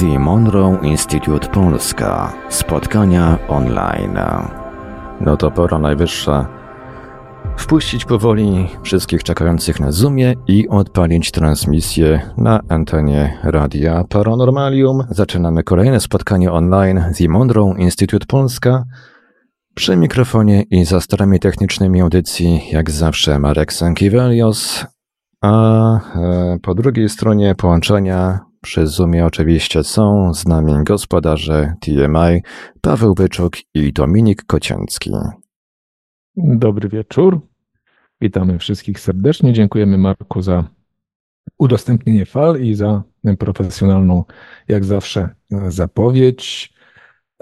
The 0.00 0.18
Monroe 0.18 0.78
Institute 0.82 1.48
Polska. 1.48 2.32
Spotkania 2.48 3.38
online. 3.48 4.18
No 5.20 5.36
to 5.36 5.50
pora 5.50 5.78
najwyższa 5.78 6.48
wpuścić 7.56 8.04
powoli 8.04 8.68
wszystkich 8.82 9.22
czekających 9.22 9.80
na 9.80 9.92
Zoomie 9.92 10.34
i 10.46 10.68
odpalić 10.68 11.30
transmisję 11.30 12.20
na 12.36 12.60
antenie 12.68 13.38
Radia 13.42 14.04
Paranormalium. 14.08 15.04
Zaczynamy 15.10 15.62
kolejne 15.62 16.00
spotkanie 16.00 16.52
online 16.52 17.04
The 17.18 17.28
Monroe 17.28 17.74
Institute 17.78 18.26
Polska. 18.26 18.84
Przy 19.74 19.96
mikrofonie 19.96 20.62
i 20.70 20.84
za 20.84 21.00
starami 21.00 21.40
technicznymi 21.40 22.00
audycji, 22.00 22.60
jak 22.72 22.90
zawsze, 22.90 23.38
Marek 23.38 23.72
Sankiewelios, 23.72 24.86
a 25.40 25.96
e, 26.16 26.58
po 26.62 26.74
drugiej 26.74 27.08
stronie 27.08 27.54
połączenia 27.54 28.53
przy 28.64 28.86
Zoomie 28.86 29.26
oczywiście 29.26 29.84
są 29.84 30.34
z 30.34 30.46
nami 30.46 30.72
gospodarze 30.84 31.74
TMI 31.80 32.42
Paweł 32.80 33.14
Byczuk 33.14 33.52
i 33.74 33.92
Dominik 33.92 34.44
Kocięcki. 34.44 35.10
Dobry 36.36 36.88
wieczór. 36.88 37.40
Witamy 38.20 38.58
wszystkich 38.58 39.00
serdecznie. 39.00 39.52
Dziękujemy 39.52 39.98
Marku 39.98 40.42
za 40.42 40.64
udostępnienie 41.58 42.26
fal 42.26 42.60
i 42.60 42.74
za 42.74 43.02
profesjonalną, 43.38 44.24
jak 44.68 44.84
zawsze, 44.84 45.28
zapowiedź. 45.68 46.74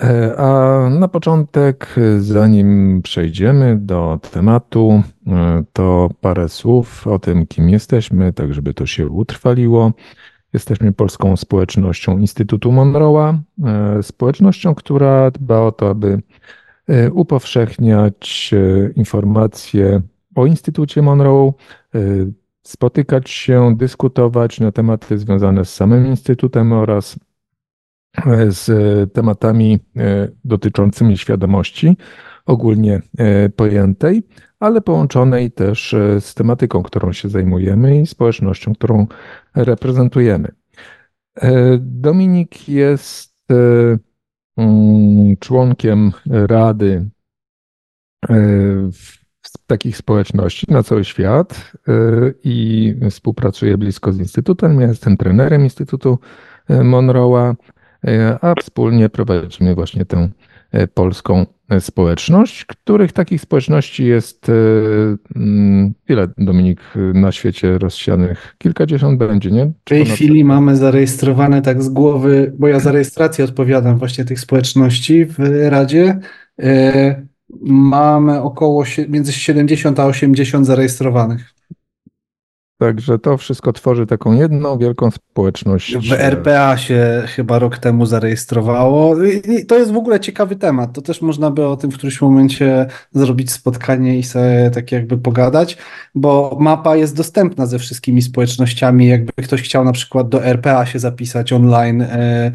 E, 0.02 0.36
a 0.36 0.90
na 0.90 1.08
początek, 1.08 1.96
zanim 2.18 3.02
przejdziemy 3.02 3.78
do 3.80 4.18
tematu, 4.30 5.02
e, 5.26 5.64
to 5.72 6.10
parę 6.20 6.48
słów 6.48 7.06
o 7.06 7.18
tym, 7.18 7.46
kim 7.46 7.68
jesteśmy, 7.68 8.32
tak 8.32 8.54
żeby 8.54 8.74
to 8.74 8.86
się 8.86 9.08
utrwaliło. 9.08 9.92
Jesteśmy 10.52 10.92
polską 10.92 11.36
społecznością 11.36 12.18
Instytutu 12.18 12.70
Monroe'a, 12.70 13.38
e, 13.64 14.02
społecznością, 14.02 14.74
która 14.74 15.30
dba 15.30 15.60
o 15.60 15.72
to, 15.72 15.90
aby 15.90 16.22
upowszechniać 17.12 18.50
informacje 18.96 20.02
o 20.34 20.46
Instytucie 20.46 21.02
Monroe, 21.02 21.52
spotykać 22.62 23.30
się, 23.30 23.76
dyskutować 23.76 24.60
na 24.60 24.72
tematy 24.72 25.18
związane 25.18 25.64
z 25.64 25.74
samym 25.74 26.06
Instytutem 26.06 26.72
oraz 26.72 27.18
z 28.48 29.12
tematami 29.12 29.78
e, 29.96 30.28
dotyczącymi 30.44 31.18
świadomości 31.18 31.96
ogólnie 32.46 33.02
e, 33.18 33.48
pojętej, 33.48 34.22
ale 34.62 34.80
połączonej 34.80 35.50
też 35.50 35.94
e, 35.94 36.20
z 36.20 36.34
tematyką, 36.34 36.82
którą 36.82 37.12
się 37.12 37.28
zajmujemy 37.28 38.00
i 38.00 38.06
społecznością, 38.06 38.74
którą 38.74 39.06
reprezentujemy. 39.54 40.48
Dominik 41.78 42.68
jest 42.68 43.34
mm, 44.56 45.36
członkiem 45.40 46.12
Rady 46.26 47.08
takich 49.66 49.96
społeczności 49.96 50.66
na 50.72 50.82
cały 50.82 51.04
świat 51.04 51.72
i 52.44 52.94
współpracuje 53.10 53.78
blisko 53.78 54.12
z 54.12 54.18
Instytutem. 54.18 54.80
Ja 54.80 54.86
jestem 54.86 55.16
trenerem 55.16 55.62
Instytutu 55.62 56.18
Monroe'a 56.68 57.54
E, 58.06 58.38
a 58.40 58.54
wspólnie 58.54 59.08
prowadzimy 59.08 59.74
właśnie 59.74 60.04
tę 60.04 60.28
e, 60.72 60.86
polską 60.86 61.40
e, 61.40 61.46
społeczność, 61.80 62.64
których 62.64 63.12
takich 63.12 63.40
społeczności 63.40 64.04
jest 64.04 64.46
mm, 65.36 65.94
ile, 66.08 66.28
Dominik, 66.38 66.80
na 67.14 67.32
świecie 67.32 67.78
rozsianych? 67.78 68.54
Kilkadziesiąt 68.58 69.18
będzie, 69.18 69.50
nie? 69.50 69.66
W 69.66 69.88
tej 69.88 70.04
chwili 70.04 70.44
mamy 70.44 70.76
zarejestrowane 70.76 71.62
tak 71.62 71.82
z 71.82 71.88
głowy, 71.88 72.52
bo 72.58 72.68
ja 72.68 72.80
za 72.80 72.92
rejestrację 72.92 73.44
odpowiadam 73.44 73.98
właśnie 73.98 74.24
tych 74.24 74.40
społeczności 74.40 75.24
w 75.24 75.38
Radzie. 75.68 76.18
Mamy 77.64 78.42
około 78.42 78.84
między 79.08 79.32
70 79.32 80.00
a 80.00 80.06
80 80.06 80.66
zarejestrowanych. 80.66 81.54
Także 82.82 83.18
to 83.18 83.36
wszystko 83.36 83.72
tworzy 83.72 84.06
taką 84.06 84.32
jedną 84.32 84.78
wielką 84.78 85.10
społeczność. 85.10 85.96
W 85.96 86.12
RPA 86.12 86.76
się 86.76 87.22
chyba 87.26 87.58
rok 87.58 87.78
temu 87.78 88.06
zarejestrowało. 88.06 89.16
I 89.24 89.66
to 89.66 89.78
jest 89.78 89.92
w 89.92 89.96
ogóle 89.96 90.20
ciekawy 90.20 90.56
temat. 90.56 90.92
To 90.92 91.02
też 91.02 91.22
można 91.22 91.50
by 91.50 91.66
o 91.66 91.76
tym 91.76 91.90
w 91.90 91.94
którymś 91.94 92.20
momencie 92.20 92.86
zrobić 93.12 93.52
spotkanie 93.52 94.18
i 94.18 94.22
sobie 94.22 94.70
tak 94.74 94.92
jakby 94.92 95.18
pogadać, 95.18 95.76
bo 96.14 96.56
mapa 96.60 96.96
jest 96.96 97.16
dostępna 97.16 97.66
ze 97.66 97.78
wszystkimi 97.78 98.22
społecznościami. 98.22 99.08
Jakby 99.08 99.32
ktoś 99.42 99.62
chciał 99.62 99.84
na 99.84 99.92
przykład 99.92 100.28
do 100.28 100.44
RPA 100.44 100.86
się 100.86 100.98
zapisać 100.98 101.52
online, 101.52 102.02
e, 102.02 102.52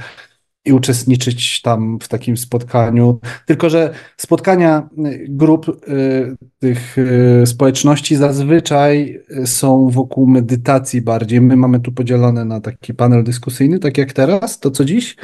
i 0.68 0.72
uczestniczyć 0.72 1.62
tam 1.62 2.00
w 2.02 2.08
takim 2.08 2.38
spotkaniu. 2.38 3.20
Tylko, 3.46 3.70
że 3.70 3.94
spotkania 4.18 4.90
y, 5.06 5.26
grup 5.30 5.68
y, 5.90 6.36
tych 6.60 6.98
y, 6.98 7.44
społeczności 7.46 8.16
zazwyczaj 8.16 9.22
są 9.46 9.90
wokół 9.90 10.28
medytacji 10.28 11.02
bardziej. 11.02 11.42
My 11.42 11.56
mamy 11.56 11.80
tu 11.80 11.92
podzielone 11.92 12.46
na 12.46 12.62
taki 12.62 12.94
panel 12.94 13.24
dyskusyjny, 13.24 13.80
tak 13.80 13.98
jak 13.98 14.14
teraz, 14.14 14.60
to 14.60 14.72
co 14.72 14.86
dziś, 14.86 15.16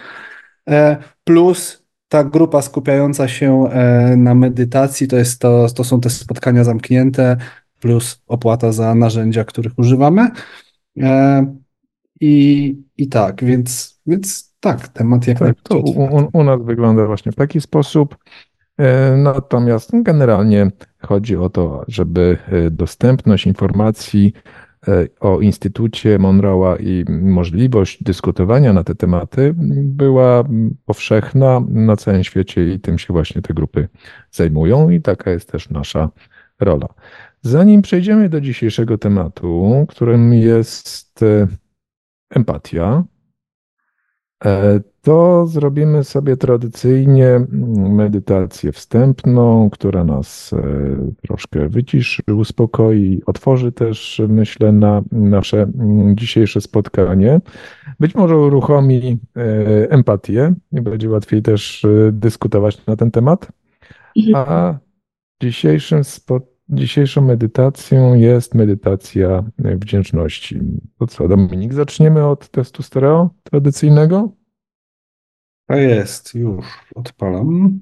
e, 0.70 0.98
plus 1.24 1.84
ta 2.08 2.24
grupa 2.24 2.62
skupiająca 2.62 3.28
się 3.28 3.70
e, 3.70 4.16
na 4.18 4.36
medytacji, 4.36 5.08
to, 5.08 5.18
jest 5.18 5.42
to, 5.42 5.68
to 5.76 5.84
są 5.84 6.02
te 6.02 6.10
spotkania 6.10 6.64
zamknięte, 6.64 7.38
plus 7.80 8.22
opłata 8.28 8.72
za 8.72 8.96
narzędzia, 8.96 9.44
których 9.44 9.80
używamy. 9.80 10.30
E, 11.00 11.46
I, 12.22 12.76
i 12.98 13.08
tak, 13.10 13.44
więc, 13.44 14.00
więc 14.06 14.53
tak, 14.64 14.88
temat 14.88 15.28
jak 15.28 15.40
tak, 15.40 15.62
to 15.64 15.78
u, 15.78 16.30
u, 16.34 16.44
nas 16.44 16.62
wygląda 16.62 17.06
właśnie 17.06 17.32
w 17.32 17.36
taki 17.36 17.62
sposób. 17.62 18.18
E, 18.78 19.18
natomiast 19.18 19.92
generalnie 19.94 20.72
chodzi 21.02 21.38
o 21.38 21.50
to, 21.50 21.86
żeby 21.88 22.38
e, 22.48 22.72
dostępność 22.72 23.48
informacji 23.48 24.34
e, 24.88 25.08
o 25.20 25.42
Instytucie 25.42 26.20
Monroe'a 26.20 26.78
i 26.80 27.06
możliwość 27.12 28.04
dyskutowania 28.04 28.74
na 28.74 28.84
te 28.84 28.96
tematy 28.96 29.54
była 29.84 30.44
powszechna 30.86 31.62
na 31.70 31.96
całym 31.96 32.24
świecie 32.24 32.74
i 32.74 32.80
tym 32.80 32.98
się 32.98 33.14
właśnie 33.14 33.42
te 33.42 33.54
grupy 33.54 33.88
zajmują 34.32 34.90
i 34.90 35.02
taka 35.02 35.32
jest 35.32 35.52
też 35.52 35.70
nasza 35.70 36.10
rola. 36.60 36.88
Zanim 37.42 37.82
przejdziemy 37.82 38.30
do 38.30 38.42
dzisiejszego 38.42 38.98
tematu, 38.98 39.86
którym 39.90 40.34
jest 40.34 41.26
empatia, 42.30 43.04
to 45.02 45.48
zrobimy 45.48 46.04
sobie 46.04 46.38
tradycyjnie 46.38 47.46
medytację 47.90 48.72
wstępną, 48.72 49.70
która 49.70 50.04
nas 50.04 50.54
e, 50.54 50.62
troszkę 51.22 51.70
wyciszy, 51.70 52.22
uspokoi, 52.36 53.22
otworzy 53.26 53.72
też, 53.72 54.22
myślę, 54.28 54.72
na 54.72 55.02
nasze 55.12 55.68
dzisiejsze 56.14 56.62
spotkanie. 56.62 57.42
Być 58.00 58.16
może 58.16 58.38
uruchomi 58.38 59.18
e, 59.38 59.92
empatię 59.92 60.54
i 60.72 60.82
będzie 60.82 61.10
łatwiej 61.10 61.42
też 61.42 61.86
dyskutować 62.12 62.86
na 62.86 62.96
ten 62.96 63.12
temat. 63.12 63.48
Mhm. 64.18 64.36
A 64.36 64.78
dzisiejszym 65.42 66.04
dzisiejszą 66.70 67.22
medytacją 67.22 68.14
jest 68.14 68.56
medytacja 68.56 69.44
wdzięczności. 69.58 70.60
To 71.00 71.08
co, 71.08 71.28
Dominik, 71.28 71.74
zaczniemy 71.74 72.26
od 72.26 72.50
testu 72.50 72.84
stereo 72.84 73.30
tradycyjnego? 73.44 74.32
A 75.68 75.76
jest, 75.76 76.36
już 76.36 76.66
odpalam. 76.96 77.80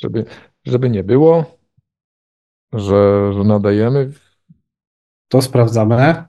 Żeby, 0.00 0.24
żeby 0.64 0.90
nie 0.90 1.04
było, 1.04 1.58
że, 2.72 3.32
że 3.32 3.44
nadajemy. 3.44 4.12
To 5.28 5.42
sprawdzamy. 5.42 6.24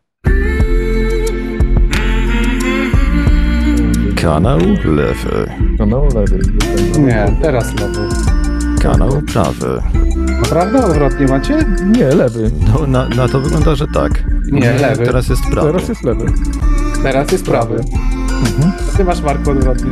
Kanał 4.22 4.60
lewy. 4.86 5.51
Kanał 5.78 6.07
lewy. 6.16 6.39
Nie, 7.00 7.38
teraz 7.42 7.80
lewy. 7.80 8.38
Kanał 8.81 9.22
prawy. 9.34 9.81
Naprawdę 10.42 10.86
odwrotnie 10.86 11.28
macie? 11.28 11.66
Nie, 11.86 12.06
lewy. 12.08 12.52
No, 12.74 12.88
na, 12.88 13.10
na 13.10 13.28
to 13.28 13.40
wygląda, 13.40 13.76
że 13.76 13.88
tak. 13.88 14.24
Nie, 14.52 14.74
lewy. 14.74 15.06
Teraz 15.06 15.30
jest 15.30 15.42
prawy. 15.52 15.68
Teraz 15.72 15.90
jest 15.90 16.04
lewy. 16.04 16.26
Teraz 17.04 17.31
jest 17.31 17.46
prawy. 17.46 17.76
Mhm. 17.76 18.72
Ty 18.98 19.04
masz 19.04 19.22
Marko 19.22 19.52
odwrotnie. 19.52 19.92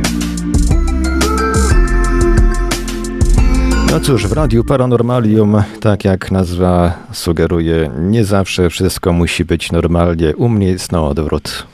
No 3.92 4.00
cóż, 4.00 4.26
w 4.26 4.32
Radiu 4.32 4.64
Paranormalium, 4.64 5.62
tak 5.80 6.04
jak 6.04 6.30
nazwa 6.30 6.92
sugeruje, 7.12 7.90
nie 7.98 8.24
zawsze 8.24 8.70
wszystko 8.70 9.12
musi 9.12 9.44
być 9.44 9.72
normalnie. 9.72 10.36
U 10.36 10.48
mnie 10.48 10.66
jest 10.66 10.92
na 10.92 11.02
odwrót. 11.02 11.66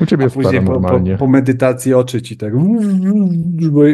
U 0.00 0.06
ciebie 0.06 0.24
jest 0.24 0.36
później 0.36 0.62
po, 0.64 0.80
po, 0.80 1.00
po, 1.18 1.26
medytacji 1.26 1.94
oczy 1.94 2.22
ci 2.22 2.36
tak 2.36 2.52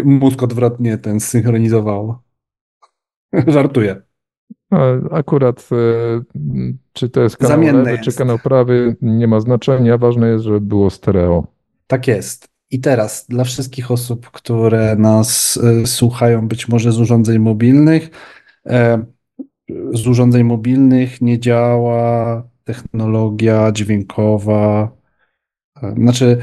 mózg 0.04 0.42
odwrotnie 0.42 0.98
ten 0.98 1.20
synchronizowało. 1.20 2.22
Żartuję. 3.46 4.02
Akurat 5.10 5.68
e, 5.72 5.76
czy 6.92 7.08
to 7.08 7.20
jest 7.20 7.36
kanał 7.36 7.60
lewy, 7.60 7.98
czy 7.98 8.12
kanał 8.12 8.38
prawy, 8.38 8.96
nie 9.02 9.26
ma 9.26 9.40
znaczenia. 9.40 9.98
Ważne 9.98 10.28
jest, 10.28 10.44
żeby 10.44 10.60
było 10.60 10.90
stereo. 10.90 11.46
Tak 11.86 12.08
jest. 12.08 12.48
I 12.70 12.80
teraz 12.80 13.26
dla 13.28 13.44
wszystkich 13.44 13.90
osób, 13.90 14.30
które 14.30 14.96
nas 14.96 15.58
e, 15.62 15.86
słuchają, 15.86 16.48
być 16.48 16.68
może 16.68 16.92
z 16.92 17.00
urządzeń 17.00 17.38
mobilnych, 17.38 18.10
e, 18.66 19.04
z 19.94 20.06
urządzeń 20.06 20.44
mobilnych 20.44 21.20
nie 21.20 21.38
działa 21.38 22.42
technologia 22.64 23.72
dźwiękowa. 23.72 24.90
E, 25.82 25.94
znaczy, 25.94 26.38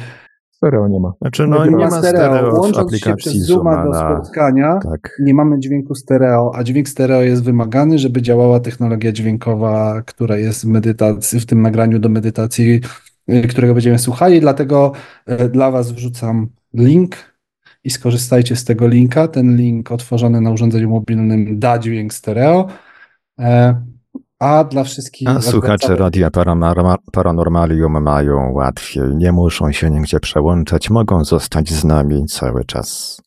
Stereo 0.60 0.88
nie 0.88 1.00
ma. 1.00 1.14
Znaczy, 1.22 1.48
no, 1.48 1.66
nie, 1.66 1.72
ma 1.72 1.92
stereo, 1.92 2.02
stereo 2.02 2.62
Łącząc 2.62 2.98
się 2.98 3.16
przez 3.16 3.34
Zooma 3.34 3.86
do 3.86 3.94
spotkania, 3.94 4.80
tak. 4.84 5.18
nie 5.20 5.34
mamy 5.34 5.60
dźwięku 5.60 5.96
stereo, 5.96 6.52
a 6.56 6.64
dźwięk 6.64 6.90
stereo 6.90 7.22
jest 7.22 7.44
wymagany, 7.44 8.00
żeby 8.00 8.22
działała 8.22 8.60
technologia 8.60 9.12
dźwiękowa, 9.12 10.02
która 10.06 10.38
jest 10.38 10.66
w 10.66 10.68
medytacji, 10.68 11.40
w 11.40 11.46
tym 11.46 11.62
nagraniu 11.62 12.00
do 12.00 12.10
medytacji, 12.10 12.82
y, 13.30 13.48
którego 13.48 13.74
będziemy 13.74 14.00
słuchali. 14.00 14.40
Dlatego 14.40 14.92
y, 15.30 15.50
dla 15.50 15.72
Was 15.72 15.92
wrzucam 15.92 16.48
link 16.74 17.16
i 17.84 17.90
skorzystajcie 17.90 18.56
z 18.56 18.66
tego 18.66 18.88
linka. 18.88 19.28
Ten 19.28 19.56
link 19.56 19.92
otworzony 19.92 20.42
na 20.42 20.52
urządzeniu 20.52 20.90
mobilnym 20.90 21.60
da 21.60 21.80
dźwięk 21.80 22.14
stereo. 22.14 22.68
A 24.40 24.64
dla 24.64 24.84
wszystkich. 24.84 25.30
A 25.30 25.42
słuchacze 25.42 25.96
Radia 25.96 26.30
Paranormalium 27.12 28.04
mają 28.04 28.52
łatwiej. 28.52 29.04
Nie 29.16 29.32
muszą 29.32 29.72
się 29.72 29.92
nigdzie 29.92 30.20
przełączać, 30.20 30.90
mogą 30.90 31.26
zostać 31.26 31.70
z 31.70 31.84
nami 31.84 32.26
cały 32.26 32.66
czas. 32.66 33.22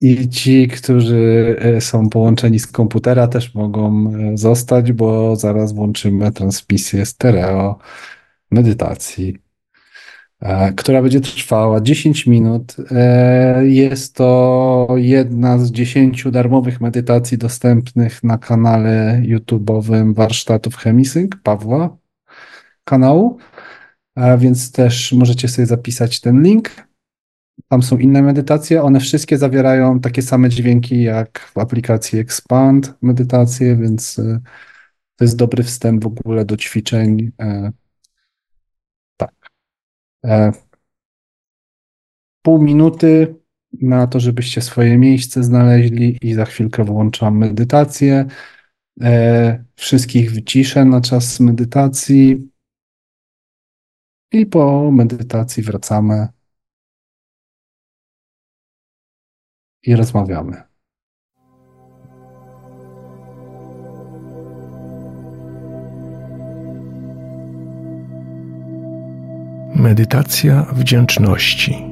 I 0.00 0.28
ci, 0.28 0.68
którzy 0.68 1.56
e, 1.58 1.80
są 1.80 2.08
połączeni 2.08 2.58
z 2.58 2.66
komputera, 2.66 3.28
też 3.28 3.54
mogą 3.54 4.12
e, 4.14 4.36
zostać, 4.36 4.92
bo 4.92 5.36
zaraz 5.36 5.72
włączymy 5.72 6.32
transmisję 6.32 7.06
stereo 7.06 7.78
medytacji. 8.50 9.38
E, 10.42 10.72
która 10.72 11.02
będzie 11.02 11.20
trwała 11.20 11.80
10 11.80 12.26
minut. 12.26 12.76
E, 12.90 13.66
jest 13.66 14.14
to 14.14 14.88
jedna 14.96 15.58
z 15.58 15.72
10 15.72 16.24
darmowych 16.30 16.80
medytacji 16.80 17.38
dostępnych 17.38 18.24
na 18.24 18.38
kanale 18.38 19.22
YouTube'owym 19.24 20.14
Warsztatów 20.14 20.76
Chemisync 20.76 21.30
Pawła 21.42 21.96
kanału, 22.84 23.38
więc 24.38 24.72
też 24.72 25.12
możecie 25.12 25.48
sobie 25.48 25.66
zapisać 25.66 26.20
ten 26.20 26.42
link. 26.42 26.70
Tam 27.68 27.82
są 27.82 27.98
inne 27.98 28.22
medytacje, 28.22 28.82
one 28.82 29.00
wszystkie 29.00 29.38
zawierają 29.38 30.00
takie 30.00 30.22
same 30.22 30.48
dźwięki 30.48 31.02
jak 31.02 31.38
w 31.54 31.58
aplikacji 31.58 32.18
Expand 32.18 32.94
medytacje, 33.02 33.76
więc 33.76 34.18
e, 34.18 34.40
to 35.16 35.24
jest 35.24 35.36
dobry 35.36 35.62
wstęp 35.62 36.04
w 36.04 36.06
ogóle 36.06 36.44
do 36.44 36.56
ćwiczeń 36.56 37.32
E, 37.40 37.72
pół 42.42 42.62
minuty 42.62 43.34
na 43.72 44.06
to, 44.06 44.20
żebyście 44.20 44.60
swoje 44.60 44.98
miejsce 44.98 45.42
znaleźli 45.42 46.18
i 46.22 46.34
za 46.34 46.44
chwilkę 46.44 46.84
włączam 46.84 47.38
medytację. 47.38 48.26
E, 49.00 49.64
wszystkich 49.76 50.32
wyciszę 50.32 50.84
na 50.84 51.00
czas 51.00 51.40
medytacji 51.40 52.48
i 54.32 54.46
po 54.46 54.90
medytacji 54.90 55.62
wracamy 55.62 56.28
i 59.82 59.96
rozmawiamy. 59.96 60.71
Medytacja 69.82 70.66
wdzięczności. 70.72 71.84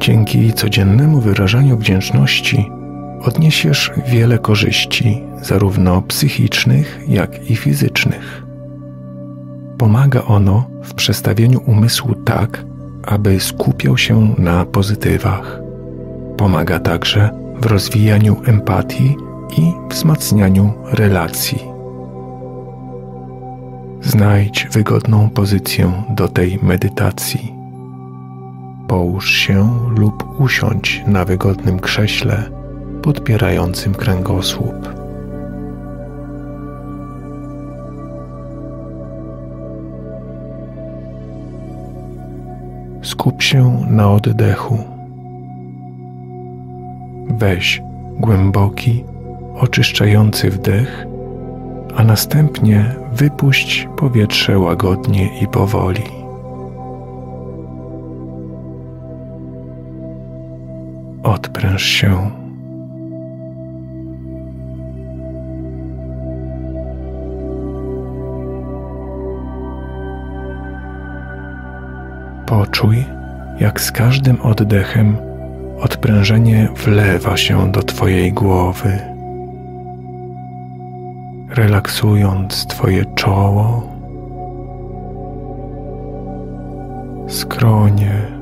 Dzięki 0.00 0.52
codziennemu 0.52 1.20
wyrażaniu 1.20 1.76
wdzięczności 1.76 2.70
odniesiesz 3.22 3.92
wiele 4.06 4.38
korzyści, 4.38 5.22
zarówno 5.42 6.02
psychicznych, 6.02 7.00
jak 7.08 7.50
i 7.50 7.56
fizycznych. 7.56 8.46
Pomaga 9.78 10.22
ono 10.22 10.70
w 10.82 10.94
przestawieniu 10.94 11.60
umysłu 11.66 12.14
tak, 12.14 12.64
aby 13.06 13.40
skupiał 13.40 13.98
się 13.98 14.34
na 14.38 14.64
pozytywach. 14.64 15.60
Pomaga 16.36 16.78
także 16.78 17.30
w 17.60 17.66
rozwijaniu 17.66 18.36
empatii 18.46 19.16
i 19.58 19.72
wzmacnianiu 19.90 20.72
relacji. 20.92 21.77
Znajdź 24.02 24.68
wygodną 24.70 25.30
pozycję 25.30 25.92
do 26.10 26.28
tej 26.28 26.58
medytacji. 26.62 27.54
Połóż 28.88 29.30
się 29.30 29.70
lub 29.96 30.40
usiądź 30.40 31.02
na 31.06 31.24
wygodnym 31.24 31.80
krześle 31.80 32.50
podpierającym 33.02 33.94
kręgosłup. 33.94 34.94
Skup 43.02 43.42
się 43.42 43.86
na 43.90 44.10
oddechu. 44.10 44.78
Weź 47.28 47.82
głęboki, 48.18 49.04
oczyszczający 49.54 50.50
wdech 50.50 51.08
a 51.98 52.04
następnie 52.04 52.94
wypuść 53.18 53.88
powietrze 53.96 54.58
łagodnie 54.58 55.40
i 55.40 55.46
powoli. 55.46 56.02
Odpręż 61.22 61.82
się. 61.82 62.30
Poczuj, 72.46 73.04
jak 73.60 73.80
z 73.80 73.92
każdym 73.92 74.40
oddechem 74.40 75.16
odprężenie 75.80 76.68
wlewa 76.84 77.36
się 77.36 77.72
do 77.72 77.82
Twojej 77.82 78.32
głowy 78.32 79.07
relaksując 81.50 82.66
Twoje 82.66 83.04
czoło, 83.14 83.82
skronie, 87.28 88.38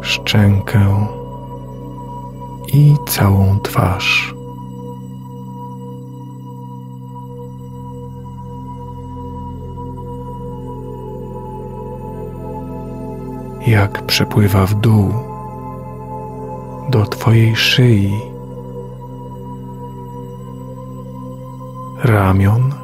szczękę 0.00 1.06
i 2.72 2.94
całą 3.08 3.60
twarz. 3.60 4.34
Jak 13.66 14.02
przepływa 14.02 14.66
w 14.66 14.74
dół 14.74 15.08
do 16.90 17.06
Twojej 17.06 17.56
szyi 17.56 18.33
ramion 22.04 22.74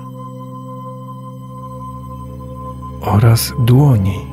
oraz 3.01 3.53
dłoni, 3.59 4.27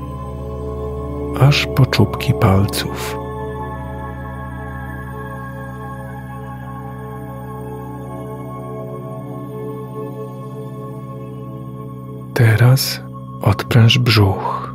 aż 1.39 1.67
po 1.75 1.86
czubki 1.86 2.34
palców. 2.34 3.17
Teraz 12.34 13.01
odpręż 13.41 14.00
brzuch. 14.00 14.74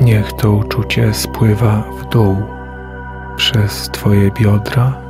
Niech 0.00 0.32
to 0.32 0.50
uczucie 0.50 1.14
spływa 1.14 1.82
w 2.00 2.08
dół 2.08 2.36
przez 3.36 3.88
Twoje 3.92 4.30
biodra 4.30 5.07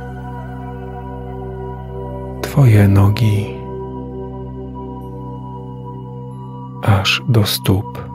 Twoje 2.49 2.87
nogi 2.87 3.57
aż 6.81 7.21
do 7.27 7.45
stóp. 7.45 8.09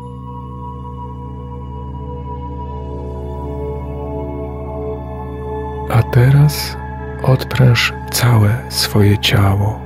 A 5.90 6.02
teraz 6.02 6.76
odpręż 7.22 7.92
całe 8.10 8.56
swoje 8.68 9.18
ciało. 9.18 9.83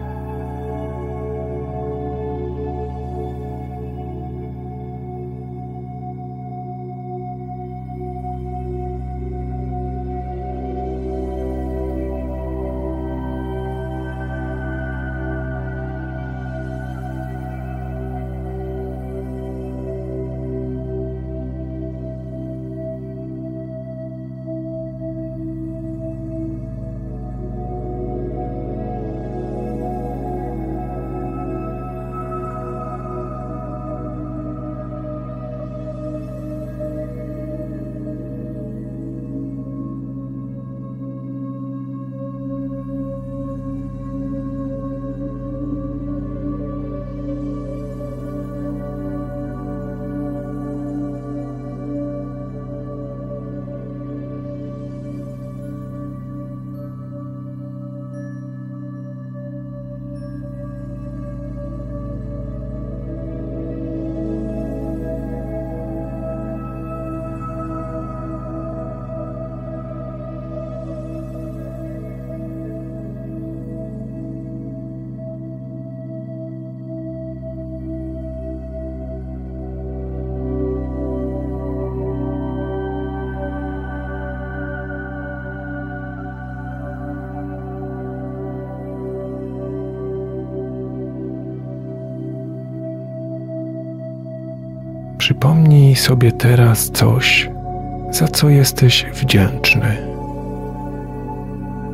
Sobie 96.08 96.32
teraz 96.32 96.90
coś, 96.90 97.50
za 98.10 98.28
co 98.28 98.48
jesteś 98.48 99.06
wdzięczny. 99.14 99.96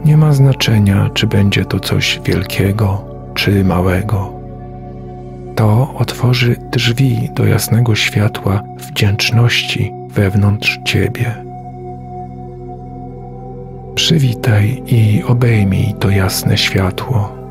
Nie 0.05 0.17
ma 0.17 0.33
znaczenia, 0.33 1.11
czy 1.15 1.27
będzie 1.27 1.65
to 1.65 1.81
coś 1.81 2.21
wielkiego 2.25 3.05
czy 3.35 3.65
małego. 3.65 4.33
To 5.57 5.95
otworzy 5.99 6.57
drzwi 6.73 7.31
do 7.35 7.47
jasnego 7.47 7.95
światła 7.95 8.63
wdzięczności 8.79 9.93
wewnątrz 10.09 10.81
ciebie. 10.85 11.35
Przywitaj 13.95 14.83
i 14.87 15.23
obejmij 15.27 15.95
to 16.01 16.11
jasne 16.11 16.59
światło. 16.59 17.44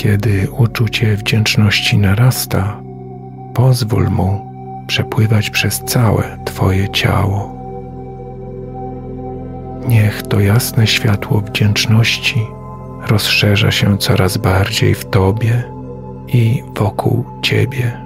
Kiedy 0.00 0.50
uczucie 0.50 1.16
wdzięczności 1.16 1.98
narasta, 1.98 2.80
pozwól 3.54 4.10
mu 4.10 4.52
przepływać 4.86 5.50
przez 5.50 5.80
całe 5.84 6.38
Twoje 6.44 6.88
ciało. 6.88 7.54
Niech 9.88 10.22
to 10.22 10.40
jasne 10.40 10.86
światło 10.86 11.40
wdzięczności 11.40 12.46
rozszerza 13.06 13.70
się 13.70 13.98
coraz 13.98 14.36
bardziej 14.36 14.94
w 14.94 15.04
Tobie 15.04 15.64
i 16.28 16.62
wokół 16.74 17.24
Ciebie. 17.42 17.99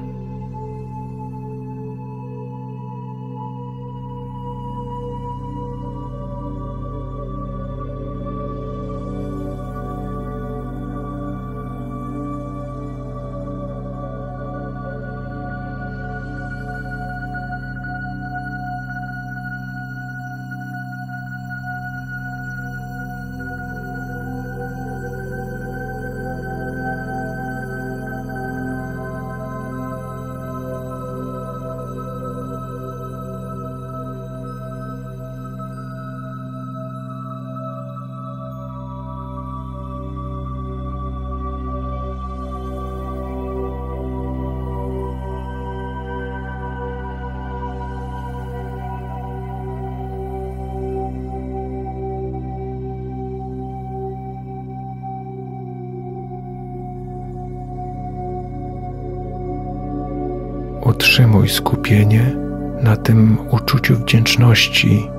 Utrzymuj 61.14 61.48
skupienie 61.48 62.36
na 62.82 62.96
tym 62.96 63.38
uczuciu 63.50 63.96
wdzięczności 63.96 65.10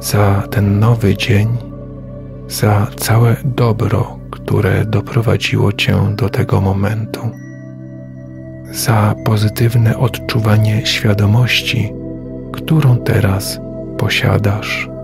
za 0.00 0.42
ten 0.50 0.78
nowy 0.78 1.16
dzień, 1.16 1.48
za 2.48 2.86
całe 2.96 3.36
dobro, 3.44 4.18
które 4.30 4.84
doprowadziło 4.84 5.72
Cię 5.72 5.96
do 6.16 6.28
tego 6.28 6.60
momentu, 6.60 7.20
za 8.72 9.14
pozytywne 9.24 9.98
odczuwanie 9.98 10.86
świadomości, 10.86 11.92
którą 12.52 12.96
teraz 12.96 13.60
posiadasz. 13.98 14.95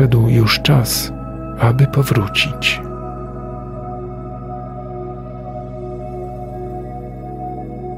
Nadszedł 0.00 0.28
już 0.28 0.60
czas, 0.60 1.12
aby 1.58 1.86
powrócić. 1.86 2.80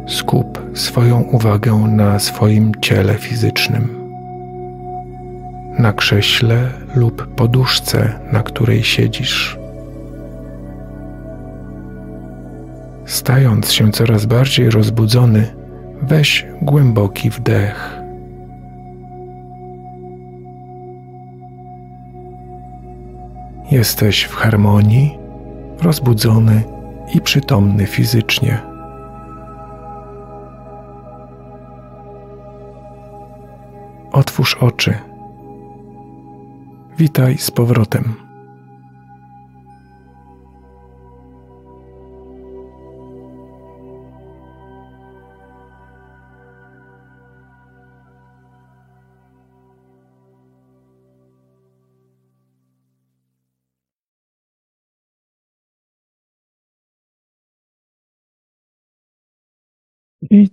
Skup 0.06 0.58
swoją 0.74 1.20
uwagę 1.20 1.72
na 1.72 2.18
swoim 2.18 2.72
ciele 2.80 3.14
fizycznym, 3.14 3.88
na 5.78 5.92
krześle 5.92 6.70
lub 6.94 7.34
poduszce, 7.34 8.18
na 8.32 8.42
której 8.42 8.84
siedzisz. 8.84 9.58
Stając 13.06 13.72
się 13.72 13.92
coraz 13.92 14.26
bardziej 14.26 14.70
rozbudzony, 14.70 15.54
weź 16.02 16.46
głęboki 16.62 17.30
wdech. 17.30 17.91
Jesteś 23.72 24.22
w 24.22 24.34
harmonii 24.34 25.18
rozbudzony 25.82 26.64
i 27.14 27.20
przytomny 27.20 27.86
fizycznie. 27.86 28.60
Otwórz 34.12 34.54
oczy. 34.54 34.94
Witaj 36.98 37.38
z 37.38 37.50
powrotem. 37.50 38.31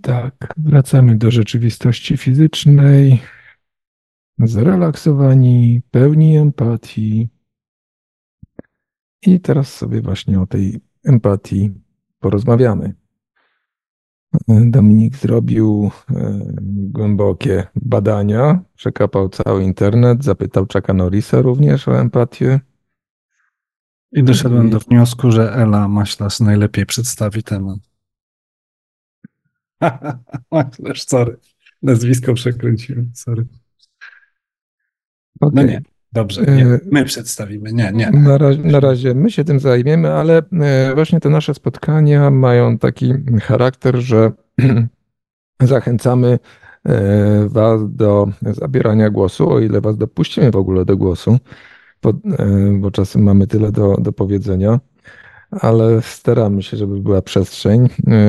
Tak, 0.09 0.53
wracamy 0.57 1.15
do 1.15 1.31
rzeczywistości 1.31 2.17
fizycznej, 2.17 3.22
zrelaksowani, 4.39 5.81
pełni 5.91 6.37
empatii. 6.37 7.29
I 9.22 9.39
teraz 9.39 9.74
sobie 9.74 10.01
właśnie 10.01 10.41
o 10.41 10.48
tej 10.48 10.79
empatii 11.03 11.72
porozmawiamy. 12.19 12.93
Dominik 14.48 15.17
zrobił 15.17 15.91
e, 16.09 16.39
głębokie 16.67 17.67
badania, 17.75 18.59
przekapał 18.75 19.29
cały 19.29 19.63
internet, 19.63 20.24
zapytał 20.24 20.67
Chucka 20.74 20.93
Norrisa 20.93 21.41
również 21.41 21.87
o 21.87 22.00
empatię. 22.00 22.59
I 24.11 24.24
doszedłem 24.24 24.69
do 24.69 24.79
wniosku, 24.79 25.31
że 25.31 25.53
Ela 25.53 25.87
Maślas 25.87 26.39
najlepiej 26.39 26.85
przedstawi 26.85 27.43
temat. 27.43 27.88
Maślarz, 30.51 31.05
sorry. 31.07 31.37
Nazwisko 31.81 32.33
przekręciłem, 32.33 33.11
sorry. 33.13 33.46
Okay. 35.39 35.51
No 35.55 35.72
nie, 35.72 35.81
dobrze, 36.13 36.42
nie. 36.42 36.79
my 36.92 37.05
przedstawimy, 37.05 37.74
nie, 37.74 37.92
nie. 37.94 38.11
Na 38.11 38.37
razie, 38.37 38.63
na 38.63 38.79
razie 38.79 39.13
my 39.13 39.31
się 39.31 39.44
tym 39.44 39.59
zajmiemy, 39.59 40.13
ale 40.13 40.42
e, 40.51 40.96
właśnie 40.96 41.20
te 41.20 41.29
nasze 41.29 41.53
spotkania 41.53 42.29
mają 42.29 42.77
taki 42.77 43.13
charakter, 43.42 43.96
że 43.98 44.31
zachęcamy 45.61 46.39
e, 46.85 47.48
Was 47.50 47.96
do 47.96 48.27
zabierania 48.42 49.09
głosu, 49.09 49.50
o 49.50 49.59
ile 49.59 49.81
Was 49.81 49.98
dopuścimy 49.98 50.51
w 50.51 50.55
ogóle 50.55 50.85
do 50.85 50.98
głosu, 50.98 51.37
bo, 52.01 52.09
e, 52.09 52.15
bo 52.79 52.92
czasem 52.92 53.24
mamy 53.24 53.48
tyle 53.48 53.72
do, 53.72 53.96
do 53.96 54.11
powiedzenia 54.11 54.79
ale 55.51 56.01
staramy 56.01 56.64
się, 56.64 56.77
żeby 56.77 57.00
była 57.00 57.22
przestrzeń 57.22 57.88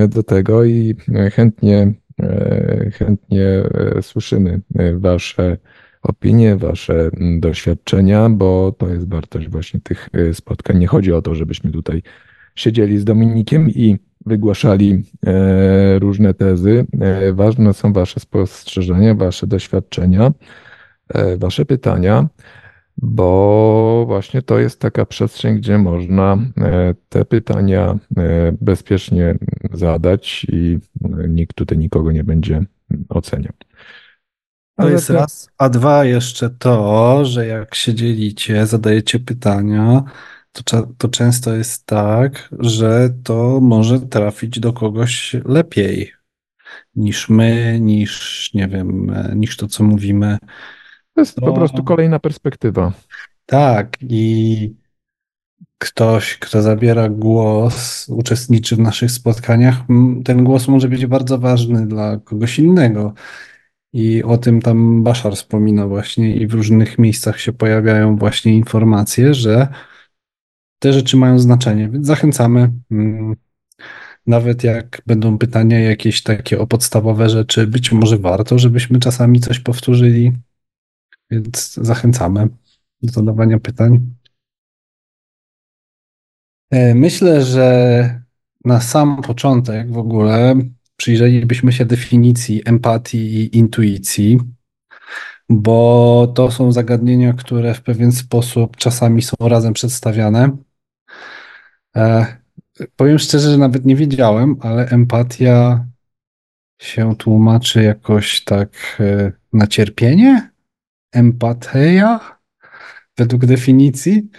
do 0.08 0.22
tego 0.22 0.64
i 0.64 0.94
chętnie, 1.32 1.92
chętnie 2.92 3.62
słyszymy 4.02 4.60
Wasze 4.94 5.56
opinie, 6.02 6.56
wasze 6.56 7.10
doświadczenia, 7.40 8.30
bo 8.30 8.74
to 8.78 8.88
jest 8.88 9.08
wartość 9.08 9.48
właśnie 9.48 9.80
tych 9.80 10.08
spotkań. 10.32 10.78
Nie 10.78 10.86
chodzi 10.86 11.12
o 11.12 11.22
to, 11.22 11.34
żebyśmy 11.34 11.70
tutaj 11.70 12.02
siedzieli 12.54 12.98
z 12.98 13.04
Dominikiem 13.04 13.70
i 13.70 13.98
wygłaszali 14.26 15.02
e, 15.26 15.98
różne 15.98 16.34
tezy. 16.34 16.86
E, 17.00 17.32
ważne 17.32 17.74
są 17.74 17.92
wasze 17.92 18.20
spostrzeżenia, 18.20 19.14
wasze 19.14 19.46
doświadczenia, 19.46 20.32
e, 21.08 21.36
wasze 21.36 21.64
pytania, 21.64 22.28
bo 23.02 24.04
właśnie 24.06 24.42
to 24.42 24.58
jest 24.58 24.80
taka 24.80 25.06
przestrzeń, 25.06 25.56
gdzie 25.56 25.78
można 25.78 26.38
te 27.08 27.24
pytania 27.24 27.98
bezpiecznie 28.60 29.34
zadać 29.72 30.46
i 30.52 30.78
nikt 31.28 31.56
tutaj 31.56 31.78
nikogo 31.78 32.12
nie 32.12 32.24
będzie 32.24 32.64
oceniał. 33.08 33.52
To 34.76 34.88
jest 34.88 35.06
to... 35.06 35.14
raz. 35.14 35.48
A 35.58 35.68
dwa 35.68 36.04
jeszcze 36.04 36.50
to, 36.50 37.24
że 37.24 37.46
jak 37.46 37.74
się 37.74 37.94
dzielicie, 37.94 38.66
zadajecie 38.66 39.20
pytania, 39.20 40.02
to, 40.52 40.86
to 40.98 41.08
często 41.08 41.56
jest 41.56 41.86
tak, 41.86 42.48
że 42.58 43.10
to 43.24 43.60
może 43.60 44.00
trafić 44.00 44.60
do 44.60 44.72
kogoś 44.72 45.36
lepiej 45.44 46.12
niż 46.94 47.28
my, 47.28 47.78
niż 47.80 48.50
nie 48.54 48.68
wiem, 48.68 49.16
niż 49.34 49.56
to, 49.56 49.66
co 49.66 49.84
mówimy. 49.84 50.38
To 51.14 51.20
jest 51.20 51.34
to... 51.34 51.46
po 51.46 51.52
prostu 51.52 51.84
kolejna 51.84 52.18
perspektywa. 52.18 52.92
Tak, 53.46 53.96
i 54.02 54.74
ktoś, 55.78 56.38
kto 56.38 56.62
zabiera 56.62 57.08
głos, 57.08 58.08
uczestniczy 58.08 58.76
w 58.76 58.78
naszych 58.78 59.10
spotkaniach, 59.10 59.76
ten 60.24 60.44
głos 60.44 60.68
może 60.68 60.88
być 60.88 61.06
bardzo 61.06 61.38
ważny 61.38 61.86
dla 61.86 62.18
kogoś 62.18 62.58
innego. 62.58 63.14
I 63.92 64.22
o 64.22 64.38
tym 64.38 64.62
tam 64.62 65.02
Baszar 65.02 65.34
wspomina 65.34 65.86
właśnie 65.86 66.36
i 66.36 66.46
w 66.46 66.54
różnych 66.54 66.98
miejscach 66.98 67.40
się 67.40 67.52
pojawiają 67.52 68.16
właśnie 68.16 68.54
informacje, 68.54 69.34
że 69.34 69.68
te 70.78 70.92
rzeczy 70.92 71.16
mają 71.16 71.38
znaczenie, 71.38 71.88
więc 71.88 72.06
zachęcamy. 72.06 72.72
Mm, 72.90 73.36
nawet 74.26 74.64
jak 74.64 75.02
będą 75.06 75.38
pytania 75.38 75.80
jakieś 75.80 76.22
takie 76.22 76.60
o 76.60 76.66
podstawowe 76.66 77.28
rzeczy, 77.28 77.66
być 77.66 77.92
może 77.92 78.18
warto, 78.18 78.58
żebyśmy 78.58 78.98
czasami 78.98 79.40
coś 79.40 79.58
powtórzyli, 79.58 80.32
więc 81.30 81.74
zachęcamy 81.74 82.48
do 83.02 83.12
zadawania 83.12 83.58
pytań. 83.58 84.14
E, 86.70 86.94
myślę, 86.94 87.44
że 87.44 88.22
na 88.64 88.80
sam 88.80 89.22
początek 89.22 89.92
w 89.92 89.98
ogóle 89.98 90.54
przyjrzelibyśmy 90.96 91.72
się 91.72 91.84
definicji 91.84 92.62
empatii 92.64 93.18
i 93.18 93.56
intuicji, 93.56 94.38
bo 95.48 96.32
to 96.34 96.50
są 96.50 96.72
zagadnienia, 96.72 97.32
które 97.32 97.74
w 97.74 97.82
pewien 97.82 98.12
sposób 98.12 98.76
czasami 98.76 99.22
są 99.22 99.36
razem 99.40 99.72
przedstawiane. 99.72 100.56
E, 101.96 102.26
powiem 102.96 103.18
szczerze, 103.18 103.50
że 103.50 103.58
nawet 103.58 103.84
nie 103.84 103.96
wiedziałem, 103.96 104.56
ale 104.60 104.88
empatia 104.88 105.86
się 106.80 107.16
tłumaczy 107.16 107.82
jakoś 107.82 108.44
tak 108.44 108.98
e, 109.00 109.32
na 109.52 109.66
cierpienie? 109.66 110.49
Empatia? 111.12 112.38
Według 113.18 113.46
definicji? 113.46 114.30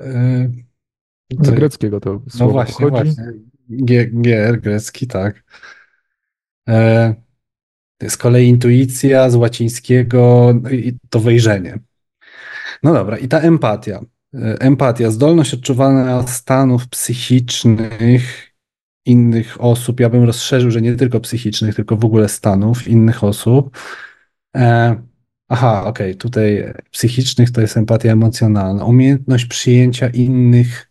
E, 0.00 0.50
Z 1.40 1.50
greckiego 1.50 2.00
to 2.00 2.20
słowo 2.28 2.46
No 2.46 2.52
właśnie, 2.52 2.86
pochodzi. 2.86 3.10
właśnie. 3.14 3.32
GR, 4.12 4.60
grecki, 4.60 5.06
tak. 5.06 5.44
E, 6.68 7.14
z 8.08 8.16
kolei 8.16 8.48
intuicja 8.48 9.30
z 9.30 9.34
łacińskiego 9.34 10.54
to 11.10 11.20
wejrzenie. 11.20 11.78
No 12.82 12.92
dobra, 12.94 13.18
i 13.18 13.28
ta 13.28 13.40
empatia. 13.40 14.00
E, 14.34 14.60
empatia, 14.60 15.10
zdolność 15.10 15.54
odczuwania 15.54 16.26
stanów 16.26 16.88
psychicznych 16.88 18.48
innych 19.06 19.60
osób. 19.60 20.00
Ja 20.00 20.08
bym 20.10 20.24
rozszerzył, 20.24 20.70
że 20.70 20.82
nie 20.82 20.94
tylko 20.96 21.20
psychicznych, 21.20 21.74
tylko 21.74 21.96
w 21.96 22.04
ogóle 22.04 22.28
stanów 22.28 22.88
innych 22.88 23.24
osób. 23.24 23.78
E, 24.56 24.96
aha, 25.48 25.84
okej, 25.86 26.10
okay, 26.10 26.14
tutaj 26.14 26.72
psychicznych 26.90 27.50
to 27.50 27.60
jest 27.60 27.76
empatia 27.76 28.12
emocjonalna. 28.12 28.84
Umiejętność 28.84 29.46
przyjęcia 29.46 30.08
innych 30.08 30.88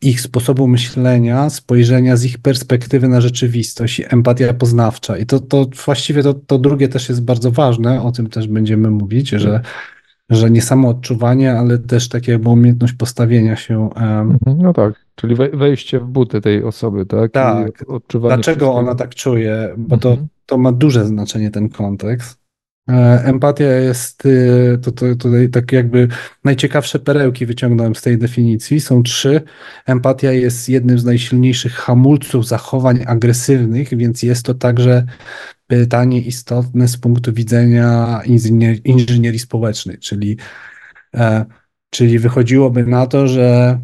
ich 0.00 0.20
sposobu 0.20 0.66
myślenia, 0.66 1.50
spojrzenia 1.50 2.16
z 2.16 2.24
ich 2.24 2.38
perspektywy 2.38 3.08
na 3.08 3.20
rzeczywistość, 3.20 4.02
empatia 4.08 4.54
poznawcza. 4.54 5.18
I 5.18 5.26
to, 5.26 5.40
to 5.40 5.66
właściwie 5.84 6.22
to, 6.22 6.34
to 6.34 6.58
drugie 6.58 6.88
też 6.88 7.08
jest 7.08 7.24
bardzo 7.24 7.50
ważne, 7.50 8.02
o 8.02 8.12
tym 8.12 8.26
też 8.26 8.48
będziemy 8.48 8.90
mówić, 8.90 9.28
że, 9.28 9.60
że 10.30 10.50
nie 10.50 10.62
samo 10.62 10.88
odczuwanie, 10.88 11.52
ale 11.52 11.78
też 11.78 12.08
takie 12.08 12.38
umiejętność 12.38 12.92
postawienia 12.92 13.56
się. 13.56 13.90
Um... 13.96 14.38
No 14.46 14.72
tak, 14.72 14.94
czyli 15.14 15.34
wejście 15.34 16.00
w 16.00 16.04
buty 16.04 16.40
tej 16.40 16.64
osoby, 16.64 17.06
tak? 17.06 17.32
Tak. 17.32 17.84
Dlaczego 18.20 18.74
ona 18.74 18.94
tak 18.94 19.14
czuje? 19.14 19.74
Bo 19.76 19.98
to, 19.98 20.10
mhm. 20.10 20.28
to 20.46 20.58
ma 20.58 20.72
duże 20.72 21.06
znaczenie 21.06 21.50
ten 21.50 21.68
kontekst. 21.68 22.43
E, 22.88 23.24
empatia 23.24 23.64
jest, 23.64 24.26
y, 24.26 24.78
to, 24.82 24.92
to, 24.92 25.16
tutaj 25.16 25.48
tak 25.48 25.72
jakby 25.72 26.08
najciekawsze 26.44 26.98
perełki 26.98 27.46
wyciągnąłem 27.46 27.94
z 27.94 28.02
tej 28.02 28.18
definicji. 28.18 28.80
Są 28.80 29.02
trzy. 29.02 29.40
Empatia 29.86 30.32
jest 30.32 30.68
jednym 30.68 30.98
z 30.98 31.04
najsilniejszych 31.04 31.72
hamulców 31.72 32.46
zachowań 32.46 33.04
agresywnych, 33.06 33.96
więc 33.96 34.22
jest 34.22 34.46
to 34.46 34.54
także 34.54 35.06
pytanie 35.66 36.20
istotne 36.20 36.88
z 36.88 36.96
punktu 36.96 37.32
widzenia 37.32 38.20
inżynier 38.24 38.76
inżynierii 38.84 39.38
społecznej, 39.38 39.98
czyli, 39.98 40.36
e, 41.14 41.44
czyli 41.90 42.18
wychodziłoby 42.18 42.86
na 42.86 43.06
to, 43.06 43.28
że 43.28 43.80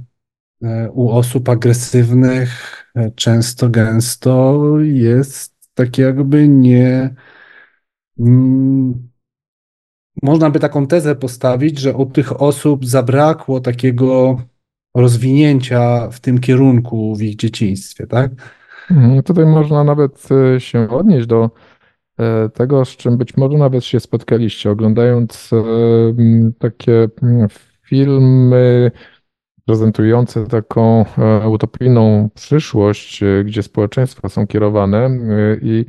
e, 0.63 0.91
u 0.91 1.11
osób 1.11 1.49
agresywnych 1.49 2.77
często, 3.15 3.69
gęsto 3.69 4.75
jest 4.81 5.55
tak 5.75 5.99
jakby 5.99 6.49
nie 6.49 7.15
można 10.23 10.51
by 10.51 10.61
taką 10.61 10.87
tezę 10.87 11.17
postawić, 11.17 11.79
że 11.79 11.95
u 11.95 12.07
tych 12.07 12.43
osób 12.43 12.87
zabrakło 12.87 13.61
takiego 13.61 14.41
rozwinięcia 14.95 16.09
w 16.11 16.21
tym 16.21 16.39
kierunku 16.39 17.17
w 17.17 17.23
ich 17.23 17.37
dzieciństwie, 17.37 18.07
tak? 18.07 18.31
Mhm, 18.91 19.23
tutaj 19.23 19.47
można 19.47 19.85
nawet 19.85 20.29
e, 20.31 20.61
się 20.61 20.89
odnieść 20.89 21.27
do 21.27 21.51
e, 22.19 22.49
tego, 22.49 22.85
z 22.85 22.97
czym 22.97 23.17
być 23.19 23.37
może 23.37 23.59
nawet 23.59 23.85
się 23.85 24.01
spotkaliście, 24.01 24.71
oglądając 24.71 25.51
e, 25.53 25.63
takie 26.59 27.09
filmy 27.83 28.91
prezentujące 29.67 30.47
taką 30.47 31.05
utopijną 31.51 32.31
przyszłość, 32.35 33.21
gdzie 33.45 33.63
społeczeństwa 33.63 34.29
są 34.29 34.47
kierowane 34.47 35.11
i 35.63 35.87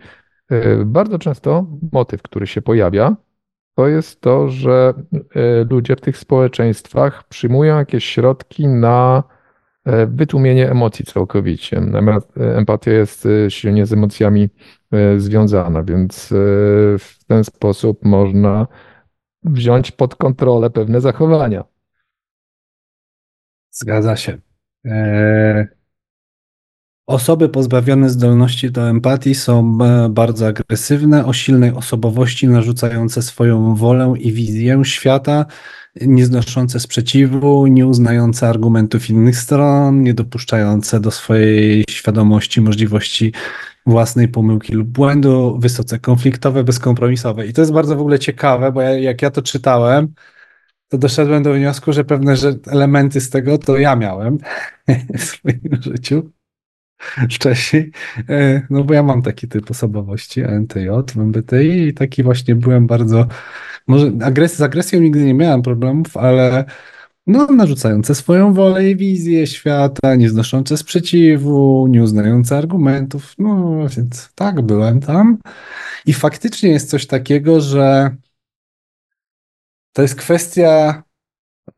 bardzo 0.86 1.20
często 1.20 1.68
motyw, 1.92 2.22
który 2.22 2.48
się 2.48 2.62
pojawia, 2.62 3.16
to 3.76 3.88
jest 3.88 4.22
to, 4.22 4.50
że 4.50 4.94
ludzie 5.70 5.96
w 5.96 6.02
tych 6.02 6.18
społeczeństwach 6.18 7.28
przyjmują 7.28 7.78
jakieś 7.78 8.06
środki 8.06 8.68
na 8.68 9.24
E, 9.86 10.08
wytłumienie 10.08 10.72
emocji 10.72 11.06
całkowicie. 11.06 11.82
Empatia 12.36 12.92
jest 12.92 13.26
e, 13.26 13.52
silnie 13.52 13.86
z 13.86 13.94
emocjami 13.94 14.50
e, 14.92 15.20
związana, 15.20 15.84
więc 15.84 16.28
w 17.00 17.26
ten 17.28 17.44
sposób 17.44 18.06
można 18.06 18.68
wziąć 19.44 19.92
pod 19.92 20.16
kontrolę 20.16 20.70
pewne 20.70 21.02
zachowania. 21.02 21.64
Zgadza 23.72 24.16
się. 24.16 24.38
Osoby 27.12 27.50
pozbawione 27.50 28.10
zdolności 28.10 28.72
do 28.72 28.90
empatii 28.90 29.36
są 29.36 29.78
bardzo 30.10 30.48
agresywne, 30.48 31.26
o 31.26 31.34
silnej 31.34 31.72
osobowości, 31.72 32.48
narzucające 32.48 33.22
swoją 33.22 33.76
wolę 33.76 34.14
i 34.20 34.34
wizję 34.34 34.82
świata 34.86 35.46
nieznoszące 36.02 36.80
sprzeciwu, 36.80 37.68
nieuznające 37.68 38.48
argumentów 38.48 39.10
innych 39.10 39.38
stron, 39.38 40.04
niedopuszczające 40.04 41.00
do 41.00 41.12
swojej 41.12 41.84
świadomości 41.90 42.62
możliwości 42.62 43.34
własnej 43.86 44.28
pomyłki 44.28 44.74
lub 44.74 44.88
błędu, 44.88 45.58
wysoce 45.60 46.00
konfliktowe, 46.00 46.64
bezkompromisowe. 46.64 47.48
I 47.48 47.54
to 47.54 47.62
jest 47.62 47.74
bardzo 47.74 47.96
w 47.96 48.02
ogóle 48.02 48.20
ciekawe, 48.20 48.72
bo 48.72 48.82
ja, 48.82 48.90
jak 48.90 49.22
ja 49.22 49.32
to 49.32 49.42
czytałem, 49.42 50.14
to 50.88 50.98
doszedłem 50.98 51.44
do 51.44 51.54
wniosku, 51.54 51.94
że 51.94 52.04
pewne 52.04 52.36
elementy 52.68 53.22
z 53.22 53.30
tego 53.30 53.58
to 53.58 53.78
ja 53.78 53.96
miałem 53.96 54.38
w 55.18 55.24
swoim 55.24 55.62
życiu 55.82 56.32
wcześniej, 57.36 57.92
e, 58.30 58.62
no 58.70 58.84
bo 58.84 58.94
ja 58.94 59.04
mam 59.04 59.22
taki 59.22 59.48
typ 59.48 59.72
osobowości 59.72 60.42
NTJ 60.42 60.90
w 61.14 61.18
MBTI 61.18 61.88
i 61.88 61.94
taki 61.94 62.24
właśnie 62.24 62.56
byłem 62.56 62.88
bardzo, 62.88 63.28
może 63.88 64.12
agres 64.24 64.56
z 64.56 64.62
agresją 64.62 65.00
nigdy 65.00 65.24
nie 65.26 65.34
miałem 65.34 65.62
problemów, 65.62 66.18
ale 66.18 66.66
no, 67.28 67.48
narzucające 67.48 68.16
swoją 68.16 68.54
wolę 68.54 68.90
i 68.90 68.96
wizję 68.96 69.48
świata, 69.48 70.16
nie 70.16 70.30
znoszące 70.30 70.78
sprzeciwu, 70.78 71.88
nie 71.90 72.04
uznające 72.04 72.58
argumentów, 72.58 73.36
no 73.38 73.80
więc 73.98 74.34
tak, 74.36 74.62
byłem 74.62 75.00
tam. 75.00 75.38
I 76.06 76.14
faktycznie 76.14 76.70
jest 76.70 76.90
coś 76.90 77.08
takiego, 77.08 77.62
że 77.62 78.16
to 79.94 80.02
jest 80.02 80.16
kwestia 80.16 81.04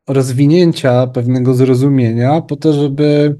rozwinięcia 0.08 1.06
pewnego 1.06 1.54
zrozumienia 1.54 2.40
po 2.40 2.56
to, 2.56 2.72
żeby 2.72 3.36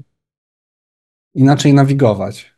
inaczej 1.35 1.73
nawigować. 1.73 2.55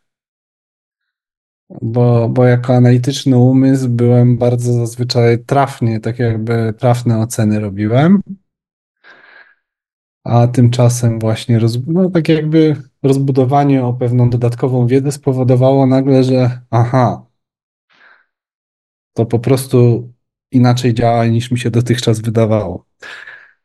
Bo, 1.82 2.28
bo 2.28 2.44
jako 2.44 2.74
analityczny 2.74 3.38
umysł 3.38 3.88
byłem 3.88 4.38
bardzo 4.38 4.72
zazwyczaj 4.72 5.44
trafnie, 5.44 6.00
tak 6.00 6.18
jakby 6.18 6.74
trafne 6.78 7.18
oceny 7.18 7.60
robiłem. 7.60 8.22
A 10.24 10.46
tymczasem 10.46 11.18
właśnie 11.18 11.58
roz, 11.58 11.78
no, 11.86 12.10
tak 12.10 12.28
jakby 12.28 12.76
rozbudowanie 13.02 13.84
o 13.84 13.94
pewną 13.94 14.30
dodatkową 14.30 14.86
wiedzę 14.86 15.12
spowodowało 15.12 15.86
nagle, 15.86 16.24
że 16.24 16.60
aha, 16.70 17.26
to 19.12 19.26
po 19.26 19.38
prostu 19.38 20.08
inaczej 20.52 20.94
działa 20.94 21.26
niż 21.26 21.50
mi 21.50 21.58
się 21.58 21.70
dotychczas 21.70 22.20
wydawało. 22.20 22.86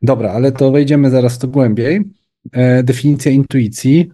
Dobra, 0.02 0.32
ale 0.32 0.52
to 0.52 0.70
wejdziemy 0.70 1.10
zaraz 1.10 1.38
to 1.38 1.48
głębiej. 1.48 2.00
E, 2.52 2.82
definicja 2.82 3.32
intuicji 3.32 4.12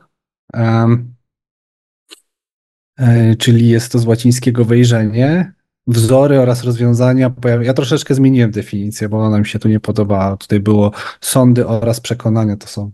czyli 3.38 3.68
jest 3.68 3.92
to 3.92 3.98
z 3.98 4.06
łacińskiego 4.06 4.64
wejrzenie. 4.64 5.52
Wzory 5.86 6.40
oraz 6.40 6.64
rozwiązania. 6.64 7.32
Ja 7.62 7.74
troszeczkę 7.74 8.14
zmieniłem 8.14 8.50
definicję, 8.50 9.08
bo 9.08 9.18
ona 9.18 9.38
mi 9.38 9.46
się 9.46 9.58
tu 9.58 9.68
nie 9.68 9.80
podobała. 9.80 10.36
Tutaj 10.36 10.60
było 10.60 10.92
sądy 11.20 11.66
oraz 11.66 12.00
przekonania, 12.00 12.56
to 12.56 12.66
są 12.66 12.92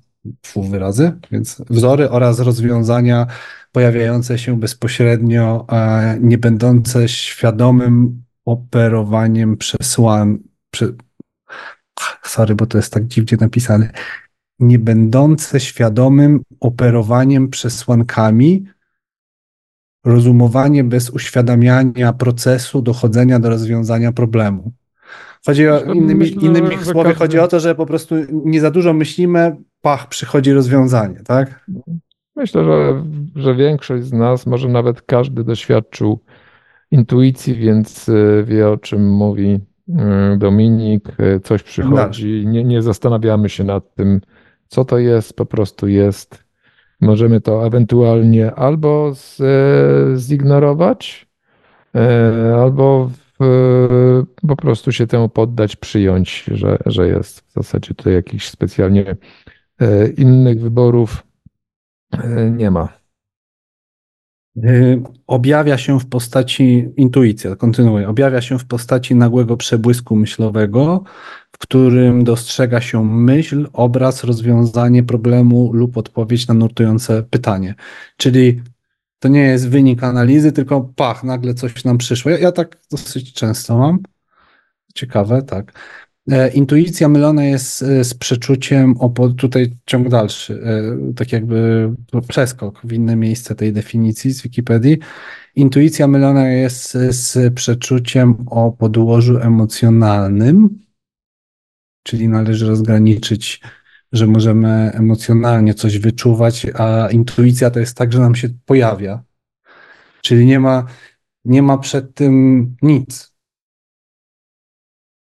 wyrazy, 0.71 1.12
więc 1.31 1.62
wzory 1.71 2.11
oraz 2.11 2.40
rozwiązania 2.40 3.27
pojawiające 3.73 4.38
się 4.38 4.61
bezpośrednio, 4.61 5.66
e, 5.73 6.19
nie 6.21 6.38
będące 6.38 7.09
świadomym 7.09 8.23
operowaniem 8.45 9.57
przesłan. 9.57 10.38
Prze... 10.71 10.92
Sorry, 12.25 12.55
bo 12.55 12.66
to 12.66 12.79
jest 12.79 12.92
tak 12.92 13.07
dziwnie 13.07 13.38
napisane 13.40 13.90
nie 14.59 14.79
będące 14.79 15.61
świadomym 15.61 16.42
operowaniem 16.61 17.49
przesłankami, 17.49 18.66
rozumowanie 20.05 20.85
bez 20.85 21.11
uświadamiania 21.11 22.12
procesu 22.12 22.83
dochodzenia 22.83 23.38
do 23.38 23.49
rozwiązania 23.49 24.12
problemu. 24.12 24.73
Chodzi 25.47 25.69
o, 25.69 25.92
innymi, 25.92 26.45
innymi 26.45 26.85
słowy, 26.85 27.14
chodzi 27.14 27.38
o 27.38 27.49
to, 27.49 27.61
że 27.61 27.75
po 27.75 27.87
prostu 27.87 28.14
nie 28.31 28.61
za 28.61 28.71
dużo 28.71 28.92
myślimy, 28.92 29.57
pach, 29.81 30.09
przychodzi 30.09 30.53
rozwiązanie, 30.53 31.21
tak? 31.25 31.66
Myślę, 32.37 32.64
że, 32.64 33.05
że 33.37 33.55
większość 33.55 34.05
z 34.05 34.12
nas, 34.12 34.47
może 34.47 34.69
nawet 34.69 35.03
każdy 35.03 35.45
doświadczył 35.45 36.21
intuicji, 36.90 37.55
więc 37.55 38.09
e, 38.09 38.45
wie 38.45 38.69
o 38.69 38.77
czym 38.77 39.11
mówi 39.11 39.61
e, 39.99 40.37
Dominik, 40.38 41.09
e, 41.19 41.40
coś 41.40 41.62
przychodzi, 41.62 42.45
nie, 42.47 42.64
nie 42.64 42.83
zastanawiamy 42.83 43.49
się 43.49 43.64
nad 43.64 43.95
tym, 43.95 44.21
co 44.69 44.85
to 44.85 44.99
jest, 44.99 45.37
po 45.37 45.47
prostu 45.47 45.89
jest. 45.89 46.45
Możemy 47.01 47.41
to 47.41 47.67
ewentualnie 47.67 48.55
albo 48.55 49.15
z, 49.15 49.41
e, 49.41 50.17
zignorować, 50.19 51.27
e, 51.95 52.57
albo 52.61 53.11
w, 53.41 54.25
po 54.49 54.57
prostu 54.57 54.93
się 54.93 55.07
temu 55.07 55.29
poddać, 55.29 55.77
przyjąć, 55.77 56.45
że, 56.53 56.79
że 56.87 57.09
jest. 57.09 57.41
W 57.41 57.53
zasadzie 57.53 57.95
tutaj 57.95 58.13
jakichś 58.13 58.49
specjalnie 58.49 59.17
e, 59.81 60.09
innych 60.09 60.61
wyborów 60.61 61.23
nie 62.51 62.71
ma. 62.71 62.89
Objawia 65.27 65.79
się 65.79 66.01
w 66.01 66.09
postaci 66.09 66.89
intuicja, 66.97 67.57
kontynuuję, 67.57 68.09
objawia 68.09 68.41
się 68.41 68.59
w 68.59 68.67
postaci 68.67 69.15
nagłego 69.15 69.57
przebłysku 69.57 70.17
myślowego, 70.17 71.05
w 71.57 71.59
którym 71.59 72.25
dostrzega 72.25 72.81
się 72.81 73.05
myśl, 73.05 73.69
obraz, 73.73 74.25
rozwiązanie 74.25 75.03
problemu 75.03 75.73
lub 75.73 75.97
odpowiedź 75.97 76.49
na 76.49 76.55
nurtujące 76.55 77.23
pytanie. 77.23 77.75
Czyli 78.16 78.62
to 79.19 79.29
nie 79.29 79.40
jest 79.40 79.69
wynik 79.69 80.05
analizy, 80.05 80.53
tylko 80.53 80.81
pach, 80.97 81.25
nagle 81.25 81.55
coś 81.55 81.85
nam 81.85 81.99
przyszło. 81.99 82.31
Ja, 82.31 82.38
ja 82.38 82.53
tak 82.53 82.79
dosyć 82.90 83.33
często 83.33 83.79
mam. 83.79 83.99
Ciekawe, 84.95 85.42
tak. 85.42 85.73
E, 86.31 86.51
intuicja 86.51 87.09
mylona 87.09 87.45
jest 87.45 87.83
e, 87.83 88.05
z 88.05 88.14
przeczuciem, 88.14 88.95
o, 88.99 89.29
tutaj 89.29 89.77
ciąg 89.87 90.09
dalszy, 90.09 90.62
e, 90.62 91.14
tak 91.14 91.33
jakby 91.33 91.90
przeskok 92.29 92.81
w 92.85 92.92
inne 92.92 93.16
miejsce 93.16 93.55
tej 93.55 93.73
definicji 93.73 94.33
z 94.33 94.42
Wikipedii. 94.42 94.99
Intuicja 95.55 96.07
mylona 96.07 96.49
jest 96.49 96.99
z 97.11 97.55
przeczuciem 97.55 98.35
o 98.47 98.73
podłożu 98.73 99.38
emocjonalnym, 99.38 100.86
czyli 102.07 102.29
należy 102.29 102.66
rozgraniczyć, 102.66 103.61
że 104.12 104.27
możemy 104.27 104.90
emocjonalnie 104.95 105.75
coś 105.75 105.99
wyczuwać, 105.99 106.66
a 106.75 107.09
intuicja 107.11 107.71
to 107.71 107.81
jest 107.81 107.97
tak, 107.97 108.12
że 108.12 108.21
nam 108.21 108.35
się 108.35 108.49
pojawia. 108.66 109.23
Czyli 110.23 110.47
nie 110.47 110.61
ma, 110.61 110.87
nie 111.45 111.62
ma 111.62 111.79
przed 111.79 112.14
tym 112.14 112.66
nic. 112.83 113.33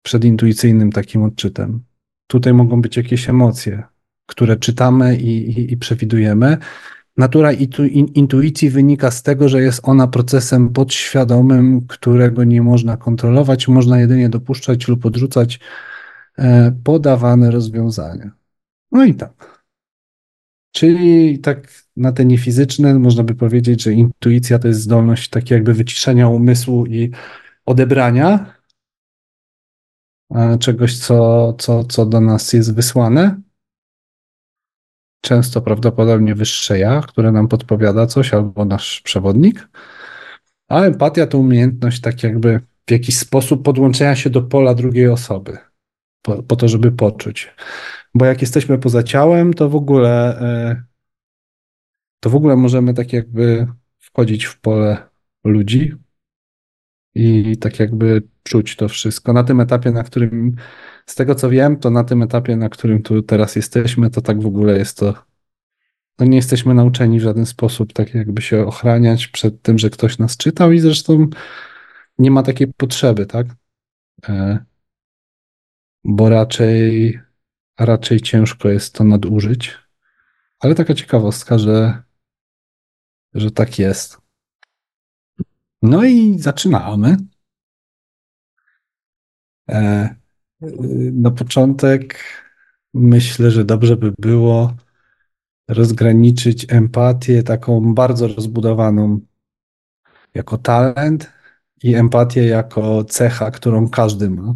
Przed 0.02 0.24
intuicyjnym 0.24 0.92
takim 0.92 1.22
odczytem. 1.22 1.84
Tutaj 2.26 2.54
mogą 2.54 2.82
być 2.82 2.96
jakieś 2.96 3.28
emocje, 3.28 3.82
które 4.26 4.56
czytamy 4.56 5.16
i, 5.16 5.60
i, 5.60 5.72
i 5.72 5.76
przewidujemy. 5.76 6.56
Natura 7.16 7.52
intu, 7.52 7.84
intuicji 8.14 8.70
wynika 8.70 9.10
z 9.10 9.22
tego, 9.22 9.48
że 9.48 9.62
jest 9.62 9.80
ona 9.82 10.06
procesem 10.06 10.68
podświadomym, 10.72 11.86
którego 11.86 12.44
nie 12.44 12.62
można 12.62 12.96
kontrolować, 12.96 13.68
można 13.68 14.00
jedynie 14.00 14.28
dopuszczać 14.28 14.88
lub 14.88 15.06
odrzucać 15.06 15.60
podawane 16.84 17.50
rozwiązania. 17.50 18.30
No 18.92 19.04
i 19.04 19.14
tak. 19.14 19.64
Czyli 20.72 21.38
tak 21.38 21.84
na 21.96 22.12
te 22.12 22.24
niefizyczne 22.24 22.94
można 22.98 23.22
by 23.22 23.34
powiedzieć, 23.34 23.82
że 23.82 23.92
intuicja 23.92 24.58
to 24.58 24.68
jest 24.68 24.80
zdolność 24.80 25.28
takiego 25.28 25.54
jakby 25.54 25.74
wyciszenia 25.74 26.28
umysłu 26.28 26.86
i 26.86 27.10
odebrania 27.66 28.54
e, 30.34 30.58
czegoś, 30.58 30.98
co, 30.98 31.52
co, 31.58 31.84
co 31.84 32.06
do 32.06 32.20
nas 32.20 32.52
jest 32.52 32.74
wysłane. 32.74 33.40
często 35.20 35.62
prawdopodobnie 35.62 36.34
wyższe 36.34 36.78
ja, 36.78 37.00
które 37.00 37.32
nam 37.32 37.48
podpowiada 37.48 38.06
coś, 38.06 38.34
albo 38.34 38.64
nasz 38.64 39.00
przewodnik. 39.00 39.68
A 40.68 40.82
empatia 40.82 41.26
to 41.26 41.38
umiejętność 41.38 42.00
tak 42.00 42.22
jakby 42.22 42.60
w 42.86 42.90
jakiś 42.90 43.18
sposób 43.18 43.62
podłączenia 43.62 44.16
się 44.16 44.30
do 44.30 44.42
pola 44.42 44.74
drugiej 44.74 45.08
osoby, 45.08 45.58
po, 46.24 46.42
po 46.42 46.56
to, 46.56 46.68
żeby 46.68 46.92
poczuć. 46.92 47.54
Bo 48.14 48.24
jak 48.24 48.40
jesteśmy 48.40 48.78
poza 48.78 49.02
ciałem, 49.02 49.54
to 49.54 49.68
w 49.68 49.76
ogóle 49.76 50.40
e, 50.40 50.84
to 52.20 52.30
w 52.30 52.34
ogóle 52.34 52.56
możemy 52.56 52.94
tak 52.94 53.12
jakby 53.12 53.66
wchodzić 53.98 54.44
w 54.44 54.60
pole 54.60 55.08
ludzi 55.44 55.94
i 57.14 57.56
tak 57.56 57.80
jakby 57.80 58.22
czuć 58.42 58.76
to 58.76 58.88
wszystko. 58.88 59.32
Na 59.32 59.44
tym 59.44 59.60
etapie, 59.60 59.90
na 59.90 60.02
którym, 60.02 60.56
z 61.06 61.14
tego 61.14 61.34
co 61.34 61.50
wiem, 61.50 61.76
to 61.76 61.90
na 61.90 62.04
tym 62.04 62.22
etapie, 62.22 62.56
na 62.56 62.68
którym 62.68 63.02
tu 63.02 63.22
teraz 63.22 63.56
jesteśmy, 63.56 64.10
to 64.10 64.20
tak 64.20 64.42
w 64.42 64.46
ogóle 64.46 64.78
jest 64.78 64.98
to. 64.98 65.14
No 66.18 66.26
nie 66.26 66.36
jesteśmy 66.36 66.74
nauczeni 66.74 67.20
w 67.20 67.22
żaden 67.22 67.46
sposób 67.46 67.92
tak 67.92 68.14
jakby 68.14 68.42
się 68.42 68.66
ochraniać 68.66 69.28
przed 69.28 69.62
tym, 69.62 69.78
że 69.78 69.90
ktoś 69.90 70.18
nas 70.18 70.36
czytał 70.36 70.72
i 70.72 70.78
zresztą 70.78 71.28
nie 72.18 72.30
ma 72.30 72.42
takiej 72.42 72.66
potrzeby, 72.76 73.26
tak? 73.26 73.46
Bo 76.04 76.28
raczej, 76.28 77.20
raczej 77.78 78.20
ciężko 78.20 78.68
jest 78.68 78.94
to 78.94 79.04
nadużyć. 79.04 79.78
Ale 80.60 80.74
taka 80.74 80.94
ciekawostka, 80.94 81.58
że, 81.58 82.02
że 83.34 83.50
tak 83.50 83.78
jest. 83.78 84.18
No 85.82 86.04
i 86.04 86.38
zaczynamy. 86.38 87.16
E, 89.68 90.14
na 91.12 91.30
początek 91.30 92.18
myślę, 92.94 93.50
że 93.50 93.64
dobrze 93.64 93.96
by 93.96 94.12
było 94.18 94.76
rozgraniczyć 95.68 96.66
empatię 96.68 97.42
taką 97.42 97.94
bardzo 97.94 98.28
rozbudowaną 98.28 99.20
jako 100.34 100.58
talent 100.58 101.32
i 101.82 101.94
empatię 101.94 102.46
jako 102.46 103.04
cecha, 103.04 103.50
którą 103.50 103.88
każdy 103.88 104.30
ma. 104.30 104.54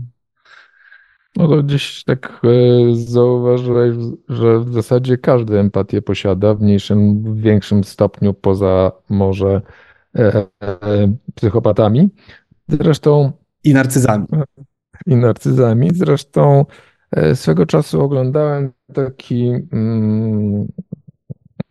No 1.39 1.49
to 1.49 1.63
gdzieś 1.63 2.05
tak 2.05 2.41
e, 2.45 2.49
zauważyłeś, 2.95 3.97
że 4.29 4.61
w 4.61 4.73
zasadzie 4.73 5.19
każdy 5.19 5.59
empatię 5.59 6.03
posiada 6.03 6.55
w 6.55 6.61
mniejszym, 6.61 7.23
w 7.23 7.41
większym 7.41 7.85
stopniu 7.85 8.35
poza 8.35 8.93
może 9.09 9.63
e, 10.17 10.47
e, 10.63 11.15
psychopatami. 11.35 12.09
Zresztą 12.69 13.33
I 13.65 13.75
narcyzami. 13.75 14.27
i 15.07 15.17
narcyzami. 15.17 15.91
Zresztą 15.95 16.65
e, 17.11 17.37
swego 17.37 17.67
czasu 17.67 18.01
oglądałem 18.01 18.73
taki 18.95 19.49
mm, 19.73 20.69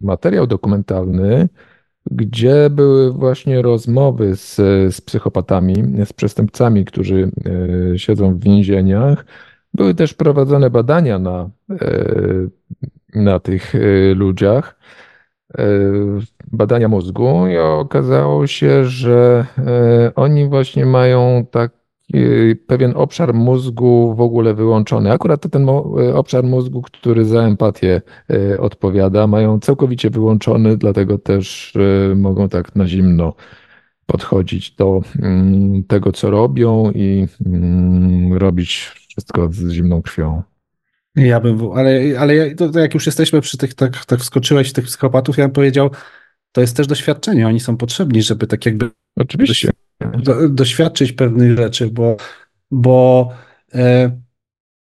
materiał 0.01 0.47
dokumentalny, 0.47 1.49
gdzie 2.11 2.69
były 2.69 3.11
właśnie 3.11 3.61
rozmowy 3.61 4.35
z, 4.35 4.55
z 4.95 5.01
psychopatami, 5.01 5.75
z 6.05 6.13
przestępcami, 6.13 6.85
którzy 6.85 7.31
e, 7.93 7.99
siedzą 7.99 8.35
w 8.35 8.43
więzieniach. 8.43 9.25
Były 9.73 9.93
też 9.95 10.13
prowadzone 10.13 10.69
badania 10.69 11.19
na, 11.19 11.49
e, 11.71 12.47
na 13.15 13.39
tych 13.39 13.75
e, 13.75 14.13
ludziach, 14.13 14.79
e, 15.57 15.63
badania 16.51 16.87
mózgu 16.87 17.47
i 17.47 17.57
okazało 17.57 18.47
się, 18.47 18.85
że 18.85 19.45
oni 20.15 20.49
właśnie 20.49 20.85
mają 20.85 21.45
taki 21.51 21.77
pewien 22.67 22.93
obszar 22.95 23.33
mózgu 23.33 24.15
w 24.15 24.21
ogóle 24.21 24.53
wyłączony. 24.53 25.11
Akurat 25.11 25.49
ten 25.51 25.63
mo- 25.63 25.95
e, 26.01 26.15
obszar 26.15 26.43
mózgu, 26.43 26.81
który 26.81 27.25
za 27.25 27.41
empatię 27.41 28.01
odpowiada, 28.59 29.27
mają 29.27 29.59
całkowicie 29.59 30.09
wyłączony, 30.09 30.77
dlatego 30.77 31.17
też 31.17 31.73
mogą 32.15 32.49
tak 32.49 32.75
na 32.75 32.87
zimno 32.87 33.33
podchodzić 34.05 34.71
do 34.71 35.01
mm, 35.21 35.83
tego, 35.83 36.11
co 36.11 36.29
robią 36.29 36.91
i 36.95 37.27
mm, 37.45 38.33
robić 38.33 38.91
wszystko 39.17 39.49
z 39.51 39.71
zimną 39.71 40.01
krwią. 40.01 40.43
Ja 41.15 41.39
bym, 41.39 41.71
ale, 41.71 42.01
ale 42.19 42.55
to, 42.55 42.69
to 42.69 42.79
jak 42.79 42.93
już 42.93 43.05
jesteśmy 43.05 43.41
przy 43.41 43.57
tych, 43.57 43.73
tak, 43.73 44.05
tak 44.05 44.19
wskoczyłeś 44.19 44.69
w 44.69 44.73
tych 44.73 44.85
psychopatów, 44.85 45.37
ja 45.37 45.45
bym 45.45 45.53
powiedział, 45.53 45.89
to 46.51 46.61
jest 46.61 46.77
też 46.77 46.87
doświadczenie. 46.87 47.47
Oni 47.47 47.59
są 47.59 47.77
potrzebni, 47.77 48.21
żeby 48.21 48.47
tak 48.47 48.65
jakby 48.65 48.89
Oczywiście. 49.15 49.71
do, 50.17 50.49
doświadczyć 50.49 51.11
pewnych 51.11 51.57
rzeczy, 51.57 51.87
bo, 51.91 52.17
bo, 52.71 53.29
e, 53.73 54.11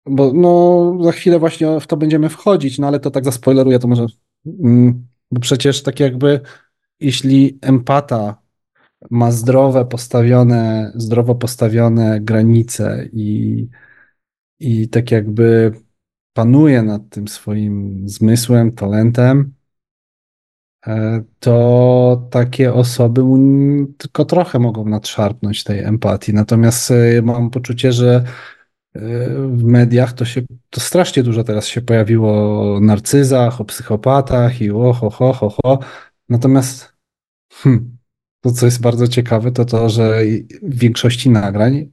bo 0.05 0.33
no, 0.33 0.97
za 1.03 1.11
chwilę 1.11 1.39
właśnie 1.39 1.79
w 1.79 1.87
to 1.87 1.97
będziemy 1.97 2.29
wchodzić, 2.29 2.79
no 2.79 2.87
ale 2.87 2.99
to 2.99 3.11
tak 3.11 3.25
zaspoileruję, 3.25 3.79
to 3.79 3.87
może, 3.87 4.05
mm, 4.45 5.07
bo 5.31 5.39
przecież 5.41 5.83
tak 5.83 5.99
jakby 5.99 6.39
jeśli 6.99 7.59
empata 7.61 8.41
ma 9.09 9.31
zdrowe 9.31 9.85
postawione, 9.85 10.91
zdrowo 10.95 11.35
postawione 11.35 12.21
granice 12.21 13.09
i, 13.13 13.67
i 14.61 14.89
tak 14.89 15.11
jakby 15.11 15.71
panuje 16.33 16.83
nad 16.83 17.09
tym 17.09 17.27
swoim 17.27 18.03
zmysłem, 18.09 18.71
talentem, 18.71 19.53
e, 20.87 21.23
to 21.39 22.27
takie 22.31 22.73
osoby 22.73 23.21
tylko 23.97 24.25
trochę 24.25 24.59
mogą 24.59 24.85
nadszarpnąć 24.85 25.63
tej 25.63 25.79
empatii. 25.79 26.33
Natomiast 26.33 26.91
e, 26.91 27.21
mam 27.21 27.49
poczucie, 27.49 27.91
że 27.91 28.23
e, 28.95 29.01
w 29.47 29.63
mediach 29.63 30.13
to 30.13 30.25
się 30.25 30.41
to 30.69 30.81
strasznie 30.81 31.23
dużo 31.23 31.43
teraz 31.43 31.67
się 31.67 31.81
pojawiło 31.81 32.61
o 32.75 32.79
narcyzach, 32.79 33.61
o 33.61 33.65
psychopatach 33.65 34.61
i 34.61 34.71
o 34.71 34.93
ho, 34.93 35.09
ho, 35.09 35.33
ho, 35.33 35.55
ho. 35.63 35.79
Natomiast 36.29 36.93
hmm, 37.51 37.97
to, 38.41 38.51
co 38.51 38.65
jest 38.65 38.81
bardzo 38.81 39.07
ciekawe, 39.07 39.51
to 39.51 39.65
to, 39.65 39.89
że 39.89 40.21
w 40.63 40.79
większości 40.79 41.29
nagrań, 41.29 41.91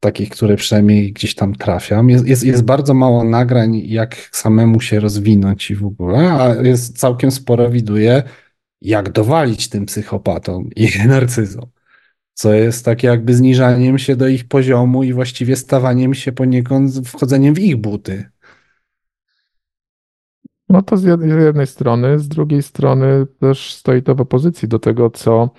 takich, 0.00 0.30
które 0.30 0.56
przynajmniej 0.56 1.12
gdzieś 1.12 1.34
tam 1.34 1.54
trafiam, 1.54 2.10
jest, 2.10 2.26
jest, 2.26 2.44
jest 2.44 2.62
bardzo 2.62 2.94
mało 2.94 3.24
nagrań, 3.24 3.76
jak 3.84 4.16
samemu 4.32 4.80
się 4.80 5.00
rozwinąć 5.00 5.70
i 5.70 5.74
w 5.74 5.86
ogóle, 5.86 6.32
a 6.32 6.54
jest 6.54 6.98
całkiem 6.98 7.30
sporo 7.30 7.70
widuje, 7.70 8.22
jak 8.80 9.12
dowalić 9.12 9.68
tym 9.68 9.86
psychopatom 9.86 10.70
i 10.76 10.88
narcyzom. 11.08 11.66
Co 12.34 12.54
jest 12.54 12.84
takie 12.84 13.08
jakby 13.08 13.34
zniżaniem 13.34 13.98
się 13.98 14.16
do 14.16 14.28
ich 14.28 14.48
poziomu 14.48 15.02
i 15.02 15.12
właściwie 15.12 15.56
stawaniem 15.56 16.14
się 16.14 16.32
poniekąd 16.32 17.08
wchodzeniem 17.08 17.54
w 17.54 17.58
ich 17.58 17.76
buty. 17.76 18.30
No 20.68 20.82
to 20.82 20.96
z 20.96 21.04
jednej 21.44 21.66
strony, 21.66 22.18
z 22.18 22.28
drugiej 22.28 22.62
strony 22.62 23.26
też 23.40 23.74
stoi 23.74 24.02
to 24.02 24.14
w 24.14 24.20
opozycji 24.20 24.68
do 24.68 24.78
tego, 24.78 25.10
co 25.10 25.50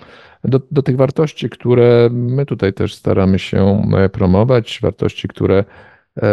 do, 0.44 0.62
do 0.72 0.82
tych 0.82 0.98
wartości, 0.98 1.50
które 1.50 2.10
my 2.12 2.46
tutaj 2.46 2.74
też 2.74 2.94
staramy 2.96 3.40
się 3.40 3.92
e, 3.98 4.10
promować, 4.10 4.80
wartości, 4.82 5.28
które 5.28 5.64
e, 6.18 6.24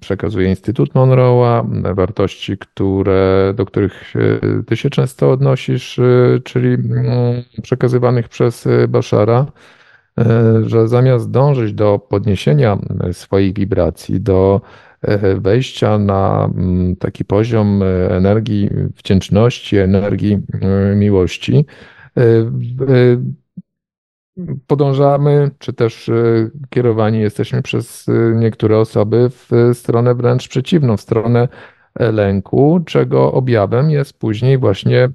przekazuje 0.00 0.48
Instytut 0.48 0.94
Monroe'a, 0.94 1.64
wartości, 1.94 2.58
które, 2.58 3.52
do 3.56 3.66
których 3.66 4.14
e, 4.16 4.62
ty 4.62 4.76
się 4.76 4.90
często 4.90 5.30
odnosisz, 5.30 6.00
czyli 6.44 6.68
mm, 6.68 7.42
przekazywanych 7.62 8.28
przez 8.28 8.68
Bashara, 8.88 9.46
że 10.62 10.88
zamiast 10.88 11.30
dążyć 11.30 11.72
do 11.72 11.98
podniesienia 11.98 12.78
swoich 13.12 13.54
wibracji, 13.54 14.20
do 14.20 14.60
wejścia 15.36 15.98
na 15.98 16.50
mm, 16.54 16.96
taki 16.96 17.24
poziom 17.24 17.82
energii 18.10 18.70
wdzięczności, 18.96 19.76
energii 19.76 20.38
miłości, 20.96 21.66
podążamy, 24.66 25.50
czy 25.58 25.72
też 25.72 26.08
e, 26.08 26.14
kierowani 26.70 27.20
jesteśmy 27.20 27.62
przez 27.62 28.08
e, 28.08 28.12
niektóre 28.34 28.78
osoby 28.78 29.30
w 29.30 29.52
e, 29.52 29.74
stronę 29.74 30.14
wręcz 30.14 30.48
przeciwną, 30.48 30.96
w 30.96 31.00
stronę 31.00 31.48
e, 31.94 32.12
lęku, 32.12 32.80
czego 32.86 33.32
objawem 33.32 33.90
jest 33.90 34.18
później 34.18 34.58
właśnie 34.58 35.04
e, 35.04 35.10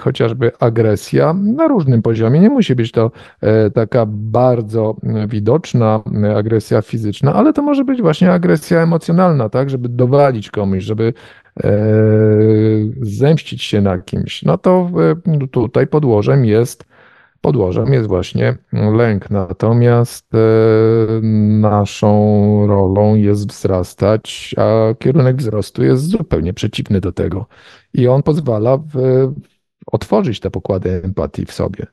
chociażby 0.00 0.52
agresja 0.58 1.32
na 1.32 1.68
różnym 1.68 2.02
poziomie. 2.02 2.40
Nie 2.40 2.50
musi 2.50 2.74
być 2.74 2.92
to 2.92 3.10
e, 3.40 3.70
taka 3.70 4.06
bardzo 4.08 4.96
e, 5.02 5.26
widoczna 5.26 6.00
e, 6.24 6.36
agresja 6.36 6.82
fizyczna, 6.82 7.32
ale 7.34 7.52
to 7.52 7.62
może 7.62 7.84
być 7.84 8.02
właśnie 8.02 8.32
agresja 8.32 8.82
emocjonalna, 8.82 9.48
tak, 9.48 9.70
żeby 9.70 9.88
dowalić 9.88 10.50
komuś, 10.50 10.82
żeby 10.84 11.12
e, 11.64 11.70
zemścić 13.00 13.62
się 13.62 13.80
na 13.80 13.98
kimś. 13.98 14.42
No 14.42 14.58
to 14.58 14.90
e, 15.34 15.48
tutaj 15.48 15.86
podłożem 15.86 16.44
jest 16.44 16.84
podłożem 17.40 17.92
jest 17.92 18.08
właśnie 18.08 18.56
lęk. 18.72 19.30
Natomiast 19.30 20.34
e, 20.34 20.38
naszą 21.60 22.12
rolą 22.66 23.14
jest 23.14 23.48
wzrastać, 23.48 24.54
a 24.58 24.94
kierunek 24.98 25.36
wzrostu 25.36 25.84
jest 25.84 26.02
zupełnie 26.08 26.52
przeciwny 26.52 27.00
do 27.00 27.12
tego. 27.12 27.46
I 27.94 28.08
on 28.08 28.22
pozwala 28.22 28.76
w, 28.76 28.94
otworzyć 29.86 30.40
te 30.40 30.50
pokłady 30.50 31.02
empatii 31.04 31.46
w 31.46 31.52
sobie. 31.52 31.86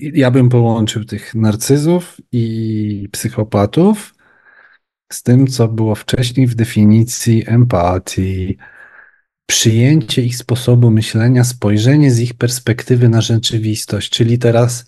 Ja 0.00 0.30
bym 0.30 0.48
połączył 0.48 1.04
tych 1.04 1.34
narcyzów 1.34 2.16
i 2.32 3.08
psychopatów 3.12 4.14
z 5.12 5.22
tym, 5.22 5.46
co 5.46 5.68
było 5.68 5.94
wcześniej 5.94 6.46
w 6.46 6.54
definicji 6.54 7.44
empatii. 7.46 8.56
Przyjęcie 9.46 10.22
ich 10.22 10.36
sposobu 10.36 10.90
myślenia, 10.90 11.44
spojrzenie 11.44 12.10
z 12.10 12.20
ich 12.20 12.34
perspektywy 12.34 13.08
na 13.08 13.20
rzeczywistość. 13.20 14.10
Czyli 14.10 14.38
teraz 14.38 14.86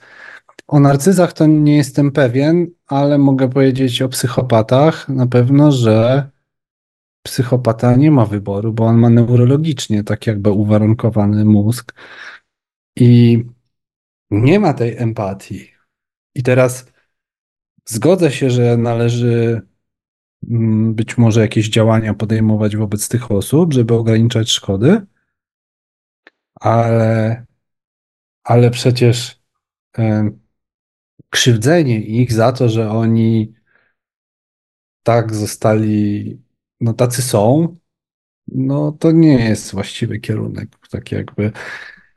o 0.67 0.81
narcyzach 0.81 1.33
to 1.33 1.47
nie 1.47 1.77
jestem 1.77 2.13
pewien, 2.13 2.67
ale 2.87 3.19
mogę 3.19 3.51
powiedzieć 3.51 4.03
o 4.03 4.09
psychopatach 4.09 5.09
na 5.09 5.27
pewno, 5.27 5.73
że 5.73 6.29
psychopata 7.25 7.97
nie 7.97 8.11
ma 8.11 8.27
wyboru, 8.27 8.73
bo 8.73 8.85
on 8.85 8.99
ma 8.99 9.11
neurologicznie 9.11 10.05
tak 10.05 10.27
jakby 10.27 10.51
uwarunkowany 10.51 11.45
mózg 11.45 11.95
i 12.97 13.43
nie 14.31 14.61
ma 14.61 14.75
tej 14.75 14.97
empatii. 14.97 15.71
I 16.35 16.43
teraz 16.43 16.93
zgodzę 17.85 18.33
się, 18.33 18.51
że 18.51 18.77
należy 18.77 19.63
mm, 20.51 20.95
być 20.95 21.19
może 21.19 21.41
jakieś 21.41 21.69
działania 21.69 22.15
podejmować 22.15 22.77
wobec 22.77 23.09
tych 23.09 23.31
osób, 23.31 23.73
żeby 23.73 23.95
ograniczać 23.95 24.51
szkody, 24.51 25.07
ale, 26.55 27.47
ale 28.45 28.71
przecież 28.71 29.41
krzywdzenie 31.31 32.01
ich 32.01 32.33
za 32.33 32.53
to, 32.53 32.69
że 32.69 32.91
oni 32.91 33.55
tak 35.03 35.35
zostali, 35.35 36.43
no 36.81 36.93
tacy 36.93 37.23
są, 37.23 37.77
no 38.49 38.93
to 38.93 39.13
nie 39.13 39.49
jest 39.49 39.73
właściwy 39.73 40.19
kierunek. 40.19 40.69
Tak 40.91 41.13
jakby. 41.13 41.53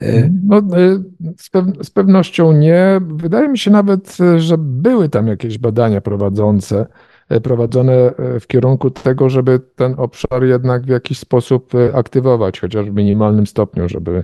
E, 0.02 0.30
no, 0.44 0.58
e, 0.58 1.04
z, 1.38 1.50
pew 1.50 1.66
z 1.82 1.90
pewnością 1.90 2.52
nie. 2.52 3.02
Wydaje 3.02 3.48
mi 3.50 3.58
się 3.58 3.72
nawet, 3.72 4.18
że 4.38 4.58
były 4.58 5.10
tam 5.10 5.28
jakieś 5.28 5.58
badania 5.58 6.02
prowadzące, 6.02 6.86
e, 7.30 7.42
prowadzone 7.42 8.14
w 8.40 8.48
kierunku 8.48 8.92
tego, 8.92 9.30
żeby 9.30 9.60
ten 9.60 9.94
obszar 9.98 10.44
jednak 10.44 10.84
w 10.84 10.90
jakiś 10.90 11.20
sposób 11.20 11.74
aktywować, 11.94 12.60
chociaż 12.60 12.90
w 12.90 12.94
minimalnym 12.94 13.48
stopniu, 13.48 13.90
żeby 13.90 14.24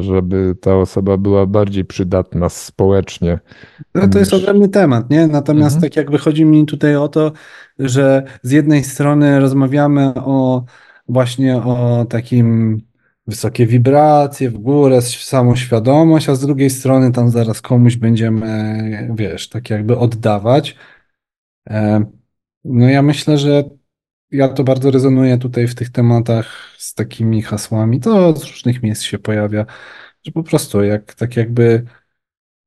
żeby 0.00 0.54
ta 0.60 0.76
osoba 0.76 1.16
była 1.16 1.46
bardziej 1.46 1.84
przydatna 1.84 2.48
społecznie. 2.48 3.38
No 3.94 4.08
to 4.08 4.18
jest 4.18 4.34
ogromny 4.34 4.68
temat, 4.68 5.10
nie? 5.10 5.26
Natomiast 5.26 5.76
mhm. 5.76 5.90
tak 5.90 5.96
jakby 5.96 6.18
chodzi 6.18 6.44
mi 6.44 6.66
tutaj 6.66 6.96
o 6.96 7.08
to, 7.08 7.32
że 7.78 8.22
z 8.42 8.50
jednej 8.50 8.84
strony 8.84 9.40
rozmawiamy 9.40 10.12
o 10.14 10.64
właśnie 11.08 11.56
o 11.56 12.06
takim 12.08 12.80
wysokie 13.26 13.66
wibracje 13.66 14.50
w 14.50 14.58
górę, 14.58 15.02
samoświadomość, 15.02 16.28
a 16.28 16.34
z 16.34 16.40
drugiej 16.40 16.70
strony 16.70 17.12
tam 17.12 17.30
zaraz 17.30 17.60
komuś 17.60 17.96
będziemy, 17.96 19.08
wiesz, 19.14 19.48
tak 19.48 19.70
jakby 19.70 19.98
oddawać. 19.98 20.76
E, 21.70 22.04
no 22.64 22.88
ja 22.88 23.02
myślę, 23.02 23.38
że 23.38 23.64
ja 24.34 24.48
to 24.48 24.64
bardzo 24.64 24.90
rezonuję 24.90 25.38
tutaj 25.38 25.68
w 25.68 25.74
tych 25.74 25.90
tematach 25.90 26.74
z 26.78 26.94
takimi 26.94 27.42
hasłami. 27.42 28.00
To 28.00 28.36
z 28.36 28.44
różnych 28.44 28.82
miejsc 28.82 29.02
się 29.02 29.18
pojawia, 29.18 29.66
że 30.22 30.32
po 30.32 30.42
prostu 30.42 30.82
jak 30.82 31.14
tak 31.14 31.36
jakby 31.36 31.84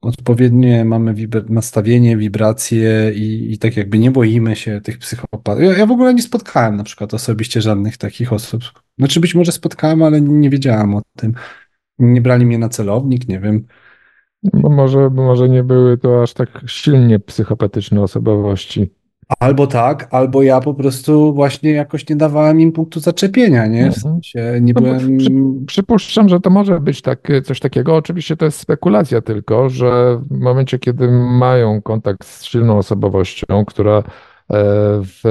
odpowiednie 0.01 0.85
mamy 0.85 1.15
nastawienie, 1.49 2.17
wibracje 2.17 3.11
i, 3.15 3.53
i, 3.53 3.57
tak 3.57 3.77
jakby 3.77 3.99
nie 3.99 4.11
boimy 4.11 4.55
się 4.55 4.81
tych 4.81 4.97
psychopatów. 4.97 5.63
Ja, 5.63 5.77
ja, 5.77 5.85
w 5.85 5.91
ogóle 5.91 6.13
nie 6.13 6.21
spotkałem 6.21 6.75
na 6.75 6.83
przykład 6.83 7.13
osobiście 7.13 7.61
żadnych 7.61 7.97
takich 7.97 8.33
osób. 8.33 8.63
Znaczy 8.97 9.19
być 9.19 9.35
może 9.35 9.51
spotkałem, 9.51 10.03
ale 10.03 10.21
nie 10.21 10.49
wiedziałem 10.49 10.95
o 10.95 11.01
tym. 11.15 11.33
Nie 11.99 12.21
brali 12.21 12.45
mnie 12.45 12.57
na 12.57 12.69
celownik, 12.69 13.27
nie 13.27 13.39
wiem. 13.39 13.67
Bo 14.43 14.69
może, 14.69 15.09
bo 15.09 15.23
może 15.23 15.49
nie 15.49 15.63
były 15.63 15.97
to 15.97 16.23
aż 16.23 16.33
tak 16.33 16.61
silnie 16.67 17.19
psychopatyczne 17.19 18.01
osobowości. 18.01 18.96
Albo 19.39 19.67
tak, 19.67 20.07
albo 20.11 20.43
ja 20.43 20.59
po 20.61 20.73
prostu 20.73 21.33
właśnie 21.33 21.71
jakoś 21.71 22.09
nie 22.09 22.15
dawałem 22.15 22.61
im 22.61 22.71
punktu 22.71 22.99
zaczepienia, 22.99 23.67
nie? 23.67 23.91
W 23.91 23.97
mhm. 23.97 24.01
sensie 24.01 24.59
nie 24.61 24.73
no 24.73 24.81
byłem... 24.81 25.17
Przy, 25.17 25.29
przypuszczam, 25.67 26.29
że 26.29 26.39
to 26.39 26.49
może 26.49 26.79
być 26.79 27.01
tak, 27.01 27.27
coś 27.43 27.59
takiego. 27.59 27.95
Oczywiście 27.95 28.37
to 28.37 28.45
jest 28.45 28.59
spekulacja 28.59 29.21
tylko, 29.21 29.69
że 29.69 30.21
w 30.31 30.39
momencie, 30.39 30.79
kiedy 30.79 31.11
mają 31.11 31.81
kontakt 31.81 32.25
z 32.25 32.43
silną 32.43 32.77
osobowością, 32.77 33.65
która 33.65 33.97
e, 33.97 34.03
w, 35.03 35.21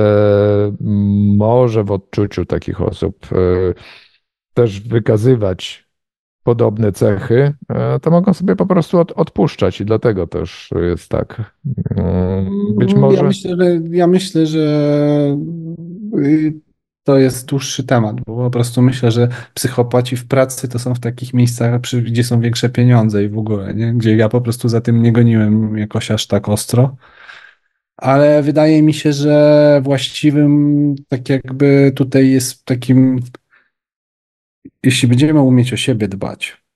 może 1.36 1.84
w 1.84 1.90
odczuciu 1.90 2.44
takich 2.44 2.80
osób 2.80 3.26
e, 3.32 3.36
też 4.54 4.80
wykazywać 4.80 5.85
podobne 6.46 6.92
cechy, 6.92 7.52
e, 7.68 8.00
to 8.00 8.10
mogą 8.10 8.34
sobie 8.34 8.56
po 8.56 8.66
prostu 8.66 8.98
od, 8.98 9.12
odpuszczać 9.12 9.80
i 9.80 9.84
dlatego 9.84 10.26
też 10.26 10.70
jest 10.90 11.08
tak. 11.08 11.52
Mm, 11.96 12.50
być 12.78 12.94
może. 12.94 13.16
Ja 13.16 13.22
myślę, 13.22 13.56
że, 13.56 13.80
ja 13.90 14.06
myślę, 14.06 14.46
że 14.46 14.66
y, 16.18 16.54
to 17.04 17.18
jest 17.18 17.46
dłuższy 17.46 17.84
temat, 17.84 18.16
bo 18.26 18.36
po 18.36 18.50
prostu 18.50 18.82
myślę, 18.82 19.10
że 19.10 19.28
psychopaci 19.54 20.16
w 20.16 20.28
pracy 20.28 20.68
to 20.68 20.78
są 20.78 20.94
w 20.94 21.00
takich 21.00 21.34
miejscach, 21.34 21.80
gdzie 21.80 22.24
są 22.24 22.40
większe 22.40 22.68
pieniądze 22.68 23.24
i 23.24 23.28
w 23.28 23.38
ogóle, 23.38 23.74
nie? 23.74 23.92
gdzie 23.92 24.16
ja 24.16 24.28
po 24.28 24.40
prostu 24.40 24.68
za 24.68 24.80
tym 24.80 25.02
nie 25.02 25.12
goniłem 25.12 25.78
jakoś 25.78 26.10
aż 26.10 26.26
tak 26.26 26.48
ostro. 26.48 26.96
Ale 27.96 28.42
wydaje 28.42 28.82
mi 28.82 28.94
się, 28.94 29.12
że 29.12 29.80
właściwym, 29.84 30.94
tak 31.08 31.28
jakby 31.28 31.92
tutaj 31.96 32.30
jest 32.30 32.64
takim 32.64 33.20
jeśli 34.82 35.08
będziemy 35.08 35.40
umieć 35.40 35.72
o 35.72 35.76
siebie 35.76 36.08
dbać 36.08 36.66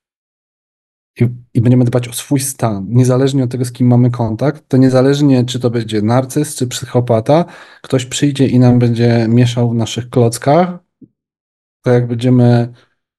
i, 1.20 1.28
i, 1.55 1.61
będziemy 1.61 1.84
dbać 1.84 2.09
o 2.09 2.12
swój 2.12 2.41
stan, 2.41 2.86
niezależnie 2.88 3.45
od 3.45 3.51
tego, 3.51 3.64
z 3.64 3.72
kim 3.72 3.86
mamy 3.86 4.11
kontakt, 4.11 4.64
to 4.68 4.76
niezależnie, 4.76 5.45
czy 5.45 5.61
to 5.61 5.70
będzie 5.70 6.03
narcyz, 6.03 6.55
czy 6.55 6.66
psychopata, 6.66 7.45
ktoś 7.82 8.07
przyjdzie 8.07 8.47
i 8.47 8.59
nam 8.59 8.78
będzie 8.78 9.26
mieszał 9.28 9.70
w 9.70 9.74
naszych 9.74 10.11
klockach, 10.11 10.78
to 11.82 11.91
jak 11.91 12.07
będziemy 12.07 12.72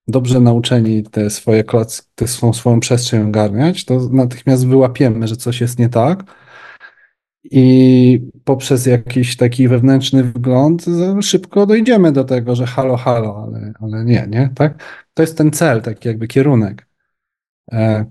dobrze 0.08 0.40
nauczeni 0.40 1.04
te 1.04 1.30
swoje 1.30 1.64
klocki, 1.64 2.08
tę 2.16 2.28
swoją, 2.28 2.54
swoją 2.54 2.80
przestrzeń 2.80 3.28
ogarniać, 3.28 3.86
to 3.86 4.00
natychmiast 4.12 4.68
wyłapiemy, 4.68 5.28
że 5.28 5.36
coś 5.36 5.62
jest 5.62 5.80
nie 5.80 5.90
tak 5.90 6.24
i 7.44 8.22
poprzez 8.44 8.86
jakiś 8.86 9.38
taki 9.38 9.68
wewnętrzny 9.68 10.24
wgląd 10.24 10.86
szybko 11.22 11.66
dojdziemy 11.66 12.12
do 12.12 12.24
tego, 12.24 12.56
że 12.56 12.66
halo, 12.66 12.98
halo, 12.98 13.44
ale, 13.48 13.74
ale 13.82 14.06
nie, 14.06 14.28
nie, 14.30 14.50
tak? 14.56 14.84
To 15.14 15.24
jest 15.24 15.38
ten 15.38 15.52
cel, 15.52 15.82
taki 15.82 16.08
jakby 16.08 16.28
kierunek. 16.28 16.88
E, 17.72 18.06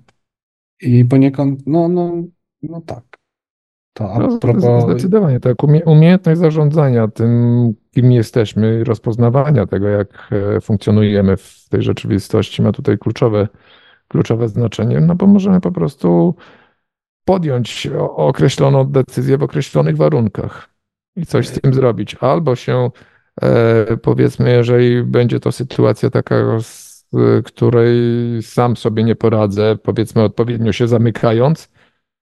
I 0.80 1.04
poniekąd, 1.04 1.66
no, 1.66 1.88
no, 1.88 2.22
no 2.62 2.80
tak. 2.80 3.04
To 3.92 4.12
a 4.12 4.18
no, 4.18 4.38
propos... 4.38 4.84
Zdecydowanie 4.84 5.40
tak. 5.40 5.56
Umiejętność 5.86 6.40
zarządzania 6.40 7.08
tym, 7.08 7.74
kim 7.90 8.12
jesteśmy, 8.12 8.84
rozpoznawania 8.84 9.66
tego, 9.66 9.88
jak 9.88 10.28
e, 10.32 10.60
funkcjonujemy 10.60 11.36
w 11.36 11.66
tej 11.70 11.82
rzeczywistości 11.82 12.62
ma 12.62 12.72
tutaj 12.72 12.98
kluczowe, 12.98 13.48
kluczowe 14.08 14.48
znaczenie, 14.48 15.00
no 15.00 15.14
bo 15.14 15.26
możemy 15.26 15.60
po 15.60 15.72
prostu 15.72 16.34
podjąć 17.24 17.88
określoną 18.16 18.84
decyzję 18.84 19.38
w 19.38 19.42
określonych 19.42 19.96
warunkach 19.96 20.68
i 21.16 21.26
coś 21.26 21.48
z 21.48 21.60
tym 21.60 21.74
zrobić. 21.74 22.16
Albo 22.20 22.56
się, 22.56 22.90
e, 23.42 23.96
powiedzmy, 23.96 24.50
jeżeli 24.50 25.02
będzie 25.02 25.40
to 25.40 25.52
sytuacja 25.52 26.10
taka, 26.10 26.60
z 26.60 26.90
której 27.44 27.98
sam 28.42 28.76
sobie 28.76 29.04
nie 29.04 29.16
poradzę, 29.16 29.76
powiedzmy 29.82 30.22
odpowiednio 30.22 30.72
się 30.72 30.88
zamykając, 30.88 31.70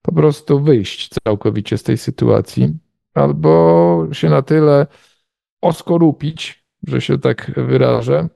po 0.02 0.12
prostu 0.12 0.60
wyjść 0.60 1.10
całkowicie 1.24 1.78
z 1.78 1.82
tej 1.82 1.98
sytuacji, 1.98 2.78
albo 3.14 4.08
się 4.12 4.28
na 4.28 4.42
tyle 4.42 4.86
oskorupić, 5.62 6.64
że 6.86 7.00
się 7.00 7.18
tak 7.18 7.50
wyrażę, 7.56 8.28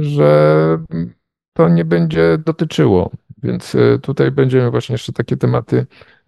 że 0.00 0.78
to 1.52 1.68
nie 1.68 1.84
będzie 1.84 2.38
dotyczyło 2.38 3.10
więc 3.42 3.74
e, 3.74 3.98
tutaj 3.98 4.30
będziemy 4.30 4.70
właśnie 4.70 4.92
jeszcze 4.92 5.12
takie 5.12 5.36
tematy 5.36 5.86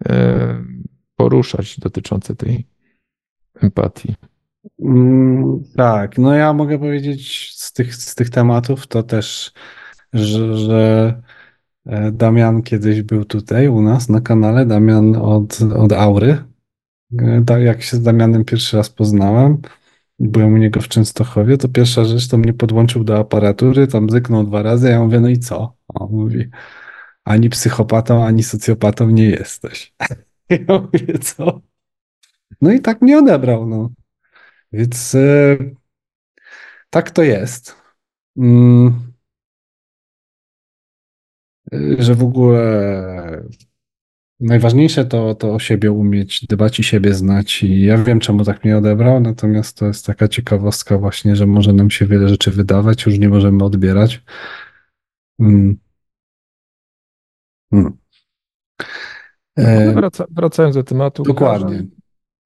e, 0.08 0.64
poruszać 1.16 1.78
dotyczące 1.78 2.36
tej 2.36 2.66
empatii. 3.62 4.14
Mm, 4.82 5.62
tak, 5.76 6.18
no 6.18 6.34
ja 6.34 6.52
mogę 6.52 6.78
powiedzieć 6.78 7.52
z 7.54 7.72
tych, 7.72 7.94
z 7.94 8.14
tych 8.14 8.30
tematów 8.30 8.86
to 8.86 9.02
też, 9.02 9.52
że, 10.12 10.56
że 10.56 11.14
e, 11.86 12.12
Damian 12.12 12.62
kiedyś 12.62 13.02
był 13.02 13.24
tutaj 13.24 13.68
u 13.68 13.82
nas 13.82 14.08
na 14.08 14.20
kanale, 14.20 14.66
Damian 14.66 15.16
od, 15.16 15.58
od 15.76 15.92
Aury. 15.92 16.38
Jak 17.60 17.82
się 17.82 17.96
z 17.96 18.02
Damianem 18.02 18.44
pierwszy 18.44 18.76
raz 18.76 18.90
poznałem, 18.90 19.58
byłem 20.18 20.54
u 20.54 20.56
niego 20.56 20.80
w 20.80 20.88
Częstochowie, 20.88 21.58
to 21.58 21.68
pierwsza 21.68 22.04
rzecz 22.04 22.28
to 22.28 22.38
mnie 22.38 22.52
podłączył 22.52 23.04
do 23.04 23.18
aparatury, 23.18 23.86
tam 23.86 24.10
zyknął 24.10 24.44
dwa 24.44 24.62
razy, 24.62 24.90
ja 24.90 25.00
mówię, 25.00 25.20
no 25.20 25.28
i 25.28 25.38
co? 25.38 25.76
On 25.88 26.08
mówi, 26.10 26.50
ani 27.25 27.51
psychopatą, 27.51 28.25
ani 28.25 28.43
socjopatą 28.43 29.11
nie 29.11 29.31
jesteś. 29.31 29.95
Ja 30.51 30.59
mówię, 30.68 31.18
co? 31.18 31.61
No 32.61 32.73
i 32.73 32.81
tak 32.81 33.03
mnie 33.03 33.18
odebrał, 33.18 33.66
no. 33.66 33.91
Więc 34.73 35.14
e, 35.14 35.57
tak 36.91 37.11
to 37.11 37.23
jest. 37.23 37.77
Mm, 38.37 39.12
e, 41.73 42.03
że 42.03 42.14
w 42.14 42.23
ogóle 42.23 43.43
najważniejsze 44.41 45.05
to, 45.05 45.35
to 45.35 45.55
o 45.55 45.59
siebie 45.59 45.93
umieć 45.93 46.47
dbać 46.47 46.81
i 46.81 46.83
siebie 46.83 47.14
znać. 47.14 47.62
I 47.62 47.83
ja 47.83 47.99
wiem, 47.99 48.20
czemu 48.20 48.45
tak 48.45 48.64
mnie 48.64 48.79
odebrał, 48.79 49.20
natomiast 49.20 49.79
to 49.79 49.87
jest 49.87 50.07
taka 50.07 50.29
ciekawostka 50.29 50.99
właśnie, 50.99 51.37
że 51.37 51.47
może 51.47 51.73
nam 51.73 51.91
się 51.91 52.07
wiele 52.07 52.29
rzeczy 52.29 52.51
wydawać, 52.51 53.07
już 53.07 53.18
nie 53.18 53.29
możemy 53.29 53.64
odbierać. 53.64 54.23
Hmm. 55.41 55.77
Hmm. 57.73 57.93
E, 59.57 59.93
wraca, 59.93 60.25
wracając 60.31 60.75
do 60.75 60.83
tematu. 60.83 61.23
Dokładnie. 61.23 61.77
Każdy, 61.77 61.91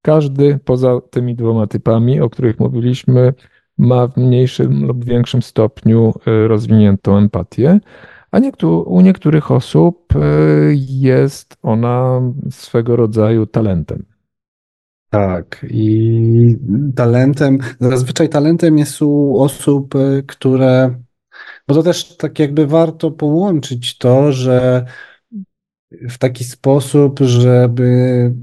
każdy 0.01 0.59
poza 0.65 1.01
tymi 1.09 1.35
dwoma 1.35 1.67
typami, 1.67 2.21
o 2.21 2.29
których 2.29 2.59
mówiliśmy, 2.59 3.33
ma 3.77 4.07
w 4.07 4.17
mniejszym 4.17 4.85
lub 4.85 5.05
większym 5.05 5.41
stopniu 5.41 6.13
e, 6.27 6.47
rozwiniętą 6.47 7.17
empatię, 7.17 7.79
a 8.31 8.39
niektó 8.39 8.81
u 8.81 9.01
niektórych 9.01 9.51
osób 9.51 10.15
e, 10.15 10.19
jest 10.75 11.57
ona 11.63 12.21
swego 12.49 12.95
rodzaju 12.95 13.45
talentem. 13.45 14.05
Tak, 15.09 15.65
i 15.69 16.57
talentem, 16.95 17.57
zazwyczaj 17.79 18.29
talentem 18.29 18.77
jest 18.77 19.01
u 19.01 19.39
osób, 19.39 19.93
które, 20.27 20.95
bo 21.67 21.75
to 21.75 21.83
też 21.83 22.17
tak 22.17 22.39
jakby 22.39 22.67
warto 22.67 23.11
połączyć 23.11 23.97
to, 23.97 24.31
że 24.31 24.85
w 25.91 26.17
taki 26.17 26.43
sposób, 26.43 27.19
żeby 27.19 28.33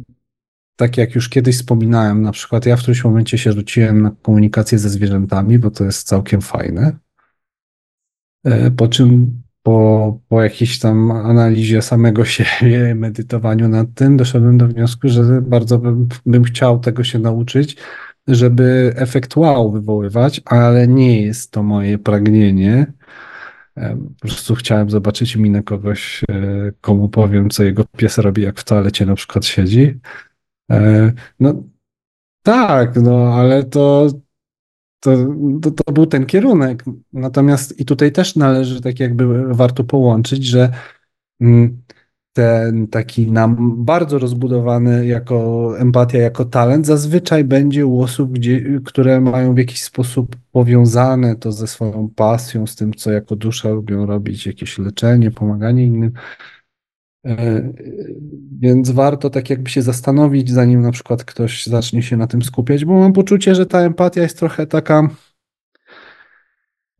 tak 0.76 0.98
jak 0.98 1.14
już 1.14 1.28
kiedyś 1.28 1.56
wspominałem, 1.56 2.22
na 2.22 2.32
przykład 2.32 2.66
ja 2.66 2.76
w 2.76 2.78
którymś 2.78 3.04
momencie 3.04 3.38
się 3.38 3.52
rzuciłem 3.52 4.02
na 4.02 4.10
komunikację 4.22 4.78
ze 4.78 4.88
zwierzętami, 4.88 5.58
bo 5.58 5.70
to 5.70 5.84
jest 5.84 6.06
całkiem 6.06 6.40
fajne. 6.40 6.98
E, 8.44 8.70
po 8.70 8.88
czym 8.88 9.42
po, 9.62 10.18
po 10.28 10.42
jakiejś 10.42 10.78
tam 10.78 11.10
analizie 11.10 11.82
samego 11.82 12.24
siebie, 12.34 12.94
medytowaniu 12.94 13.68
nad 13.68 13.86
tym, 13.94 14.16
doszedłem 14.16 14.58
do 14.58 14.68
wniosku, 14.68 15.08
że 15.08 15.42
bardzo 15.42 15.78
bym, 15.78 16.08
bym 16.26 16.44
chciał 16.44 16.78
tego 16.78 17.04
się 17.04 17.18
nauczyć, 17.18 17.76
żeby 18.28 18.92
efekt 18.96 19.36
wow 19.36 19.72
wywoływać, 19.72 20.40
ale 20.44 20.88
nie 20.88 21.22
jest 21.22 21.50
to 21.50 21.62
moje 21.62 21.98
pragnienie. 21.98 22.92
Po 23.74 24.28
prostu 24.28 24.54
chciałem 24.54 24.90
zobaczyć 24.90 25.36
minę 25.36 25.62
kogoś, 25.62 26.22
e, 26.30 26.72
komu 26.80 27.08
powiem, 27.08 27.50
co 27.50 27.62
jego 27.62 27.84
pies 27.84 28.18
robi, 28.18 28.42
jak 28.42 28.60
w 28.60 28.64
toalecie 28.64 29.06
na 29.06 29.14
przykład 29.14 29.46
siedzi. 29.46 30.00
E, 30.70 31.12
no 31.40 31.62
tak, 32.42 32.96
no 32.96 33.34
ale 33.34 33.64
to, 33.64 34.06
to, 35.00 35.16
to, 35.62 35.70
to, 35.70 35.92
był 35.92 36.06
ten 36.06 36.26
kierunek. 36.26 36.84
Natomiast 37.12 37.80
i 37.80 37.84
tutaj 37.84 38.12
też 38.12 38.36
należy 38.36 38.80
tak 38.80 39.00
jakby 39.00 39.54
warto 39.54 39.84
połączyć, 39.84 40.44
że 40.44 40.72
mm, 41.40 41.82
ten 42.34 42.86
taki 42.86 43.30
nam 43.30 43.74
bardzo 43.84 44.18
rozbudowany 44.18 45.06
jako 45.06 45.72
empatia, 45.78 46.18
jako 46.18 46.44
talent, 46.44 46.86
zazwyczaj 46.86 47.44
będzie 47.44 47.86
u 47.86 48.02
osób, 48.02 48.32
gdzie, 48.32 48.80
które 48.84 49.20
mają 49.20 49.54
w 49.54 49.58
jakiś 49.58 49.82
sposób 49.82 50.36
powiązane 50.52 51.36
to 51.36 51.52
ze 51.52 51.66
swoją 51.66 52.08
pasją, 52.16 52.66
z 52.66 52.76
tym, 52.76 52.94
co 52.94 53.12
jako 53.12 53.36
dusza 53.36 53.68
lubią 53.68 54.06
robić, 54.06 54.46
jakieś 54.46 54.78
leczenie, 54.78 55.30
pomaganie 55.30 55.86
innym. 55.86 56.12
E, 57.26 57.72
więc 58.58 58.90
warto 58.90 59.30
tak 59.30 59.50
jakby 59.50 59.70
się 59.70 59.82
zastanowić, 59.82 60.50
zanim 60.50 60.82
na 60.82 60.92
przykład 60.92 61.24
ktoś 61.24 61.66
zacznie 61.66 62.02
się 62.02 62.16
na 62.16 62.26
tym 62.26 62.42
skupiać, 62.42 62.84
bo 62.84 63.00
mam 63.00 63.12
poczucie, 63.12 63.54
że 63.54 63.66
ta 63.66 63.80
empatia 63.80 64.22
jest 64.22 64.38
trochę 64.38 64.66
taka, 64.66 65.08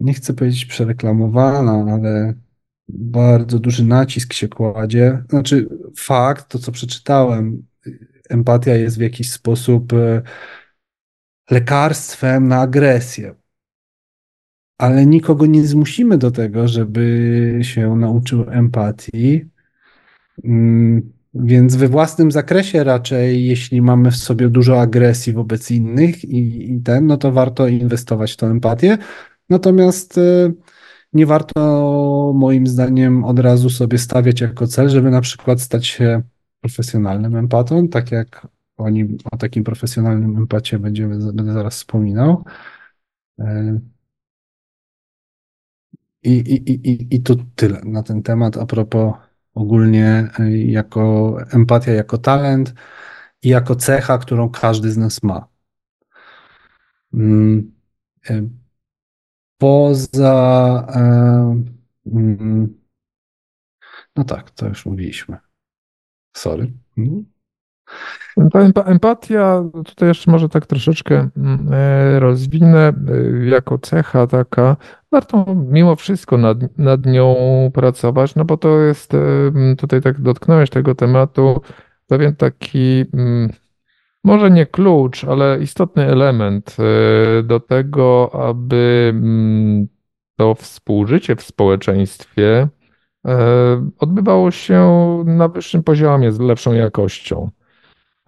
nie 0.01 0.15
chcę 0.15 0.35
powiedzieć 0.35 0.67
przereklamowana, 0.67 1.93
ale 1.93 2.35
bardzo 2.89 3.59
duży 3.59 3.85
nacisk 3.85 4.33
się 4.33 4.49
kładzie. 4.49 5.23
Znaczy, 5.31 5.69
fakt, 5.97 6.49
to 6.49 6.59
co 6.59 6.73
przeczytałem, 6.73 7.67
empatia 8.31 8.75
jest 8.75 8.99
w 8.99 9.01
jakiś 9.01 9.31
sposób 9.31 9.93
e, 9.93 10.23
lekarstwem 11.51 12.49
na 12.49 12.61
agresję. 12.61 13.35
Ale 14.79 15.07
nikogo 15.07 15.47
nie 15.47 15.67
zmusimy 15.67 16.19
do 16.19 16.31
tego, 16.31 16.69
żeby 16.69 17.59
się 17.63 17.97
nauczył 17.97 18.51
empatii, 18.51 19.55
Mm, 20.45 21.13
więc 21.35 21.77
we 21.77 21.89
własnym 21.89 22.33
zakresie 22.33 22.85
raczej, 22.85 23.47
jeśli 23.47 23.83
mamy 23.83 24.11
w 24.11 24.17
sobie 24.17 24.49
dużo 24.49 24.81
agresji 24.81 25.33
wobec 25.33 25.71
innych 25.71 26.25
i, 26.25 26.73
i 26.73 26.81
ten, 26.81 27.07
no 27.07 27.17
to 27.17 27.33
warto 27.33 27.69
inwestować 27.69 28.33
w 28.33 28.37
tę 28.37 28.47
empatię. 28.47 28.99
Natomiast 29.51 30.19
y, 30.19 30.55
nie 31.15 31.27
warto 31.27 32.33
moim 32.35 32.67
zdaniem 32.67 33.25
od 33.25 33.39
razu 33.39 33.71
sobie 33.71 33.99
stawiać 33.99 34.41
jako 34.41 34.67
cel, 34.67 34.89
żeby 34.89 35.11
na 35.11 35.21
przykład 35.21 35.61
stać 35.61 35.87
się 35.87 36.23
profesjonalnym 36.61 37.37
empatą, 37.37 37.89
tak 37.89 38.13
jak 38.13 38.47
o 38.77 38.91
nim, 38.91 39.19
o 39.33 39.37
takim 39.37 39.65
profesjonalnym 39.65 40.37
empacie 40.37 40.79
będziemy, 40.79 41.33
będę 41.33 41.53
zaraz 41.53 41.75
wspominał. 41.75 42.45
Y, 43.41 43.81
I, 46.23 46.31
i, 46.31 46.89
i, 46.91 47.15
I 47.17 47.23
to 47.23 47.35
tyle 47.55 47.81
na 47.85 48.03
ten 48.03 48.23
temat 48.23 48.57
a 48.57 48.67
propos 48.67 49.15
ogólnie 49.55 50.29
e, 50.39 50.57
jako 50.59 51.37
empatia, 51.53 51.93
jako 51.93 52.19
talent 52.19 52.75
i 53.43 53.49
jako 53.49 53.77
cecha, 53.77 54.19
którą 54.19 54.51
każdy 54.51 54.93
z 54.93 54.97
nas 54.97 55.23
ma. 55.23 55.49
E, 59.55 59.59
poza. 59.59 60.87
E, 60.95 61.63
mm, 62.07 62.75
no 64.17 64.25
tak, 64.25 64.51
to 64.51 64.69
już 64.69 64.87
mówiliśmy. 64.87 65.37
Sorry. 66.37 66.73
Mhm. 66.99 67.25
Ta 68.75 68.83
empatia, 68.83 69.65
tutaj 69.85 70.09
jeszcze 70.09 70.31
może 70.31 70.49
tak 70.49 70.67
troszeczkę 70.67 71.29
mm, 71.37 71.69
rozwinę, 72.19 72.93
jako 73.45 73.79
cecha 73.79 74.27
taka, 74.27 74.77
warto 75.13 75.47
mimo 75.55 75.97
wszystko 75.97 76.39
nad, 76.39 76.79
nad 76.79 77.07
nią 77.07 77.37
pracować, 77.75 78.35
no 78.35 78.45
bo 78.45 78.57
to 78.57 78.81
jest, 78.81 79.13
tutaj 79.79 80.03
tak 80.03 80.21
dotknąłeś 80.21 80.71
tego 80.71 80.95
tematu, 80.95 81.61
pewien 82.07 82.37
taki, 82.37 83.05
mm, 83.13 83.51
może 84.25 84.51
nie 84.51 84.67
klucz, 84.67 85.25
ale 85.25 85.59
istotny 85.63 86.07
element 86.07 86.77
e, 86.79 87.43
do 87.43 87.61
tego, 87.61 88.31
aby 88.49 89.13
mm, 89.15 89.89
to 90.37 90.55
współżycie 90.55 91.37
w 91.37 91.43
społeczeństwie 91.43 92.69
e, 93.27 93.91
odbywało 93.99 94.51
się 94.51 94.89
na 95.27 95.49
wyższym 95.49 95.83
poziomie, 95.83 96.33
z 96.33 96.41
lepszą 96.41 96.73
jakością. 96.73 97.51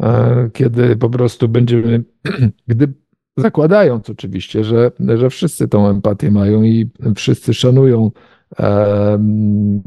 E, 0.03 0.51
kiedy 0.53 0.97
po 0.97 1.11
prostu 1.11 1.49
będziemy, 1.49 2.05
gdy 2.69 2.93
zakładając 3.37 4.11
oczywiście, 4.11 4.65
że, 4.65 4.91
że 5.17 5.31
wszyscy 5.31 5.69
tą 5.69 5.89
empatię 5.89 6.31
mają 6.31 6.63
i 6.63 6.91
wszyscy 7.17 7.55
szanują 7.55 8.11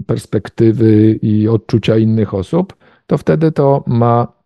perspektywy 0.08 1.20
i 1.22 1.48
odczucia 1.48 1.98
innych 1.98 2.34
osób, 2.34 2.76
to 3.08 3.18
wtedy 3.18 3.52
to 3.52 3.84
ma 3.88 4.22
mm, 4.22 4.39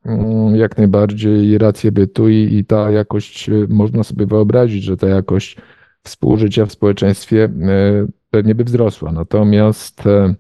jak 0.54 0.78
najbardziej 0.78 1.58
rację 1.58 1.91
bytu 1.91 2.30
i, 2.30 2.56
i 2.56 2.66
ta 2.66 2.91
jakość, 2.91 3.49
y, 3.49 3.68
można 3.70 4.04
sobie 4.04 4.26
wyobrazić, 4.26 4.84
że 4.84 4.97
ta 4.97 5.08
jakość 5.08 5.58
współżycia 6.04 6.66
w 6.66 6.72
społeczeństwie 6.72 7.45
y, 7.45 8.12
pewnie 8.30 8.56
by 8.56 8.64
wzrosła. 8.64 9.12
Natomiast 9.12 10.04
e, 10.08 10.36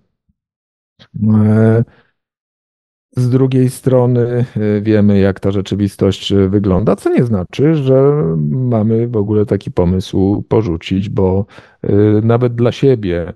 z 3.17 3.29
drugiej 3.29 3.69
strony 3.69 4.45
y, 4.57 4.81
wiemy, 4.81 5.19
jak 5.19 5.39
ta 5.39 5.51
rzeczywistość 5.51 6.31
y, 6.31 6.49
wygląda, 6.49 6.95
co 6.95 7.09
nie 7.09 7.23
znaczy, 7.23 7.75
że 7.75 8.23
mamy 8.49 9.07
w 9.07 9.17
ogóle 9.17 9.45
taki 9.45 9.71
pomysł 9.71 10.43
porzucić, 10.49 11.09
bo 11.09 11.45
y, 11.83 11.89
nawet 12.23 12.55
dla 12.55 12.71
siebie 12.71 13.33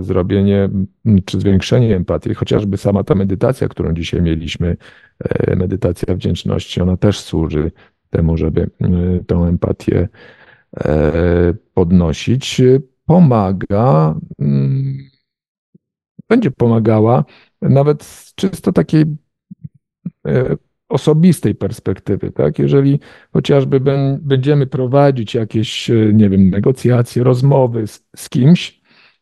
zrobienie 0.00 0.68
czy 1.24 1.40
zwiększenie 1.40 1.96
empatii, 1.96 2.34
chociażby 2.34 2.76
sama 2.76 3.04
ta 3.04 3.14
medytacja, 3.14 3.68
którą 3.68 3.94
dzisiaj 3.94 4.22
mieliśmy, 4.22 4.76
medytacja 5.56 6.14
wdzięczności, 6.14 6.80
ona 6.80 6.96
też 6.96 7.20
służy 7.20 7.72
temu, 8.10 8.36
żeby 8.36 8.70
tą 9.26 9.44
empatię 9.44 10.08
podnosić. 11.74 12.62
Pomaga, 13.06 14.14
będzie 16.28 16.50
pomagała 16.50 17.24
nawet 17.62 18.02
z 18.02 18.34
czysto 18.34 18.72
takiej 18.72 19.04
e, 20.26 20.56
osobistej 20.88 21.54
perspektywy, 21.54 22.30
tak? 22.30 22.58
Jeżeli 22.58 23.00
chociażby 23.32 23.80
będziemy 24.22 24.66
prowadzić 24.66 25.34
jakieś, 25.34 25.90
e, 25.90 25.94
nie 26.12 26.28
wiem, 26.28 26.50
negocjacje, 26.50 27.24
rozmowy 27.24 27.86
z, 27.86 28.06
z 28.16 28.28
kimś, 28.28 28.79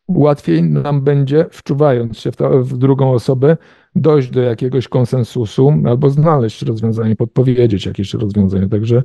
łatwiej 0.08 0.62
nam 0.62 1.00
będzie, 1.00 1.46
wczuwając 1.50 2.18
się 2.18 2.32
w, 2.32 2.36
w 2.62 2.76
drugą 2.76 3.12
osobę, 3.12 3.56
dojść 3.94 4.30
do 4.30 4.40
jakiegoś 4.40 4.88
konsensusu 4.88 5.82
albo 5.86 6.10
znaleźć 6.10 6.62
rozwiązanie, 6.62 7.16
podpowiedzieć 7.16 7.86
jakieś 7.86 8.14
rozwiązanie. 8.14 8.68
Także 8.68 8.96
e, 8.96 9.02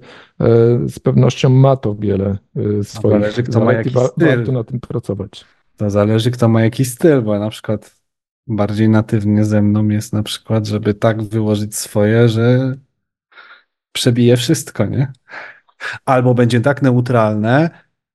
z 0.89 0.99
pewnością 0.99 1.49
ma 1.49 1.75
to 1.75 1.95
wiele 1.95 2.37
e, 2.55 2.83
swoich 2.83 3.13
zależy, 3.13 3.43
kto 3.43 3.65
ma 3.65 3.73
jakiś 3.73 3.93
styl. 3.93 4.27
warto 4.27 4.51
na 4.51 4.63
tym 4.63 4.79
pracować. 4.79 5.45
To 5.77 5.89
zależy, 5.89 6.31
kto 6.31 6.47
ma 6.47 6.61
jakiś 6.61 6.91
styl, 6.91 7.21
bo 7.21 7.39
na 7.39 7.49
przykład 7.49 7.95
bardziej 8.47 8.89
natywnie 8.89 9.45
ze 9.45 9.61
mną 9.61 9.87
jest 9.87 10.13
na 10.13 10.23
przykład, 10.23 10.67
żeby 10.67 10.93
tak 10.93 11.23
wyłożyć 11.23 11.75
swoje, 11.75 12.29
że 12.29 12.75
przebije 13.91 14.37
wszystko, 14.37 14.85
nie? 14.85 15.11
Albo 16.05 16.33
będzie 16.33 16.61
tak 16.61 16.81
neutralne, 16.81 17.69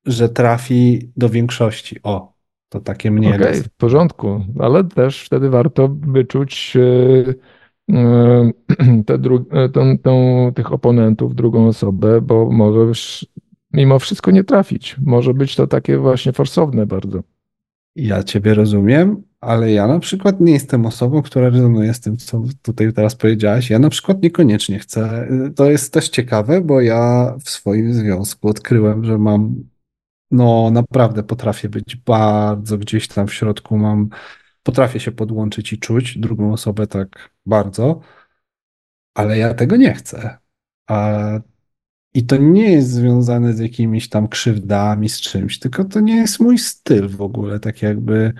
że 0.06 0.28
trafi 0.28 1.12
do 1.16 1.28
większości. 1.28 2.00
O, 2.02 2.37
to 2.68 2.80
takie 2.80 3.10
mniej. 3.10 3.34
Okej, 3.34 3.48
okay, 3.48 3.62
w 3.62 3.70
porządku, 3.70 4.40
ale 4.58 4.84
też 4.84 5.24
wtedy 5.24 5.50
warto 5.50 5.88
wyczuć 5.88 6.74
yy, 6.74 7.34
yy, 7.88 9.04
te 9.06 9.18
dru- 9.18 9.70
tą, 9.72 9.98
tą, 9.98 10.50
tych 10.54 10.72
oponentów, 10.72 11.34
drugą 11.34 11.66
osobę, 11.66 12.20
bo 12.20 12.50
może 12.50 12.92
mimo 13.72 13.98
wszystko 13.98 14.30
nie 14.30 14.44
trafić. 14.44 14.96
Może 15.02 15.34
być 15.34 15.56
to 15.56 15.66
takie 15.66 15.98
właśnie 15.98 16.32
forsowne 16.32 16.86
bardzo. 16.86 17.22
Ja 17.96 18.22
ciebie 18.22 18.54
rozumiem, 18.54 19.22
ale 19.40 19.72
ja 19.72 19.86
na 19.86 19.98
przykład 19.98 20.40
nie 20.40 20.52
jestem 20.52 20.86
osobą, 20.86 21.22
która 21.22 21.48
rezonuje 21.48 21.94
z 21.94 22.00
tym, 22.00 22.16
co 22.16 22.42
tutaj 22.62 22.92
teraz 22.92 23.14
powiedziałaś. 23.14 23.70
Ja 23.70 23.78
na 23.78 23.90
przykład 23.90 24.22
niekoniecznie 24.22 24.78
chcę. 24.78 25.28
To 25.56 25.70
jest 25.70 25.92
też 25.92 26.08
ciekawe, 26.08 26.60
bo 26.60 26.80
ja 26.80 27.34
w 27.44 27.50
swoim 27.50 27.94
związku 27.94 28.48
odkryłem, 28.48 29.04
że 29.04 29.18
mam, 29.18 29.64
no 30.30 30.70
naprawdę 30.70 31.22
potrafię 31.22 31.68
być 31.68 31.96
bardzo 31.96 32.78
gdzieś 32.78 33.08
tam 33.08 33.26
w 33.26 33.34
środku, 33.34 33.78
mam, 33.78 34.08
potrafię 34.62 35.00
się 35.00 35.12
podłączyć 35.12 35.72
i 35.72 35.78
czuć 35.78 36.18
drugą 36.18 36.52
osobę 36.52 36.86
tak 36.86 37.30
bardzo, 37.46 38.00
ale 39.14 39.38
ja 39.38 39.54
tego 39.54 39.76
nie 39.76 39.94
chcę. 39.94 40.38
A 40.86 41.18
i 42.14 42.26
to 42.26 42.36
nie 42.36 42.72
jest 42.72 42.90
związane 42.90 43.52
z 43.52 43.58
jakimiś 43.58 44.08
tam 44.08 44.28
krzywdami, 44.28 45.08
z 45.08 45.20
czymś, 45.20 45.58
tylko 45.58 45.84
to 45.84 46.00
nie 46.00 46.16
jest 46.16 46.40
mój 46.40 46.58
styl 46.58 47.08
w 47.08 47.22
ogóle, 47.22 47.60
tak 47.60 47.82
jakby. 47.82 48.32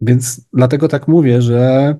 Więc 0.00 0.48
dlatego 0.52 0.88
tak 0.88 1.08
mówię, 1.08 1.42
że 1.42 1.94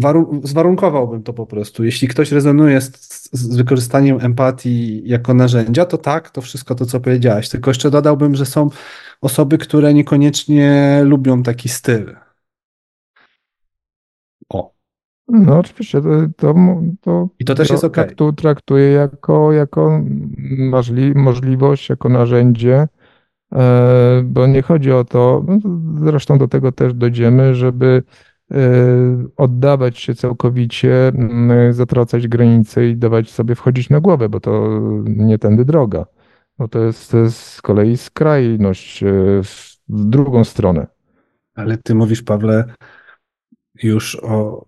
warun 0.00 0.40
zwarunkowałbym 0.44 1.22
to 1.22 1.32
po 1.32 1.46
prostu. 1.46 1.84
Jeśli 1.84 2.08
ktoś 2.08 2.32
rezonuje 2.32 2.80
z, 2.80 3.30
z, 3.32 3.56
wykorzystaniem 3.56 4.18
empatii 4.20 5.02
jako 5.04 5.34
narzędzia, 5.34 5.84
to 5.84 5.98
tak, 5.98 6.30
to 6.30 6.40
wszystko 6.40 6.74
to, 6.74 6.86
co 6.86 7.00
powiedziałeś. 7.00 7.48
Tylko 7.48 7.70
jeszcze 7.70 7.90
dodałbym, 7.90 8.34
że 8.34 8.46
są 8.46 8.70
osoby, 9.20 9.58
które 9.58 9.94
niekoniecznie 9.94 11.00
lubią 11.04 11.42
taki 11.42 11.68
styl. 11.68 12.16
O. 14.48 14.74
No 15.28 15.58
oczywiście, 15.58 16.00
to, 16.02 16.08
to, 16.36 16.54
to 17.00 17.28
I 17.38 17.44
to 17.44 17.54
też 17.54 17.70
jest 17.70 17.84
ok. 17.84 17.94
Traktu, 17.94 18.32
traktuję 18.32 18.90
jako, 18.90 19.52
jako 19.52 20.02
możli, 20.58 21.14
możliwość, 21.14 21.88
jako 21.88 22.08
narzędzie, 22.08 22.88
e, 23.52 24.22
bo 24.24 24.46
nie 24.46 24.62
chodzi 24.62 24.92
o 24.92 25.04
to, 25.04 25.44
no, 25.48 25.58
zresztą 26.06 26.38
do 26.38 26.48
tego 26.48 26.72
też 26.72 26.94
dojdziemy, 26.94 27.54
żeby 27.54 28.02
oddawać 29.36 29.98
się 29.98 30.14
całkowicie, 30.14 31.12
zatracać 31.70 32.28
granice 32.28 32.88
i 32.88 32.96
dawać 32.96 33.30
sobie 33.30 33.54
wchodzić 33.54 33.90
na 33.90 34.00
głowę, 34.00 34.28
bo 34.28 34.40
to 34.40 34.80
nie 35.04 35.38
tędy 35.38 35.64
droga. 35.64 36.06
Bo 36.58 36.68
to 36.68 36.78
jest, 36.78 37.12
z 37.28 37.62
kolei 37.62 37.96
skrajność 37.96 39.02
e, 39.02 39.06
w 39.42 39.76
drugą 39.88 40.44
stronę. 40.44 40.86
Ale 41.54 41.76
ty 41.76 41.94
mówisz, 41.94 42.22
Pawle, 42.22 42.64
już 43.82 44.16
o, 44.22 44.64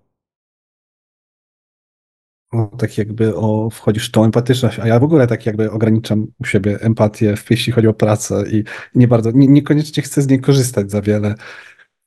tak 2.78 2.98
jakby 2.98 3.36
o, 3.36 3.70
wchodzisz 3.70 4.08
w 4.08 4.12
tą 4.12 4.24
empatyczność, 4.24 4.78
a 4.78 4.86
ja 4.86 4.98
w 4.98 5.04
ogóle 5.04 5.26
tak 5.26 5.46
jakby 5.46 5.70
ograniczam 5.70 6.26
u 6.38 6.44
siebie 6.44 6.80
empatię, 6.80 7.34
jeśli 7.50 7.72
chodzi 7.72 7.88
o 7.88 7.94
pracę 7.94 8.44
i 8.50 8.64
nie 8.94 9.08
bardzo, 9.08 9.30
nie, 9.30 9.48
niekoniecznie 9.48 10.02
chcę 10.02 10.22
z 10.22 10.28
niej 10.28 10.40
korzystać 10.40 10.90
za 10.90 11.02
wiele. 11.02 11.34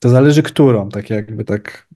To 0.05 0.09
zależy 0.09 0.43
którą, 0.43 0.89
tak 0.89 1.09
jakby 1.09 1.45
tak 1.45 1.87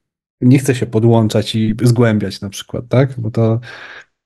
nie 0.42 0.60
chcę 0.60 0.76
się 0.76 0.86
podłączać 0.86 1.56
i 1.56 1.76
zgłębiać 1.84 2.42
na 2.42 2.50
przykład, 2.50 2.88
tak? 2.88 3.20
Bo 3.20 3.32
to 3.32 3.60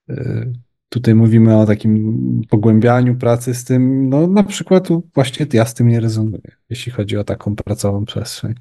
y, 0.10 0.54
tutaj 0.90 1.16
mówimy 1.16 1.58
o 1.58 1.66
takim 1.66 2.42
pogłębianiu 2.50 3.16
pracy 3.16 3.54
z 3.54 3.64
tym, 3.64 4.10
no 4.10 4.28
na 4.28 4.44
przykład 4.44 4.88
właśnie 5.14 5.46
ja 5.54 5.66
z 5.66 5.74
tym 5.74 5.88
nie 5.88 6.00
rezonuję, 6.00 6.52
jeśli 6.70 6.92
chodzi 6.92 7.18
o 7.18 7.24
taką 7.24 7.56
pracową 7.56 8.06
przestrzeń. 8.06 8.54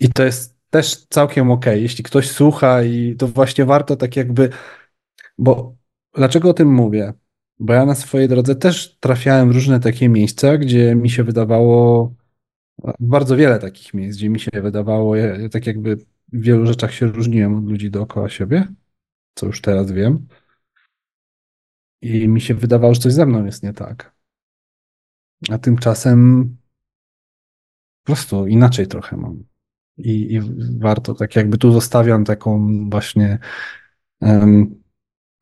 I 0.00 0.08
to 0.08 0.24
jest 0.24 0.58
też 0.70 1.06
całkiem 1.10 1.50
ok. 1.50 1.66
Jeśli 1.66 2.04
ktoś 2.04 2.30
słucha 2.30 2.82
i 2.82 3.16
to 3.18 3.28
właśnie 3.28 3.64
warto 3.64 3.96
tak 3.96 4.16
jakby, 4.16 4.48
bo 5.38 5.76
dlaczego 6.14 6.50
o 6.50 6.54
tym 6.54 6.74
mówię? 6.74 7.12
Bo 7.58 7.72
ja 7.72 7.86
na 7.86 7.94
swojej 7.94 8.28
drodze 8.28 8.54
też 8.56 8.98
trafiałem 9.00 9.48
w 9.48 9.54
różne 9.54 9.80
takie 9.80 10.08
miejsca, 10.08 10.58
gdzie 10.58 10.94
mi 10.94 11.10
się 11.10 11.24
wydawało, 11.24 12.14
bardzo 13.00 13.36
wiele 13.36 13.58
takich 13.58 13.94
miejsc, 13.94 14.18
gdzie 14.18 14.28
mi 14.28 14.40
się 14.40 14.50
wydawało, 14.62 15.16
ja, 15.16 15.48
tak 15.48 15.66
jakby 15.66 15.96
w 15.96 16.06
wielu 16.32 16.66
rzeczach 16.66 16.94
się 16.94 17.06
różniłem 17.06 17.54
od 17.54 17.64
ludzi 17.64 17.90
dookoła 17.90 18.28
siebie, 18.28 18.68
co 19.34 19.46
już 19.46 19.60
teraz 19.60 19.92
wiem. 19.92 20.26
I 22.02 22.28
mi 22.28 22.40
się 22.40 22.54
wydawało, 22.54 22.94
że 22.94 23.00
coś 23.00 23.12
ze 23.12 23.26
mną 23.26 23.44
jest 23.44 23.62
nie 23.62 23.72
tak. 23.72 24.14
A 25.50 25.58
tymczasem 25.58 26.48
po 28.02 28.06
prostu 28.06 28.46
inaczej 28.46 28.86
trochę 28.86 29.16
mam 29.16 29.44
i, 30.04 30.34
i 30.34 30.40
warto, 30.78 31.14
tak 31.14 31.36
jakby 31.36 31.58
tu 31.58 31.72
zostawiam 31.72 32.24
taką 32.24 32.68
właśnie 32.90 33.38
um, 34.20 34.82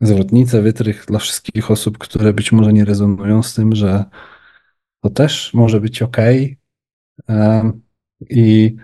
zwrotnicę, 0.00 0.62
wytrych 0.62 1.04
dla 1.06 1.18
wszystkich 1.18 1.70
osób, 1.70 1.98
które 1.98 2.32
być 2.32 2.52
może 2.52 2.72
nie 2.72 2.84
rezonują 2.84 3.42
z 3.42 3.54
tym, 3.54 3.74
że 3.74 4.04
to 5.00 5.10
też 5.10 5.54
może 5.54 5.80
być 5.80 6.02
ok. 6.02 6.16
I 8.20 8.76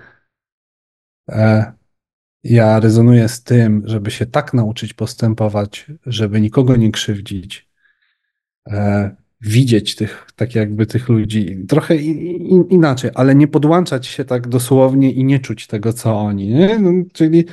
e, 1.30 1.72
ja 2.44 2.80
rezonuję 2.80 3.28
z 3.28 3.42
tym, 3.42 3.82
żeby 3.84 4.10
się 4.10 4.26
tak 4.26 4.54
nauczyć 4.54 4.94
postępować, 4.94 5.86
żeby 6.06 6.40
nikogo 6.40 6.76
nie 6.76 6.90
krzywdzić, 6.90 7.68
e, 8.70 9.16
widzieć 9.40 9.94
tych, 9.96 10.26
tak 10.36 10.54
jakby 10.54 10.86
tych 10.86 11.08
ludzi 11.08 11.66
trochę 11.68 11.96
inaczej, 12.68 13.10
ale 13.14 13.34
nie 13.34 13.48
podłączać 13.48 14.06
się 14.06 14.24
tak 14.24 14.48
dosłownie 14.48 15.12
i 15.12 15.24
nie 15.24 15.38
czuć 15.38 15.66
tego, 15.66 15.92
co 15.92 16.16
oni? 16.16 16.54
No, 16.80 16.90
czyli 17.12 17.44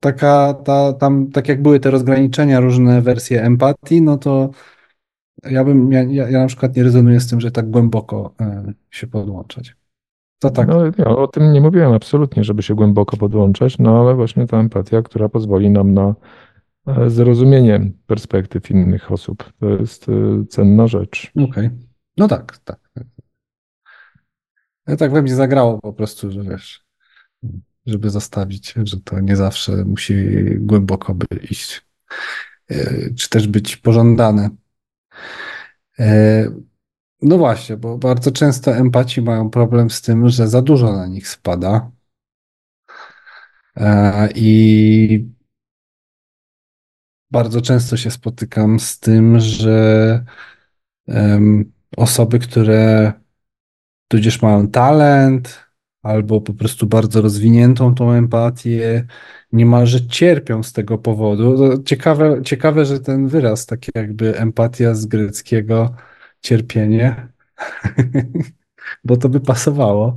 taka, 0.00 0.54
ta, 0.54 0.92
tam, 0.92 1.30
tak 1.30 1.48
jak 1.48 1.62
były 1.62 1.80
te 1.80 1.90
rozgraniczenia, 1.90 2.60
różne 2.60 3.02
wersje 3.02 3.42
empatii, 3.42 4.02
no 4.02 4.18
to 4.18 4.50
ja 5.50 5.64
bym, 5.64 5.92
ja, 5.92 6.02
ja 6.02 6.40
na 6.40 6.46
przykład 6.46 6.76
nie 6.76 6.82
rezonuję 6.82 7.20
z 7.20 7.28
tym, 7.28 7.40
że 7.40 7.50
tak 7.50 7.70
głęboko 7.70 8.34
e, 8.40 8.72
się 8.90 9.06
podłączać. 9.06 9.76
To 10.38 10.50
tak. 10.50 10.68
No, 10.68 10.84
ja 10.98 11.04
o 11.04 11.28
tym 11.28 11.52
nie 11.52 11.60
mówiłem 11.60 11.92
absolutnie, 11.92 12.44
żeby 12.44 12.62
się 12.62 12.74
głęboko 12.74 13.16
podłączać, 13.16 13.78
no 13.78 14.00
ale 14.00 14.14
właśnie 14.14 14.46
ta 14.46 14.60
empatia, 14.60 15.02
która 15.02 15.28
pozwoli 15.28 15.70
nam 15.70 15.94
na 15.94 16.14
zrozumienie 17.06 17.92
perspektyw 18.06 18.70
innych 18.70 19.12
osób. 19.12 19.52
To 19.60 19.68
jest 19.68 20.08
y, 20.08 20.46
cenna 20.48 20.86
rzecz. 20.86 21.32
Okej. 21.34 21.46
Okay. 21.46 21.70
No 22.16 22.28
tak, 22.28 22.58
tak. 22.58 22.78
Ja 24.86 24.96
tak 24.96 25.12
we 25.12 25.22
mnie 25.22 25.34
zagrało 25.34 25.78
po 25.80 25.92
prostu, 25.92 26.30
że 26.30 26.42
wiesz, 26.42 26.86
żeby 27.86 28.10
zostawić, 28.10 28.74
że 28.84 29.00
to 29.00 29.20
nie 29.20 29.36
zawsze 29.36 29.84
musi 29.84 30.14
głęboko 30.58 31.14
by 31.14 31.26
iść, 31.50 31.86
czy 33.18 33.28
też 33.30 33.48
być 33.48 33.76
pożądane. 33.76 34.50
Y, 36.00 36.52
no 37.22 37.38
właśnie, 37.38 37.76
bo 37.76 37.98
bardzo 37.98 38.30
często 38.30 38.76
empaci 38.76 39.22
mają 39.22 39.50
problem 39.50 39.90
z 39.90 40.02
tym, 40.02 40.28
że 40.28 40.48
za 40.48 40.62
dużo 40.62 40.92
na 40.92 41.06
nich 41.06 41.28
spada. 41.28 41.90
I 44.34 45.28
bardzo 47.30 47.60
często 47.60 47.96
się 47.96 48.10
spotykam 48.10 48.80
z 48.80 49.00
tym, 49.00 49.40
że 49.40 50.24
osoby, 51.96 52.38
które 52.38 53.12
tudzież 54.08 54.42
mają 54.42 54.68
talent, 54.68 55.66
albo 56.02 56.40
po 56.40 56.54
prostu 56.54 56.86
bardzo 56.86 57.22
rozwiniętą 57.22 57.94
tą 57.94 58.12
empatię, 58.12 59.06
niemalże 59.52 60.06
cierpią 60.06 60.62
z 60.62 60.72
tego 60.72 60.98
powodu. 60.98 61.82
Ciekawe, 61.82 62.42
ciekawe, 62.44 62.84
że 62.84 63.00
ten 63.00 63.28
wyraz, 63.28 63.66
taki 63.66 63.90
jakby 63.94 64.38
empatia 64.38 64.94
z 64.94 65.06
greckiego, 65.06 65.94
cierpienie, 66.40 67.28
bo 69.04 69.16
to 69.16 69.28
by 69.28 69.40
pasowało. 69.40 70.16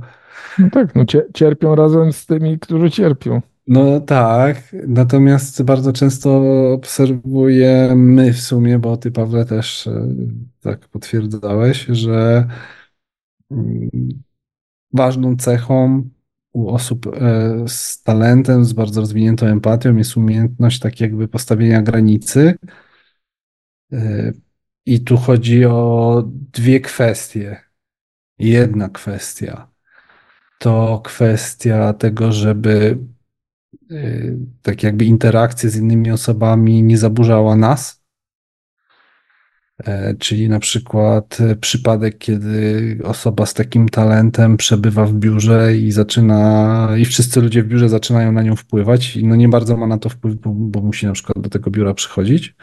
No 0.58 0.70
tak, 0.70 0.94
no 0.94 1.04
cierpią 1.34 1.74
razem 1.74 2.12
z 2.12 2.26
tymi, 2.26 2.58
którzy 2.58 2.90
cierpią. 2.90 3.40
No 3.66 4.00
tak, 4.00 4.76
natomiast 4.86 5.62
bardzo 5.62 5.92
często 5.92 6.42
obserwujemy 6.72 8.32
w 8.32 8.40
sumie, 8.40 8.78
bo 8.78 8.96
ty 8.96 9.10
Pawle 9.10 9.44
też 9.44 9.86
e, 9.86 10.08
tak 10.60 10.88
potwierdzałeś, 10.88 11.86
że 11.88 12.48
mm, 13.50 13.90
ważną 14.92 15.36
cechą 15.36 16.08
u 16.52 16.68
osób 16.68 17.06
e, 17.06 17.64
z 17.68 18.02
talentem, 18.02 18.64
z 18.64 18.72
bardzo 18.72 19.00
rozwiniętą 19.00 19.46
empatią 19.46 19.96
jest 19.96 20.16
umiejętność 20.16 20.78
tak 20.78 21.00
jakby 21.00 21.28
postawienia 21.28 21.82
granicy. 21.82 22.54
E, 23.92 24.32
I 24.86 25.00
tu 25.00 25.16
chodzi 25.16 25.64
o 25.64 26.22
dwie 26.26 26.80
kwestie. 26.80 27.60
jedna 28.38 28.88
kwestia 28.88 29.70
to 30.60 31.00
kwestia 31.04 31.92
tego, 31.92 32.32
żeby 32.32 32.98
y, 33.90 34.36
tak 34.62 34.82
jakby 34.82 35.04
interakcja 35.04 35.70
z 35.70 35.76
innymi 35.76 36.10
osobami 36.10 36.82
nie 36.82 36.98
zaburzała 36.98 37.56
nas. 37.56 37.99
E, 39.84 40.14
czyli 40.14 40.48
na 40.48 40.60
przykład 40.60 41.38
przypadek, 41.60 42.18
kiedy 42.18 42.98
osoba 43.04 43.46
z 43.46 43.54
takim 43.54 43.88
talentem 43.88 44.56
przebywa 44.56 45.06
w 45.06 45.12
biurze 45.12 45.76
i 45.76 45.92
zaczyna, 45.92 46.88
i 46.98 47.04
wszyscy 47.04 47.40
ludzie 47.40 47.62
w 47.62 47.66
biurze 47.66 47.88
zaczynają 47.88 48.32
na 48.32 48.42
nią 48.42 48.56
wpływać, 48.56 49.16
i 49.16 49.24
no 49.24 49.36
nie 49.36 49.48
bardzo 49.48 49.76
ma 49.76 49.86
na 49.86 49.98
to 49.98 50.08
wpływ, 50.08 50.34
bo, 50.34 50.50
bo 50.52 50.80
musi 50.80 51.06
na 51.06 51.12
przykład 51.12 51.40
do 51.40 51.50
tego 51.50 51.70
biura 51.70 51.94
przychodzić. 51.94 52.54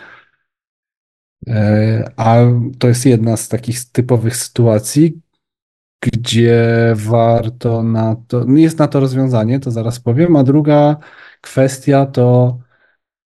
E, 1.47 2.11
a 2.17 2.37
to 2.79 2.87
jest 2.87 3.05
jedna 3.05 3.37
z 3.37 3.49
takich 3.49 3.85
typowych 3.85 4.35
sytuacji, 4.37 5.21
gdzie 6.01 6.93
warto 6.95 7.83
na 7.83 8.15
to, 8.27 8.45
jest 8.55 8.79
na 8.79 8.87
to 8.87 8.99
rozwiązanie, 8.99 9.59
to 9.59 9.71
zaraz 9.71 9.99
powiem, 9.99 10.35
a 10.35 10.43
druga 10.43 10.97
kwestia 11.41 12.05
to 12.05 12.57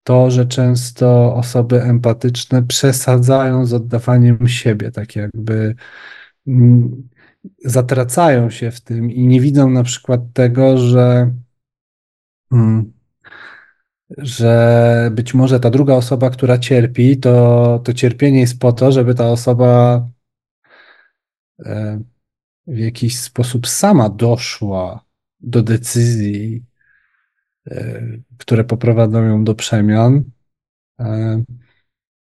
to, 0.03 0.31
że 0.31 0.45
często 0.45 1.35
osoby 1.35 1.83
empatyczne 1.83 2.63
przesadzają 2.63 3.65
z 3.65 3.73
oddawaniem 3.73 4.47
siebie, 4.47 4.91
tak 4.91 5.15
jakby 5.15 5.75
mm, 6.47 7.09
zatracają 7.65 8.49
się 8.49 8.71
w 8.71 8.81
tym 8.81 9.11
i 9.11 9.27
nie 9.27 9.41
widzą 9.41 9.69
na 9.69 9.83
przykład 9.83 10.21
tego, 10.33 10.77
że 10.77 11.31
mm, 12.51 12.93
że 14.17 15.11
być 15.13 15.33
może 15.33 15.59
ta 15.59 15.69
druga 15.69 15.93
osoba, 15.93 16.29
która 16.29 16.57
cierpi, 16.57 17.17
to, 17.17 17.79
to 17.83 17.93
cierpienie 17.93 18.39
jest 18.39 18.59
po 18.59 18.73
to, 18.73 18.91
żeby 18.91 19.15
ta 19.15 19.29
osoba 19.29 20.07
e, 21.65 22.01
w 22.67 22.77
jakiś 22.77 23.19
sposób 23.19 23.67
sama 23.67 24.09
doszła 24.09 25.05
do 25.39 25.63
decyzji, 25.63 26.65
e, 27.67 28.01
które 28.41 28.63
poprowadzą 28.63 29.23
ją 29.23 29.43
do 29.43 29.55
przemian. 29.55 30.23
E, 30.99 31.43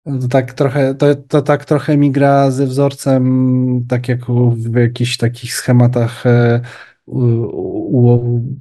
to 0.04 0.28
tak 0.28 0.52
trochę, 0.52 0.94
to, 0.94 1.14
to 1.14 1.42
tak 1.42 1.64
trochę 1.64 1.96
mi 1.96 2.10
gra 2.10 2.50
ze 2.50 2.66
wzorcem, 2.66 3.84
tak 3.88 4.08
jak 4.08 4.26
w 4.54 4.74
jakichś 4.76 5.16
takich 5.16 5.54
schematach 5.54 6.26
e, 6.26 6.60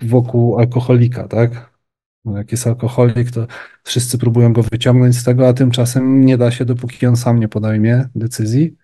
wokół 0.03 0.59
alkoholika, 0.59 1.27
tak? 1.27 1.69
Jak 2.25 2.51
jest 2.51 2.67
alkoholik, 2.67 3.31
to 3.31 3.47
wszyscy 3.83 4.17
próbują 4.17 4.53
go 4.53 4.63
wyciągnąć 4.63 5.17
z 5.17 5.23
tego, 5.23 5.47
a 5.47 5.53
tymczasem 5.53 6.25
nie 6.25 6.37
da 6.37 6.51
się, 6.51 6.65
dopóki 6.65 7.07
on 7.07 7.15
sam 7.15 7.39
nie 7.39 7.47
podejmie 7.47 8.09
decyzji 8.15 8.75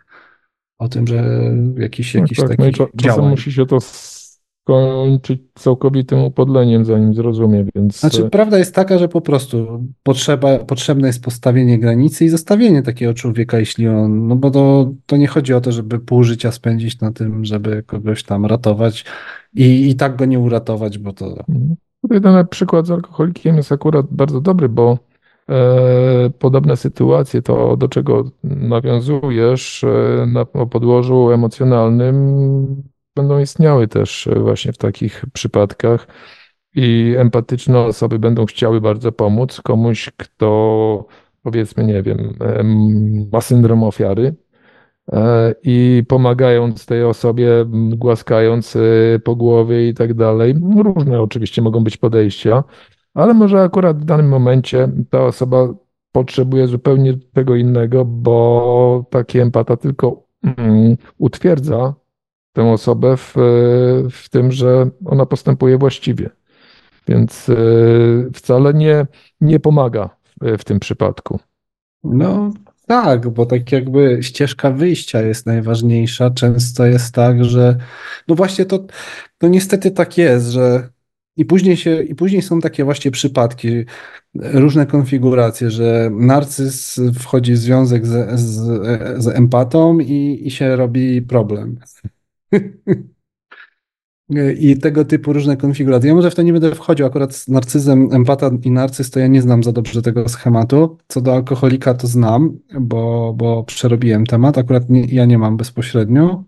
o 0.78 0.90
tym, 0.90 1.08
że 1.08 1.42
jakiś, 1.78 2.14
no 2.14 2.22
jakiś 2.22 2.38
tak, 2.38 2.50
taki 2.50 2.64
no 2.64 2.72
czasem 2.72 2.90
działań. 2.96 3.30
musi 3.30 3.52
się 3.52 3.66
to 3.66 3.80
skończyć 4.66 5.42
całkowitym 5.56 6.24
upodleniem, 6.24 6.86
zanim 6.86 7.14
zrozumie, 7.14 7.66
więc... 7.76 8.00
Znaczy, 8.00 8.30
prawda 8.30 8.58
jest 8.58 8.76
taka, 8.76 8.98
że 8.98 9.08
po 9.08 9.22
prostu 9.22 9.84
potrzeba, 10.04 10.60
potrzebne 10.60 11.08
jest 11.08 11.24
postawienie 11.24 11.80
granicy 11.80 12.26
i 12.26 12.30
zostawienie 12.30 12.84
takiego 12.84 13.14
człowieka, 13.14 13.60
jeśli 13.60 13.88
on, 13.88 14.28
no 14.28 14.36
bo 14.36 14.52
to, 14.52 14.92
to 15.06 15.18
nie 15.18 15.28
chodzi 15.28 15.54
o 15.54 15.62
to, 15.62 15.72
żeby 15.72 16.00
pół 16.00 16.24
życia 16.24 16.52
spędzić 16.52 17.00
na 17.00 17.12
tym, 17.12 17.46
żeby 17.46 17.84
kogoś 17.84 18.24
tam 18.24 18.46
ratować 18.46 19.06
i, 19.54 19.90
i 19.90 19.96
tak 19.96 20.16
go 20.16 20.26
nie 20.26 20.40
uratować, 20.40 20.98
bo 20.98 21.14
to... 21.14 21.26
Mhm. 21.26 21.76
Tutaj 22.02 22.22
ten 22.22 22.48
przykład 22.48 22.88
z 22.88 22.92
alkoholikiem 22.92 23.58
jest 23.58 23.72
akurat 23.72 24.06
bardzo 24.12 24.42
dobry, 24.42 24.70
bo 24.70 24.98
E, 25.50 26.30
podobne 26.40 26.78
sytuacje, 26.78 27.42
to 27.42 27.78
do 27.78 27.88
czego 27.88 28.24
nawiązujesz 28.44 29.84
e, 29.84 30.26
na 30.28 30.46
podłożu 30.46 31.32
emocjonalnym, 31.32 32.84
będą 33.16 33.40
istniały 33.40 33.88
też 33.88 34.30
właśnie 34.36 34.74
w 34.74 34.78
takich 34.78 35.26
przypadkach. 35.34 36.08
I 36.76 37.16
empatyczne 37.18 37.80
osoby 37.80 38.20
będą 38.20 38.46
chciały 38.46 38.82
bardzo 38.82 39.12
pomóc 39.12 39.62
komuś, 39.62 40.12
kto 40.18 41.08
powiedzmy, 41.44 41.84
nie 41.84 42.04
wiem, 42.04 42.38
ma 43.32 43.42
syndrom 43.42 43.84
ofiary, 43.84 44.36
e, 45.12 45.56
i 45.64 46.04
pomagając 46.08 46.86
tej 46.86 47.04
osobie, 47.04 47.50
głaskając 47.90 48.78
po 49.24 49.36
głowie 49.36 49.90
i 49.90 49.94
tak 49.94 50.14
dalej. 50.14 50.56
Różne 50.78 51.22
oczywiście 51.22 51.62
mogą 51.62 51.84
być 51.84 51.98
podejścia, 51.98 52.64
ale 53.14 53.34
może 53.34 53.62
akurat 53.62 54.02
w 54.02 54.06
danym 54.06 54.28
momencie 54.28 54.90
ta 55.10 55.26
osoba 55.26 55.74
potrzebuje 56.12 56.68
zupełnie 56.68 57.14
tego 57.34 57.56
innego, 57.56 58.06
bo 58.06 59.06
taki 59.10 59.40
empata 59.40 59.78
tylko 59.78 60.24
mm, 60.58 60.98
utwierdza 61.18 61.94
tę 62.56 62.72
osobę 62.72 63.18
w, 63.18 63.34
w 64.12 64.30
tym, 64.30 64.52
że 64.52 64.90
ona 65.06 65.26
postępuje 65.26 65.78
właściwie. 65.78 66.30
Więc 67.08 67.50
y, 67.50 68.30
wcale 68.34 68.74
nie, 68.74 69.06
nie 69.42 69.60
pomaga 69.60 70.10
w, 70.42 70.64
tym 70.64 70.80
przypadku. 70.80 71.40
No 72.04 72.52
tak, 72.88 73.30
bo 73.30 73.46
tak 73.46 73.72
jakby 73.72 74.20
ścieżka 74.22 74.72
wyjścia 74.72 75.22
jest 75.22 75.46
najważniejsza. 75.46 76.30
Często 76.30 76.86
jest 76.86 77.16
tak, 77.16 77.46
że 77.46 77.78
no 78.28 78.36
właśnie 78.36 78.66
to, 78.66 78.86
to 79.38 79.48
niestety 79.48 79.92
tak 79.92 80.18
jest, 80.18 80.48
że 80.48 80.90
i 81.38 81.46
później, 81.46 81.78
się, 81.78 82.04
I 82.04 82.16
później 82.16 82.42
są 82.42 82.60
takie 82.60 82.84
właśnie 82.84 83.12
przypadki, 83.12 83.86
różne 84.36 84.86
konfiguracje, 84.86 85.72
że 85.72 86.10
narcyz 86.12 87.02
wchodzi 87.20 87.54
w 87.54 87.58
związek 87.58 88.06
z, 88.06 88.40
z, 88.40 88.56
z 89.24 89.28
empatą 89.28 90.00
i, 90.00 90.42
i 90.44 90.52
się 90.52 90.76
robi 90.76 91.22
problem. 91.22 91.80
I 94.60 94.78
tego 94.78 95.06
typu 95.06 95.34
różne 95.34 95.58
konfiguracje. 95.58 96.10
Ja 96.10 96.16
może 96.16 96.32
w 96.32 96.36
to 96.36 96.42
nie 96.42 96.54
będę 96.54 96.76
wchodził, 96.76 97.06
akurat 97.06 97.36
z 97.36 97.48
narcyzem, 97.48 98.10
empata 98.12 98.52
i 98.64 98.72
narcyz 98.72 99.10
to 99.12 99.20
ja 99.20 99.28
nie 99.28 99.42
znam 99.42 99.64
za 99.64 99.72
dobrze 99.72 100.02
tego 100.02 100.30
schematu. 100.30 100.98
Co 101.08 101.22
do 101.22 101.34
alkoholika 101.34 101.94
to 101.94 102.08
znam, 102.08 102.60
bo, 102.80 103.34
bo 103.38 103.64
przerobiłem 103.64 104.26
temat. 104.26 104.58
Akurat 104.58 104.90
nie, 104.90 105.06
ja 105.06 105.26
nie 105.26 105.38
mam 105.38 105.58
bezpośrednio 105.58 106.44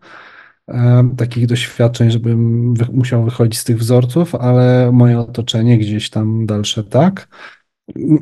takich 1.17 1.47
doświadczeń, 1.47 2.11
żebym 2.11 2.73
wy 2.73 2.85
musiał 2.93 3.23
wychodzić 3.23 3.59
z 3.59 3.63
tych 3.63 3.77
wzorców, 3.77 4.35
ale 4.35 4.91
moje 4.91 5.19
otoczenie 5.19 5.77
gdzieś 5.77 6.09
tam 6.09 6.45
dalsze 6.45 6.83
tak. 6.83 7.27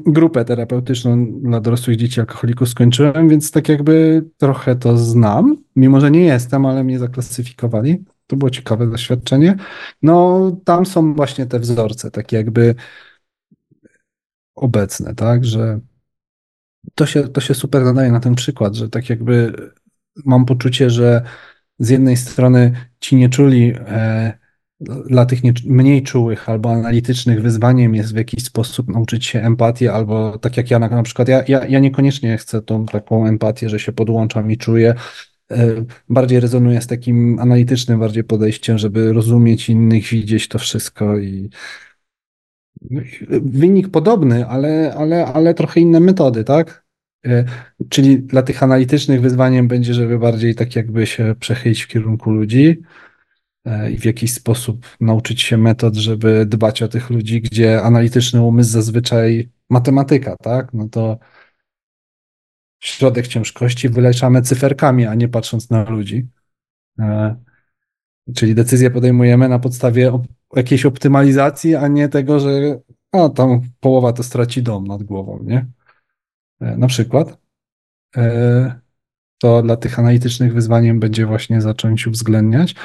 Grupę 0.06 0.46
terapeutyczną 0.46 1.40
dla 1.42 1.60
dorosłych 1.60 1.98
dzieci 1.98 2.20
alkoholików 2.20 2.70
skończyłem, 2.70 3.30
więc 3.30 3.52
tak 3.52 3.70
jakby 3.70 4.26
trochę 4.38 4.76
to 4.76 4.98
znam, 4.98 5.58
mimo 5.76 6.02
że 6.02 6.12
nie 6.12 6.26
jestem, 6.26 6.66
ale 6.66 6.84
mnie 6.84 7.00
zaklasyfikowali. 7.00 8.06
To 8.28 8.36
było 8.36 8.50
ciekawe 8.50 8.88
doświadczenie. 8.88 9.56
No, 10.02 10.52
tam 10.66 10.86
są 10.86 11.14
właśnie 11.14 11.46
te 11.46 11.60
wzorce, 11.60 12.12
takie 12.12 12.38
jakby 12.38 12.76
obecne, 14.56 15.16
tak, 15.16 15.46
że 15.46 15.80
to 16.96 17.06
się, 17.06 17.28
to 17.28 17.42
się 17.42 17.54
super 17.54 17.84
nadaje 17.84 18.12
na 18.12 18.20
ten 18.20 18.36
przykład, 18.36 18.76
że 18.76 18.90
tak 18.90 19.10
jakby 19.10 19.54
mam 20.26 20.46
poczucie, 20.46 20.90
że 20.90 21.22
z 21.80 21.90
jednej 21.90 22.18
strony 22.18 22.72
ci 23.00 23.16
nieczuli, 23.16 23.74
e, 23.78 24.45
dla 24.80 25.26
tych 25.26 25.44
nie, 25.44 25.54
mniej 25.66 26.04
czułych 26.04 26.50
albo 26.50 26.72
analitycznych 26.72 27.42
wyzwaniem 27.42 27.96
jest 27.96 28.14
w 28.14 28.18
jakiś 28.18 28.44
sposób 28.44 28.88
nauczyć 28.88 29.26
się 29.26 29.42
empatii, 29.42 29.88
albo 29.88 30.38
tak 30.38 30.58
jak 30.58 30.72
ja 30.72 30.80
na, 30.80 31.04
przykład, 31.04 31.28
ja, 31.28 31.44
ja, 31.48 31.66
ja 31.66 31.80
niekoniecznie 31.80 32.38
chcę 32.38 32.62
tą 32.62 32.86
taką 32.86 33.26
empatię, 33.26 33.70
że 33.70 33.80
się 33.80 33.92
podłączam 33.92 34.52
i 34.52 34.58
czuję. 34.58 34.96
E, 35.52 35.86
bardziej 36.10 36.40
rezonuję 36.40 36.82
z 36.82 36.88
takim 36.88 37.40
analitycznym 37.40 38.00
bardziej 38.00 38.24
podejściem, 38.24 38.78
żeby 38.78 39.14
rozumieć 39.14 39.70
innych, 39.70 40.08
widzieć 40.08 40.48
to 40.48 40.60
wszystko 40.60 41.20
i 41.20 41.50
wynik 43.42 43.90
podobny, 43.90 44.48
ale, 44.48 44.94
ale, 44.98 45.26
ale 45.26 45.54
trochę 45.54 45.80
inne 45.80 46.00
metody, 46.00 46.44
tak? 46.44 46.86
E, 47.26 47.46
czyli 47.90 48.20
dla 48.20 48.42
tych 48.42 48.64
analitycznych 48.64 49.22
wyzwaniem 49.22 49.68
będzie, 49.68 49.94
żeby 49.94 50.20
bardziej 50.20 50.56
tak 50.56 50.76
jakby 50.76 51.06
się 51.08 51.36
przechylić 51.40 51.82
w 51.82 51.88
kierunku 51.88 52.32
ludzi 52.32 52.82
i 53.94 53.98
w 53.98 54.06
jakiś 54.06 54.34
sposób 54.34 54.86
nauczyć 55.02 55.42
się 55.42 55.58
metod, 55.58 55.96
żeby 55.96 56.46
dbać 56.46 56.82
o 56.82 56.88
tych 56.88 57.10
ludzi, 57.10 57.42
gdzie 57.42 57.82
analityczny 57.82 58.42
umysł 58.42 58.72
zazwyczaj 58.72 59.50
matematyka, 59.70 60.36
tak? 60.38 60.74
No 60.74 60.90
to 60.90 61.18
środek 62.80 63.28
ciężkości 63.28 63.90
wyleczamy 63.90 64.42
cyferkami, 64.42 65.06
a 65.06 65.16
nie 65.16 65.28
patrząc 65.28 65.70
na 65.70 65.90
ludzi. 65.90 66.28
E, 67.00 67.36
czyli 68.36 68.56
decyzje 68.56 68.92
podejmujemy 68.92 69.50
na 69.50 69.60
podstawie 69.60 70.20
jakiejś 70.56 70.86
optymalizacji, 70.86 71.76
a 71.76 71.88
nie 71.88 72.10
tego, 72.10 72.40
że 72.40 72.80
a 73.12 73.30
tam 73.30 73.62
połowa 73.80 74.14
to 74.14 74.24
straci 74.24 74.64
dom 74.64 74.88
nad 74.88 75.04
głową, 75.04 75.40
nie? 75.44 75.66
E, 76.62 76.78
na 76.78 76.88
przykład, 76.88 77.38
e, 78.18 78.80
to 79.38 79.62
dla 79.62 79.76
tych 79.78 80.00
analitycznych 80.00 80.54
wyzwaniem 80.54 81.00
będzie 81.00 81.26
właśnie 81.26 81.62
zacząć 81.62 82.08
uwzględniać. 82.08 82.76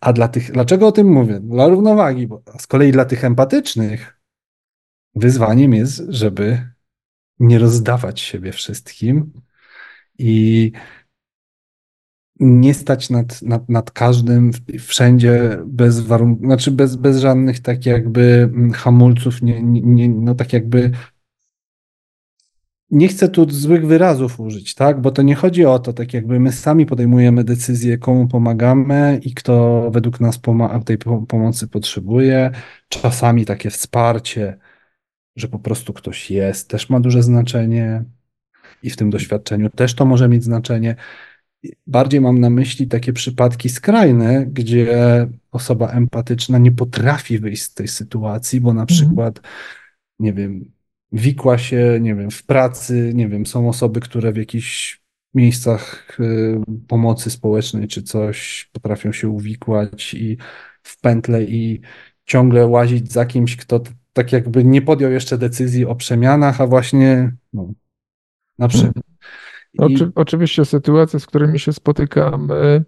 A 0.00 0.12
dla 0.12 0.28
tych, 0.28 0.52
dlaczego 0.52 0.86
o 0.86 0.92
tym 0.92 1.12
mówię? 1.12 1.40
Dla 1.40 1.68
równowagi, 1.68 2.26
bo 2.26 2.42
z 2.58 2.66
kolei 2.66 2.92
dla 2.92 3.04
tych 3.04 3.24
empatycznych 3.24 4.20
wyzwaniem 5.14 5.74
jest, 5.74 6.02
żeby 6.08 6.70
nie 7.38 7.58
rozdawać 7.58 8.20
siebie 8.20 8.52
wszystkim 8.52 9.32
i 10.18 10.72
nie 12.40 12.74
stać 12.74 13.10
nad, 13.10 13.42
nad, 13.42 13.68
nad 13.68 13.90
każdym, 13.90 14.50
wszędzie, 14.80 15.58
bez 15.66 16.00
warunków, 16.00 16.46
znaczy 16.46 16.70
bez, 16.70 16.96
bez 16.96 17.18
żadnych 17.18 17.60
tak 17.60 17.86
jakby 17.86 18.50
mm, 18.54 18.72
hamulców, 18.72 19.42
nie, 19.42 19.62
nie, 19.62 20.08
no 20.08 20.34
tak 20.34 20.52
jakby 20.52 20.90
nie 22.90 23.08
chcę 23.08 23.28
tu 23.28 23.50
złych 23.50 23.86
wyrazów 23.86 24.40
użyć, 24.40 24.74
tak? 24.74 25.00
Bo 25.00 25.10
to 25.10 25.22
nie 25.22 25.34
chodzi 25.34 25.64
o 25.64 25.78
to, 25.78 25.92
tak 25.92 26.14
jakby 26.14 26.40
my 26.40 26.52
sami 26.52 26.86
podejmujemy 26.86 27.44
decyzję, 27.44 27.98
komu 27.98 28.28
pomagamy 28.28 29.20
i 29.22 29.34
kto 29.34 29.88
według 29.90 30.20
nas 30.20 30.38
poma 30.38 30.80
tej 30.80 30.98
pomocy 31.28 31.68
potrzebuje. 31.68 32.50
Czasami 32.88 33.44
takie 33.44 33.70
wsparcie, 33.70 34.58
że 35.36 35.48
po 35.48 35.58
prostu 35.58 35.92
ktoś 35.92 36.30
jest, 36.30 36.68
też 36.68 36.90
ma 36.90 37.00
duże 37.00 37.22
znaczenie 37.22 38.04
i 38.82 38.90
w 38.90 38.96
tym 38.96 39.10
doświadczeniu 39.10 39.70
też 39.70 39.94
to 39.94 40.06
może 40.06 40.28
mieć 40.28 40.44
znaczenie. 40.44 40.96
Bardziej 41.86 42.20
mam 42.20 42.38
na 42.40 42.50
myśli 42.50 42.86
takie 42.86 43.12
przypadki 43.12 43.68
skrajne, 43.68 44.46
gdzie 44.46 45.26
osoba 45.52 45.88
empatyczna 45.88 46.58
nie 46.58 46.72
potrafi 46.72 47.38
wyjść 47.38 47.62
z 47.62 47.74
tej 47.74 47.88
sytuacji, 47.88 48.60
bo 48.60 48.74
na 48.74 48.82
mhm. 48.82 48.86
przykład, 48.86 49.40
nie 50.18 50.32
wiem, 50.32 50.75
wikła 51.12 51.58
się, 51.58 51.98
nie 52.00 52.14
wiem, 52.14 52.30
w 52.30 52.46
pracy, 52.46 53.12
nie 53.14 53.28
wiem, 53.28 53.46
są 53.46 53.68
osoby, 53.68 54.00
które 54.00 54.32
w 54.32 54.36
jakichś 54.36 55.00
miejscach 55.34 56.16
y, 56.20 56.60
pomocy 56.88 57.30
społecznej 57.30 57.88
czy 57.88 58.02
coś 58.02 58.70
potrafią 58.72 59.12
się 59.12 59.28
uwikłać 59.28 60.14
i 60.14 60.36
w 60.82 61.00
pętle 61.00 61.44
i 61.44 61.80
ciągle 62.24 62.66
łazić 62.66 63.12
za 63.12 63.26
kimś, 63.26 63.56
kto 63.56 63.80
tak 64.12 64.32
jakby 64.32 64.64
nie 64.64 64.82
podjął 64.82 65.10
jeszcze 65.10 65.38
decyzji 65.38 65.86
o 65.86 65.94
przemianach, 65.94 66.60
a 66.60 66.66
właśnie 66.66 67.32
no, 67.52 67.72
na 68.58 68.68
przykład. 68.68 69.04
I... 69.72 69.78
Oczy, 69.78 70.12
oczywiście 70.14 70.64
sytuacje, 70.64 71.20
z 71.20 71.26
którymi 71.26 71.58
się 71.58 71.72
spotykamy, 71.72 72.84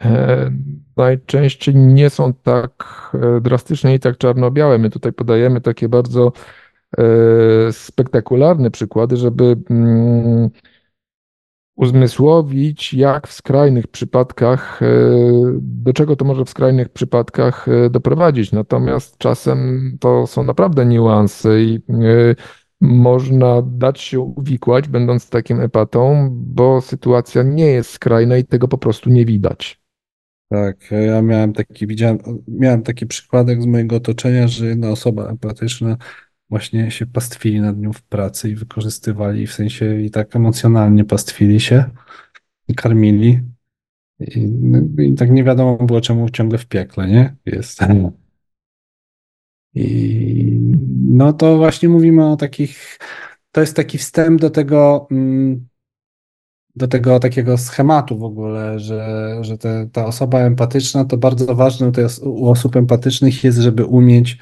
e, 0.00 0.50
najczęściej 0.96 1.74
nie 1.74 2.10
są 2.10 2.34
tak 2.34 3.10
e, 3.14 3.40
drastyczne 3.40 3.94
i 3.94 4.00
tak 4.00 4.18
czarno-białe. 4.18 4.78
My 4.78 4.90
tutaj 4.90 5.12
podajemy 5.12 5.60
takie 5.60 5.88
bardzo 5.88 6.32
spektakularne 7.70 8.70
przykłady, 8.70 9.16
żeby 9.16 9.56
mm, 9.70 10.50
uzmysłowić, 11.76 12.94
jak 12.94 13.28
w 13.28 13.32
skrajnych 13.32 13.86
przypadkach, 13.86 14.82
e, 14.82 14.86
do 15.60 15.92
czego 15.92 16.16
to 16.16 16.24
może 16.24 16.44
w 16.44 16.50
skrajnych 16.50 16.88
przypadkach 16.88 17.68
e, 17.68 17.90
doprowadzić. 17.90 18.52
Natomiast 18.52 19.18
czasem 19.18 19.90
to 20.00 20.26
są 20.26 20.42
naprawdę 20.42 20.86
niuanse 20.86 21.62
i 21.62 21.76
e, 21.76 22.34
można 22.80 23.62
dać 23.62 24.00
się 24.00 24.20
uwikłać, 24.20 24.88
będąc 24.88 25.30
takim 25.30 25.60
epatą, 25.60 26.28
bo 26.32 26.80
sytuacja 26.80 27.42
nie 27.42 27.66
jest 27.66 27.90
skrajna 27.90 28.36
i 28.36 28.44
tego 28.44 28.68
po 28.68 28.78
prostu 28.78 29.10
nie 29.10 29.24
widać. 29.24 29.82
Tak, 30.48 30.90
ja 30.90 31.22
miałem 31.22 31.52
taki, 31.52 31.86
widziałem, 31.86 32.18
miałem 32.48 32.82
taki 32.82 33.06
przykładek 33.06 33.62
z 33.62 33.66
mojego 33.66 33.96
otoczenia, 33.96 34.48
że 34.48 34.66
jedna 34.66 34.90
osoba 34.90 35.28
empatyczna 35.28 35.96
właśnie 36.52 36.90
się 36.90 37.06
pastwili 37.06 37.60
nad 37.60 37.78
nią 37.78 37.92
w 37.92 38.02
pracy 38.02 38.50
i 38.50 38.54
wykorzystywali, 38.54 39.46
w 39.46 39.52
sensie 39.52 40.00
i 40.00 40.10
tak 40.10 40.36
emocjonalnie 40.36 41.04
pastwili 41.04 41.60
się, 41.60 41.84
karmili. 42.76 43.40
I, 44.20 44.50
I, 44.98 45.14
tak 45.14 45.30
nie 45.30 45.44
wiadomo 45.44 45.76
było, 45.76 46.00
czemu 46.00 46.30
ciągle 46.30 46.58
w 46.58 46.66
piekle, 46.66 47.08
nie? 47.08 47.36
Jest. 47.46 47.80
I 49.74 50.58
no 51.04 51.32
to 51.32 51.56
właśnie 51.56 51.88
mówimy 51.88 52.30
o 52.30 52.36
takich, 52.36 52.98
to 53.52 53.60
jest 53.60 53.76
taki 53.76 53.98
wstęp 53.98 54.40
do 54.40 54.50
tego, 54.50 55.06
mm, 55.10 55.68
do 56.76 56.88
tego 56.88 57.20
takiego 57.20 57.58
schematu 57.58 58.18
w 58.18 58.24
ogóle, 58.24 58.78
że, 58.78 59.38
że 59.40 59.58
te, 59.58 59.88
ta 59.92 60.06
osoba 60.06 60.38
empatyczna 60.38 61.04
to 61.04 61.16
bardzo 61.16 61.54
ważne 61.54 61.92
u 62.22 62.50
osób 62.50 62.76
empatycznych 62.76 63.44
jest, 63.44 63.58
żeby 63.58 63.84
umieć 63.84 64.38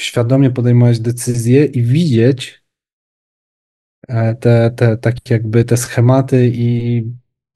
świadomie 0.00 0.50
podejmować 0.50 1.00
decyzje 1.00 1.64
i 1.64 1.82
widzieć 1.82 2.64
e, 4.08 4.34
te, 4.34 4.70
te 4.70 4.96
tak 4.96 5.30
jakby 5.30 5.64
te 5.64 5.76
schematy 5.76 6.50
i 6.54 7.02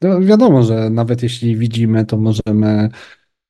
no 0.00 0.20
wiadomo, 0.20 0.62
że 0.62 0.90
nawet 0.90 1.22
jeśli 1.22 1.56
widzimy, 1.56 2.06
to 2.06 2.16
możemy 2.16 2.88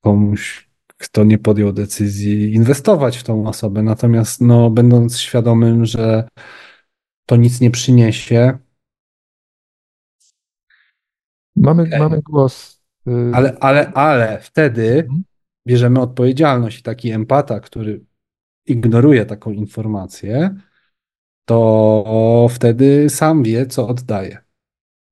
komuś, 0.01 0.71
kto 0.87 1.25
nie 1.25 1.39
podjął 1.39 1.73
decyzji, 1.73 2.55
inwestować 2.55 3.17
w 3.17 3.23
tą 3.23 3.47
osobę. 3.47 3.83
Natomiast 3.83 4.41
no, 4.41 4.71
będąc 4.71 5.19
świadomym, 5.19 5.85
że 5.85 6.29
to 7.27 7.37
nic 7.37 7.61
nie 7.61 7.71
przyniesie. 7.71 8.59
Mamy, 11.57 11.83
okay. 11.83 11.99
mamy 11.99 12.23
głos. 12.23 12.83
Y, 13.09 13.31
ale, 13.35 13.57
ale, 13.61 13.93
ale 13.93 14.41
wtedy 14.41 14.99
mhm. 14.99 15.25
bierzemy 15.67 16.01
odpowiedzialność 16.01 16.79
i 16.79 16.83
taki 16.83 17.11
empata, 17.11 17.61
który 17.61 18.05
ignoruje 18.67 19.27
taką 19.27 19.51
informację, 19.51 20.55
to 21.45 22.47
wtedy 22.51 23.11
sam 23.11 23.43
wie, 23.43 23.67
co 23.67 23.89
oddaje. 23.89 24.39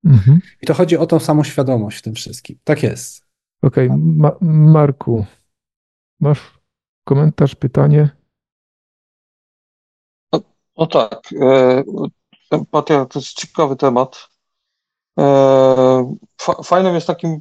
Mhm. 0.05 0.40
I 0.62 0.66
to 0.66 0.74
chodzi 0.74 0.96
o 0.96 1.07
tą 1.07 1.18
samą 1.18 1.44
świadomość 1.44 1.98
w 1.98 2.03
tym 2.03 2.14
wszystkim. 2.14 2.59
Tak 2.64 2.82
jest. 2.82 3.26
Okej, 3.62 3.86
okay. 3.86 3.98
Ma 3.98 4.32
Marku, 4.40 5.26
masz 6.20 6.59
komentarz, 7.05 7.55
pytanie? 7.55 8.11
No, 10.32 10.40
no 10.78 10.86
tak. 10.86 11.20
E, 11.40 11.82
empatia 12.50 13.07
to 13.07 13.18
jest 13.18 13.32
ciekawy 13.32 13.76
temat. 13.76 14.28
E, 15.18 16.16
fajnym 16.64 16.94
jest 16.94 17.07
takim 17.07 17.30
e, 17.30 17.38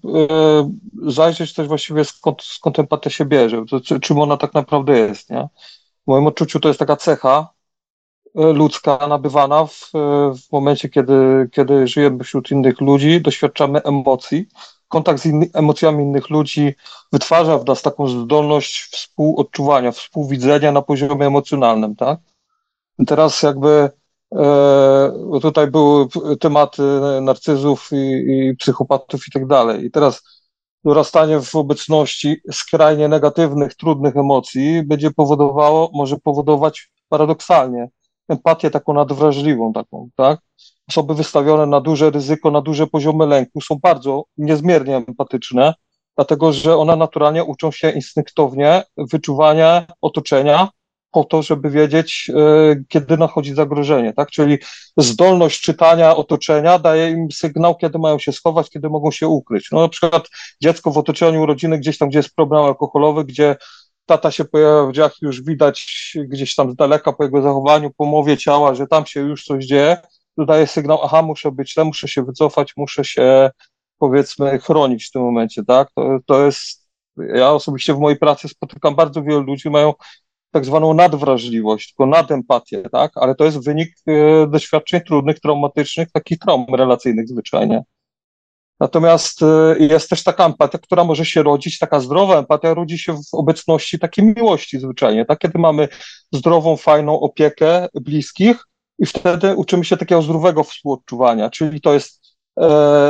zajrzeć 1.12 1.54
też 1.54 1.68
właściwie 1.68 2.06
skąd, 2.06 2.42
skąd 2.42 2.80
empatia 2.80 3.10
się 3.10 3.26
bierze, 3.26 3.64
to, 3.90 4.00
czym 4.00 4.20
ona 4.20 4.38
tak 4.38 4.54
naprawdę 4.54 5.00
jest, 5.00 5.30
nie? 5.30 5.48
Moim 6.12 6.28
odczuciu 6.28 6.60
to 6.60 6.68
jest 6.68 6.80
taka 6.80 6.96
cecha 6.96 7.54
e, 8.36 8.54
ludzka 8.54 9.08
nabywana 9.08 9.66
w, 9.66 9.92
e, 9.96 10.34
w 10.36 10.52
momencie, 10.52 10.90
kiedy, 10.90 11.50
kiedy 11.52 11.88
żyjemy 11.88 12.24
wśród 12.24 12.52
innych 12.52 12.82
ludzi, 12.82 13.22
doświadczamy 13.22 13.84
emocji. 13.84 14.46
Kontakt 14.88 15.22
z 15.22 15.26
inny, 15.26 15.50
emocjami 15.54 16.04
innych 16.04 16.30
ludzi 16.30 16.76
wytwarza 17.12 17.58
w 17.58 17.66
nas 17.66 17.82
taką 17.82 18.08
zdolność 18.08 18.82
współodczuwania, 18.82 19.92
współwidzenia 19.92 20.72
na 20.72 20.82
poziomie 20.82 21.28
emocjonalnym, 21.28 21.96
tak? 21.96 22.20
Teraz 23.08 23.42
jakby 23.42 23.90
e, 24.36 25.40
tutaj 25.42 25.68
były 25.68 26.08
tematy 26.40 26.84
narcyzów 27.22 27.90
i, 27.92 27.96
i 27.96 28.56
psychopatów 28.56 29.28
i 29.28 29.32
tak 29.32 29.48
dalej. 29.48 29.86
I 29.86 29.92
teraz 29.92 30.41
dorastanie 30.84 31.42
w 31.42 31.56
obecności 31.56 32.42
skrajnie 32.52 33.08
negatywnych, 33.08 33.76
trudnych 33.76 34.18
emocji 34.18 34.84
będzie 34.84 35.12
powodowało, 35.12 35.90
może 35.94 36.18
powodować 36.18 36.92
paradoksalnie 37.10 37.90
empatię 38.30 38.72
taką 38.72 38.94
nadwrażliwą 38.94 39.74
taką, 39.74 40.10
tak? 40.16 40.40
Osoby 40.90 41.16
wystawione 41.16 41.66
na 41.66 41.82
duże 41.82 42.10
ryzyko, 42.10 42.52
na 42.52 42.62
duże 42.62 42.88
poziomy 42.88 43.26
lęku 43.26 43.62
są 43.62 43.76
bardzo 43.82 44.24
niezmiernie 44.38 44.96
empatyczne, 44.96 45.74
dlatego 46.16 46.54
że 46.54 46.78
one 46.78 46.96
naturalnie 46.96 47.44
uczą 47.44 47.72
się 47.72 47.90
instynktownie 47.90 48.84
wyczuwania 48.98 49.86
otoczenia, 50.02 50.70
po 51.12 51.24
to, 51.24 51.42
żeby 51.42 51.70
wiedzieć, 51.70 52.32
e, 52.36 52.76
kiedy 52.88 53.18
nachodzi 53.18 53.54
zagrożenie, 53.54 54.14
tak? 54.14 54.32
Czyli 54.32 54.58
zdolność 54.98 55.62
czytania 55.62 56.16
otoczenia 56.16 56.80
daje 56.80 57.12
im 57.12 57.32
sygnał, 57.32 57.76
kiedy 57.76 58.00
mają 58.00 58.20
się 58.20 58.32
schować, 58.32 58.70
kiedy 58.70 58.90
mogą 58.90 59.12
się 59.12 59.28
ukryć. 59.28 59.68
No 59.72 59.82
na 59.82 59.90
przykład 59.90 60.30
dziecko 60.62 60.92
w 60.92 60.98
otoczeniu 60.98 61.46
rodziny, 61.46 61.78
gdzieś 61.80 61.98
tam, 61.98 62.10
gdzie 62.10 62.20
jest 62.20 62.36
problem 62.36 62.64
alkoholowy, 62.64 63.26
gdzie 63.26 63.56
tata 64.06 64.32
się 64.32 64.46
pojawia 64.46 64.90
w 64.90 64.94
dziach, 64.94 65.14
już 65.22 65.42
widać 65.42 66.12
gdzieś 66.28 66.56
tam 66.56 66.72
z 66.72 66.76
daleka 66.76 67.14
po 67.14 67.24
jego 67.24 67.42
zachowaniu, 67.42 67.92
po 67.98 68.06
mowie 68.06 68.38
ciała, 68.38 68.76
że 68.76 68.88
tam 68.88 69.06
się 69.06 69.20
już 69.20 69.44
coś 69.44 69.66
dzieje, 69.66 69.98
to 70.38 70.46
daje 70.46 70.68
sygnał, 70.68 71.00
aha, 71.04 71.22
muszę 71.22 71.52
być 71.52 71.74
tam, 71.74 71.88
muszę 71.88 72.08
się 72.08 72.24
wycofać, 72.24 72.74
muszę 72.78 73.06
się 73.06 73.50
powiedzmy 73.98 74.60
chronić 74.60 75.06
w 75.06 75.12
tym 75.12 75.22
momencie, 75.22 75.64
tak? 75.66 75.88
To, 75.96 76.20
to 76.26 76.46
jest, 76.46 76.88
ja 77.18 77.52
osobiście 77.52 77.94
w 77.94 78.00
mojej 78.00 78.20
pracy 78.20 78.48
spotykam 78.48 78.96
bardzo 78.96 79.24
wielu 79.24 79.42
ludzi, 79.42 79.70
mają 79.70 79.94
tak 80.52 80.66
zwaną 80.66 80.94
nadwrażliwość, 80.94 81.88
tylko 81.88 82.06
nadempatię, 82.06 82.84
tak? 82.92 83.12
Ale 83.16 83.36
to 83.36 83.46
jest 83.46 83.66
wynik 83.66 83.96
e, 84.08 84.48
doświadczeń 84.48 85.02
trudnych, 85.02 85.40
traumatycznych, 85.40 86.12
takich 86.12 86.40
traum 86.40 86.66
relacyjnych 86.76 87.28
zwyczajnie. 87.28 87.84
Natomiast 88.80 89.42
e, 89.44 89.76
jest 89.80 90.10
też 90.10 90.24
taka 90.24 90.46
empatia, 90.46 90.78
która 90.78 91.04
może 91.04 91.26
się 91.26 91.44
rodzić, 91.44 91.80
taka 91.80 92.00
zdrowa 92.00 92.40
empatia 92.40 92.74
rodzi 92.74 92.98
się 92.98 93.14
w 93.14 93.34
obecności 93.34 94.00
takiej 94.00 94.26
miłości 94.26 94.80
zwyczajnie, 94.80 95.26
tak? 95.26 95.40
Kiedy 95.40 95.60
mamy 95.60 95.88
zdrową, 96.32 96.78
fajną 96.78 97.20
opiekę 97.20 97.88
bliskich 97.94 98.66
i 99.00 99.06
wtedy 99.06 99.56
uczymy 99.56 99.86
się 99.86 99.98
takiego 99.98 100.22
zdrowego 100.22 100.64
współodczuwania, 100.64 101.50
czyli 101.50 101.82
to 101.82 101.94
jest 101.94 102.22
e, 102.60 102.64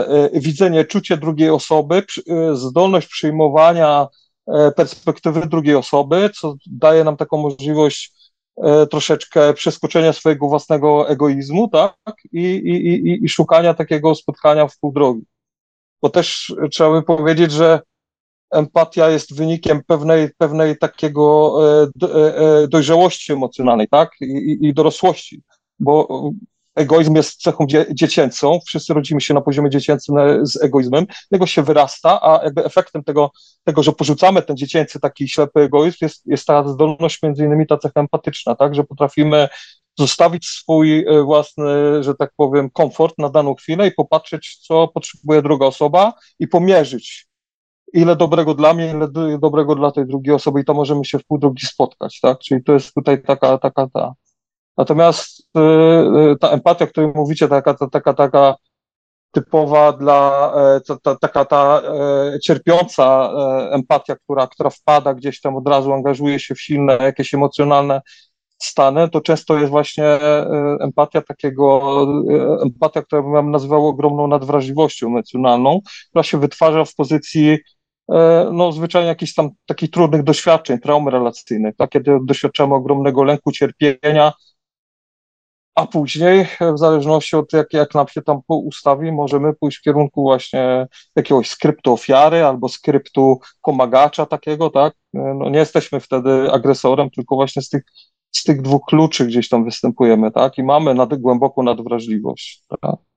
e, 0.08 0.40
widzenie, 0.40 0.86
czucie 0.86 1.18
drugiej 1.18 1.50
osoby, 1.50 2.02
przy, 2.02 2.22
e, 2.30 2.56
zdolność 2.56 3.08
przyjmowania 3.08 4.08
perspektywy 4.76 5.48
drugiej 5.48 5.76
osoby, 5.76 6.30
co 6.40 6.56
daje 6.66 7.04
nam 7.04 7.18
taką 7.18 7.38
możliwość 7.38 8.14
e, 8.64 8.88
troszeczkę 8.88 9.54
przeskoczenia 9.54 10.14
swojego 10.14 10.48
własnego 10.48 11.10
egoizmu, 11.10 11.68
tak, 11.68 11.96
i, 12.32 12.42
i, 12.42 12.88
i, 12.88 13.26
i 13.26 13.30
szukania 13.30 13.74
takiego 13.74 14.16
spotkania 14.16 14.68
w 14.68 14.78
pół 14.78 14.92
drogi. 14.92 15.22
bo 16.02 16.10
też 16.10 16.54
trzeba 16.72 16.92
by 16.92 17.04
powiedzieć, 17.04 17.52
że 17.52 17.82
empatia 18.52 19.10
jest 19.10 19.36
wynikiem 19.36 19.82
pewnej, 19.88 20.30
pewnej 20.38 20.78
takiego 20.78 21.56
dojrzałości 22.70 23.34
emocjonalnej, 23.34 23.88
tak, 23.88 24.12
i, 24.22 24.58
i 24.62 24.74
dorosłości, 24.74 25.42
bo 25.80 26.30
egoizm 26.76 27.16
jest 27.16 27.42
cechą 27.42 27.66
dzie 27.66 27.86
dziecięcą, 27.92 28.60
wszyscy 28.68 28.94
rodzimy 28.94 29.22
się 29.22 29.34
na 29.34 29.42
poziomie 29.42 29.70
dziecięcym 29.70 30.16
z 30.46 30.64
egoizmem, 30.64 31.06
tego 31.32 31.48
się 31.48 31.64
wyrasta, 31.64 32.22
a 32.22 32.44
jakby 32.44 32.66
efektem 32.66 33.04
tego, 33.04 33.32
tego, 33.64 33.84
że 33.84 33.92
porzucamy 33.92 34.42
ten 34.42 34.58
dziecięcy 34.58 35.00
taki 35.00 35.30
ślepy 35.30 35.60
egoizm, 35.60 35.98
jest, 36.02 36.22
jest 36.26 36.46
ta 36.46 36.68
zdolność, 36.68 37.24
między 37.24 37.46
innymi 37.46 37.68
ta 37.68 37.78
cecha 37.78 38.00
empatyczna, 38.00 38.56
tak, 38.56 38.76
że 38.76 38.84
potrafimy 38.84 39.48
zostawić 40.00 40.48
swój 40.48 41.00
e, 41.00 41.24
własny, 41.24 42.04
że 42.04 42.16
tak 42.16 42.32
powiem, 42.38 42.70
komfort 42.70 43.18
na 43.18 43.30
daną 43.30 43.56
chwilę 43.56 43.88
i 43.88 43.92
popatrzeć, 43.92 44.58
co 44.68 44.88
potrzebuje 44.88 45.42
druga 45.42 45.66
osoba 45.66 46.14
i 46.40 46.48
pomierzyć, 46.48 47.28
ile 47.94 48.16
dobrego 48.16 48.54
dla 48.54 48.74
mnie, 48.74 48.92
ile 48.92 49.08
dobrego 49.40 49.76
dla 49.76 49.92
tej 49.92 50.08
drugiej 50.08 50.36
osoby 50.36 50.62
i 50.62 50.66
to 50.66 50.74
możemy 50.74 51.06
się 51.06 51.20
w 51.20 51.26
pół 51.26 51.38
drogi 51.38 51.66
spotkać, 51.66 52.20
tak? 52.22 52.40
Czyli 52.40 52.64
to 52.64 52.74
jest 52.74 52.94
tutaj 52.94 53.24
taka, 53.24 53.58
taka 53.58 53.88
ta. 53.94 54.14
Natomiast 54.82 55.40
y, 55.58 55.60
y, 56.32 56.36
ta 56.40 56.50
empatia, 56.50 56.86
o 56.86 56.88
której 56.88 57.12
mówicie, 57.16 57.48
taka, 57.48 57.74
ta, 57.74 57.88
taka, 57.88 58.14
taka 58.14 58.56
typowa 59.32 59.94
dla, 59.94 60.52
e, 60.56 60.82
ta, 60.82 60.98
ta, 61.04 61.16
taka 61.16 61.46
ta 61.46 61.82
e, 61.82 62.40
cierpiąca 62.40 63.32
e, 63.34 63.72
empatia, 63.72 64.16
która, 64.16 64.48
która 64.48 64.70
wpada 64.70 65.14
gdzieś 65.14 65.42
tam 65.42 65.56
od 65.56 65.68
razu, 65.68 65.94
angażuje 65.94 66.40
się 66.40 66.56
w 66.56 66.62
silne 66.62 66.98
jakieś 67.02 67.34
emocjonalne 67.34 68.02
stany, 68.62 69.10
to 69.10 69.22
często 69.22 69.58
jest 69.58 69.70
właśnie 69.70 70.20
empatia 70.80 71.22
takiego, 71.22 71.82
empatia, 72.64 73.02
która 73.02 73.22
bym 73.22 73.52
nazywał 73.52 73.88
ogromną 73.88 74.28
nadwrażliwością 74.28 75.08
emocjonalną, 75.08 75.80
która 76.10 76.24
się 76.24 76.40
wytwarza 76.40 76.86
w 76.86 76.96
pozycji 76.96 77.58
no, 78.52 78.72
zwyczajnie 78.72 79.08
jakichś 79.08 79.34
tam 79.34 79.50
takich 79.66 79.90
trudnych 79.90 80.24
doświadczeń, 80.24 80.80
traumy 80.80 81.12
relacyjnych, 81.12 81.76
tak, 81.76 81.90
kiedy 81.90 82.18
doświadczamy 82.24 82.76
ogromnego 82.76 83.24
lęku, 83.24 83.52
cierpienia, 83.52 84.34
a 85.76 85.88
później, 85.88 86.48
w 86.74 86.78
zależności 86.78 87.36
od 87.36 87.54
jak, 87.54 87.74
jak 87.74 87.96
nam 87.96 88.08
się 88.08 88.22
tam 88.22 88.42
ustawi, 88.48 89.12
możemy 89.12 89.54
pójść 89.54 89.78
w 89.78 89.82
kierunku 89.82 90.22
właśnie 90.22 90.88
jakiegoś 91.16 91.50
skryptu 91.50 91.94
ofiary 91.94 92.46
albo 92.46 92.70
skryptu 92.70 93.40
pomagacza 93.62 94.26
takiego, 94.26 94.70
tak? 94.70 94.94
No 95.14 95.50
nie 95.50 95.60
jesteśmy 95.60 96.00
wtedy 96.00 96.52
agresorem, 96.52 97.10
tylko 97.10 97.36
właśnie 97.36 97.62
z 97.62 97.70
tych, 97.70 97.84
z 98.32 98.44
tych 98.44 98.62
dwóch 98.62 98.82
kluczy 98.88 99.26
gdzieś 99.26 99.50
tam 99.50 99.66
występujemy, 99.66 100.32
tak? 100.32 100.58
I 100.58 100.64
mamy 100.64 100.94
nad, 100.94 101.16
głęboką 101.16 101.64
nadwrażliwość, 101.64 102.64
tak? 102.82 103.11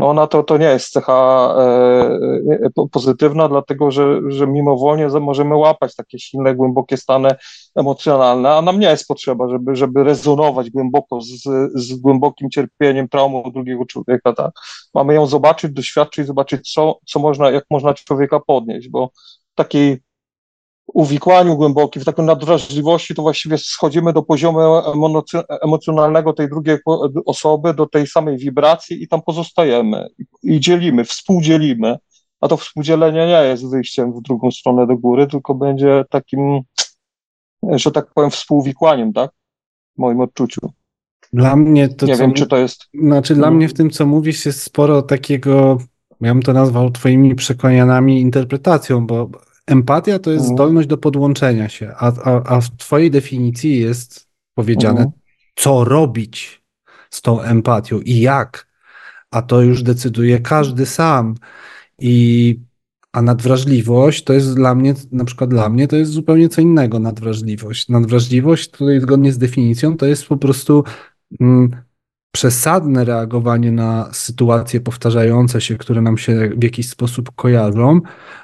No 0.00 0.08
ona 0.08 0.26
to, 0.26 0.42
to 0.42 0.58
nie 0.58 0.66
jest 0.66 0.92
cecha 0.92 1.54
e, 1.58 2.86
pozytywna, 2.92 3.48
dlatego 3.48 3.90
że, 3.90 4.20
że 4.28 4.46
mimowolnie 4.46 5.08
możemy 5.08 5.56
łapać 5.56 5.96
takie 5.96 6.18
silne, 6.18 6.54
głębokie 6.54 6.96
stany 6.96 7.30
emocjonalne, 7.74 8.50
a 8.54 8.62
nam 8.62 8.80
nie 8.80 8.86
jest 8.86 9.08
potrzeba, 9.08 9.48
żeby, 9.48 9.76
żeby 9.76 10.04
rezonować 10.04 10.70
głęboko 10.70 11.20
z, 11.20 11.42
z 11.74 11.94
głębokim 11.94 12.50
cierpieniem, 12.50 13.08
traumą 13.08 13.42
drugiego 13.52 13.86
człowieka. 13.86 14.32
Tak? 14.32 14.52
Mamy 14.94 15.14
ją 15.14 15.26
zobaczyć, 15.26 15.72
doświadczyć, 15.72 16.26
zobaczyć, 16.26 16.72
co, 16.72 16.98
co 17.06 17.20
można, 17.20 17.50
jak 17.50 17.64
można 17.70 17.94
człowieka 17.94 18.40
podnieść, 18.46 18.88
bo 18.88 19.10
takiej 19.54 20.02
uwikłaniu 20.94 21.56
głębokim, 21.56 22.02
w 22.02 22.04
takiej 22.04 22.24
nadwrażliwości, 22.24 23.14
to 23.14 23.22
właściwie 23.22 23.58
schodzimy 23.58 24.12
do 24.12 24.22
poziomu 24.22 24.60
emocjonalnego 25.62 26.32
tej 26.32 26.48
drugiej 26.48 26.78
osoby, 27.26 27.74
do 27.74 27.86
tej 27.86 28.06
samej 28.06 28.36
wibracji 28.38 29.02
i 29.02 29.08
tam 29.08 29.22
pozostajemy 29.22 30.08
i 30.42 30.60
dzielimy, 30.60 31.04
współdzielimy. 31.04 31.96
A 32.40 32.48
to 32.48 32.56
współdzielenie 32.56 33.26
nie 33.26 33.48
jest 33.48 33.70
wyjściem 33.70 34.12
w 34.12 34.22
drugą 34.22 34.50
stronę 34.50 34.86
do 34.86 34.96
góry, 34.96 35.26
tylko 35.26 35.54
będzie 35.54 36.04
takim, 36.10 36.60
że 37.62 37.90
tak 37.90 38.06
powiem, 38.14 38.30
współwikłaniem, 38.30 39.12
tak? 39.12 39.30
W 39.96 39.98
moim 39.98 40.20
odczuciu. 40.20 40.70
Dla 41.32 41.56
mnie 41.56 41.88
to. 41.88 42.06
Nie 42.06 42.16
wiem, 42.16 42.32
czy 42.32 42.46
to 42.46 42.56
jest. 42.56 42.84
Znaczy, 43.02 43.34
dla 43.34 43.50
mnie 43.50 43.68
w 43.68 43.74
tym, 43.74 43.90
co 43.90 44.06
mówisz, 44.06 44.46
jest 44.46 44.62
sporo 44.62 45.02
takiego, 45.02 45.78
ja 46.20 46.34
bym 46.34 46.42
to 46.42 46.52
nazwał 46.52 46.90
Twoimi 46.90 47.34
przekonaniami, 47.34 48.20
interpretacją, 48.20 49.06
bo 49.06 49.30
Empatia 49.66 50.18
to 50.18 50.30
jest 50.30 50.42
mhm. 50.42 50.56
zdolność 50.56 50.88
do 50.88 50.98
podłączenia 50.98 51.68
się, 51.68 51.92
a, 51.96 52.12
a, 52.24 52.42
a 52.56 52.60
w 52.60 52.76
Twojej 52.76 53.10
definicji 53.10 53.80
jest 53.80 54.28
powiedziane, 54.54 55.00
mhm. 55.00 55.10
co 55.56 55.84
robić 55.84 56.62
z 57.10 57.22
tą 57.22 57.40
empatią 57.40 58.00
i 58.00 58.20
jak. 58.20 58.70
A 59.30 59.42
to 59.42 59.62
już 59.62 59.82
decyduje 59.82 60.40
każdy 60.40 60.86
sam. 60.86 61.34
I 61.98 62.60
a 63.12 63.22
nadwrażliwość 63.22 64.24
to 64.24 64.32
jest 64.32 64.54
dla 64.54 64.74
mnie, 64.74 64.94
na 65.12 65.24
przykład 65.24 65.50
dla 65.50 65.68
mnie, 65.68 65.88
to 65.88 65.96
jest 65.96 66.10
zupełnie 66.10 66.48
co 66.48 66.60
innego 66.60 66.98
nadwrażliwość. 66.98 67.88
Nadwrażliwość, 67.88 68.70
tutaj 68.70 69.00
zgodnie 69.00 69.32
z 69.32 69.38
definicją, 69.38 69.96
to 69.96 70.06
jest 70.06 70.26
po 70.26 70.36
prostu 70.36 70.84
mm, 71.40 71.70
przesadne 72.32 73.04
reagowanie 73.04 73.72
na 73.72 74.08
sytuacje 74.12 74.80
powtarzające 74.80 75.60
się, 75.60 75.76
które 75.76 76.02
nam 76.02 76.18
się 76.18 76.50
w 76.56 76.64
jakiś 76.64 76.88
sposób 76.88 77.30
kojarzą, 77.36 78.00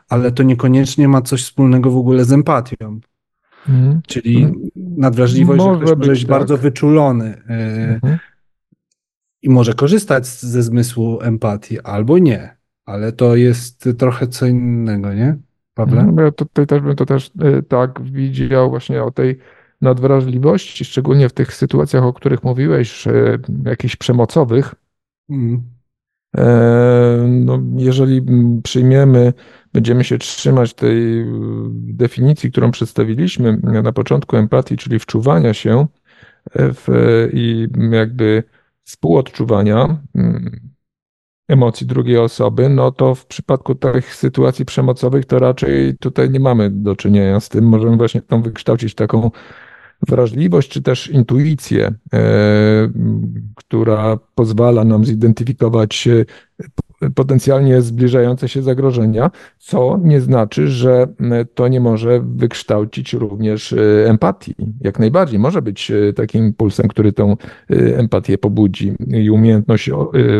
ale 0.08 0.32
to 0.32 0.42
niekoniecznie 0.42 1.08
ma 1.08 1.22
coś 1.22 1.44
wspólnego 1.44 1.90
w 1.90 1.96
ogóle 1.96 2.24
z 2.24 2.32
empatią. 2.32 3.00
Mhm. 3.68 4.00
Czyli 4.06 4.42
mhm. 4.42 4.70
nadwrażliwość, 4.76 5.58
może 5.58 5.86
że 5.86 5.96
ktoś 5.96 6.08
być, 6.08 6.20
tak. 6.20 6.30
bardzo 6.30 6.56
wyczulony 6.56 7.42
yy, 7.48 7.56
mhm. 7.56 8.18
i 9.42 9.50
może 9.50 9.74
korzystać 9.74 10.26
ze 10.26 10.62
zmysłu 10.62 11.20
empatii, 11.22 11.80
albo 11.80 12.18
nie, 12.18 12.56
ale 12.86 13.12
to 13.12 13.36
jest 13.36 13.88
trochę 13.98 14.26
co 14.28 14.46
innego, 14.46 15.14
nie? 15.14 15.36
Pawle? 15.74 16.00
Mhm, 16.00 16.26
ja 16.26 16.32
tutaj 16.32 16.66
też 16.66 16.80
bym 16.80 16.96
to 16.96 17.06
też 17.06 17.30
yy, 17.34 17.62
tak 17.62 18.02
widział 18.02 18.70
właśnie 18.70 19.02
o 19.02 19.10
tej 19.10 19.38
nadwrażliwości, 19.80 20.84
szczególnie 20.84 21.28
w 21.28 21.32
tych 21.32 21.54
sytuacjach, 21.54 22.04
o 22.04 22.12
których 22.12 22.44
mówiłeś, 22.44 23.04
jakichś 23.64 23.96
przemocowych. 23.96 24.74
Mm. 25.30 25.62
No, 27.28 27.58
jeżeli 27.76 28.22
przyjmiemy, 28.62 29.32
będziemy 29.72 30.04
się 30.04 30.18
trzymać 30.18 30.74
tej 30.74 31.26
definicji, 31.70 32.50
którą 32.50 32.70
przedstawiliśmy 32.70 33.56
na 33.62 33.92
początku 33.92 34.36
empatii, 34.36 34.76
czyli 34.76 34.98
wczuwania 34.98 35.54
się 35.54 35.86
w, 36.54 36.88
i 37.32 37.68
jakby 37.90 38.42
współodczuwania 38.82 39.98
mm, 40.14 40.60
emocji 41.48 41.86
drugiej 41.86 42.18
osoby, 42.18 42.68
no 42.68 42.92
to 42.92 43.14
w 43.14 43.26
przypadku 43.26 43.74
tych 43.74 44.14
sytuacji 44.14 44.64
przemocowych 44.64 45.24
to 45.24 45.38
raczej 45.38 45.96
tutaj 46.00 46.30
nie 46.30 46.40
mamy 46.40 46.70
do 46.70 46.96
czynienia 46.96 47.40
z 47.40 47.48
tym. 47.48 47.64
Możemy 47.64 47.96
właśnie 47.96 48.22
tam 48.22 48.42
wykształcić 48.42 48.94
taką 48.94 49.30
wrażliwość 50.08 50.68
czy 50.70 50.82
też 50.82 51.08
intuicję, 51.08 51.94
e, 52.12 52.20
która 53.54 54.18
pozwala 54.34 54.84
nam 54.84 55.04
zidentyfikować 55.04 56.08
potencjalnie 57.14 57.82
zbliżające 57.82 58.48
się 58.48 58.62
zagrożenia, 58.62 59.30
co 59.58 60.00
nie 60.02 60.20
znaczy, 60.20 60.68
że 60.68 61.06
to 61.54 61.68
nie 61.68 61.80
może 61.80 62.20
wykształcić 62.20 63.12
również 63.12 63.72
e, 63.72 64.08
empatii. 64.08 64.54
Jak 64.80 64.98
najbardziej 64.98 65.38
może 65.38 65.62
być 65.62 65.90
e, 65.90 66.12
takim 66.12 66.44
impulsem, 66.44 66.88
który 66.88 67.12
tę 67.12 67.36
empatię 67.96 68.38
pobudzi 68.38 68.94
i 69.06 69.30
umiejętność 69.30 69.90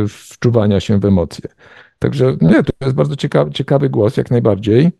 wczuwania 0.09 0.81
się 0.81 1.01
w 1.01 1.05
emocje. 1.05 1.51
Także 1.99 2.37
nie, 2.41 2.63
to 2.63 2.73
jest 2.81 2.97
bardzo 2.97 3.17
ciekawy, 3.17 3.51
ciekawy 3.51 3.91
głos, 3.91 4.17
jak 4.17 4.31
najbardziej, 4.31 4.91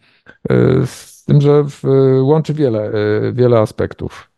z 0.87 1.25
tym, 1.25 1.41
że 1.41 1.65
łączy 2.23 2.55
wiele, 2.55 2.93
wiele 3.33 3.59
aspektów. 3.59 4.31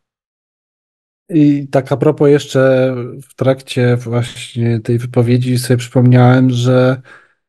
I 1.29 1.68
tak 1.68 1.93
a 1.93 1.97
propos 1.97 2.29
jeszcze 2.29 2.95
w 3.22 3.35
trakcie 3.35 3.97
właśnie 3.97 4.81
tej 4.81 4.99
wypowiedzi 4.99 5.59
sobie 5.59 5.76
przypomniałem, 5.76 6.51
że 6.51 7.03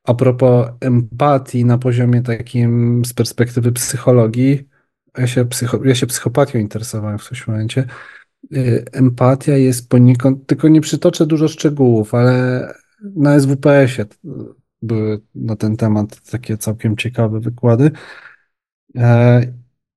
a 0.03 0.13
propos 0.13 0.67
empatii 0.81 1.65
na 1.65 1.77
poziomie 1.77 2.21
takim 2.21 3.05
z 3.05 3.13
perspektywy 3.13 3.71
psychologii, 3.71 4.69
ja 5.17 5.27
się, 5.27 5.45
psycho, 5.45 5.85
ja 5.85 5.95
się 5.95 6.07
psychopatią 6.07 6.59
interesowałem 6.59 7.17
w 7.17 7.21
którymś 7.21 7.47
momencie, 7.47 7.85
y, 8.53 8.85
empatia 8.91 9.57
jest 9.57 9.89
poniekąd, 9.89 10.47
tylko 10.47 10.67
nie 10.67 10.81
przytoczę 10.81 11.25
dużo 11.25 11.47
szczegółów, 11.47 12.13
ale 12.13 12.67
na 13.15 13.39
SWPS-ie 13.39 14.05
były 14.81 15.21
na 15.35 15.55
ten 15.55 15.77
temat 15.77 16.31
takie 16.31 16.57
całkiem 16.57 16.97
ciekawe 16.97 17.39
wykłady. 17.39 17.91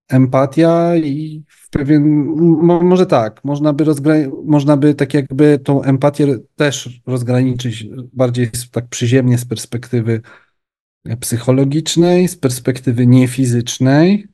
Empatia 0.08 0.96
i 0.96 1.44
pewien, 1.70 2.02
może 2.82 3.06
tak, 3.06 3.44
można 3.44 3.72
by, 3.72 3.84
rozgra- 3.84 4.30
można 4.44 4.76
by 4.76 4.94
tak 4.94 5.14
jakby 5.14 5.58
tą 5.58 5.82
empatię 5.82 6.38
też 6.56 7.00
rozgraniczyć 7.06 7.86
bardziej 8.12 8.50
tak 8.72 8.88
przyziemnie 8.88 9.38
z 9.38 9.44
perspektywy 9.44 10.22
psychologicznej, 11.20 12.28
z 12.28 12.36
perspektywy 12.36 13.06
niefizycznej. 13.06 14.28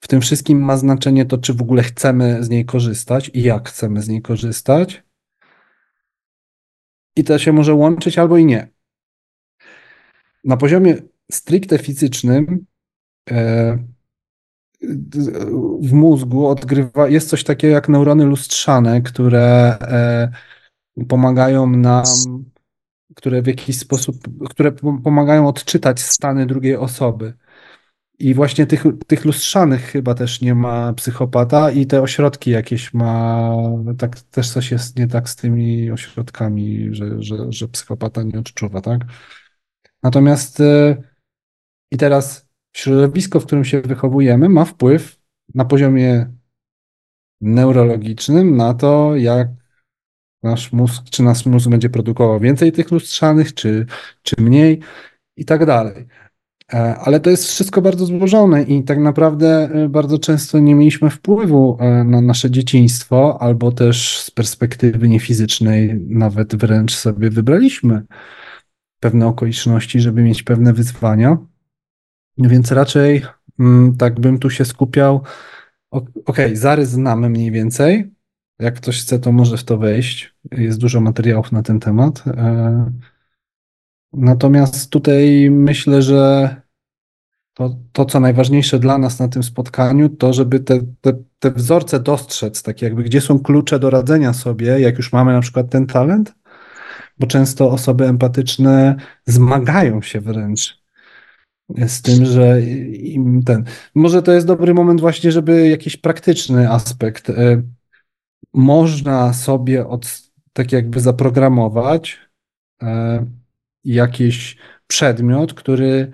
W 0.00 0.08
tym 0.08 0.20
wszystkim 0.20 0.60
ma 0.60 0.76
znaczenie 0.76 1.24
to, 1.24 1.38
czy 1.38 1.54
w 1.54 1.62
ogóle 1.62 1.82
chcemy 1.82 2.44
z 2.44 2.48
niej 2.48 2.64
korzystać 2.64 3.30
i 3.34 3.42
jak 3.42 3.68
chcemy 3.68 4.02
z 4.02 4.08
niej 4.08 4.22
korzystać. 4.22 5.02
I 7.16 7.24
to 7.24 7.38
się 7.38 7.52
może 7.52 7.74
łączyć 7.74 8.18
albo 8.18 8.36
i 8.36 8.44
nie. 8.44 8.68
na 10.44 10.56
poziomie 10.56 10.96
stricte 11.32 11.78
fizycznym 11.78 12.66
e, 13.30 13.78
w 15.80 15.92
mózgu 15.92 16.46
odgrywa, 16.46 17.08
jest 17.08 17.28
coś 17.28 17.44
takiego 17.44 17.74
jak 17.74 17.88
neurony 17.88 18.24
lustrzane, 18.24 19.02
które 19.02 19.78
e, 19.80 20.32
pomagają 21.08 21.66
nam, 21.66 22.04
które 23.14 23.42
w 23.42 23.46
jakiś 23.46 23.78
sposób, 23.78 24.16
które 24.50 24.72
pomagają 25.04 25.48
odczytać 25.48 26.00
stany 26.00 26.46
drugiej 26.46 26.76
osoby. 26.76 27.34
I 28.18 28.34
właśnie 28.34 28.66
tych, 28.66 28.84
tych 29.06 29.24
lustrzanych 29.24 29.82
chyba 29.82 30.14
też 30.14 30.40
nie 30.40 30.54
ma 30.54 30.92
psychopata 30.92 31.70
i 31.70 31.86
te 31.86 32.02
ośrodki 32.02 32.50
jakieś 32.50 32.94
ma, 32.94 33.56
tak 33.98 34.20
też 34.20 34.50
coś 34.50 34.70
jest 34.70 34.98
nie 34.98 35.08
tak 35.08 35.28
z 35.28 35.36
tymi 35.36 35.90
ośrodkami, 35.90 36.88
że, 36.94 37.22
że, 37.22 37.36
że 37.48 37.68
psychopata 37.68 38.22
nie 38.22 38.38
odczuwa, 38.38 38.80
tak? 38.80 39.00
Natomiast 40.02 40.60
e, 40.60 41.02
i 41.90 41.96
teraz 41.96 42.51
środowisko, 42.72 43.40
w 43.40 43.46
którym 43.46 43.64
się 43.64 43.80
wychowujemy, 43.80 44.48
ma 44.48 44.64
wpływ 44.64 45.18
na 45.54 45.64
poziomie 45.64 46.26
neurologicznym 47.40 48.56
na 48.56 48.74
to, 48.74 49.16
jak 49.16 49.48
nasz 50.42 50.72
mózg, 50.72 51.02
czy 51.10 51.22
nasz 51.22 51.46
mózg 51.46 51.68
będzie 51.68 51.90
produkował 51.90 52.40
więcej 52.40 52.72
tych 52.72 52.90
lustrzanych, 52.90 53.54
czy, 53.54 53.86
czy 54.22 54.36
mniej 54.38 54.80
i 55.36 55.44
tak 55.44 55.66
dalej. 55.66 56.08
E, 56.72 56.96
ale 56.96 57.20
to 57.20 57.30
jest 57.30 57.44
wszystko 57.44 57.82
bardzo 57.82 58.06
złożone 58.06 58.62
i 58.62 58.84
tak 58.84 58.98
naprawdę 58.98 59.70
e, 59.72 59.88
bardzo 59.88 60.18
często 60.18 60.58
nie 60.58 60.74
mieliśmy 60.74 61.10
wpływu 61.10 61.76
e, 61.80 62.04
na 62.04 62.20
nasze 62.20 62.50
dzieciństwo, 62.50 63.42
albo 63.42 63.72
też 63.72 64.18
z 64.18 64.30
perspektywy 64.30 65.08
niefizycznej 65.08 66.00
nawet 66.08 66.56
wręcz 66.56 66.94
sobie 66.94 67.30
wybraliśmy 67.30 68.02
pewne 69.00 69.26
okoliczności, 69.26 70.00
żeby 70.00 70.22
mieć 70.22 70.42
pewne 70.42 70.72
wyzwania. 70.72 71.38
Więc 72.38 72.72
raczej 72.72 73.22
mm, 73.58 73.96
tak 73.96 74.20
bym 74.20 74.38
tu 74.38 74.50
się 74.50 74.64
skupiał. 74.64 75.22
Okej, 75.90 76.12
okay, 76.24 76.56
zarys 76.56 76.88
znamy 76.88 77.30
mniej 77.30 77.50
więcej. 77.50 78.10
Jak 78.58 78.74
ktoś 78.74 79.00
chce, 79.00 79.18
to 79.18 79.32
może 79.32 79.56
w 79.56 79.64
to 79.64 79.78
wejść. 79.78 80.34
Jest 80.50 80.78
dużo 80.78 81.00
materiałów 81.00 81.52
na 81.52 81.62
ten 81.62 81.80
temat. 81.80 82.24
Natomiast 84.12 84.90
tutaj 84.90 85.50
myślę, 85.50 86.02
że 86.02 86.56
to, 87.54 87.76
to, 87.92 88.04
co 88.04 88.20
najważniejsze 88.20 88.78
dla 88.78 88.98
nas 88.98 89.18
na 89.18 89.28
tym 89.28 89.42
spotkaniu, 89.42 90.08
to 90.08 90.32
żeby 90.32 90.60
te, 90.60 90.80
te, 91.00 91.12
te 91.38 91.50
wzorce 91.50 92.00
dostrzec, 92.00 92.62
tak 92.62 92.82
jakby 92.82 93.02
gdzie 93.02 93.20
są 93.20 93.38
klucze 93.38 93.78
do 93.78 93.90
radzenia 93.90 94.32
sobie, 94.32 94.80
jak 94.80 94.96
już 94.96 95.12
mamy 95.12 95.32
na 95.32 95.40
przykład 95.40 95.70
ten 95.70 95.86
talent, 95.86 96.34
bo 97.18 97.26
często 97.26 97.70
osoby 97.70 98.08
empatyczne 98.08 98.96
zmagają 99.26 100.02
się 100.02 100.20
wręcz 100.20 100.81
z 101.86 102.02
tym, 102.02 102.24
że 102.24 102.62
im 102.62 103.42
ten. 103.42 103.64
Może 103.94 104.22
to 104.22 104.32
jest 104.32 104.46
dobry 104.46 104.74
moment 104.74 105.00
właśnie, 105.00 105.32
żeby 105.32 105.68
jakiś 105.68 105.96
praktyczny 105.96 106.70
aspekt. 106.70 107.30
E, 107.30 107.62
można 108.54 109.32
sobie 109.32 109.86
od, 109.86 110.22
tak 110.52 110.72
jakby 110.72 111.00
zaprogramować 111.00 112.18
e, 112.82 113.26
jakiś 113.84 114.56
przedmiot, 114.86 115.54
który 115.54 116.12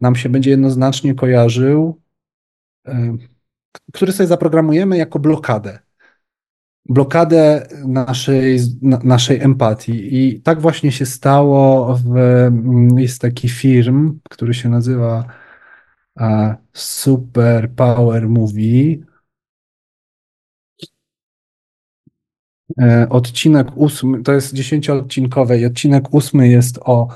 nam 0.00 0.16
się 0.16 0.28
będzie 0.28 0.50
jednoznacznie 0.50 1.14
kojarzył, 1.14 2.00
e, 2.86 3.16
który 3.92 4.12
sobie 4.12 4.26
zaprogramujemy 4.26 4.96
jako 4.96 5.18
blokadę. 5.18 5.78
Blokadę 6.88 7.68
naszej, 7.86 8.58
naszej 9.04 9.40
empatii. 9.40 10.16
I 10.16 10.40
tak 10.40 10.60
właśnie 10.60 10.92
się 10.92 11.06
stało. 11.06 11.94
W, 12.04 12.14
jest 12.96 13.20
taki 13.20 13.48
firm, 13.48 14.18
który 14.30 14.54
się 14.54 14.68
nazywa 14.68 15.24
Super 16.72 17.70
Power 17.74 18.28
Movie. 18.28 18.96
E, 22.78 23.08
odcinek 23.08 23.76
ósmy, 23.76 24.22
to 24.22 24.32
jest 24.32 24.54
dziesięcioodcinkowy 24.54 25.58
i 25.58 25.66
odcinek 25.66 26.14
ósmy 26.14 26.48
jest 26.48 26.78
o 26.78 27.08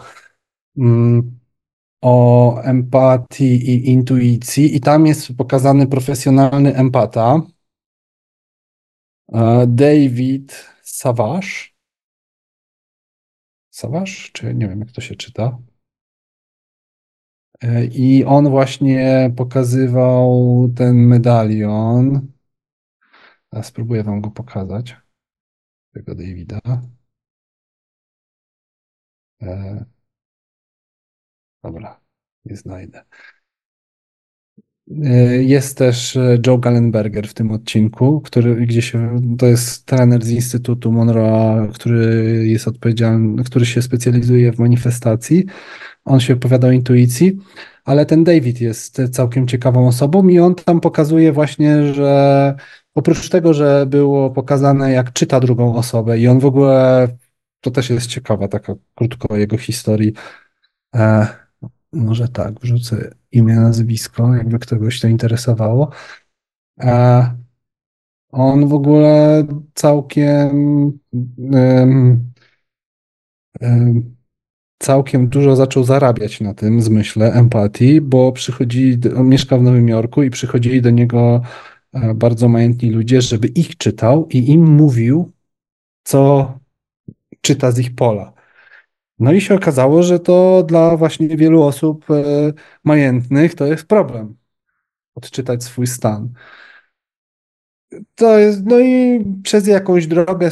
mm, 0.78 1.38
o 2.00 2.60
empatii 2.62 3.70
i 3.70 3.90
intuicji 3.90 4.76
i 4.76 4.80
tam 4.80 5.06
jest 5.06 5.36
pokazany 5.36 5.86
profesjonalny 5.86 6.74
empata 6.74 7.34
e, 7.34 7.53
David 9.66 10.52
Savage. 10.82 11.48
Savage? 13.70 14.12
Czy 14.32 14.54
nie 14.54 14.68
wiem, 14.68 14.80
jak 14.80 14.92
to 14.92 15.00
się 15.00 15.14
czyta. 15.14 15.58
E, 17.62 17.84
I 17.84 18.24
on 18.24 18.50
właśnie 18.50 19.32
pokazywał 19.36 20.68
ten 20.76 20.96
medalion. 20.96 22.32
A 23.50 23.62
spróbuję 23.62 24.04
wam 24.04 24.20
go 24.20 24.30
pokazać. 24.30 24.96
Tego 25.92 26.14
Davida. 26.14 26.60
E, 29.42 29.84
Dobra, 31.62 32.00
nie 32.44 32.56
znajdę. 32.56 33.04
E, 34.90 35.42
jest 35.42 35.78
też 35.78 36.16
e, 36.16 36.38
Joe 36.46 36.58
Gallenberger 36.58 37.28
w 37.28 37.34
tym 37.34 37.50
odcinku, 37.50 38.20
który 38.20 38.66
gdzie 38.66 38.82
się, 38.82 39.20
to 39.38 39.46
jest 39.46 39.86
trener 39.86 40.24
z 40.24 40.30
Instytutu 40.30 40.92
Monroe, 40.92 41.68
który 41.74 42.42
jest 42.48 42.68
odpowiedzialny, 42.68 43.44
który 43.44 43.66
się 43.66 43.82
specjalizuje 43.82 44.52
w 44.52 44.58
manifestacji. 44.58 45.44
On 46.04 46.20
się 46.20 46.34
opowiada 46.34 46.68
o 46.68 46.70
intuicji, 46.70 47.38
ale 47.84 48.06
ten 48.06 48.24
David 48.24 48.60
jest 48.60 49.02
całkiem 49.12 49.48
ciekawą 49.48 49.88
osobą 49.88 50.28
i 50.28 50.38
on 50.38 50.54
tam 50.54 50.80
pokazuje 50.80 51.32
właśnie, 51.32 51.94
że 51.94 52.54
oprócz 52.94 53.28
tego, 53.28 53.54
że 53.54 53.86
było 53.86 54.30
pokazane, 54.30 54.92
jak 54.92 55.12
czyta 55.12 55.40
drugą 55.40 55.74
osobę 55.76 56.18
i 56.18 56.28
on 56.28 56.38
w 56.38 56.46
ogóle, 56.46 57.08
to 57.60 57.70
też 57.70 57.90
jest 57.90 58.06
ciekawa 58.06 58.48
taka 58.48 58.74
krótko 58.94 59.28
o 59.28 59.36
jego 59.36 59.58
historii, 59.58 60.12
e, 60.94 61.43
może 61.94 62.28
tak, 62.28 62.60
wrzucę 62.60 63.10
imię, 63.32 63.54
nazwisko, 63.54 64.34
jakby 64.34 64.58
kogoś 64.58 65.00
to 65.00 65.08
interesowało. 65.08 65.90
A 66.80 67.30
on 68.32 68.68
w 68.68 68.74
ogóle 68.74 69.44
całkiem 69.74 70.92
całkiem 74.78 75.28
dużo 75.28 75.56
zaczął 75.56 75.84
zarabiać 75.84 76.40
na 76.40 76.54
tym 76.54 76.82
zmyśle 76.82 77.32
empatii, 77.32 78.00
bo 78.00 78.32
przychodzi, 78.32 78.98
on 79.16 79.28
mieszka 79.28 79.58
w 79.58 79.62
Nowym 79.62 79.88
Jorku 79.88 80.22
i 80.22 80.30
przychodzili 80.30 80.82
do 80.82 80.90
niego 80.90 81.42
e, 81.92 82.14
bardzo 82.14 82.48
majętni 82.48 82.90
ludzie, 82.90 83.22
żeby 83.22 83.48
ich 83.48 83.76
czytał 83.76 84.28
i 84.28 84.50
im 84.50 84.64
mówił, 84.64 85.32
co 86.04 86.52
czyta 87.40 87.72
z 87.72 87.78
ich 87.78 87.94
pola. 87.94 88.33
No 89.18 89.32
i 89.32 89.40
się 89.40 89.54
okazało, 89.54 90.02
że 90.02 90.20
to 90.20 90.62
dla 90.62 90.96
właśnie 90.96 91.28
wielu 91.36 91.62
osób 91.62 92.10
e, 92.10 92.52
majętnych 92.84 93.54
to 93.54 93.66
jest 93.66 93.86
problem. 93.86 94.36
Odczytać 95.14 95.64
swój 95.64 95.86
stan. 95.86 96.32
To 98.14 98.38
jest, 98.38 98.64
no 98.66 98.80
i 98.80 99.24
przez 99.42 99.66
jakąś 99.66 100.06
drogę 100.06 100.50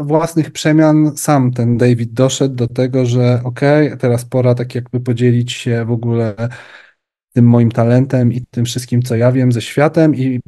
własnych 0.00 0.50
przemian 0.50 1.16
sam 1.16 1.52
ten 1.52 1.76
David 1.76 2.12
doszedł 2.12 2.54
do 2.54 2.68
tego, 2.68 3.06
że 3.06 3.40
okej, 3.44 3.86
okay, 3.86 3.98
teraz 3.98 4.24
pora 4.24 4.54
tak 4.54 4.74
jakby 4.74 5.00
podzielić 5.00 5.52
się 5.52 5.84
w 5.84 5.90
ogóle 5.90 6.34
tym 7.32 7.48
moim 7.48 7.70
talentem 7.70 8.32
i 8.32 8.44
tym 8.50 8.64
wszystkim, 8.64 9.02
co 9.02 9.16
ja 9.16 9.32
wiem 9.32 9.52
ze 9.52 9.62
światem 9.62 10.14
i 10.14 10.40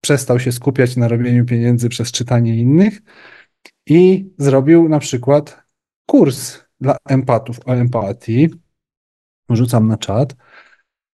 przestał 0.00 0.40
się 0.40 0.52
skupiać 0.52 0.96
na 0.96 1.08
robieniu 1.08 1.44
pieniędzy 1.44 1.88
przez 1.88 2.12
czytanie 2.12 2.56
innych 2.56 3.02
i 3.86 4.30
zrobił 4.38 4.88
na 4.88 4.98
przykład 4.98 5.62
kurs 6.06 6.65
dla 6.80 6.96
empatów 7.08 7.60
o 7.66 7.72
empatii. 7.72 8.48
Rzucam 9.50 9.88
na 9.88 9.96
czat. 9.96 10.36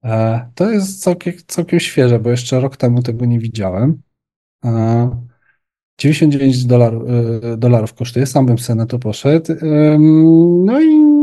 E, 0.05 0.51
to 0.55 0.71
jest 0.71 1.03
całkiem, 1.03 1.35
całkiem 1.47 1.81
świeże, 1.81 2.21
bo 2.21 2.31
jeszcze 2.31 2.61
rok 2.61 2.77
temu 2.77 3.03
tego 3.03 3.25
nie 3.25 3.39
widziałem. 3.39 4.03
99 5.99 6.65
dolarów, 6.65 7.03
e, 7.43 7.57
dolarów 7.57 7.95
kosztuje, 7.95 8.27
sam 8.27 8.47
bym 8.47 8.59
sobie 8.59 8.77
na 8.77 8.87
to 8.87 8.99
poszedł. 8.99 9.55
No 10.65 10.83
i 10.83 11.19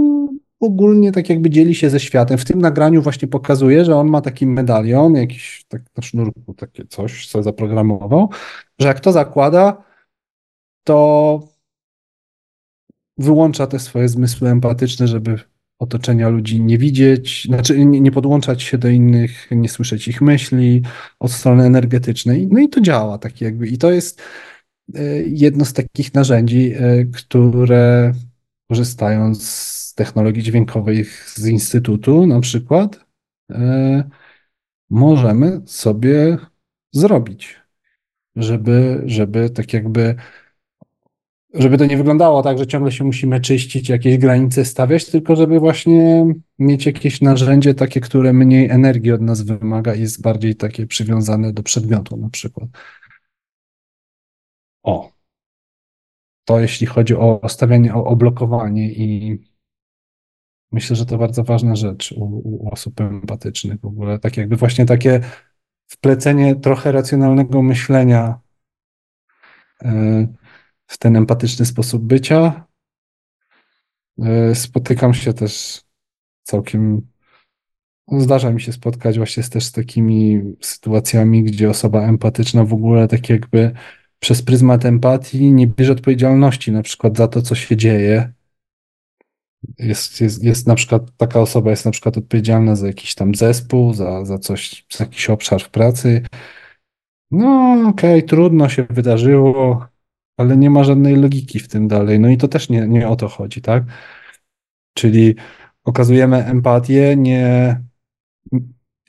ogólnie 0.59 1.11
tak 1.11 1.29
jakby 1.29 1.49
dzieli 1.49 1.75
się 1.75 1.89
ze 1.89 1.99
światem. 1.99 2.38
W 2.38 2.45
tym 2.45 2.61
nagraniu 2.61 3.01
właśnie 3.01 3.27
pokazuje, 3.27 3.86
że 3.86 3.95
on 3.95 4.07
ma 4.07 4.21
taki 4.21 4.47
medalion, 4.47 5.15
jakiś 5.15 5.65
tak 5.67 5.81
na 5.97 6.03
sznurku 6.03 6.53
takie 6.53 6.86
coś, 6.86 7.27
co 7.27 7.43
zaprogramował, 7.43 8.29
że 8.79 8.88
jak 8.88 8.99
to 8.99 9.11
zakłada, 9.11 9.83
to 10.83 11.39
wyłącza 13.18 13.68
te 13.68 13.80
swoje 13.80 14.09
zmysły 14.09 14.49
empatyczne, 14.49 15.07
żeby 15.07 15.39
otoczenia 15.80 16.30
ludzi 16.30 16.61
nie 16.61 16.78
widzieć, 16.78 17.43
znaczy 17.45 17.86
nie, 17.86 18.11
podłączać 18.11 18.63
się 18.63 18.78
do 18.78 18.89
innych, 18.89 19.47
nie 19.51 19.70
słyszeć 19.70 20.07
ich 20.07 20.22
myśli 20.22 20.82
od 21.20 21.32
strony 21.32 21.63
energetycznej. 21.63 22.47
No 22.51 22.59
i 22.59 22.70
to 22.70 22.82
działa 22.82 23.18
tak 23.18 23.41
jakby. 23.41 23.68
I 23.68 23.78
to 23.78 23.91
jest 23.91 24.22
e, 24.95 25.01
jedno 25.24 25.66
z 25.66 25.74
takich 25.74 26.13
narzędzi, 26.13 26.74
e, 26.74 27.05
które 27.05 28.13
korzystając 28.70 29.49
z 29.49 29.93
technologii 29.93 30.43
dźwiękowych 30.43 31.30
z 31.36 31.47
instytutu 31.47 32.28
na 32.28 32.39
przykład, 32.39 33.05
możemy 34.89 35.61
sobie 35.66 36.38
zrobić, 36.91 37.55
żeby, 38.36 39.01
żeby 39.05 39.49
tak 39.49 39.74
jakby 39.74 40.16
żeby 41.55 41.77
to 41.77 41.85
nie 41.85 41.97
wyglądało 41.97 42.43
tak, 42.43 42.57
że 42.57 42.67
ciągle 42.67 42.91
się 42.91 43.03
musimy 43.03 43.41
czyścić, 43.41 43.89
jakieś 43.89 44.17
granice 44.17 44.65
stawiać, 44.65 45.05
tylko 45.05 45.35
żeby 45.35 45.59
właśnie 45.59 46.25
mieć 46.59 46.85
jakieś 46.85 47.21
narzędzie 47.21 47.73
takie, 47.73 48.01
które 48.01 48.33
mniej 48.33 48.69
energii 48.69 49.11
od 49.11 49.21
nas 49.21 49.41
wymaga 49.41 49.95
i 49.95 50.01
jest 50.01 50.21
bardziej 50.21 50.55
takie 50.55 50.87
przywiązane 50.87 51.53
do 51.53 51.63
przedmiotu 51.63 52.17
na 52.17 52.29
przykład. 52.29 52.69
O. 54.83 55.11
To 56.45 56.59
jeśli 56.59 56.87
chodzi 56.87 57.15
o 57.15 57.41
stawianie, 57.49 57.95
o, 57.95 58.05
o 58.05 58.15
blokowanie 58.15 58.91
i 58.91 59.39
myślę, 60.71 60.95
że 60.95 61.05
to 61.05 61.17
bardzo 61.17 61.43
ważna 61.43 61.75
rzecz 61.75 62.11
u, 62.11 62.23
u 62.23 62.69
osób 62.71 63.01
empatycznych 63.01 63.79
w 63.79 63.85
ogóle. 63.85 64.19
Tak 64.19 64.37
jakby 64.37 64.55
właśnie 64.55 64.85
takie 64.85 65.21
wplecenie 65.87 66.55
trochę 66.55 66.91
racjonalnego 66.91 67.61
myślenia 67.61 68.39
yy, 69.81 70.27
w 70.88 70.97
ten 70.97 71.15
empatyczny 71.15 71.65
sposób 71.65 72.03
bycia. 72.03 72.67
E, 74.19 74.55
spotykam 74.55 75.13
się 75.13 75.33
też 75.33 75.81
całkiem. 76.43 77.01
Zdarza 78.11 78.51
mi 78.51 78.61
się 78.61 78.73
spotkać 78.73 79.17
właśnie 79.17 79.43
też 79.43 79.63
z 79.63 79.71
takimi 79.71 80.41
sytuacjami, 80.61 81.43
gdzie 81.43 81.69
osoba 81.69 82.01
empatyczna 82.01 82.63
w 82.63 82.73
ogóle 82.73 83.07
tak 83.07 83.29
jakby 83.29 83.71
przez 84.19 84.41
pryzmat 84.41 84.86
empatii 84.86 85.53
nie 85.53 85.67
bierze 85.67 85.91
odpowiedzialności 85.91 86.71
na 86.71 86.83
przykład 86.83 87.17
za 87.17 87.27
to, 87.27 87.41
co 87.41 87.55
się 87.55 87.77
dzieje. 87.77 88.33
Jest, 89.79 90.21
jest, 90.21 90.43
jest 90.43 90.67
na 90.67 90.75
przykład, 90.75 91.11
taka 91.17 91.39
osoba 91.39 91.69
jest 91.69 91.86
na 91.86 91.91
przykład 91.91 92.17
odpowiedzialna 92.17 92.75
za 92.75 92.88
jakiś 92.88 93.15
tam 93.15 93.36
zespół, 93.36 93.93
za, 93.93 94.25
za 94.25 94.38
coś, 94.38 94.86
za 94.93 95.03
jakiś 95.03 95.29
obszar 95.29 95.61
w 95.61 95.69
pracy. 95.69 96.25
No, 97.31 97.71
okej, 97.89 98.19
okay, 98.19 98.23
trudno 98.23 98.69
się 98.69 98.83
wydarzyło, 98.89 99.88
ale 100.38 100.57
nie 100.57 100.69
ma 100.69 100.83
żadnej 100.83 101.15
logiki 101.15 101.59
w 101.59 101.67
tym 101.67 101.88
dalej. 101.88 102.19
No 102.19 102.29
i 102.29 102.38
to 102.38 102.47
też 102.47 102.69
nie, 102.69 102.88
nie 102.88 103.07
o 103.07 103.15
to 103.15 103.27
chodzi, 103.27 103.61
tak? 103.61 103.83
Czyli 104.93 105.36
okazujemy 105.83 106.45
empatię, 106.45 107.15
nie 107.17 107.81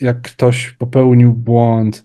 jak 0.00 0.22
ktoś 0.22 0.70
popełnił 0.72 1.32
błąd, 1.34 2.04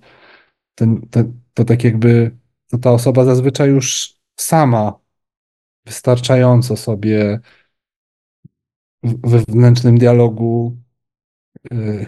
ten, 0.76 1.02
ten, 1.10 1.42
to 1.54 1.66
tak 1.66 1.84
jakby 1.84 2.38
to 2.68 2.78
ta 2.78 2.92
osoba 2.92 3.26
zazwyczaj 3.26 3.70
już 3.70 4.16
sama 4.36 5.00
wystarczająco 5.86 6.78
sobie 6.78 7.40
we 9.04 9.40
wewnętrznym 9.40 9.98
dialogu, 9.98 10.78
yy, 11.72 12.06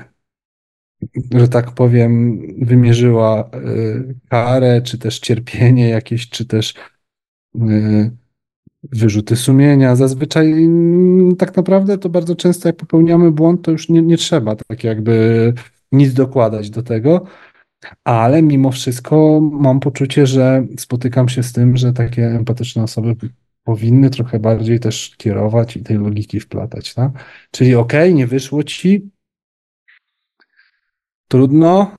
że 1.32 1.48
tak 1.48 1.72
powiem, 1.72 2.42
wymierzyła 2.66 3.50
yy, 3.54 4.16
karę, 4.30 4.82
czy 4.82 4.98
też 4.98 5.20
cierpienie 5.20 5.90
jakieś, 5.90 6.30
czy 6.30 6.46
też 6.46 6.74
Y, 6.74 6.93
wyrzuty 8.92 9.36
sumienia. 9.36 9.96
Zazwyczaj 9.96 10.52
mm, 10.52 11.36
tak 11.36 11.58
naprawdę 11.58 11.98
to 11.98 12.10
bardzo 12.10 12.36
często 12.36 12.70
jak 12.70 12.76
popełniamy 12.76 13.32
błąd, 13.32 13.62
to 13.62 13.72
już 13.72 13.90
nie, 13.90 14.02
nie 14.02 14.18
trzeba 14.18 14.56
tak 14.56 14.84
jakby 14.84 15.54
nic 15.92 16.14
dokładać 16.14 16.70
do 16.70 16.84
tego, 16.84 17.26
ale 18.04 18.42
mimo 18.42 18.72
wszystko 18.72 19.42
mam 19.42 19.80
poczucie, 19.80 20.28
że 20.28 20.66
spotykam 20.78 21.30
się 21.30 21.44
z 21.44 21.54
tym, 21.54 21.78
że 21.78 21.94
takie 21.94 22.28
empatyczne 22.28 22.84
osoby 22.84 23.16
powinny 23.64 24.10
trochę 24.10 24.40
bardziej 24.40 24.80
też 24.80 25.16
kierować 25.18 25.78
i 25.78 25.84
tej 25.84 25.98
logiki 25.98 26.40
wplatać, 26.40 26.94
tak? 26.94 27.12
Czyli 27.52 27.76
okej, 27.76 28.10
okay, 28.10 28.14
nie 28.14 28.28
wyszło 28.28 28.64
ci, 28.64 29.10
trudno, 31.28 31.96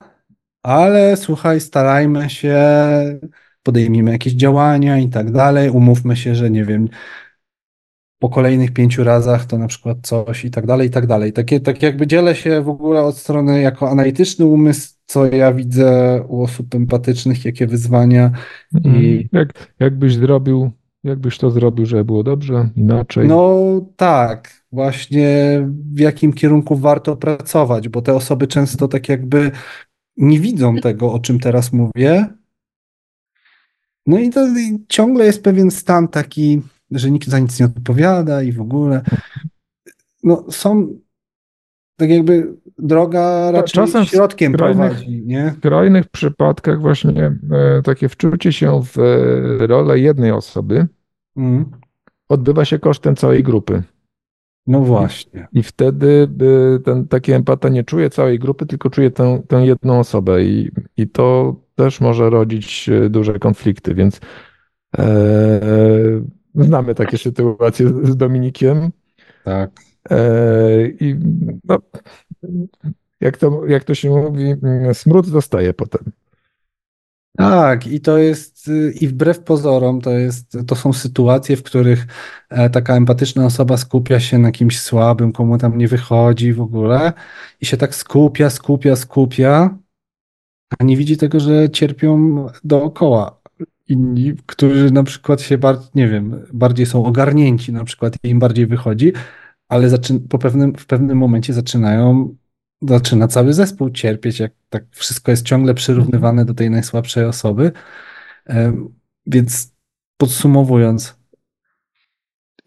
ale 0.62 1.16
słuchaj, 1.16 1.60
starajmy 1.60 2.30
się, 2.30 2.58
podejmijmy 3.64 4.10
jakieś 4.10 4.32
działania 4.32 4.98
i 4.98 5.08
tak 5.08 5.32
dalej, 5.32 5.70
umówmy 5.70 6.16
się, 6.16 6.34
że 6.34 6.50
nie 6.50 6.64
wiem, 6.64 6.88
po 8.18 8.28
kolejnych 8.28 8.72
pięciu 8.72 9.04
razach 9.04 9.46
to 9.46 9.58
na 9.58 9.66
przykład 9.66 9.98
coś 10.02 10.44
i 10.44 10.50
tak 10.50 10.66
dalej, 10.66 10.88
i 10.88 10.90
tak 10.90 11.06
dalej. 11.06 11.32
Takie, 11.32 11.60
tak 11.60 11.82
jakby 11.82 12.06
dzielę 12.06 12.34
się 12.34 12.62
w 12.62 12.68
ogóle 12.68 13.02
od 13.02 13.16
strony 13.16 13.60
jako 13.60 13.90
analityczny 13.90 14.44
umysł, 14.44 14.94
co 15.06 15.26
ja 15.26 15.52
widzę 15.52 16.22
u 16.28 16.42
osób 16.42 16.74
empatycznych, 16.74 17.44
jakie 17.44 17.66
wyzwania. 17.66 18.32
I... 18.84 18.88
Mhm. 18.88 19.28
Jak, 19.32 19.74
jakbyś 19.80 20.14
zrobił, 20.14 20.70
jakbyś 21.04 21.38
to 21.38 21.50
zrobił, 21.50 21.86
żeby 21.86 22.04
było 22.04 22.22
dobrze, 22.22 22.68
inaczej? 22.76 23.28
No 23.28 23.56
tak, 23.96 24.64
właśnie 24.72 25.28
w 25.94 26.00
jakim 26.00 26.32
kierunku 26.32 26.76
warto 26.76 27.16
pracować, 27.16 27.88
bo 27.88 28.02
te 28.02 28.14
osoby 28.14 28.46
często 28.46 28.88
tak 28.88 29.08
jakby 29.08 29.50
nie 30.16 30.40
widzą 30.40 30.76
tego, 30.76 31.12
o 31.12 31.18
czym 31.18 31.40
teraz 31.40 31.72
mówię, 31.72 32.26
no 34.06 34.18
i 34.18 34.30
to 34.30 34.46
i 34.46 34.78
ciągle 34.88 35.24
jest 35.24 35.42
pewien 35.42 35.70
stan 35.70 36.08
taki, 36.08 36.62
że 36.90 37.10
nikt 37.10 37.28
za 37.28 37.38
nic 37.38 37.60
nie 37.60 37.66
odpowiada 37.66 38.42
i 38.42 38.52
w 38.52 38.60
ogóle. 38.60 39.02
No 40.22 40.44
są 40.50 40.98
tak 41.96 42.10
jakby 42.10 42.54
droga 42.78 43.50
raczej 43.50 43.74
Czasem 43.74 44.04
środkiem 44.04 44.52
w 44.52 44.56
skrajnych, 44.56 44.90
prowadzi, 44.90 45.22
nie? 45.26 45.50
W 45.50 45.58
skrajnych 45.58 46.08
przypadkach 46.08 46.80
właśnie 46.80 47.36
e, 47.52 47.82
takie 47.84 48.08
wczucie 48.08 48.52
się 48.52 48.82
w 48.84 48.98
e, 48.98 49.66
rolę 49.66 49.98
jednej 49.98 50.30
osoby 50.30 50.86
mm. 51.36 51.64
odbywa 52.28 52.64
się 52.64 52.78
kosztem 52.78 53.16
całej 53.16 53.42
grupy. 53.42 53.82
No 54.66 54.80
właśnie. 54.80 55.48
I, 55.52 55.58
i 55.58 55.62
wtedy 55.62 56.28
e, 56.76 56.78
ten 56.78 57.08
taki 57.08 57.32
empata 57.32 57.68
nie 57.68 57.84
czuje 57.84 58.10
całej 58.10 58.38
grupy, 58.38 58.66
tylko 58.66 58.90
czuje 58.90 59.10
tę, 59.10 59.42
tę 59.48 59.56
jedną 59.56 59.98
osobę 59.98 60.44
i, 60.44 60.70
i 60.96 61.08
to 61.08 61.56
też 61.74 62.00
może 62.00 62.30
rodzić 62.30 62.88
e, 62.88 63.10
duże 63.10 63.38
konflikty, 63.38 63.94
więc 63.94 64.20
e, 64.98 65.60
znamy 66.54 66.94
takie 66.94 67.18
sytuacje 67.18 67.88
z 67.88 68.16
Dominikiem. 68.16 68.90
Tak. 69.44 69.70
E, 70.10 70.88
I 70.88 71.16
no, 71.64 71.78
jak, 73.20 73.36
to, 73.36 73.66
jak 73.66 73.84
to 73.84 73.94
się 73.94 74.10
mówi, 74.10 74.54
mm, 74.62 74.94
smród 74.94 75.26
zostaje 75.26 75.74
potem. 75.74 76.12
Tak, 77.36 77.86
i 77.86 78.00
to 78.00 78.18
jest, 78.18 78.68
y, 78.68 78.92
i 79.00 79.08
wbrew 79.08 79.40
pozorom, 79.40 80.00
to, 80.00 80.10
jest, 80.10 80.58
to 80.66 80.76
są 80.76 80.92
sytuacje, 80.92 81.56
w 81.56 81.62
których 81.62 82.06
e, 82.50 82.70
taka 82.70 82.96
empatyczna 82.96 83.46
osoba 83.46 83.76
skupia 83.76 84.20
się 84.20 84.38
na 84.38 84.52
kimś 84.52 84.80
słabym, 84.80 85.32
komu 85.32 85.58
tam 85.58 85.78
nie 85.78 85.88
wychodzi 85.88 86.52
w 86.52 86.60
ogóle, 86.60 87.12
i 87.60 87.66
się 87.66 87.76
tak 87.76 87.94
skupia, 87.94 88.50
skupia, 88.50 88.96
skupia, 88.96 89.78
a 90.78 90.84
nie 90.84 90.96
widzi 90.96 91.16
tego, 91.16 91.40
że 91.40 91.70
cierpią 91.70 92.46
dookoła 92.64 93.40
inni, 93.88 94.34
którzy 94.46 94.90
na 94.90 95.02
przykład 95.02 95.40
się 95.40 95.58
bardziej, 95.58 95.88
nie 95.94 96.08
wiem, 96.08 96.46
bardziej 96.52 96.86
są 96.86 97.04
ogarnięci, 97.04 97.72
na 97.72 97.84
przykład 97.84 98.16
im 98.22 98.38
bardziej 98.38 98.66
wychodzi, 98.66 99.12
ale 99.68 99.88
po 100.28 100.38
pewnym, 100.38 100.74
w 100.74 100.86
pewnym 100.86 101.18
momencie 101.18 101.52
zaczynają, 101.52 102.36
zaczyna 102.82 103.28
cały 103.28 103.52
zespół 103.52 103.90
cierpieć, 103.90 104.40
jak 104.40 104.52
tak 104.68 104.84
wszystko 104.90 105.30
jest 105.30 105.46
ciągle 105.46 105.74
przyrównywane 105.74 106.44
do 106.44 106.54
tej 106.54 106.70
najsłabszej 106.70 107.24
osoby. 107.24 107.72
Więc 109.26 109.74
podsumowując, 110.16 111.18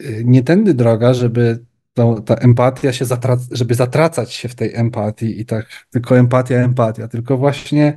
y, 0.01 0.23
nie 0.25 0.43
tędy 0.43 0.73
droga, 0.73 1.13
żeby 1.13 1.65
to, 1.97 2.21
ta 2.21 2.35
empatia 2.35 2.93
się 2.93 3.05
zatrac 3.05 3.39
żeby 3.51 3.75
zatracać 3.75 4.33
się 4.33 4.49
w 4.49 4.55
tej 4.55 4.75
empatii 4.75 5.41
i 5.41 5.45
tak 5.45 5.65
tylko 5.89 6.17
empatia, 6.17 6.55
empatia, 6.55 7.07
tylko 7.07 7.37
właśnie 7.37 7.93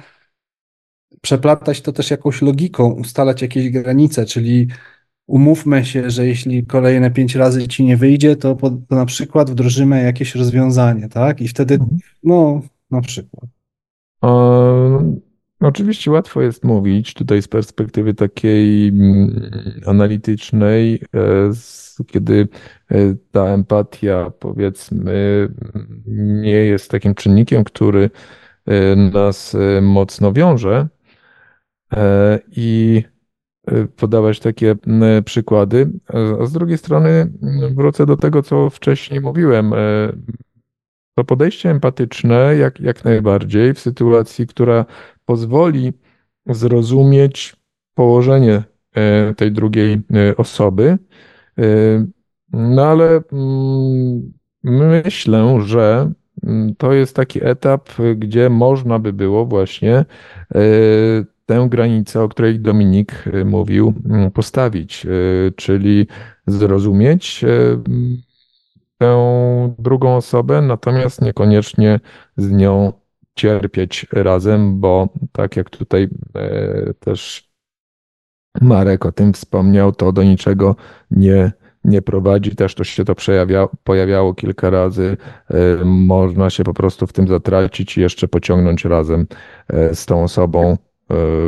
przeplatać 1.21 1.81
to 1.81 1.93
też 1.93 2.11
jakąś 2.11 2.43
logiką, 2.43 2.91
ustalać 2.91 3.43
jakieś 3.43 3.71
granice, 3.71 4.27
czyli 4.27 4.69
umówmy 5.27 5.85
się, 5.85 6.11
że 6.11 6.27
jeśli 6.27 6.67
kolejne 6.67 7.11
pięć 7.11 7.35
razy 7.35 7.69
ci 7.69 7.85
nie 7.85 7.97
wyjdzie, 7.97 8.37
to, 8.37 8.55
to 8.55 8.97
na 8.97 9.07
przykład 9.07 9.51
wdrożymy 9.51 10.03
jakieś 10.03 10.35
rozwiązanie, 10.35 11.09
tak? 11.09 11.41
I 11.41 11.49
wtedy, 11.49 11.75
mhm. 11.75 11.99
no, 12.23 12.63
na 12.91 13.01
przykład. 13.01 13.51
Oczywiście 15.61 16.11
łatwo 16.11 16.43
jest 16.43 16.65
mówić 16.65 17.15
tutaj 17.15 17.43
z 17.43 17.49
perspektywy 17.49 18.15
takiej 18.15 18.89
mm, 18.89 19.51
analitycznej, 19.87 21.03
e, 21.15 21.51
kiedy 22.07 22.49
e, 22.91 22.97
ta 23.31 23.45
empatia, 23.45 24.33
powiedzmy, 24.39 25.49
nie 26.17 26.65
jest 26.65 26.91
takim 26.91 27.15
czynnikiem, 27.15 27.65
który 27.65 28.11
e, 28.67 28.97
nas 28.97 29.57
mocno 29.83 30.33
wiąże. 30.33 30.89
I 32.57 33.03
podawać 33.97 34.41
takie 34.41 34.77
przykłady. 35.25 35.91
A 36.41 36.47
z 36.47 36.53
drugiej 36.53 36.79
strony 36.79 37.33
wrócę 37.75 38.07
do 38.07 38.17
tego, 38.17 38.43
co 38.43 38.71
wcześniej 38.71 39.21
mówiłem. 39.21 39.73
To 41.21 41.25
podejście 41.25 41.71
empatyczne 41.71 42.57
jak, 42.57 42.81
jak 42.81 43.05
najbardziej 43.05 43.75
w 43.75 43.79
sytuacji, 43.79 44.47
która 44.47 44.85
pozwoli 45.25 45.93
zrozumieć 46.47 47.57
położenie 47.95 48.63
e, 48.95 49.35
tej 49.35 49.53
drugiej 49.53 49.93
e, 49.93 50.37
osoby, 50.37 50.99
e, 51.59 52.07
No 52.53 52.87
ale 52.87 53.21
mm, 53.33 54.33
myślę, 54.63 55.59
że 55.65 56.13
mm, 56.43 56.75
to 56.75 56.93
jest 56.93 57.17
taki 57.17 57.45
etap, 57.45 57.89
gdzie 58.17 58.51
można 58.51 58.99
by 58.99 59.13
było 59.13 59.47
właśnie 59.47 60.05
tę 61.47 61.67
granicę, 61.71 62.23
o 62.23 62.29
której 62.29 62.61
Dominik 62.61 63.25
mówił, 63.45 63.95
mm, 64.05 64.31
postawić, 64.31 65.07
czyli 65.57 66.07
zrozumieć 66.47 67.45
tę 69.01 69.75
drugą 69.79 70.17
osobę, 70.17 70.61
natomiast 70.61 71.23
niekoniecznie 71.23 72.01
z 72.37 72.51
nią 72.51 72.93
cierpieć 73.35 74.07
razem, 74.13 74.81
bo 74.81 75.09
tak 75.33 75.57
jak 75.57 75.71
tutaj 75.71 76.09
też 77.01 77.51
Marek 78.61 79.07
o 79.07 79.13
tym 79.13 79.33
wspomniał, 79.33 79.93
to 79.93 80.13
do 80.13 80.23
niczego 80.23 80.77
nie, 81.11 81.53
nie 81.85 82.03
prowadzi. 82.03 82.57
Też 82.57 82.75
to 82.75 82.85
się 82.85 83.05
to 83.05 83.15
przejawia, 83.15 83.69
pojawiało 83.85 84.35
kilka 84.35 84.71
razy. 84.71 85.17
E, 85.51 85.85
można 85.85 86.51
się 86.51 86.65
po 86.65 86.75
prostu 86.75 87.07
w 87.07 87.13
tym 87.13 87.29
zatracić 87.29 87.99
i 87.99 88.01
jeszcze 88.01 88.29
pociągnąć 88.29 88.85
razem 88.85 89.27
e, 89.69 89.95
z 89.95 90.07
tą 90.07 90.25
osobą 90.25 90.71
e, 90.71 90.77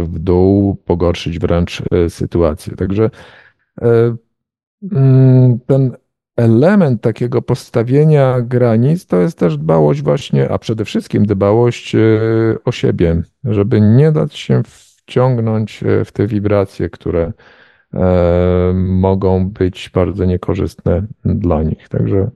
w 0.05 0.19
dół, 0.19 0.75
pogorszyć 0.75 1.39
wręcz 1.39 1.83
sytuację. 2.09 2.77
Także 2.77 3.11
mm, 4.93 5.59
ten 5.67 5.97
element 6.37 7.03
takiego 7.03 7.43
postawienia 7.43 8.41
granic 8.41 9.07
to 9.07 9.21
jest 9.21 9.39
też 9.39 9.59
dbałość 9.59 10.03
właśnie, 10.03 10.51
a 10.51 10.59
przede 10.59 10.85
wszystkim 10.85 11.27
dbałość 11.27 11.97
o 12.65 12.73
siebie, 12.73 13.23
żeby 13.45 13.81
nie 13.81 14.13
dać 14.13 14.35
się 14.35 14.63
wciągnąć 15.03 15.83
e, 15.83 16.05
w 16.05 16.13
te 16.13 16.27
wibracje, 16.27 16.91
które 16.91 17.33
e, 17.95 18.73
mogą 18.75 19.51
być 19.51 19.91
bardzo 19.91 20.25
niekorzystne 20.25 21.07
dla 21.25 21.63
nich. 21.63 21.89
Także. 21.89 22.31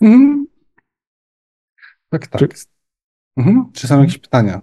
Mhm. 0.00 0.46
Tak, 2.08 2.26
tak. 2.26 2.40
Czy, 2.40 2.48
mhm. 3.36 3.70
Czy 3.72 3.86
są 3.86 4.00
jakieś 4.00 4.18
pytania? 4.18 4.60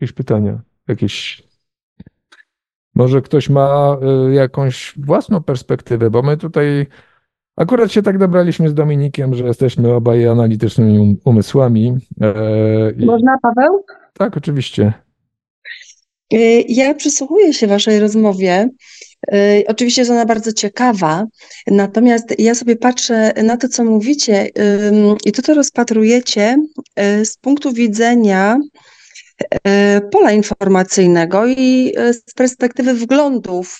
Jakieś 0.00 0.12
pytania? 0.12 0.60
Jakieś. 0.88 1.46
Może 2.94 3.22
ktoś 3.22 3.48
ma 3.48 3.96
e, 4.02 4.34
jakąś 4.34 4.94
własną 4.96 5.42
perspektywę, 5.42 6.10
bo 6.10 6.22
my 6.22 6.36
tutaj 6.36 6.86
akurat 7.56 7.92
się 7.92 8.02
tak 8.02 8.18
dobraliśmy 8.18 8.68
z 8.68 8.74
Dominikiem, 8.74 9.34
że 9.34 9.46
jesteśmy 9.46 9.94
obaj 9.94 10.28
analitycznymi 10.28 10.98
um, 10.98 11.16
umysłami. 11.24 11.96
Można, 12.98 13.36
Paweł? 13.42 13.84
Tak, 14.12 14.36
oczywiście. 14.36 14.92
Y, 16.32 16.64
ja 16.68 16.94
przysłuchuję 16.94 17.54
się 17.54 17.66
Waszej 17.66 18.00
rozmowie. 18.00 18.68
Y, 19.34 19.64
oczywiście 19.68 20.00
jest 20.00 20.10
ona 20.10 20.26
bardzo 20.26 20.52
ciekawa, 20.52 21.26
natomiast 21.66 22.40
ja 22.40 22.54
sobie 22.54 22.76
patrzę 22.76 23.32
na 23.42 23.56
to, 23.56 23.68
co 23.68 23.84
mówicie 23.84 24.50
i 25.24 25.32
to, 25.32 25.42
co 25.42 25.54
rozpatrujecie 25.54 26.56
z 27.24 27.36
punktu 27.36 27.72
widzenia 27.72 28.58
pola 30.12 30.32
informacyjnego 30.32 31.46
i 31.46 31.94
z 32.12 32.34
perspektywy 32.34 32.94
wglądów, 32.94 33.78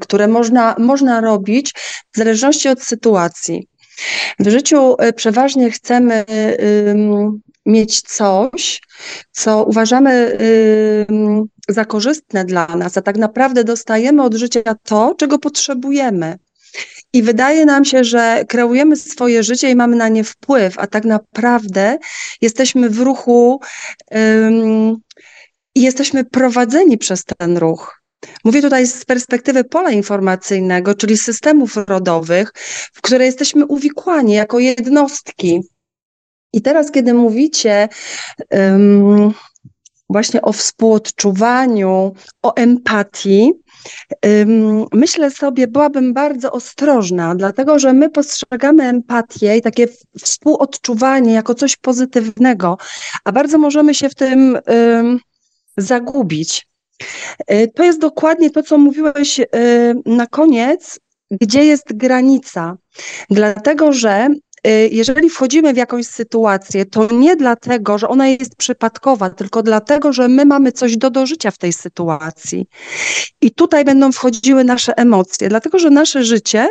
które 0.00 0.28
można, 0.28 0.74
można 0.78 1.20
robić 1.20 1.74
w 2.12 2.16
zależności 2.16 2.68
od 2.68 2.82
sytuacji. 2.82 3.68
W 4.38 4.48
życiu 4.48 4.96
przeważnie 5.16 5.70
chcemy 5.70 6.24
mieć 7.66 8.00
coś, 8.00 8.80
co 9.32 9.64
uważamy 9.64 10.38
za 11.68 11.84
korzystne 11.84 12.44
dla 12.44 12.66
nas, 12.66 12.98
a 12.98 13.02
tak 13.02 13.16
naprawdę 13.16 13.64
dostajemy 13.64 14.22
od 14.22 14.34
życia 14.34 14.62
to, 14.82 15.14
czego 15.18 15.38
potrzebujemy. 15.38 16.38
I 17.12 17.22
wydaje 17.22 17.66
nam 17.66 17.84
się, 17.84 18.04
że 18.04 18.44
kreujemy 18.48 18.96
swoje 18.96 19.42
życie 19.42 19.70
i 19.70 19.76
mamy 19.76 19.96
na 19.96 20.08
nie 20.08 20.24
wpływ, 20.24 20.78
a 20.78 20.86
tak 20.86 21.04
naprawdę 21.04 21.98
jesteśmy 22.40 22.90
w 22.90 22.98
ruchu 22.98 23.60
i 25.74 25.82
jesteśmy 25.82 26.24
prowadzeni 26.24 26.98
przez 26.98 27.24
ten 27.24 27.56
ruch. 27.56 27.99
Mówię 28.44 28.62
tutaj 28.62 28.86
z 28.86 29.04
perspektywy 29.04 29.64
pola 29.64 29.90
informacyjnego, 29.90 30.94
czyli 30.94 31.16
systemów 31.16 31.76
rodowych, 31.76 32.52
w 32.92 33.00
które 33.00 33.26
jesteśmy 33.26 33.66
uwikłani 33.66 34.32
jako 34.32 34.58
jednostki. 34.58 35.60
I 36.52 36.62
teraz, 36.62 36.90
kiedy 36.90 37.14
mówicie 37.14 37.88
um, 38.50 39.32
właśnie 40.10 40.42
o 40.42 40.52
współodczuwaniu, 40.52 42.12
o 42.42 42.54
empatii, 42.56 43.52
um, 44.24 44.84
myślę 44.92 45.30
sobie, 45.30 45.66
byłabym 45.66 46.14
bardzo 46.14 46.52
ostrożna, 46.52 47.34
dlatego 47.34 47.78
że 47.78 47.92
my 47.92 48.10
postrzegamy 48.10 48.84
empatię 48.84 49.56
i 49.56 49.62
takie 49.62 49.88
współodczuwanie 50.20 51.32
jako 51.32 51.54
coś 51.54 51.76
pozytywnego, 51.76 52.78
a 53.24 53.32
bardzo 53.32 53.58
możemy 53.58 53.94
się 53.94 54.08
w 54.08 54.14
tym 54.14 54.58
um, 54.66 55.20
zagubić. 55.76 56.69
E, 57.46 57.68
to 57.68 57.84
jest 57.84 58.00
dokładnie 58.00 58.50
to, 58.50 58.62
co 58.62 58.78
mówiłeś 58.78 59.40
e, 59.40 59.46
na 60.06 60.26
koniec, 60.26 61.00
gdzie 61.30 61.64
jest 61.64 61.96
granica. 61.96 62.76
Dlatego, 63.30 63.92
że 63.92 64.28
Y, 64.66 64.88
jeżeli 64.92 65.30
wchodzimy 65.30 65.72
w 65.74 65.76
jakąś 65.76 66.06
sytuację, 66.06 66.86
to 66.86 67.08
nie 67.12 67.36
dlatego, 67.36 67.98
że 67.98 68.08
ona 68.08 68.28
jest 68.28 68.56
przypadkowa, 68.56 69.30
tylko 69.30 69.62
dlatego, 69.62 70.12
że 70.12 70.28
my 70.28 70.46
mamy 70.46 70.72
coś 70.72 70.96
do 70.96 71.10
dożycia 71.10 71.50
w 71.50 71.58
tej 71.58 71.72
sytuacji. 71.72 72.66
I 73.40 73.50
tutaj 73.50 73.84
będą 73.84 74.12
wchodziły 74.12 74.64
nasze 74.64 74.96
emocje, 74.96 75.48
dlatego 75.48 75.78
że 75.78 75.90
nasze 75.90 76.24
życie 76.24 76.68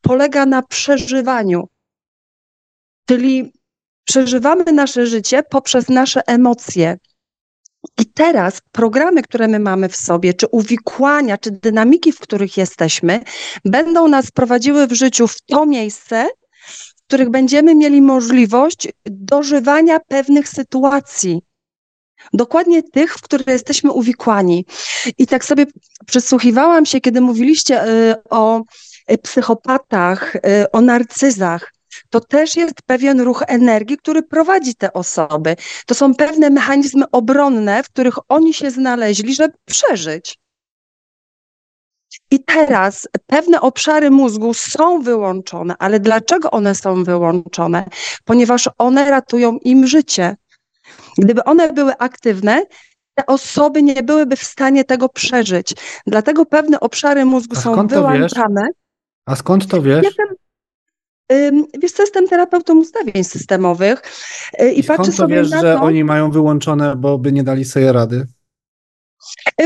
polega 0.00 0.46
na 0.46 0.62
przeżywaniu. 0.62 1.68
Czyli 3.08 3.52
przeżywamy 4.04 4.64
nasze 4.72 5.06
życie 5.06 5.42
poprzez 5.50 5.88
nasze 5.88 6.26
emocje. 6.26 6.98
I 8.00 8.06
teraz 8.06 8.60
programy, 8.72 9.22
które 9.22 9.48
my 9.48 9.58
mamy 9.58 9.88
w 9.88 9.96
sobie, 9.96 10.34
czy 10.34 10.46
uwikłania, 10.46 11.38
czy 11.38 11.50
dynamiki, 11.50 12.12
w 12.12 12.20
których 12.20 12.56
jesteśmy, 12.56 13.20
będą 13.64 14.08
nas 14.08 14.30
prowadziły 14.30 14.86
w 14.86 14.92
życiu 14.92 15.28
w 15.28 15.40
to 15.40 15.66
miejsce, 15.66 16.28
których 17.06 17.30
będziemy 17.30 17.74
mieli 17.74 18.02
możliwość 18.02 18.88
dożywania 19.06 20.00
pewnych 20.00 20.48
sytuacji. 20.48 21.42
Dokładnie 22.32 22.82
tych, 22.82 23.14
w 23.14 23.22
które 23.22 23.52
jesteśmy 23.52 23.92
uwikłani. 23.92 24.66
I 25.18 25.26
tak 25.26 25.44
sobie 25.44 25.66
przysłuchiwałam 26.06 26.86
się, 26.86 27.00
kiedy 27.00 27.20
mówiliście 27.20 27.88
y, 27.88 28.14
o 28.30 28.62
y, 29.10 29.18
psychopatach, 29.18 30.36
y, 30.36 30.40
o 30.72 30.80
narcyzach. 30.80 31.72
To 32.10 32.20
też 32.20 32.56
jest 32.56 32.82
pewien 32.86 33.20
ruch 33.20 33.42
energii, 33.46 33.96
który 33.96 34.22
prowadzi 34.22 34.74
te 34.74 34.92
osoby. 34.92 35.56
To 35.86 35.94
są 35.94 36.14
pewne 36.14 36.50
mechanizmy 36.50 37.04
obronne, 37.12 37.82
w 37.82 37.88
których 37.88 38.14
oni 38.28 38.54
się 38.54 38.70
znaleźli, 38.70 39.34
żeby 39.34 39.54
przeżyć. 39.64 40.38
I 42.30 42.44
teraz 42.44 43.08
pewne 43.26 43.60
obszary 43.60 44.10
mózgu 44.10 44.54
są 44.54 45.02
wyłączone, 45.02 45.74
ale 45.78 46.00
dlaczego 46.00 46.50
one 46.50 46.74
są 46.74 47.04
wyłączone? 47.04 47.88
Ponieważ 48.24 48.68
one 48.78 49.10
ratują 49.10 49.58
im 49.58 49.86
życie. 49.86 50.36
Gdyby 51.18 51.44
one 51.44 51.72
były 51.72 51.96
aktywne, 51.96 52.62
te 53.14 53.26
osoby 53.26 53.82
nie 53.82 54.02
byłyby 54.02 54.36
w 54.36 54.44
stanie 54.44 54.84
tego 54.84 55.08
przeżyć. 55.08 55.74
Dlatego 56.06 56.46
pewne 56.46 56.80
obszary 56.80 57.24
mózgu 57.24 57.56
są 57.56 57.86
wyłączane. 57.86 58.68
A 59.26 59.36
skąd 59.36 59.66
to 59.66 59.82
wiesz? 59.82 60.04
Jestem, 60.04 60.26
wiesz 61.82 61.92
co, 61.92 62.02
jestem 62.02 62.28
terapeutą 62.28 62.78
ustawień 62.78 63.24
systemowych 63.24 64.02
y, 64.62 64.72
i, 64.72 64.80
I 64.80 64.84
patrzę 64.84 65.12
sobie 65.12 65.36
wiesz, 65.36 65.50
na 65.50 65.56
to... 65.56 65.62
że 65.62 65.80
oni 65.80 66.04
mają 66.04 66.30
wyłączone, 66.30 66.96
bo 66.96 67.18
by 67.18 67.32
nie 67.32 67.44
dali 67.44 67.64
sobie 67.64 67.92
rady? 67.92 68.26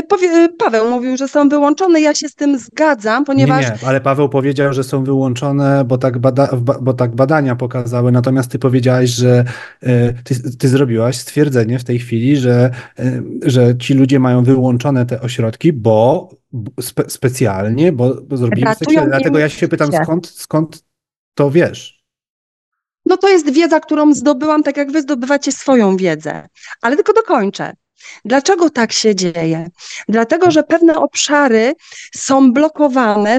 Powie, 0.09 0.27
e, 0.27 0.49
Paweł 0.49 0.89
mówił, 0.89 1.17
że 1.17 1.27
są 1.27 1.49
wyłączone. 1.49 2.01
Ja 2.01 2.13
się 2.15 2.29
z 2.29 2.35
tym 2.35 2.59
zgadzam, 2.59 3.25
ponieważ. 3.25 3.65
Nie, 3.65 3.71
nie, 3.81 3.87
ale 3.87 4.01
Paweł 4.01 4.29
powiedział, 4.29 4.73
że 4.73 4.83
są 4.83 5.03
wyłączone, 5.03 5.85
bo 5.85 5.97
tak, 5.97 6.19
bada, 6.19 6.49
bo 6.81 6.93
tak 6.93 7.15
badania 7.15 7.55
pokazały. 7.55 8.11
Natomiast 8.11 8.51
ty 8.51 8.59
powiedziałaś, 8.59 9.09
że 9.09 9.45
ty, 10.23 10.57
ty 10.57 10.67
zrobiłaś 10.67 11.17
stwierdzenie 11.17 11.79
w 11.79 11.83
tej 11.83 11.99
chwili, 11.99 12.37
że, 12.37 12.71
że 13.41 13.77
ci 13.77 13.93
ludzie 13.93 14.19
mają 14.19 14.43
wyłączone 14.43 15.05
te 15.05 15.21
ośrodki, 15.21 15.73
bo 15.73 16.29
spe, 16.81 17.03
specjalnie, 17.07 17.91
bo, 17.91 18.15
bo 18.27 18.37
zrobili. 18.37 18.67
Dlatego 19.07 19.39
ja 19.39 19.49
się 19.49 19.67
pytam, 19.67 19.89
skąd, 20.03 20.27
skąd 20.27 20.83
to 21.33 21.51
wiesz? 21.51 22.03
No 23.05 23.17
to 23.17 23.29
jest 23.29 23.49
wiedza, 23.49 23.79
którą 23.79 24.13
zdobyłam, 24.13 24.63
tak 24.63 24.77
jak 24.77 24.91
wy 24.91 25.01
zdobywacie 25.01 25.51
swoją 25.51 25.97
wiedzę. 25.97 26.47
Ale 26.81 26.95
tylko 26.95 27.13
dokończę. 27.13 27.73
Dlaczego 28.25 28.69
tak 28.69 28.93
się 28.93 29.15
dzieje? 29.15 29.69
Dlatego, 30.07 30.51
że 30.51 30.63
pewne 30.63 30.95
obszary 30.95 31.73
są 32.15 32.53
blokowane, 32.53 33.37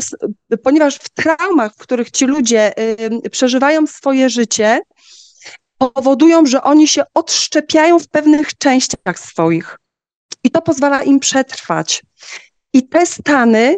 ponieważ 0.63 0.97
w 0.97 1.09
traumach, 1.09 1.73
w 1.75 1.79
których 1.79 2.11
ci 2.11 2.27
ludzie 2.27 2.73
przeżywają 3.31 3.87
swoje 3.87 4.31
życie, 4.31 4.81
powodują, 5.79 6.47
że 6.47 6.63
oni 6.63 6.89
się 6.89 7.03
odszczepiają 7.15 7.99
w 7.99 8.09
pewnych 8.09 8.59
częściach 8.59 9.19
swoich. 9.19 9.79
I 10.45 10.51
to 10.51 10.63
pozwala 10.63 11.03
im 11.03 11.21
przetrwać. 11.21 12.03
I 12.73 12.89
te 12.89 13.07
stany 13.07 13.77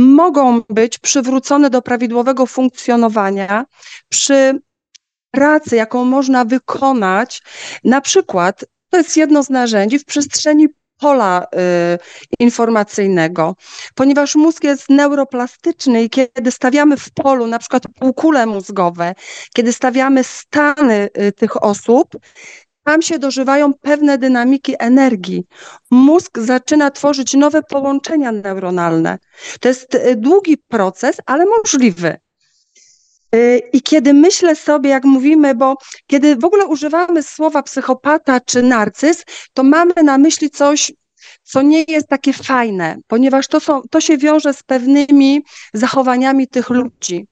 mogą 0.00 0.62
być 0.68 0.98
przywrócone 0.98 1.70
do 1.70 1.82
prawidłowego 1.82 2.46
funkcjonowania 2.46 3.64
przy 4.08 4.58
pracy, 5.30 5.76
jaką 5.76 6.04
można 6.04 6.44
wykonać. 6.44 7.42
Na 7.84 8.00
przykład, 8.00 8.64
to 8.90 8.98
jest 8.98 9.16
jedno 9.16 9.42
z 9.42 9.50
narzędzi 9.50 9.98
w 9.98 10.04
przestrzeni 10.04 10.68
pola 11.00 11.42
y, 11.44 11.48
informacyjnego, 12.38 13.56
ponieważ 13.94 14.34
mózg 14.36 14.64
jest 14.64 14.88
neuroplastyczny 14.88 16.02
i 16.02 16.10
kiedy 16.10 16.50
stawiamy 16.50 16.96
w 16.96 17.10
polu 17.10 17.46
na 17.46 17.58
przykład 17.58 17.82
półkule 18.00 18.46
mózgowe, 18.46 19.14
kiedy 19.54 19.72
stawiamy 19.72 20.24
stany 20.24 21.08
y, 21.18 21.32
tych 21.32 21.62
osób, 21.64 22.08
tam 22.84 23.02
się 23.02 23.18
dożywają 23.18 23.74
pewne 23.74 24.18
dynamiki 24.18 24.74
energii. 24.78 25.44
Mózg 25.90 26.38
zaczyna 26.38 26.90
tworzyć 26.90 27.34
nowe 27.34 27.62
połączenia 27.62 28.32
neuronalne. 28.32 29.18
To 29.60 29.68
jest 29.68 29.94
y, 29.94 30.16
długi 30.16 30.56
proces, 30.68 31.16
ale 31.26 31.44
możliwy. 31.46 32.16
Y, 33.34 33.62
I 33.72 33.82
kiedy 33.82 34.14
myślę 34.14 34.56
sobie, 34.56 34.90
jak 34.90 35.04
mówimy, 35.04 35.54
bo 35.54 35.76
kiedy 36.06 36.36
w 36.36 36.44
ogóle 36.44 36.66
używamy 36.66 37.22
słowa 37.22 37.62
psychopata 37.62 38.40
czy 38.40 38.62
narcyz, 38.62 39.24
to 39.52 39.62
mamy 39.62 39.94
na 40.04 40.18
myśli 40.18 40.50
coś, 40.50 40.92
co 41.42 41.62
nie 41.62 41.84
jest 41.88 42.08
takie 42.08 42.32
fajne, 42.32 42.96
ponieważ 43.06 43.46
to, 43.46 43.60
są, 43.60 43.82
to 43.90 44.00
się 44.00 44.18
wiąże 44.18 44.54
z 44.54 44.62
pewnymi 44.62 45.42
zachowaniami 45.74 46.48
tych 46.48 46.70
ludzi. 46.70 47.26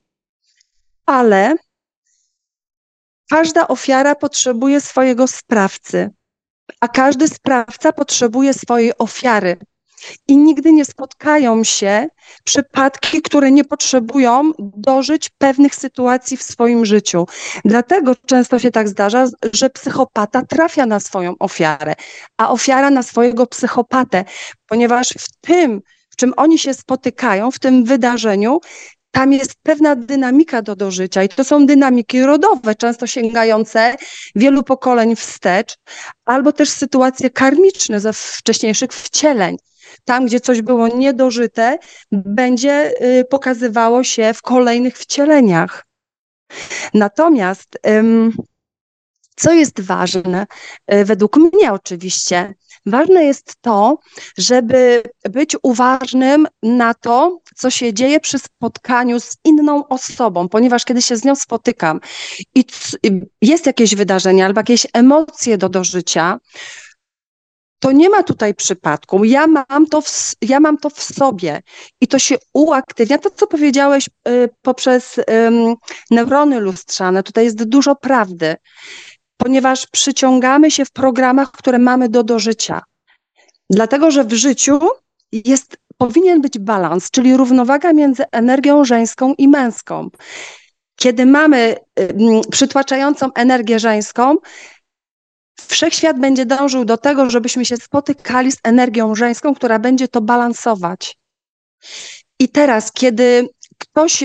Ale 1.07 1.57
każda 3.31 3.69
ofiara 3.69 4.15
potrzebuje 4.15 4.81
swojego 4.81 5.27
sprawcy, 5.27 6.11
a 6.81 6.89
każdy 6.89 7.29
sprawca 7.29 7.93
potrzebuje 7.93 8.55
swojej 8.55 8.99
ofiary 8.99 9.57
i 10.29 10.37
nigdy 10.37 10.73
nie 10.73 10.85
spotkają 10.85 11.65
się 11.65 12.09
przypadki, 12.45 13.23
które 13.23 13.51
nie 13.51 13.65
potrzebują 13.65 14.53
dożyć 14.59 15.31
pewnych 15.39 15.75
sytuacji 15.75 16.37
w 16.37 16.43
swoim 16.43 16.87
życiu. 16.87 17.27
Dlatego 17.65 18.17
często 18.27 18.59
się 18.59 18.71
tak 18.71 18.89
zdarza, 18.89 19.27
że 19.53 19.71
psychopata 19.71 20.43
trafia 20.43 20.87
na 20.87 21.01
swoją 21.01 21.35
ofiarę, 21.39 21.95
a 22.37 22.51
ofiara 22.51 22.91
na 22.91 23.03
swojego 23.03 23.47
psychopatę, 23.47 24.25
ponieważ 24.67 25.09
w 25.09 25.29
tym, 25.41 25.81
w 26.11 26.17
czym 26.17 26.35
oni 26.37 26.59
się 26.59 26.75
spotykają, 26.75 27.51
w 27.51 27.59
tym 27.59 27.85
wydarzeniu, 27.85 28.61
tam 29.11 29.33
jest 29.33 29.53
pewna 29.63 29.97
dynamika 29.97 30.63
do 30.63 30.77
dożycia 30.77 31.23
i 31.23 31.29
to 31.29 31.45
są 31.45 31.67
dynamiki 31.67 32.23
rodowe, 32.23 32.75
często 32.75 33.07
sięgające 33.07 33.97
wielu 34.35 34.63
pokoleń 34.63 35.17
wstecz, 35.17 35.77
albo 36.25 36.53
też 36.53 36.69
sytuacje 36.69 37.31
karmiczne 37.31 38.01
ze 38.01 38.13
wcześniejszych 38.13 38.93
wcieleń 38.93 39.57
tam, 40.05 40.27
gdzie 40.27 40.41
coś 40.41 40.63
było 40.63 40.89
niedożyte, 40.89 41.79
będzie 42.13 42.93
y, 43.21 43.25
pokazywało 43.25 44.05
się 44.05 44.35
w 44.35 44.43
kolejnych 44.43 44.99
wcieleniach. 44.99 45.87
Natomiast 46.95 47.79
co 49.37 49.53
jest 49.53 49.81
ważne, 49.81 50.47
y, 50.93 51.05
według 51.05 51.37
mnie 51.37 51.73
oczywiście, 51.73 52.55
ważne 52.91 53.25
jest 53.25 53.55
to, 53.61 53.99
żeby 54.39 55.03
być 55.31 55.57
uważnym 55.63 56.47
na 56.63 56.95
to, 56.95 57.39
co 57.57 57.71
się 57.71 57.95
dzieje 57.95 58.21
przy 58.21 58.39
spotkaniu 58.39 59.21
z 59.21 59.37
inną 59.45 59.89
osobą, 59.89 60.49
ponieważ 60.49 60.85
kiedy 60.85 61.03
się 61.03 61.17
z 61.17 61.25
nią 61.25 61.35
spotykam 61.35 62.01
i 62.55 62.65
jest 63.43 63.67
jakieś 63.67 63.95
wydarzenie 63.95 64.47
albo 64.47 64.61
jakieś 64.61 64.87
emocje 64.93 65.59
do 65.59 65.69
dożycia, 65.69 66.39
to 67.79 67.93
nie 67.93 68.11
ma 68.11 68.23
tutaj 68.23 68.55
przypadku. 68.55 69.25
Ja 69.25 69.47
mam 69.47 69.87
to 69.87 70.01
w, 70.01 70.33
ja 70.43 70.61
mam 70.61 70.79
to 70.79 70.91
w 70.91 71.03
sobie 71.03 71.63
i 72.01 72.09
to 72.09 72.19
się 72.19 72.37
uaktywnia. 72.55 73.19
To, 73.19 73.31
co 73.31 73.47
powiedziałeś 73.47 74.09
y, 74.29 74.49
poprzez 74.63 75.19
y, 75.19 75.25
neurony 76.11 76.61
lustrzane, 76.61 77.23
tutaj 77.23 77.45
jest 77.45 77.65
dużo 77.65 77.97
prawdy, 77.97 78.57
ponieważ 79.39 79.87
przyciągamy 79.87 80.71
się 80.71 80.85
w 80.85 80.91
programach, 80.91 81.53
które 81.53 81.79
mamy 81.79 82.09
do 82.09 82.25
dożycia. 82.25 82.83
Dlatego, 83.71 84.11
że 84.11 84.25
w 84.25 84.33
życiu 84.33 84.79
jest, 85.33 85.77
powinien 85.97 86.41
być 86.41 86.59
balans, 86.59 87.11
czyli 87.11 87.37
równowaga 87.37 87.93
między 87.93 88.25
energią 88.33 88.85
żeńską 88.85 89.35
i 89.39 89.49
męską. 89.49 90.09
Kiedy 90.97 91.27
mamy 91.27 91.77
przytłaczającą 92.51 93.33
energię 93.35 93.79
żeńską, 93.79 94.37
Wszechświat 95.67 96.21
będzie 96.21 96.47
dążył 96.47 96.85
do 96.85 96.97
tego, 96.97 97.31
żebyśmy 97.31 97.65
się 97.65 97.77
spotykali 97.77 98.53
z 98.53 98.57
energią 98.63 99.15
żeńską, 99.15 99.55
która 99.55 99.79
będzie 99.79 100.09
to 100.09 100.21
balansować. 100.21 101.19
I 102.39 102.49
teraz, 102.49 102.93
kiedy 102.93 103.49
ktoś 103.79 104.25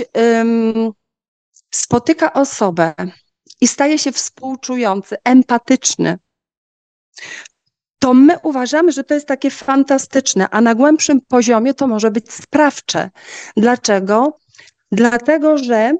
spotyka 1.70 2.32
osobę 2.32 2.94
i 3.64 3.68
staje 3.68 3.98
się 3.98 4.12
współczujący, 4.12 5.16
empatyczny, 5.24 6.18
to 7.98 8.14
my 8.14 8.38
uważamy, 8.42 8.92
że 8.92 9.04
to 9.04 9.14
jest 9.14 9.26
takie 9.26 9.50
fantastyczne, 9.50 10.48
a 10.50 10.60
na 10.60 10.74
głębszym 10.74 11.20
poziomie 11.28 11.74
to 11.74 11.86
może 11.86 12.10
być 12.10 12.32
sprawcze. 12.32 13.10
Dlaczego? 13.56 14.36
Dlatego, 14.92 15.58
że 15.58 15.96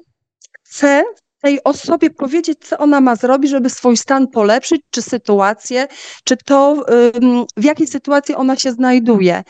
chce 0.63 1.03
tej 1.41 1.63
osobie 1.63 2.09
powiedzieć, 2.09 2.59
co 2.67 2.77
ona 2.77 3.01
ma 3.01 3.15
zrobić, 3.15 3.51
żeby 3.51 3.69
swój 3.69 3.97
stan 3.97 4.27
polepszyć, 4.27 4.81
czy 4.89 5.01
sytuację, 5.01 5.87
czy 6.23 6.37
to, 6.37 6.85
w 7.57 7.63
jakiej 7.63 7.87
sytuacji 7.87 8.35
ona 8.35 8.55
się 8.55 8.71
znajduje, 8.71 9.43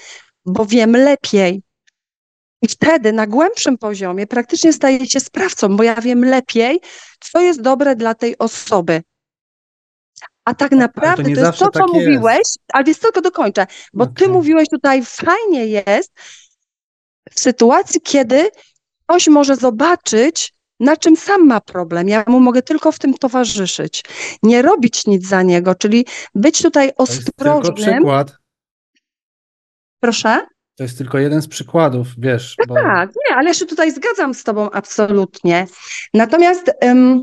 bo 0.45 0.65
wiem 0.65 0.91
lepiej. 0.91 1.64
I 2.61 2.67
wtedy 2.67 3.13
na 3.13 3.27
głębszym 3.27 3.77
poziomie 3.77 4.27
praktycznie 4.27 4.73
staje 4.73 5.07
się 5.07 5.19
sprawcą, 5.19 5.77
bo 5.77 5.83
ja 5.83 5.95
wiem 5.95 6.25
lepiej, 6.25 6.79
co 7.19 7.41
jest 7.41 7.61
dobre 7.61 7.95
dla 7.95 8.15
tej 8.15 8.37
osoby. 8.37 9.01
A 10.45 10.53
tak 10.53 10.71
naprawdę 10.71 11.23
to, 11.23 11.35
to 11.35 11.41
jest 11.41 11.59
to, 11.59 11.65
co 11.65 11.71
tak 11.71 11.87
mówiłeś, 11.87 12.37
jest. 12.37 12.59
ale 12.73 12.83
więc 12.83 12.99
tylko 12.99 13.21
dokończę, 13.21 13.67
bo 13.93 14.03
okay. 14.03 14.15
ty 14.15 14.27
mówiłeś 14.27 14.69
tutaj, 14.69 15.05
fajnie 15.05 15.65
jest 15.65 16.11
w 17.31 17.39
sytuacji, 17.39 18.01
kiedy 18.01 18.49
ktoś 19.03 19.27
może 19.27 19.55
zobaczyć, 19.55 20.53
na 20.79 20.97
czym 20.97 21.15
sam 21.15 21.47
ma 21.47 21.61
problem. 21.61 22.09
Ja 22.09 22.23
mu 22.27 22.39
mogę 22.39 22.61
tylko 22.61 22.91
w 22.91 22.99
tym 22.99 23.13
towarzyszyć. 23.13 24.03
Nie 24.43 24.61
robić 24.61 25.07
nic 25.07 25.27
za 25.27 25.41
niego, 25.41 25.75
czyli 25.75 26.05
być 26.35 26.61
tutaj 26.61 26.91
ostrożnym. 26.97 27.63
To 27.63 27.69
jest 27.69 27.75
tylko 27.75 27.91
przykład. 27.91 28.37
Proszę? 29.99 30.47
To 30.75 30.83
jest 30.83 30.97
tylko 30.97 31.17
jeden 31.17 31.41
z 31.41 31.47
przykładów, 31.47 32.07
wiesz. 32.17 32.55
Bo... 32.67 32.75
Tak, 32.75 33.09
nie, 33.09 33.35
ale 33.35 33.47
ja 33.47 33.53
się 33.53 33.65
tutaj 33.65 33.91
zgadzam 33.91 34.33
z 34.33 34.43
Tobą 34.43 34.71
absolutnie. 34.71 35.67
Natomiast 36.13 36.71
um, 36.81 37.21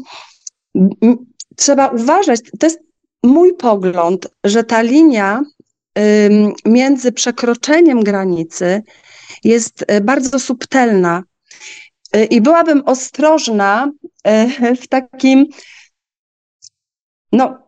trzeba 1.57 1.89
uważać, 1.89 2.41
to 2.61 2.66
jest 2.66 2.81
mój 3.23 3.55
pogląd, 3.57 4.29
że 4.45 4.65
ta 4.65 4.83
linia 4.83 5.43
um, 5.97 6.53
między 6.65 7.12
przekroczeniem 7.12 8.05
granicy 8.05 8.83
jest 9.45 9.85
e, 9.87 10.01
bardzo 10.01 10.39
subtelna 10.39 11.23
i 12.31 12.41
byłabym 12.41 12.83
ostrożna 12.87 13.93
e, 14.24 14.77
w 14.77 14.89
takim 14.89 15.47
no, 17.33 17.61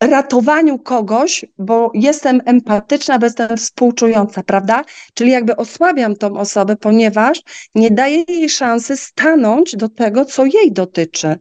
ratowaniu 0.00 0.78
kogoś, 0.78 1.44
bo 1.58 1.90
jestem 1.94 2.40
empatyczna, 2.44 3.18
bo 3.18 3.26
jestem 3.26 3.56
współczująca, 3.56 4.42
prawda? 4.42 4.84
Czyli 5.14 5.30
jakby 5.30 5.56
osłabiam 5.56 6.16
tą 6.16 6.36
osobę, 6.36 6.76
ponieważ 6.76 7.42
nie 7.74 7.90
daję 7.90 8.24
jej 8.28 8.48
szansy 8.48 8.96
stanąć 8.96 9.76
do 9.76 9.88
tego, 9.88 10.24
co 10.24 10.44
jej 10.44 10.72
dotyczy. 10.72 11.38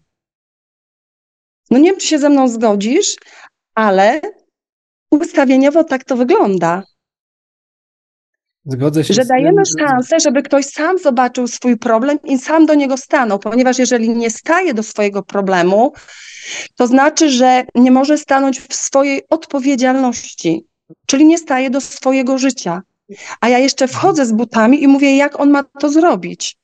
No 1.72 1.78
nie 1.78 1.90
wiem, 1.90 2.00
czy 2.00 2.08
się 2.08 2.20
ze 2.20 2.30
mną 2.30 2.48
zgodzisz, 2.48 3.16
ale 3.76 4.22
ustawieniowo 5.12 5.84
tak 5.84 6.04
to 6.04 6.16
wygląda. 6.16 6.84
Zgodzę 8.66 9.04
się. 9.04 9.14
Że 9.14 9.26
dajemy 9.26 9.62
tym, 9.64 9.88
szansę, 9.88 10.20
żeby 10.20 10.44
ktoś 10.44 10.66
sam 10.66 10.98
zobaczył 10.98 11.48
swój 11.48 11.78
problem 11.78 12.20
i 12.24 12.38
sam 12.38 12.66
do 12.66 12.74
niego 12.74 12.98
stanął, 12.98 13.40
ponieważ 13.40 13.80
jeżeli 13.80 14.10
nie 14.10 14.30
staje 14.30 14.74
do 14.74 14.84
swojego 14.84 15.24
problemu, 15.24 15.94
to 16.76 16.88
znaczy, 16.88 17.30
że 17.30 17.66
nie 17.76 17.92
może 17.92 18.18
stanąć 18.18 18.60
w 18.60 18.76
swojej 18.76 19.22
odpowiedzialności, 19.30 20.66
czyli 21.06 21.26
nie 21.26 21.38
staje 21.38 21.70
do 21.70 21.82
swojego 21.82 22.38
życia. 22.38 22.82
A 23.42 23.50
ja 23.50 23.60
jeszcze 23.60 23.88
wchodzę 23.88 24.26
z 24.26 24.32
butami 24.32 24.84
i 24.84 24.88
mówię, 24.88 25.18
jak 25.18 25.40
on 25.40 25.50
ma 25.52 25.64
to 25.64 25.90
zrobić. 25.90 26.58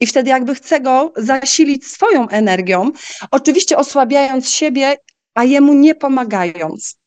I 0.00 0.06
wtedy 0.06 0.30
jakby 0.30 0.54
chcę 0.54 0.80
go 0.80 1.12
zasilić 1.16 1.86
swoją 1.86 2.28
energią, 2.28 2.90
oczywiście 3.30 3.76
osłabiając 3.76 4.50
siebie, 4.50 4.96
a 5.34 5.44
jemu 5.44 5.74
nie 5.74 5.94
pomagając. 5.94 6.98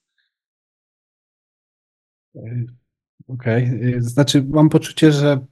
Okej, 3.27 3.67
okay. 3.67 4.01
znaczy 4.01 4.45
mam 4.49 4.69
poczucie, 4.69 5.11
że 5.11 5.45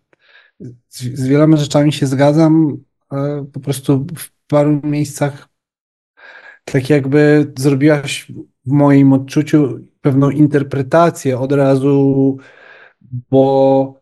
z, 0.89 0.99
z 0.99 1.27
wieloma 1.27 1.57
rzeczami 1.57 1.93
się 1.93 2.07
zgadzam, 2.07 2.77
po 3.53 3.59
prostu 3.59 4.05
w 4.17 4.29
paru 4.47 4.81
miejscach 4.83 5.50
tak 6.65 6.89
jakby 6.89 7.53
zrobiłaś 7.57 8.31
w 8.65 8.71
moim 8.71 9.13
odczuciu 9.13 9.79
pewną 10.01 10.29
interpretację 10.29 11.39
od 11.39 11.51
razu, 11.51 12.37
bo 13.01 14.01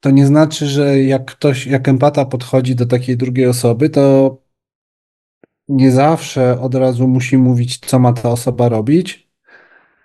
to 0.00 0.10
nie 0.10 0.26
znaczy, 0.26 0.66
że 0.66 1.00
jak 1.00 1.24
ktoś, 1.24 1.66
jak 1.66 1.88
empata 1.88 2.24
podchodzi 2.24 2.74
do 2.74 2.86
takiej 2.86 3.16
drugiej 3.16 3.46
osoby, 3.46 3.90
to 3.90 4.38
nie 5.68 5.92
zawsze 5.92 6.60
od 6.60 6.74
razu 6.74 7.08
musi 7.08 7.38
mówić, 7.38 7.78
co 7.78 7.98
ma 7.98 8.12
ta 8.12 8.30
osoba 8.30 8.68
robić. 8.68 9.30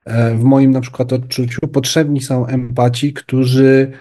E, 0.05 0.35
w 0.35 0.43
moim 0.43 0.71
na 0.71 0.81
przykład 0.81 1.13
odczuciu 1.13 1.67
potrzebni 1.67 2.21
są 2.21 2.45
empaci, 2.45 3.13
którzy 3.13 3.91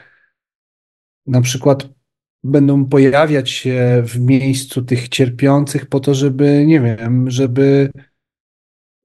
na 1.26 1.40
przykład 1.40 1.97
będą 2.44 2.84
pojawiać 2.84 3.50
się 3.50 4.02
w 4.06 4.20
miejscu 4.20 4.82
tych 4.82 5.08
cierpiących 5.08 5.86
po 5.86 6.00
to, 6.00 6.14
żeby, 6.14 6.64
nie 6.66 6.80
wiem, 6.80 7.30
żeby, 7.30 7.90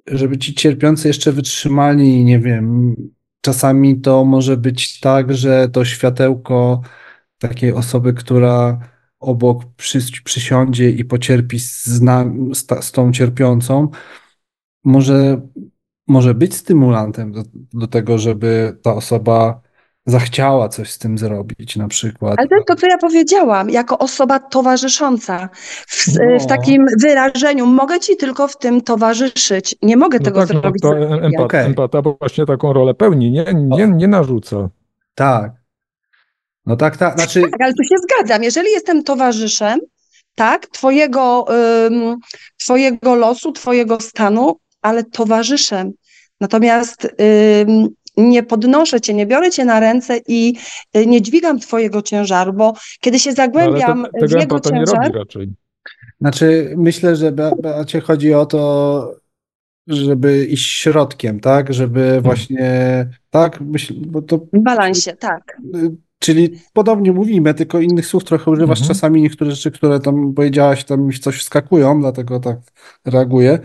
żeby 0.08 0.38
ci 0.38 0.54
cierpiący 0.54 1.08
jeszcze 1.08 1.32
wytrzymali, 1.32 2.24
nie 2.24 2.40
wiem, 2.40 2.96
czasami 3.42 4.02
to 4.02 4.26
może 4.26 4.58
być 4.58 5.00
tak, 5.00 5.34
że 5.34 5.70
to 5.70 5.86
światełko 5.86 6.82
takiej 7.38 7.74
osoby, 7.74 8.14
która 8.14 8.80
obok 9.20 9.66
przy, 9.76 10.00
przysiądzie 10.24 10.90
i 10.90 11.06
pocierpi 11.06 11.60
z, 11.60 11.86
z, 11.86 12.04
z 12.82 12.92
tą 12.92 13.12
cierpiącą, 13.12 13.90
może, 14.84 15.42
może 16.08 16.34
być 16.34 16.56
stymulantem 16.56 17.32
do, 17.32 17.44
do 17.74 17.88
tego, 17.88 18.18
żeby 18.18 18.78
ta 18.82 18.96
osoba 18.96 19.62
zachciała 20.06 20.70
coś 20.70 20.92
z 20.92 20.98
tym 20.98 21.18
zrobić 21.18 21.76
na 21.76 21.88
przykład. 21.88 22.36
Ale 22.40 22.48
to 22.48 22.56
jest 22.56 22.68
to, 22.68 22.76
co 22.76 22.88
ja 22.88 22.98
powiedziałam, 22.98 23.70
jako 23.70 23.98
osoba 23.98 24.40
towarzysząca. 24.40 25.50
W, 25.88 26.08
no. 26.08 26.40
w 26.40 26.46
takim 26.46 26.86
wyrażeniu 27.02 27.66
mogę 27.66 28.00
ci 28.00 28.18
tylko 28.18 28.48
w 28.48 28.58
tym 28.58 28.82
towarzyszyć. 28.82 29.76
Nie 29.82 29.98
mogę 29.98 30.20
no 30.20 30.26
tego 30.26 30.40
tak, 30.40 30.48
zrobić. 30.48 30.84
No 30.84 30.92
to 30.92 30.98
empata, 30.98 31.44
okay. 31.44 31.66
empata 31.66 32.02
właśnie 32.02 32.46
taką 32.46 32.74
rolę 32.74 32.94
pełni, 32.94 33.32
nie, 33.32 33.46
nie, 33.54 33.88
nie 33.88 34.08
narzuca. 34.08 34.70
Tak. 35.16 35.52
No 36.66 36.76
tak, 36.76 36.98
tak. 36.98 37.18
Znaczy... 37.18 37.42
Tak, 37.42 37.62
ale 37.62 37.74
tu 37.74 37.84
się 37.84 37.96
zgadzam. 38.04 38.44
Jeżeli 38.44 38.72
jestem 38.72 39.04
towarzyszem, 39.04 39.80
tak, 40.36 40.68
twojego, 40.68 41.46
ym, 41.86 42.18
twojego 42.60 43.16
losu, 43.16 43.52
twojego 43.52 44.00
stanu, 44.00 44.56
ale 44.82 45.04
towarzyszem. 45.04 45.92
Natomiast 46.42 47.08
ym, 47.68 47.88
nie 48.18 48.44
podnoszę 48.44 49.02
cię, 49.02 49.14
nie 49.14 49.26
biorę 49.26 49.52
cię 49.52 49.66
na 49.66 49.80
ręce 49.80 50.20
i 50.28 50.56
y, 50.98 51.06
nie 51.06 51.22
dźwigam 51.22 51.60
twojego 51.60 52.02
ciężaru, 52.02 52.54
bo 52.54 52.74
kiedy 53.00 53.20
się 53.20 53.34
zagłębiam 53.34 54.02
no, 54.02 54.20
to, 54.20 54.28
w 54.28 54.40
jego 54.40 54.60
ciężar... 54.60 55.00
Nie 55.00 55.06
robi 55.06 55.18
raczej. 55.20 55.54
Znaczy, 56.22 56.74
myślę, 56.78 57.16
że 57.16 57.32
Beacie 57.32 58.02
chodzi 58.02 58.34
o 58.34 58.46
to, 58.46 59.16
żeby 59.88 60.46
iść 60.46 60.72
środkiem, 60.72 61.40
tak? 61.40 61.74
Żeby 61.74 62.00
hmm. 62.00 62.24
właśnie, 62.24 63.08
tak? 63.30 63.62
Myśl, 63.62 63.94
bo 64.08 64.22
to... 64.22 64.38
W 64.38 64.60
balansie, 64.60 65.16
tak. 65.16 65.58
Czyli 66.20 66.60
podobnie 66.74 67.12
mówimy, 67.12 67.54
tylko 67.54 67.80
innych 67.80 68.06
słów 68.06 68.24
trochę 68.24 68.52
używasz 68.52 68.80
mhm. 68.80 68.96
czasami 68.96 69.22
niektóre 69.22 69.52
rzeczy, 69.52 69.72
które 69.72 70.00
tam 70.00 70.34
powiedziałaś, 70.34 70.84
tam 70.84 71.02
mi 71.02 71.14
coś 71.14 71.40
wskakują, 71.40 72.00
dlatego 72.00 72.40
tak 72.40 72.58
reaguję 73.06 73.60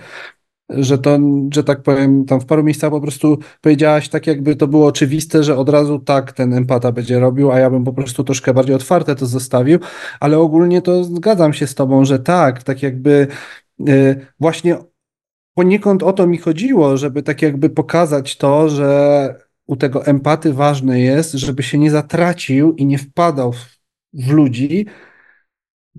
że 0.69 0.99
to, 0.99 1.19
że 1.55 1.65
tak 1.65 1.82
powiem, 1.82 2.24
tam 2.24 2.40
w 2.40 2.47
paru 2.47 2.62
miejscach 2.62 2.90
po 2.90 3.01
prostu 3.01 3.39
powiedziałaś 3.61 4.09
tak, 4.09 4.27
jakby 4.27 4.57
to 4.57 4.66
było 4.66 4.86
oczywiste, 4.86 5.45
że 5.45 5.57
od 5.57 5.69
razu 5.69 5.99
tak 5.99 6.32
ten 6.32 6.55
empata 6.55 6.93
będzie 6.93 7.20
robił, 7.20 7.53
a 7.53 7.59
ja 7.59 7.70
bym 7.70 7.85
po 7.85 7.93
prostu 7.93 8.24
troszkę 8.24 8.55
bardziej 8.55 8.74
otwarte 8.74 9.15
to 9.15 9.27
zostawił, 9.27 9.78
ale 10.20 10.39
ogólnie 10.39 10.82
to 10.82 11.05
zgadzam 11.05 11.53
się 11.53 11.66
z 11.66 11.74
tobą, 11.74 12.05
że 12.05 12.19
tak, 12.19 12.62
tak 12.62 12.82
jakby 12.82 13.27
yy, 13.78 14.27
właśnie 14.40 14.78
poniekąd 15.55 16.03
o 16.03 16.12
to 16.12 16.27
mi 16.27 16.39
chodziło, 16.39 16.97
żeby 16.97 17.23
tak 17.23 17.43
jakby 17.43 17.70
pokazać 17.70 18.36
to, 18.36 18.69
że 18.69 19.35
u 19.66 19.77
tego 19.77 20.07
empaty 20.07 20.53
ważne 20.53 21.01
jest, 21.01 21.32
żeby 21.32 21.62
się 21.62 21.78
nie 21.78 21.90
zatracił 21.90 22.74
i 22.74 22.86
nie 22.86 22.99
wpadał 22.99 23.53
w, 23.53 23.78
w 24.12 24.31
ludzi, 24.31 24.86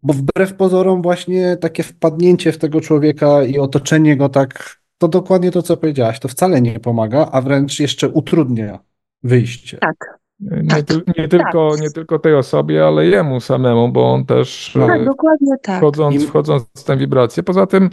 bo 0.03 0.13
wbrew 0.13 0.53
pozorom 0.53 1.01
właśnie 1.01 1.57
takie 1.57 1.83
wpadnięcie 1.83 2.51
w 2.51 2.57
tego 2.57 2.81
człowieka 2.81 3.43
i 3.43 3.59
otoczenie 3.59 4.17
go 4.17 4.29
tak, 4.29 4.79
to 4.97 5.07
dokładnie 5.07 5.51
to, 5.51 5.61
co 5.61 5.77
powiedziałaś, 5.77 6.19
to 6.19 6.27
wcale 6.27 6.61
nie 6.61 6.79
pomaga, 6.79 7.29
a 7.31 7.41
wręcz 7.41 7.79
jeszcze 7.79 8.09
utrudnia 8.09 8.79
wyjście. 9.23 9.77
Tak. 9.77 10.19
Nie, 10.39 10.83
tak, 10.83 11.17
nie, 11.17 11.27
tylko, 11.27 11.71
tak. 11.71 11.81
nie 11.81 11.91
tylko 11.91 12.19
tej 12.19 12.35
osobie, 12.35 12.85
ale 12.85 13.05
jemu 13.05 13.39
samemu, 13.39 13.89
bo 13.89 14.13
on 14.13 14.25
też 14.25 14.77
tak, 14.87 15.05
dokładnie 15.05 15.55
tak. 15.63 15.77
wchodząc, 15.77 16.25
wchodząc 16.25 16.63
w 16.77 16.83
tę 16.83 16.97
wibrację. 16.97 17.43
Poza 17.43 17.67
tym 17.67 17.89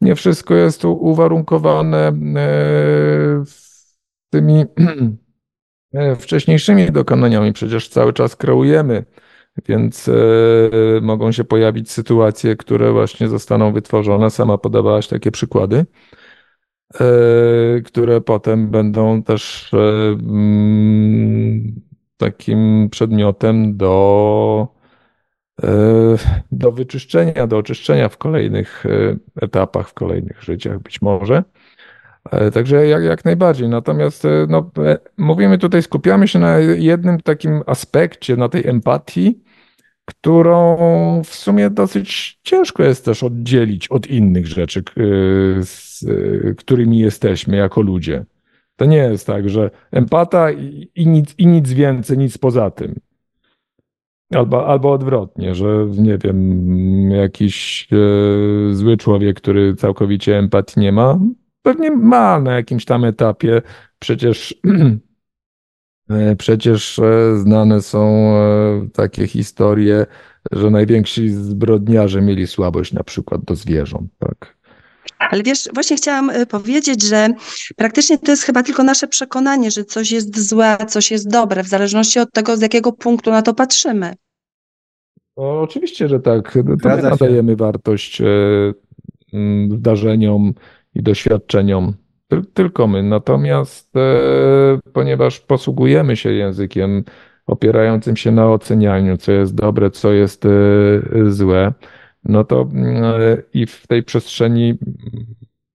nie 0.00 0.14
wszystko 0.14 0.54
jest 0.54 0.84
uwarunkowane 0.84 2.08
e, 2.08 2.14
tymi 4.30 4.64
e, 5.94 6.16
wcześniejszymi 6.16 6.92
dokonaniami. 6.92 7.52
Przecież 7.52 7.88
cały 7.88 8.12
czas 8.12 8.36
kreujemy 8.36 9.04
więc 9.68 10.08
e, 10.08 10.12
mogą 11.02 11.32
się 11.32 11.44
pojawić 11.44 11.90
sytuacje, 11.90 12.56
które 12.56 12.92
właśnie 12.92 13.28
zostaną 13.28 13.72
wytworzone. 13.72 14.30
Sama 14.30 14.58
podawałaś 14.58 15.08
takie 15.08 15.30
przykłady, 15.30 15.86
e, 16.94 17.80
które 17.80 18.20
potem 18.20 18.70
będą 18.70 19.22
też 19.22 19.70
e, 19.74 19.78
mm, 20.08 21.80
takim 22.16 22.88
przedmiotem 22.90 23.76
do, 23.76 24.68
do 26.52 26.72
wyczyszczenia, 26.72 27.46
do 27.46 27.58
oczyszczenia 27.58 28.08
w 28.08 28.18
kolejnych 28.18 28.84
etapach, 29.40 29.88
w 29.88 29.94
kolejnych 29.94 30.42
życiach 30.42 30.78
być 30.78 31.02
może. 31.02 31.44
Także 32.52 32.86
jak, 32.86 33.02
jak 33.02 33.24
najbardziej. 33.24 33.68
Natomiast 33.68 34.26
no, 34.48 34.70
mówimy 35.18 35.58
tutaj, 35.58 35.82
skupiamy 35.82 36.28
się 36.28 36.38
na 36.38 36.58
jednym 36.58 37.20
takim 37.20 37.62
aspekcie, 37.66 38.36
na 38.36 38.48
tej 38.48 38.66
empatii, 38.66 39.42
którą 40.04 40.76
w 41.24 41.34
sumie 41.34 41.70
dosyć 41.70 42.38
ciężko 42.42 42.82
jest 42.82 43.04
też 43.04 43.22
oddzielić 43.22 43.88
od 43.88 44.06
innych 44.06 44.46
rzeczy, 44.46 44.82
z 45.60 46.04
którymi 46.58 46.98
jesteśmy 46.98 47.56
jako 47.56 47.80
ludzie. 47.80 48.24
To 48.76 48.84
nie 48.84 48.96
jest 48.96 49.26
tak, 49.26 49.48
że 49.48 49.70
empata 49.92 50.52
i, 50.52 50.90
i, 50.94 51.06
nic, 51.06 51.34
i 51.38 51.46
nic 51.46 51.72
więcej, 51.72 52.18
nic 52.18 52.38
poza 52.38 52.70
tym. 52.70 52.94
Albo, 54.34 54.66
albo 54.66 54.92
odwrotnie, 54.92 55.54
że 55.54 55.86
nie 55.98 56.18
wiem, 56.18 57.10
jakiś 57.10 57.88
e, 57.92 58.74
zły 58.74 58.96
człowiek, 58.96 59.36
który 59.36 59.74
całkowicie 59.74 60.38
empatii 60.38 60.80
nie 60.80 60.92
ma, 60.92 61.18
pewnie 61.64 61.90
ma 61.90 62.40
na 62.40 62.54
jakimś 62.54 62.84
tam 62.84 63.04
etapie. 63.04 63.62
Przecież 63.98 64.54
E, 66.10 66.36
przecież 66.36 66.98
e, 66.98 67.38
znane 67.38 67.82
są 67.82 68.34
e, 68.36 68.88
takie 68.92 69.26
historie, 69.26 70.06
że 70.52 70.70
najwięksi 70.70 71.28
zbrodniarze 71.28 72.22
mieli 72.22 72.46
słabość 72.46 72.92
na 72.92 73.04
przykład 73.04 73.44
do 73.44 73.54
zwierząt, 73.54 74.10
tak? 74.18 74.56
Ale 75.18 75.42
wiesz, 75.42 75.68
właśnie 75.74 75.96
chciałam 75.96 76.30
powiedzieć, 76.48 77.02
że 77.02 77.28
praktycznie 77.76 78.18
to 78.18 78.30
jest 78.30 78.42
chyba 78.42 78.62
tylko 78.62 78.82
nasze 78.82 79.08
przekonanie, 79.08 79.70
że 79.70 79.84
coś 79.84 80.12
jest 80.12 80.48
złe, 80.48 80.76
a 80.80 80.86
coś 80.86 81.10
jest 81.10 81.30
dobre, 81.30 81.62
w 81.62 81.68
zależności 81.68 82.20
od 82.20 82.32
tego, 82.32 82.56
z 82.56 82.60
jakiego 82.60 82.92
punktu 82.92 83.30
na 83.30 83.42
to 83.42 83.54
patrzymy. 83.54 84.14
No, 85.36 85.60
oczywiście, 85.60 86.08
że 86.08 86.20
tak. 86.20 86.58
To 86.82 86.88
my 86.88 87.02
nadajemy 87.02 87.56
wartość 87.56 88.22
zdarzeniom 89.70 90.54
i 90.94 91.02
doświadczeniom 91.02 91.94
tylko 92.54 92.86
my. 92.86 93.02
Natomiast 93.02 93.96
e, 93.96 94.00
ponieważ 94.92 95.40
posługujemy 95.40 96.16
się 96.16 96.32
językiem 96.32 97.04
opierającym 97.46 98.16
się 98.16 98.30
na 98.30 98.50
ocenianiu, 98.50 99.16
co 99.16 99.32
jest 99.32 99.54
dobre, 99.54 99.90
co 99.90 100.12
jest 100.12 100.46
e, 100.46 100.50
złe, 101.26 101.72
no 102.24 102.44
to 102.44 102.68
e, 102.74 103.42
i 103.54 103.66
w 103.66 103.86
tej 103.86 104.02
przestrzeni 104.02 104.74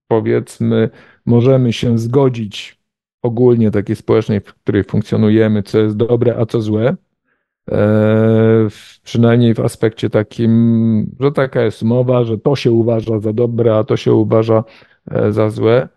powiedzmy 0.08 0.90
możemy 1.26 1.72
się 1.72 1.98
zgodzić 1.98 2.80
ogólnie 3.22 3.70
takiej 3.70 3.96
społecznej, 3.96 4.40
w 4.40 4.54
której 4.54 4.84
funkcjonujemy, 4.84 5.62
co 5.62 5.78
jest 5.78 5.96
dobre, 5.96 6.36
a 6.38 6.46
co 6.46 6.60
złe. 6.60 6.96
Przynajmniej 9.02 9.54
w 9.54 9.60
aspekcie 9.60 10.10
takim, 10.10 11.16
że 11.20 11.32
taka 11.32 11.62
jest 11.62 11.82
mowa, 11.82 12.24
że 12.24 12.38
to 12.38 12.56
się 12.56 12.72
uważa 12.72 13.18
za 13.18 13.32
dobre, 13.32 13.76
a 13.76 13.84
to 13.84 13.96
się 13.96 14.12
uważa 14.12 14.64
za 15.30 15.50
złe. 15.50 15.88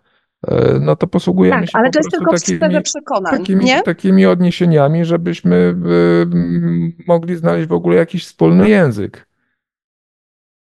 E, 0.48 0.78
no 0.80 0.96
to 0.96 1.06
posługujemy 1.06 1.60
tak, 1.60 1.70
się 1.70 1.78
ale 1.78 1.90
to 1.90 1.98
jest 1.98 2.10
tylko 2.10 2.32
takimi, 2.32 2.82
przekonań, 2.82 3.38
takimi, 3.38 3.64
nie? 3.64 3.82
takimi 3.82 4.26
odniesieniami, 4.26 5.04
żebyśmy 5.04 5.56
y, 5.56 7.04
mogli 7.06 7.36
znaleźć 7.36 7.68
w 7.68 7.72
ogóle 7.72 7.96
jakiś 7.96 8.24
wspólny 8.24 8.68
język. 8.68 9.26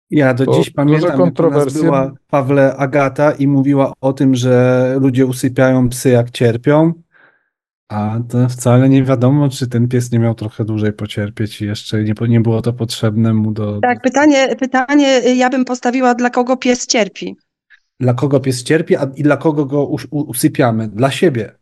Ja 0.10 0.34
do 0.34 0.46
dziś 0.58 0.70
pamiętam, 0.70 1.18
kontrowersje... 1.18 1.82
była 1.82 2.12
Pawle 2.28 2.76
Agata 2.76 3.32
i 3.32 3.48
mówiła 3.48 3.94
o 4.02 4.14
tym, 4.14 4.36
że 4.36 4.96
ludzie 5.02 5.26
usypiają 5.26 5.90
psy 5.90 6.10
jak 6.10 6.32
cierpią, 6.32 6.94
a 7.90 8.20
to 8.30 8.50
wcale 8.50 8.90
nie 8.90 9.04
wiadomo, 9.04 9.50
czy 9.50 9.68
ten 9.68 9.88
pies 9.88 10.12
nie 10.12 10.20
miał 10.20 10.36
trochę 10.36 10.66
dłużej 10.66 10.94
pocierpieć 10.94 11.62
i 11.62 11.66
jeszcze 11.66 12.04
nie, 12.04 12.14
nie 12.28 12.40
było 12.40 12.62
to 12.62 12.74
potrzebne 12.74 13.34
mu 13.34 13.52
do... 13.52 13.80
Tak, 13.82 14.02
pytanie, 14.02 14.56
pytanie 14.60 15.20
ja 15.36 15.50
bym 15.50 15.66
postawiła, 15.66 16.16
dla 16.16 16.30
kogo 16.30 16.58
pies 16.58 16.88
cierpi 16.88 17.38
dla 18.00 18.14
kogo 18.14 18.40
pies 18.40 18.64
cierpi 18.64 18.96
a, 18.96 19.08
i 19.16 19.24
dla 19.24 19.38
kogo 19.38 19.66
go 19.66 19.86
us, 19.86 20.08
usypiamy. 20.12 20.88
Dla 20.88 21.12
siebie 21.12 21.56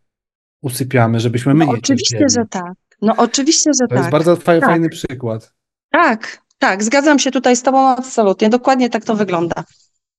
usypiamy, 0.62 1.20
żebyśmy 1.20 1.54
my 1.54 1.66
no, 1.66 1.72
nie 1.72 1.78
Oczywiście, 1.80 2.18
cierpieli. 2.18 2.34
że 2.34 2.46
tak. 2.50 2.74
No 3.02 3.14
oczywiście, 3.18 3.72
że 3.82 3.88
To 3.88 3.90
tak. 3.90 3.98
jest 3.98 4.10
bardzo 4.10 4.36
fa- 4.36 4.60
tak. 4.60 4.66
fajny 4.70 4.90
przykład. 4.90 5.54
Tak, 5.90 6.42
tak, 6.60 6.84
zgadzam 6.84 7.20
się 7.20 7.32
tutaj 7.32 7.56
z 7.56 7.64
Tobą 7.64 7.88
absolutnie. 7.88 8.50
Dokładnie 8.50 8.90
tak 8.90 9.06
to 9.06 9.16
wygląda. 9.16 9.64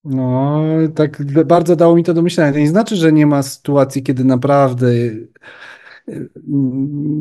No, 0.05 0.61
tak 0.95 1.23
bardzo 1.45 1.77
dało 1.77 1.97
mi 1.97 2.05
to 2.05 2.15
do 2.15 2.23
myślenia. 2.23 2.53
To 2.53 2.59
nie 2.59 2.69
znaczy, 2.69 2.97
że 2.97 3.13
nie 3.13 3.27
ma 3.27 3.43
sytuacji, 3.43 4.03
kiedy 4.03 4.25
naprawdę 4.25 4.87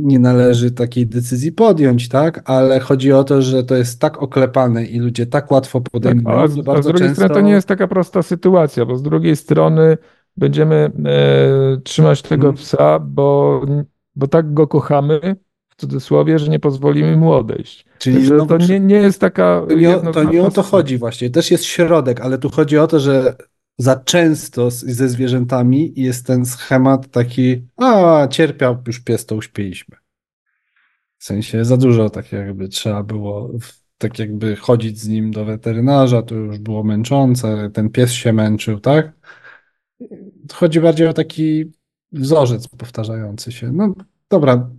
nie 0.03 0.19
należy 0.19 0.71
takiej 0.71 1.07
decyzji 1.07 1.51
podjąć, 1.51 2.09
tak? 2.09 2.41
Ale 2.49 2.79
chodzi 2.79 3.11
o 3.11 3.23
to, 3.23 3.41
że 3.41 3.63
to 3.63 3.75
jest 3.75 3.99
tak 4.01 4.23
oklepane 4.23 4.85
i 4.85 4.99
ludzie 4.99 5.25
tak 5.25 5.51
łatwo 5.51 5.81
Tak, 5.81 5.91
podejmują, 5.91 6.35
a 6.37 6.47
że 6.47 6.53
z, 6.53 6.67
a 6.67 6.81
z 6.81 6.85
drugiej 6.85 7.07
często... 7.07 7.15
strony 7.15 7.33
to 7.33 7.41
nie 7.41 7.51
jest 7.51 7.67
taka 7.67 7.87
prosta 7.87 8.21
sytuacja, 8.23 8.85
bo 8.85 8.97
z 8.97 9.01
drugiej 9.03 9.35
strony 9.35 9.97
będziemy 10.37 10.75
e, 11.05 11.77
trzymać 11.83 12.21
tego 12.21 12.47
Mhm. 12.47 12.55
psa, 12.65 12.99
bo, 12.99 13.61
bo 14.15 14.27
tak 14.27 14.53
go 14.53 14.67
kochamy, 14.67 15.35
w 15.69 15.75
cudzysłowie, 15.81 16.39
że 16.39 16.51
nie 16.51 16.59
pozwolimy 16.59 17.17
mu 17.17 17.33
odejść. 17.33 17.85
Czyli 17.99 18.25
znowu 18.25 18.45
to 18.45 18.57
nie, 18.57 18.79
nie 18.79 18.95
jest 18.95 19.21
taka 19.21 19.61
To 19.69 19.75
nie, 19.75 19.97
o- 19.97 20.11
to 20.13 20.23
nie 20.23 20.43
o 20.43 20.51
to 20.51 20.63
chodzi 20.63 20.97
właśnie. 20.97 21.29
Też 21.29 21.51
jest 21.51 21.63
środek, 21.63 22.21
ale 22.21 22.37
tu 22.37 22.49
chodzi 22.49 22.77
o 22.77 22.87
to, 22.87 22.99
że 22.99 23.35
za 23.77 23.95
często 23.95 24.71
ze 24.71 25.09
zwierzętami 25.09 25.93
jest 25.95 26.27
ten 26.27 26.45
schemat 26.45 27.11
taki, 27.11 27.67
a 27.77 28.27
cierpiał 28.27 28.77
już 28.87 28.99
pies, 28.99 29.25
to 29.25 29.35
uśpiliśmy. 29.35 29.97
W 31.17 31.23
sensie 31.23 31.65
za 31.65 31.77
dużo 31.77 32.09
tak 32.09 32.31
jakby 32.31 32.67
trzeba 32.67 33.03
było 33.03 33.51
tak 33.97 34.19
jakby 34.19 34.55
chodzić 34.55 34.99
z 34.99 35.07
nim 35.07 35.31
do 35.31 35.45
weterynarza, 35.45 36.21
to 36.21 36.35
już 36.35 36.59
było 36.59 36.83
męczące, 36.83 37.69
ten 37.73 37.89
pies 37.89 38.11
się 38.11 38.33
męczył, 38.33 38.79
tak? 38.79 39.11
Chodzi 40.53 40.81
bardziej 40.81 41.07
o 41.07 41.13
taki 41.13 41.71
wzorzec 42.11 42.67
powtarzający 42.67 43.51
się. 43.51 43.71
No 43.71 43.93
dobra. 44.29 44.69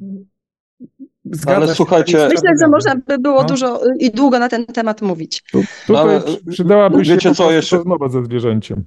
Zgadza 1.31 1.57
Ale 1.57 1.67
się, 1.69 1.75
słuchajcie- 1.75 2.29
Myślę, 2.29 2.51
że 2.61 2.69
można 2.69 2.95
by 3.07 3.19
było 3.19 3.43
No. 3.43 3.49
dużo 3.49 3.87
y, 3.87 3.97
i 4.01 4.11
długo 4.11 4.39
na 4.39 4.49
ten 4.49 4.67
temat 4.67 5.03
mówić. 5.03 5.43
Tu, 5.53 5.59
No, 5.59 5.65
tutaj 5.87 6.03
ale, 6.03 6.21
przy- 6.21 6.45
przydałaby 6.51 7.05
się 7.05 7.13
wiecie 7.15 7.35
co, 7.35 7.51
jeszcze- 7.53 7.77
rozmowa 7.77 8.09
ze 8.09 8.25
zwierzęciem. 8.25 8.85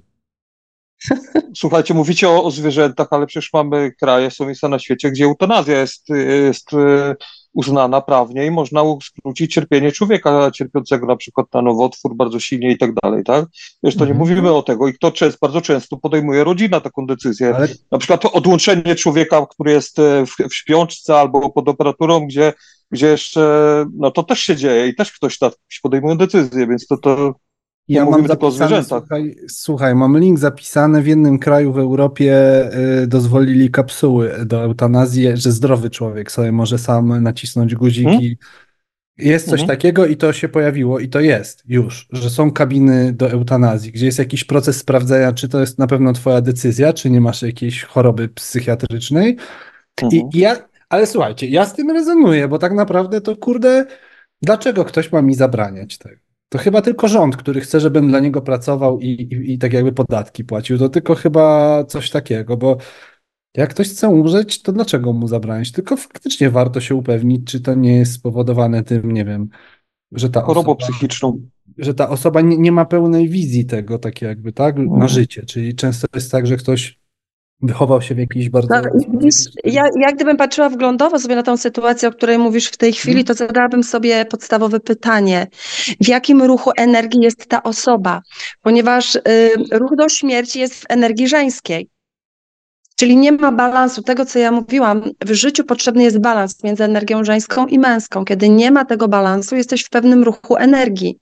Słuchajcie, 1.56 1.94
mówicie 1.94 2.28
o, 2.28 2.44
o 2.44 2.50
zwierzętach, 2.50 3.08
ale 3.10 3.26
przecież 3.26 3.52
mamy 3.52 3.92
kraje, 3.92 4.30
są 4.30 4.46
miejsca 4.46 4.68
na 4.68 4.78
świecie, 4.78 5.10
gdzie 5.10 5.24
eutanazja 5.24 5.80
jest, 5.80 6.08
jest 6.08 6.72
e, 6.74 7.16
uznana 7.52 8.00
prawnie 8.00 8.46
i 8.46 8.50
można 8.50 8.82
skrócić 9.02 9.54
cierpienie 9.54 9.92
człowieka 9.92 10.50
cierpiącego 10.50 11.06
na 11.06 11.16
przykład 11.16 11.46
na 11.54 11.62
nowotwór 11.62 12.16
bardzo 12.16 12.40
silnie 12.40 12.70
i 12.70 12.78
tak 12.78 12.90
dalej, 13.02 13.24
tak? 13.24 13.44
Wiesz, 13.82 13.94
to 13.96 14.04
nie 14.04 14.10
Mhm. 14.10 14.18
mówimy 14.18 14.52
o 14.52 14.62
tego 14.62 14.88
i 14.88 14.94
kto 14.94 15.12
często, 15.12 15.38
bardzo 15.42 15.60
często 15.60 15.96
podejmuje 15.96 16.44
rodzina 16.44 16.80
taką 16.80 17.06
decyzję. 17.06 17.54
Ale 17.56 17.68
Na 17.90 17.98
przykład 17.98 18.20
to 18.20 18.32
odłączenie 18.32 18.94
człowieka, 18.94 19.46
który 19.50 19.72
jest 19.72 19.98
e, 19.98 20.26
w, 20.26 20.30
w 20.50 20.54
śpiączce 20.54 21.16
albo 21.16 21.50
pod 21.50 21.68
operaturą, 21.68 22.26
gdzie, 22.26 22.52
gdzie 22.90 23.06
jeszcze, 23.06 23.40
no 23.96 24.10
to 24.10 24.22
też 24.22 24.40
się 24.40 24.56
dzieje 24.56 24.88
i 24.88 24.94
też 24.94 25.12
ktoś 25.12 25.38
tak 25.38 25.52
podejmuje 25.82 26.16
decyzję, 26.16 26.66
więc 26.66 26.86
to, 26.86 26.96
to 26.96 27.34
Ja 27.94 28.04
mam 28.04 28.26
zapisane, 28.28 28.84
słuchaj, 28.84 29.36
słuchaj, 29.48 29.94
mam 29.94 30.18
link 30.18 30.38
zapisany, 30.38 31.02
w 31.02 31.06
jednym 31.06 31.38
kraju 31.38 31.72
w 31.72 31.78
Europie 31.78 32.34
y, 33.02 33.06
dozwolili 33.06 33.70
kapsuły 33.70 34.32
do 34.46 34.62
eutanazji, 34.62 35.28
że 35.34 35.52
zdrowy 35.52 35.90
człowiek 35.90 36.32
sobie 36.32 36.52
może 36.52 36.78
sam 36.78 37.22
nacisnąć 37.22 37.74
guzik 37.74 38.06
Mhm. 38.06 38.22
i 38.24 38.36
jest 39.18 39.44
coś 39.50 39.60
Mhm. 39.60 39.78
takiego 39.78 40.06
i 40.06 40.16
to 40.16 40.32
się 40.32 40.48
pojawiło 40.48 40.98
i 40.98 41.08
to 41.08 41.20
jest 41.20 41.62
już, 41.68 42.08
że 42.12 42.30
są 42.30 42.50
kabiny 42.50 43.12
do 43.12 43.30
eutanazji, 43.30 43.92
gdzie 43.92 44.06
jest 44.06 44.18
jakiś 44.18 44.44
proces 44.44 44.76
sprawdzenia, 44.76 45.32
czy 45.32 45.48
to 45.48 45.60
jest 45.60 45.78
na 45.78 45.86
pewno 45.86 46.12
twoja 46.12 46.40
decyzja, 46.40 46.92
czy 46.92 47.10
nie 47.10 47.20
masz 47.20 47.42
jakiejś 47.42 47.82
choroby 47.84 48.28
psychiatrycznej. 48.28 49.36
I 50.02 50.04
Mhm. 50.04 50.22
i 50.34 50.38
ja, 50.38 50.56
ale 50.88 51.06
słuchajcie, 51.06 51.46
ja 51.46 51.66
z 51.66 51.74
tym 51.74 51.90
rezonuję, 51.90 52.48
bo 52.48 52.58
tak 52.58 52.72
naprawdę 52.74 53.20
to 53.20 53.36
kurde, 53.36 53.86
dlaczego 54.42 54.84
ktoś 54.84 55.12
ma 55.12 55.22
mi 55.22 55.34
zabraniać 55.34 55.98
tego? 55.98 56.19
To 56.52 56.58
chyba 56.58 56.82
tylko 56.82 57.08
rząd, 57.08 57.36
który 57.36 57.60
chce, 57.60 57.80
żebym 57.80 58.08
dla 58.08 58.20
niego 58.20 58.42
pracował 58.42 59.00
i, 59.00 59.06
i, 59.06 59.52
i 59.52 59.58
tak 59.58 59.72
jakby 59.72 59.92
podatki 59.92 60.44
płacił. 60.44 60.78
To 60.78 60.88
tylko 60.88 61.14
chyba 61.14 61.84
coś 61.84 62.10
takiego, 62.10 62.56
bo 62.56 62.76
jak 63.56 63.70
ktoś 63.70 63.88
chce 63.88 64.08
umrzeć, 64.08 64.62
to 64.62 64.72
dlaczego 64.72 65.12
mu 65.12 65.28
zabraniać? 65.28 65.72
Tylko 65.72 65.96
faktycznie 65.96 66.50
warto 66.50 66.80
się 66.80 66.94
upewnić, 66.94 67.46
czy 67.46 67.60
to 67.60 67.74
nie 67.74 67.96
jest 67.96 68.12
spowodowane 68.12 68.82
tym, 68.84 69.12
nie 69.12 69.24
wiem, 69.24 69.48
że 70.12 70.30
ta 70.30 70.40
chorobą 70.40 70.76
osoba, 70.76 70.86
psychiczną. 70.92 71.40
że 71.78 71.94
ta 71.94 72.08
osoba 72.08 72.40
nie, 72.40 72.58
nie 72.58 72.72
ma 72.72 72.84
pełnej 72.84 73.28
wizji 73.28 73.66
tego, 73.66 73.98
tak 73.98 74.22
jakby, 74.22 74.52
tak, 74.52 74.76
na 74.76 74.82
Mhm. 74.82 75.08
życie. 75.08 75.42
Czyli 75.46 75.74
często 75.74 76.06
jest 76.14 76.32
tak, 76.32 76.46
że 76.46 76.56
ktoś 76.56 76.99
wychował 77.62 78.02
się 78.02 78.14
w 78.14 78.18
jakiejś 78.18 78.48
bardzo... 78.48 78.68
No, 78.74 78.82
widzisz, 79.08 79.34
ja, 79.64 79.84
ja 80.00 80.12
gdybym 80.12 80.36
patrzyła 80.36 80.68
wglądowo 80.68 81.18
sobie 81.18 81.36
na 81.36 81.42
tą 81.42 81.56
sytuację, 81.56 82.08
o 82.08 82.12
której 82.12 82.38
mówisz 82.38 82.66
w 82.66 82.76
tej 82.76 82.92
chwili, 82.92 83.24
to 83.24 83.34
zadałabym 83.34 83.84
sobie 83.84 84.24
podstawowe 84.24 84.80
pytanie. 84.80 85.46
W 86.00 86.08
jakim 86.08 86.42
ruchu 86.42 86.70
energii 86.76 87.20
jest 87.22 87.46
ta 87.46 87.62
osoba? 87.62 88.22
Ponieważ 88.62 89.14
y, 89.14 89.20
ruch 89.72 89.96
do 89.96 90.08
śmierci 90.08 90.60
jest 90.60 90.74
w 90.74 90.84
energii 90.88 91.28
żeńskiej. 91.28 91.88
Czyli 92.96 93.16
nie 93.16 93.32
ma 93.32 93.52
balansu. 93.52 94.02
Tego, 94.02 94.26
co 94.26 94.38
ja 94.38 94.52
mówiłam, 94.52 95.02
w 95.24 95.32
życiu 95.32 95.64
potrzebny 95.64 96.02
jest 96.02 96.18
balans 96.18 96.64
między 96.64 96.84
energią 96.84 97.24
żeńską 97.24 97.66
i 97.66 97.78
męską. 97.78 98.24
Kiedy 98.24 98.48
nie 98.48 98.70
ma 98.70 98.84
tego 98.84 99.08
balansu, 99.08 99.56
jesteś 99.56 99.84
w 99.84 99.90
pewnym 99.90 100.24
ruchu 100.24 100.56
energii. 100.56 101.18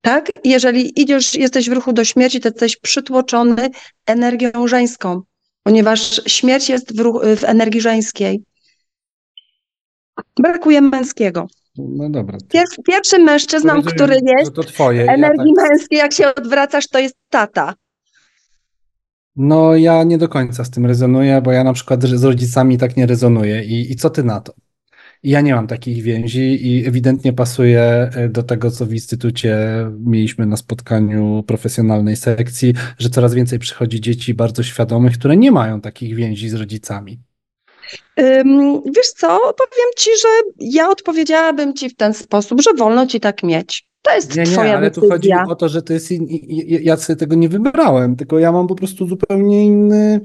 Tak? 0.00 0.30
Jeżeli 0.44 1.00
idziesz, 1.00 1.34
jesteś 1.34 1.70
w 1.70 1.72
ruchu 1.72 1.92
do 1.92 2.04
śmierci, 2.04 2.40
to 2.40 2.48
jesteś 2.48 2.76
przytłoczony 2.76 3.70
energią 4.06 4.68
żeńską, 4.68 5.22
ponieważ 5.62 6.20
śmierć 6.26 6.68
jest 6.68 6.96
w, 6.96 7.00
ruch, 7.00 7.22
w 7.36 7.44
energii 7.44 7.80
żeńskiej. 7.80 8.42
Brakuje 10.40 10.80
męskiego. 10.80 11.46
No 11.78 12.10
dobra. 12.10 12.38
Pier, 12.48 12.64
pierwszym 12.86 13.22
mężczyzną, 13.22 13.74
Rozumiem, 13.74 13.94
który 13.94 14.20
jest 14.38 14.54
to 14.54 14.62
twoje. 14.62 15.02
w 15.02 15.06
ja 15.06 15.12
energii 15.14 15.52
tak- 15.56 15.68
męskiej, 15.70 15.98
jak 15.98 16.12
się 16.12 16.34
odwracasz, 16.34 16.88
to 16.88 16.98
jest 16.98 17.14
tata. 17.28 17.74
No, 19.36 19.76
ja 19.76 20.02
nie 20.04 20.18
do 20.18 20.28
końca 20.28 20.64
z 20.64 20.70
tym 20.70 20.86
rezonuję, 20.86 21.40
bo 21.42 21.52
ja 21.52 21.64
na 21.64 21.72
przykład 21.72 22.02
z 22.04 22.24
rodzicami 22.24 22.78
tak 22.78 22.96
nie 22.96 23.06
rezonuję. 23.06 23.64
I, 23.64 23.92
i 23.92 23.96
co 23.96 24.10
ty 24.10 24.24
na 24.24 24.40
to? 24.40 24.52
Ja 25.22 25.40
nie 25.40 25.54
mam 25.54 25.66
takich 25.66 26.02
więzi 26.02 26.66
i 26.68 26.86
ewidentnie 26.86 27.32
pasuje 27.32 27.82
e, 27.82 28.28
do 28.28 28.42
tego, 28.42 28.70
co 28.70 28.86
w 28.86 28.92
instytucie 28.92 29.58
mieliśmy 30.00 30.46
na 30.46 30.56
spotkaniu 30.56 31.44
profesjonalnej 31.46 32.16
sekcji, 32.16 32.74
że 32.98 33.10
coraz 33.10 33.34
więcej 33.34 33.58
przychodzi 33.58 34.00
dzieci 34.00 34.34
bardzo 34.34 34.62
świadomych, 34.62 35.18
które 35.18 35.36
nie 35.36 35.52
mają 35.52 35.80
takich 35.80 36.14
więzi 36.14 36.48
z 36.48 36.54
rodzicami. 36.54 37.20
Wiesz 38.96 39.10
co, 39.16 39.28
powiem 39.38 39.90
ci, 39.96 40.10
że 40.22 40.28
ja 40.60 40.88
odpowiedziałabym 40.88 41.74
ci 41.74 41.90
w 41.90 41.96
ten 41.96 42.14
sposób, 42.14 42.60
że 42.62 42.74
wolno 42.74 43.06
ci 43.06 43.20
tak 43.20 43.42
mieć. 43.42 43.88
To 44.02 44.14
jest 44.14 44.36
Nie, 44.36 44.42
nie, 44.42 44.52
twoja 44.52 44.76
ale 44.76 44.90
tu 44.90 45.00
chodzi 45.00 45.28
decyzja. 45.28 45.44
o 45.48 45.54
to, 45.56 45.68
że 45.68 45.82
to 45.82 45.92
jest. 45.92 46.10
In, 46.10 46.26
ja 46.82 46.96
sobie 46.96 47.16
tego 47.16 47.34
nie 47.34 47.48
wybrałem, 47.48 48.16
tylko 48.16 48.38
ja 48.38 48.52
mam 48.52 48.66
po 48.66 48.74
prostu 48.74 49.08
zupełnie 49.08 49.64
inny. 49.66 50.20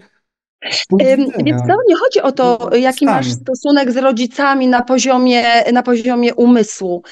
Więc 1.00 1.62
to 1.68 1.76
nie 1.88 1.96
chodzi 1.96 2.22
o 2.22 2.32
to, 2.32 2.70
jaki 2.76 3.06
masz 3.06 3.32
stosunek 3.32 3.92
z 3.92 3.98
rodzicami 3.98 4.68
na 4.68 4.82
poziomie, 4.82 5.44
na 5.74 5.84
poziomie 5.84 6.34
umysłu, 6.36 7.04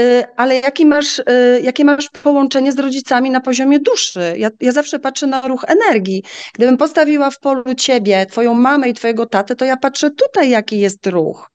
Y, 0.00 0.24
ale 0.36 0.56
jaki 0.56 0.86
masz, 0.86 1.18
y, 1.18 1.24
jakie 1.62 1.84
masz 1.84 2.08
połączenie 2.22 2.72
z 2.72 2.78
rodzicami 2.78 3.30
na 3.30 3.40
poziomie 3.40 3.80
duszy. 3.80 4.34
Ja, 4.36 4.50
ja 4.60 4.72
zawsze 4.72 4.98
patrzę 4.98 5.26
na 5.26 5.40
ruch 5.40 5.64
energii. 5.68 6.24
Gdybym 6.54 6.76
postawiła 6.76 7.30
w 7.30 7.38
polu 7.38 7.74
ciebie, 7.74 8.26
twoją 8.26 8.54
mamę 8.54 8.88
i 8.88 8.94
twojego 8.94 9.26
tatę, 9.26 9.56
to 9.56 9.64
ja 9.64 9.76
patrzę 9.76 10.10
tutaj, 10.10 10.50
jaki 10.50 10.80
jest 10.80 11.06
ruch, 11.06 11.50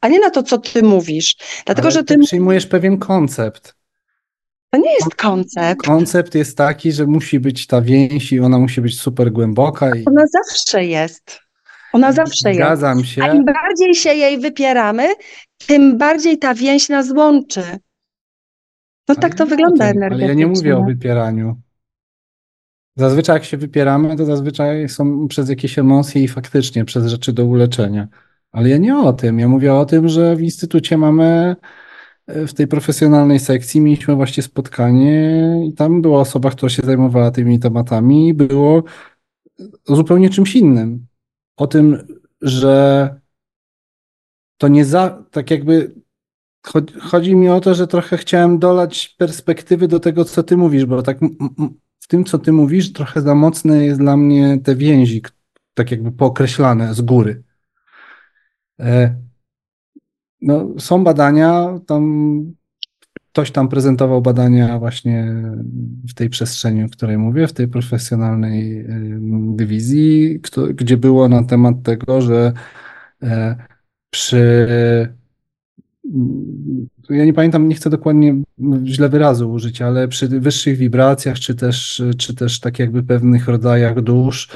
a 0.00 0.08
nie 0.08 0.20
na 0.20 0.30
to, 0.30 0.42
co 0.42 0.58
ty 0.58 0.82
mówisz. 0.82 1.36
Dlatego, 1.66 1.88
Ale 1.88 1.94
że 1.94 2.04
ty 2.04 2.18
przyjmujesz 2.18 2.66
pewien 2.66 2.98
koncept. 2.98 3.74
To 4.70 4.78
nie 4.80 4.92
jest 4.94 5.14
koncept. 5.14 5.82
Koncept 5.82 6.34
jest 6.34 6.56
taki, 6.56 6.92
że 6.92 7.06
musi 7.06 7.40
być 7.40 7.66
ta 7.66 7.82
więź 7.82 8.32
i 8.32 8.40
ona 8.40 8.58
musi 8.58 8.80
być 8.80 9.00
super 9.00 9.32
głęboka 9.32 9.96
i 9.96 10.04
Ona 10.04 10.22
zawsze 10.26 10.84
jest. 10.84 11.40
Ona 11.92 12.12
zawsze 12.12 12.48
jest. 12.48 12.60
zgadzam 12.60 12.98
A 12.98 13.02
się. 13.04 13.36
im 13.36 13.44
bardziej 13.44 13.94
się 13.94 14.14
jej 14.14 14.38
wypieramy, 14.40 15.08
tym 15.66 15.98
bardziej 15.98 16.38
ta 16.38 16.54
więź 16.54 16.88
nas 16.88 17.10
łączy. 17.10 17.62
No 19.08 19.14
Ale 19.14 19.16
tak 19.16 19.34
to 19.34 19.46
wygląda 19.46 19.92
tym, 19.92 20.02
Ale 20.02 20.10
ja 20.12 20.16
nie 20.18 20.24
energetycznie. 20.32 20.46
mówię 20.46 20.76
o 20.76 20.84
wypieraniu. 20.84 21.56
Zazwyczaj 22.96 23.36
jak 23.36 23.44
się 23.44 23.56
wypieramy, 23.56 24.16
to 24.16 24.24
zazwyczaj 24.24 24.88
są 24.88 25.28
przez 25.28 25.48
jakieś 25.48 25.78
emocje 25.78 26.22
i 26.22 26.28
faktycznie 26.28 26.84
przez 26.84 27.06
rzeczy 27.06 27.32
do 27.32 27.44
uleczenia. 27.44 28.08
Ale 28.52 28.68
ja 28.68 28.76
nie 28.76 28.98
o 28.98 29.12
tym. 29.12 29.38
Ja 29.38 29.48
mówię 29.48 29.74
o 29.74 29.84
tym, 29.84 30.08
że 30.08 30.36
w 30.36 30.40
instytucie 30.42 30.96
mamy 30.98 31.56
w 32.28 32.52
tej 32.52 32.66
profesjonalnej 32.66 33.40
sekcji 33.40 33.80
mieliśmy 33.80 34.14
właśnie 34.14 34.42
spotkanie 34.42 35.42
i 35.68 35.72
tam 35.72 36.02
była 36.02 36.20
osoba, 36.20 36.50
która 36.50 36.70
się 36.70 36.82
zajmowała 36.82 37.30
tymi 37.30 37.58
tematami 37.58 38.28
i 38.28 38.34
było 38.34 38.82
zupełnie 39.84 40.30
czymś 40.30 40.56
innym. 40.56 41.06
O 41.56 41.66
tym, 41.66 42.06
że 42.40 43.20
to 44.58 44.68
nie 44.68 44.84
za, 44.84 45.24
tak 45.30 45.50
jakby 45.50 45.94
Chod- 46.66 47.00
Chodzi 47.00 47.36
mi 47.36 47.48
o 47.48 47.60
to, 47.60 47.74
że 47.74 47.86
trochę 47.86 48.16
chciałem 48.16 48.58
dolać 48.58 49.08
perspektywy 49.18 49.88
do 49.88 50.00
tego, 50.00 50.24
co 50.24 50.42
ty 50.42 50.56
mówisz, 50.56 50.84
bo 50.84 51.02
tak 51.02 51.18
w 52.00 52.06
tym, 52.08 52.24
co 52.24 52.38
ty 52.38 52.52
mówisz, 52.52 52.92
trochę 52.92 53.20
za 53.20 53.34
mocne 53.34 53.84
jest 53.84 54.00
dla 54.00 54.16
mnie 54.16 54.58
te 54.64 54.76
więzi, 54.76 55.22
tak 55.74 55.90
jakby 55.90 56.12
pookreślane 56.12 56.94
z 56.94 57.00
góry. 57.00 57.42
E, 58.80 59.16
no, 60.42 60.68
są 60.78 61.04
badania, 61.04 61.80
tam 61.86 62.56
ktoś 63.32 63.50
tam 63.50 63.68
prezentował 63.68 64.22
badania 64.22 64.78
właśnie 64.78 65.34
w 66.08 66.14
tej 66.14 66.30
przestrzeni, 66.30 66.84
o 66.84 66.88
której 66.88 67.18
mówię, 67.18 67.46
w 67.46 67.52
tej 67.52 67.68
profesjonalnej 67.68 68.86
dywizji, 69.56 70.40
gdzie 70.74 70.96
było 70.96 71.28
na 71.28 71.44
temat 71.44 71.82
tego, 71.82 72.20
że 72.20 72.52
e, 73.22 73.56
przy 74.10 74.66
ja 77.10 77.24
nie 77.24 77.32
pamiętam, 77.32 77.68
nie 77.68 77.74
chcę 77.74 77.90
dokładnie 77.90 78.34
źle 78.84 79.08
wyrazu 79.08 79.50
użyć, 79.50 79.82
ale 79.82 80.08
przy 80.08 80.28
wyższych 80.28 80.78
wibracjach, 80.78 81.38
czy 81.38 81.54
też, 81.54 82.02
czy 82.18 82.34
też 82.34 82.60
tak 82.60 82.78
jakby 82.78 83.02
pewnych 83.02 83.48
rodzajach 83.48 84.00
dusz, 84.00 84.48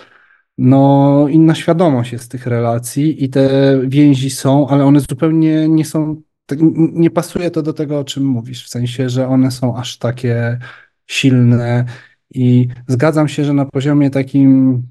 no 0.61 1.27
inna 1.31 1.55
świadomość 1.55 2.13
jest 2.13 2.31
tych 2.31 2.47
relacji 2.47 3.25
i 3.25 3.29
te 3.29 3.49
więzi 3.87 4.31
są, 4.31 4.69
ale 4.69 4.85
one 4.85 5.01
zupełnie 5.01 5.69
nie 5.69 5.85
są, 5.85 6.23
tak, 6.47 6.59
nie 6.93 7.11
pasuje 7.11 7.51
to 7.51 7.63
do 7.63 7.73
tego, 7.73 7.99
o 7.99 8.05
czym 8.05 8.25
mówisz, 8.25 8.65
w 8.65 8.69
sensie, 8.69 9.09
że 9.09 9.29
one 9.29 9.51
są 9.51 9.77
aż 9.77 9.99
takie 9.99 10.59
silne 11.07 11.85
i 12.35 12.69
zgadzam 12.89 13.29
się, 13.29 13.45
że 13.45 13.53
na 13.53 13.65
poziomie 13.65 14.11
takim 14.11 14.83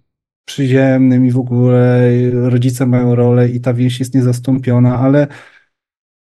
przyziemnym 0.46 1.26
i 1.26 1.32
w 1.32 1.38
ogóle 1.38 2.10
rodzice 2.32 2.86
mają 2.86 3.16
rolę 3.16 3.50
i 3.50 3.62
ta 3.62 3.74
więź 3.74 4.00
jest 4.00 4.16
niezastąpiona, 4.16 5.00
ale 5.00 5.28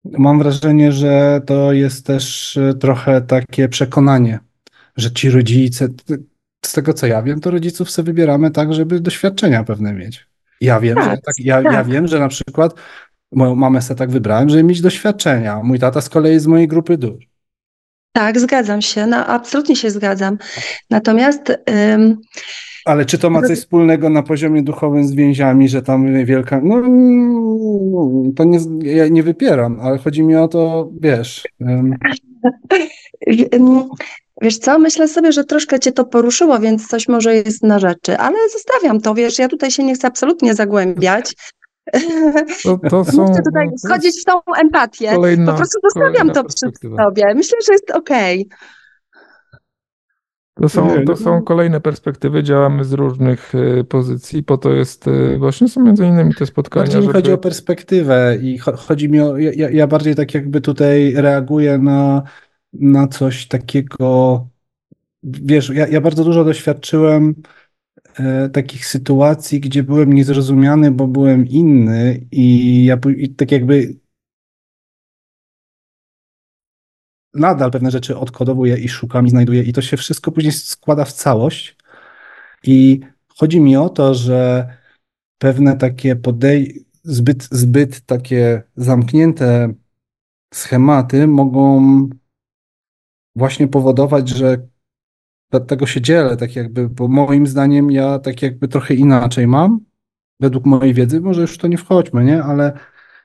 mam 0.05 0.39
wrażenie, 0.39 0.93
że 0.93 1.40
to 1.47 1.73
jest 1.73 2.06
też 2.06 2.59
trochę 2.81 3.20
takie 3.20 3.68
przekonanie, 3.68 4.39
że 4.97 5.10
ci 5.10 5.31
rodzice, 5.31 5.89
tego 6.77 6.94
co 6.94 7.07
ja 7.07 7.23
wiem, 7.23 7.40
to 7.40 7.51
rodziców 7.51 7.90
sobie 7.90 8.07
wybieramy 8.07 8.51
tak, 8.51 8.74
żeby 8.74 9.01
doświadczenia 9.01 9.65
pewne 9.65 9.93
mieć. 9.93 10.27
Ja 10.61 10.81
wiem, 10.81 10.94
tak, 10.94 11.05
że, 11.05 11.11
tak, 11.11 11.35
ja, 11.39 11.62
tak. 11.62 11.73
ja 11.73 11.85
wiem, 11.85 12.07
że 12.07 12.19
na 12.19 12.28
przykład 12.28 12.74
moją 13.32 13.55
mamę 13.55 13.82
sobie 13.82 13.98
tak 13.98 14.11
wybrałem, 14.11 14.48
żeby 14.48 14.62
mieć 14.62 14.81
doświadczenia. 14.81 15.61
Mój 15.62 15.78
tata 15.78 16.01
z 16.01 16.09
kolei 16.09 16.39
z 16.39 16.47
mojej 16.47 16.69
grupy 16.69 16.98
dusz. 16.98 17.28
Tak, 18.12 18.40
zgadzam 18.40 18.82
się, 18.82 19.07
no 19.07 19.27
absolutnie 19.27 19.77
się 19.77 19.90
zgadzam. 19.90 20.39
Natomiast 20.90 21.59
ym, 21.94 22.19
ale 22.86 23.05
czy 23.05 23.19
to 23.19 23.31
ma 23.31 23.43
coś 23.43 23.59
wspólnego 23.59 24.11
na 24.11 24.23
poziomie 24.23 24.62
duchowym 24.62 25.05
z 25.09 25.15
więziami, 25.15 25.69
że 25.69 25.82
tam 25.82 26.24
wielka. 26.24 26.61
No, 26.65 26.82
to 28.36 28.44
nie, 28.44 28.59
ja 28.94 29.09
nie 29.09 29.23
wypieram, 29.23 29.81
ale 29.81 29.98
chodzi 29.98 30.23
mi 30.23 30.36
o 30.36 30.48
to, 30.48 30.90
wiesz. 31.01 31.48
Um... 31.61 31.94
Wiesz 34.43 34.59
co, 34.59 34.79
myślę 34.79 35.09
sobie, 35.09 35.33
że 35.33 35.45
troszkę 35.45 35.81
cię 35.81 35.93
to 35.93 36.05
poruszyło, 36.05 36.59
więc 36.59 36.87
coś 36.89 37.09
może 37.09 37.35
jest 37.35 37.63
na 37.63 37.79
rzeczy, 37.79 38.19
ale 38.19 38.37
zostawiam 38.53 39.01
to, 39.01 39.15
wiesz, 39.15 39.39
ja 39.39 39.49
tutaj 39.49 39.71
się 39.71 39.85
nie 39.85 39.95
chcę 39.95 40.09
absolutnie 40.09 40.55
zagłębiać. 40.55 41.35
To, 42.63 42.79
to 42.91 43.05
są, 43.13 43.27
nie 43.27 43.33
chcę 43.33 43.43
tutaj 43.43 43.69
wchodzić 43.87 44.21
w 44.21 44.25
tą 44.25 44.41
empatię, 44.61 45.15
kolejna, 45.15 45.53
po 45.53 45.59
prostu 45.59 45.81
zostawiam 45.83 46.31
to 46.31 46.45
przy 46.45 46.71
sobie. 46.97 47.35
Myślę, 47.35 47.59
że 47.67 47.73
jest 47.73 47.91
okej. 47.91 48.47
Okay. 48.47 48.69
To 50.61 50.69
są, 50.69 51.05
to 51.07 51.17
są 51.17 51.43
kolejne 51.43 51.81
perspektywy, 51.81 52.43
działamy 52.43 52.85
z 52.85 52.93
różnych 52.93 53.55
y, 53.55 53.85
pozycji, 53.85 54.43
po 54.43 54.59
to 54.59 54.73
jest, 54.73 55.09
y, 55.09 55.39
właśnie 55.39 55.69
są 55.69 55.83
między 55.83 56.07
innymi 56.07 56.35
te 56.35 56.47
spotkania. 56.47 56.85
Bardziej 56.85 57.03
żeby... 57.03 57.13
chodzi 57.13 57.33
o 57.33 57.39
perspektywę 57.39 58.37
i 58.43 58.59
chodzi 58.59 59.09
mi 59.09 59.21
o, 59.21 59.37
ja, 59.37 59.71
ja 59.71 59.87
bardziej 59.87 60.15
tak 60.15 60.35
jakby 60.35 60.61
tutaj 60.61 61.13
reaguję 61.17 61.79
na, 61.79 62.23
na 62.81 63.09
coś 63.09 63.48
takiego, 63.48 64.48
wiesz, 65.23 65.70
ja, 65.70 65.89
ja 65.89 66.01
bardzo 66.01 66.24
dużo 66.24 66.44
doświadczyłem 66.44 67.35
e, 68.19 68.48
takich 68.48 68.86
sytuacji, 68.86 69.61
gdzie 69.61 69.82
byłem 69.82 70.12
niezrozumiany, 70.12 70.90
bo 70.90 71.07
byłem 71.07 71.47
inny 71.47 72.27
i 72.31 72.85
ja 72.85 72.98
i 73.16 73.35
tak 73.35 73.53
jakby 73.53 73.97
nadal 77.35 77.70
pewne 77.70 77.90
rzeczy 77.90 78.19
odkodowuję 78.19 78.77
i 78.77 78.89
szukam 78.89 79.27
i 79.27 79.31
znajduję 79.31 79.62
i 79.62 79.73
to 79.73 79.82
się 79.82 79.97
wszystko 79.97 80.32
później 80.32 80.53
składa 80.53 81.05
w 81.05 81.12
całość. 81.12 81.77
I 82.62 83.01
chodzi 83.28 83.61
mi 83.61 83.77
o 83.77 83.89
to, 83.89 84.15
że 84.15 84.69
pewne 85.39 85.77
takie 85.77 86.16
podej 86.16 86.86
zbyt, 87.03 87.48
zbyt 87.51 88.01
takie 88.01 88.62
zamknięte 88.77 89.74
schematy 90.55 91.27
mogą 91.27 92.09
właśnie 93.37 93.69
powodować, 93.69 94.29
że 94.29 94.69
dlatego 95.51 95.87
się 95.87 96.01
dzielę, 96.01 96.37
tak 96.37 96.57
jakby, 96.57 96.89
bo 96.89 97.09
moim 97.09 97.47
zdaniem 97.47 97.91
ja 97.91 98.19
tak 98.19 98.43
jakby 98.43 98.69
trochę 98.69 98.95
inaczej 98.95 99.47
mam, 99.47 99.81
według 100.41 100.67
mojej 100.67 100.95
wiedzy, 100.95 101.21
może 101.21 101.41
już 101.41 101.59
to 101.59 101.69
nie 101.69 101.79
wchodźmy, 101.79 102.25
nie, 102.25 102.43
ale 102.43 102.79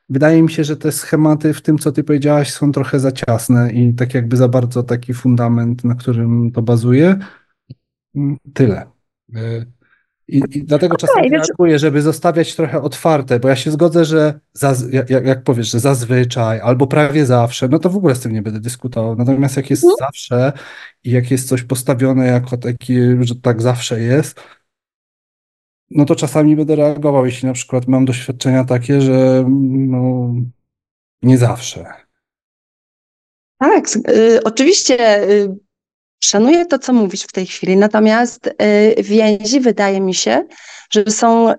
wydaje 0.09 0.43
mi 0.43 0.51
się, 0.51 0.63
że 0.63 0.77
te 0.77 0.91
schematy 0.91 1.53
w 1.53 1.61
tym, 1.61 1.77
co 1.77 1.91
ty 1.91 2.03
powiedziałaś, 2.03 2.53
są 2.53 2.71
trochę 2.71 2.99
za 2.99 3.11
ciasne 3.11 3.71
i 3.71 3.93
tak 3.93 4.13
jakby 4.13 4.37
za 4.37 4.47
bardzo 4.47 4.83
taki 4.83 5.13
fundament, 5.13 5.83
na 5.83 5.95
którym 5.95 6.51
to 6.51 6.61
bazuje. 6.61 7.19
Mm, 8.15 8.37
tyle. 8.53 8.85
I, 10.27 10.41
i 10.51 10.63
dlatego 10.63 10.95
okay, 10.95 11.07
czasami 11.07 11.29
reaguję, 11.29 11.79
żeby 11.79 12.01
zostawiać 12.01 12.55
trochę 12.55 12.81
otwarte, 12.81 13.39
bo 13.39 13.49
ja 13.49 13.55
się 13.55 13.71
zgodzę, 13.71 14.05
że 14.05 14.39
zaz, 14.53 14.83
jak, 14.91 15.09
jak 15.09 15.43
powiesz, 15.43 15.71
że 15.71 15.79
zazwyczaj 15.79 16.59
albo 16.59 16.87
prawie 16.87 17.25
zawsze, 17.25 17.67
no 17.67 17.79
to 17.79 17.89
w 17.89 17.95
ogóle 17.95 18.15
z 18.15 18.19
tym 18.19 18.33
nie 18.33 18.41
będę 18.41 18.59
dyskutował. 18.59 19.15
Natomiast 19.15 19.57
jak 19.57 19.69
jest 19.69 19.83
mm. 19.83 19.95
zawsze 19.99 20.53
i 21.03 21.11
jak 21.11 21.31
jest 21.31 21.47
coś 21.47 21.63
postawione 21.63 22.27
jako 22.27 22.57
taki, 22.57 22.95
że 23.21 23.35
tak 23.35 23.61
zawsze 23.61 24.01
jest, 24.01 24.39
no 25.91 26.05
to 26.05 26.15
czasami 26.15 26.55
będę 26.55 26.75
reagował, 26.75 27.25
jeśli 27.25 27.47
na 27.47 27.53
przykład 27.53 27.87
mam 27.87 28.05
doświadczenia 28.05 28.63
takie, 28.63 29.01
że 29.01 29.45
no, 29.49 30.33
nie 31.21 31.37
zawsze. 31.37 31.85
Tak, 33.59 33.85
y, 34.09 34.43
oczywiście 34.43 35.29
y, 35.29 35.55
szanuję 36.23 36.65
to, 36.65 36.79
co 36.79 36.93
mówisz 36.93 37.23
w 37.23 37.31
tej 37.31 37.45
chwili, 37.45 37.77
natomiast 37.77 38.47
y, 38.47 39.03
więzi 39.03 39.59
wydaje 39.59 40.01
mi 40.01 40.13
się, 40.13 40.43
że 40.91 41.03
są 41.11 41.53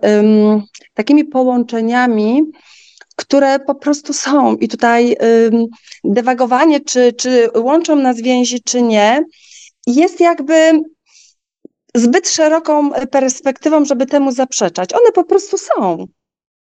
takimi 0.94 1.24
połączeniami, 1.24 2.42
które 3.16 3.58
po 3.58 3.74
prostu 3.74 4.12
są 4.12 4.56
i 4.56 4.68
tutaj 4.68 5.16
dewagowanie, 6.04 6.80
czy, 6.80 7.12
czy 7.12 7.48
łączą 7.56 7.96
nas 7.96 8.20
więzi, 8.20 8.62
czy 8.62 8.82
nie, 8.82 9.24
jest 9.86 10.20
jakby 10.20 10.82
zbyt 11.94 12.28
szeroką 12.28 12.90
perspektywą, 13.10 13.84
żeby 13.84 14.06
temu 14.06 14.32
zaprzeczać. 14.32 14.92
One 14.92 15.12
po 15.12 15.24
prostu 15.24 15.58
są. 15.58 16.06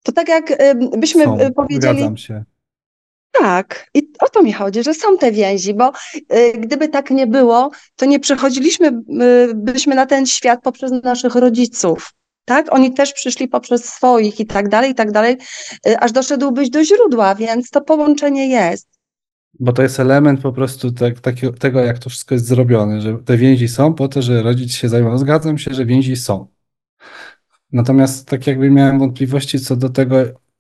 To 0.03 0.13
tak 0.13 0.29
jak 0.29 0.59
byśmy 0.99 1.25
są, 1.25 1.39
e, 1.39 1.51
powiedzieli. 1.51 1.99
Zgadzam 1.99 2.17
się. 2.17 2.45
Tak, 3.33 3.87
i 3.95 4.13
o 4.21 4.29
to 4.29 4.43
mi 4.43 4.53
chodzi, 4.53 4.83
że 4.83 4.95
są 4.95 5.19
te 5.19 5.33
więzi, 5.33 5.75
bo 5.75 5.93
y, 6.15 6.53
gdyby 6.59 6.89
tak 6.89 7.11
nie 7.11 7.27
było, 7.27 7.71
to 7.97 8.07
nie 8.07 8.21
przechodziliśmy 8.21 8.89
y, 8.89 9.55
byśmy 9.55 9.95
na 9.95 10.07
ten 10.07 10.27
świat 10.27 10.61
poprzez 10.63 10.93
naszych 11.05 11.35
rodziców. 11.35 12.13
Tak? 12.45 12.75
Oni 12.75 12.95
też 12.95 13.13
przyszli 13.13 13.49
poprzez 13.49 13.85
swoich 13.85 14.41
i 14.41 14.47
tak 14.47 14.69
dalej, 14.69 14.91
i 14.91 14.95
tak 14.95 15.13
dalej, 15.13 15.37
y, 15.87 15.99
aż 15.99 16.13
doszedłbyś 16.13 16.71
do 16.71 16.85
źródła, 16.85 17.35
więc 17.35 17.71
to 17.71 17.81
połączenie 17.81 18.49
jest. 18.49 18.89
Bo 19.61 19.73
to 19.73 19.83
jest 19.83 20.01
element 20.01 20.41
po 20.41 20.53
prostu 20.53 20.93
tak, 20.93 21.21
takiego, 21.21 21.53
tego, 21.53 21.81
jak 21.81 21.99
to 21.99 22.11
wszystko 22.11 22.35
jest 22.35 22.47
zrobione, 22.47 23.01
że 23.01 23.19
te 23.25 23.37
więzi 23.37 23.69
są 23.69 23.95
po 23.95 24.09
to, 24.09 24.23
że 24.23 24.43
rodzic 24.43 24.73
się 24.73 24.89
zajmował. 24.89 25.19
Zgadzam 25.19 25.59
się, 25.59 25.75
że 25.75 25.87
więzi 25.87 26.17
są. 26.17 26.47
Natomiast 27.73 28.29
tak 28.29 28.47
jakby 28.47 28.71
miałem 28.71 28.99
wątpliwości 28.99 29.61
co 29.61 29.77
do 29.77 29.89
tego, 29.89 30.17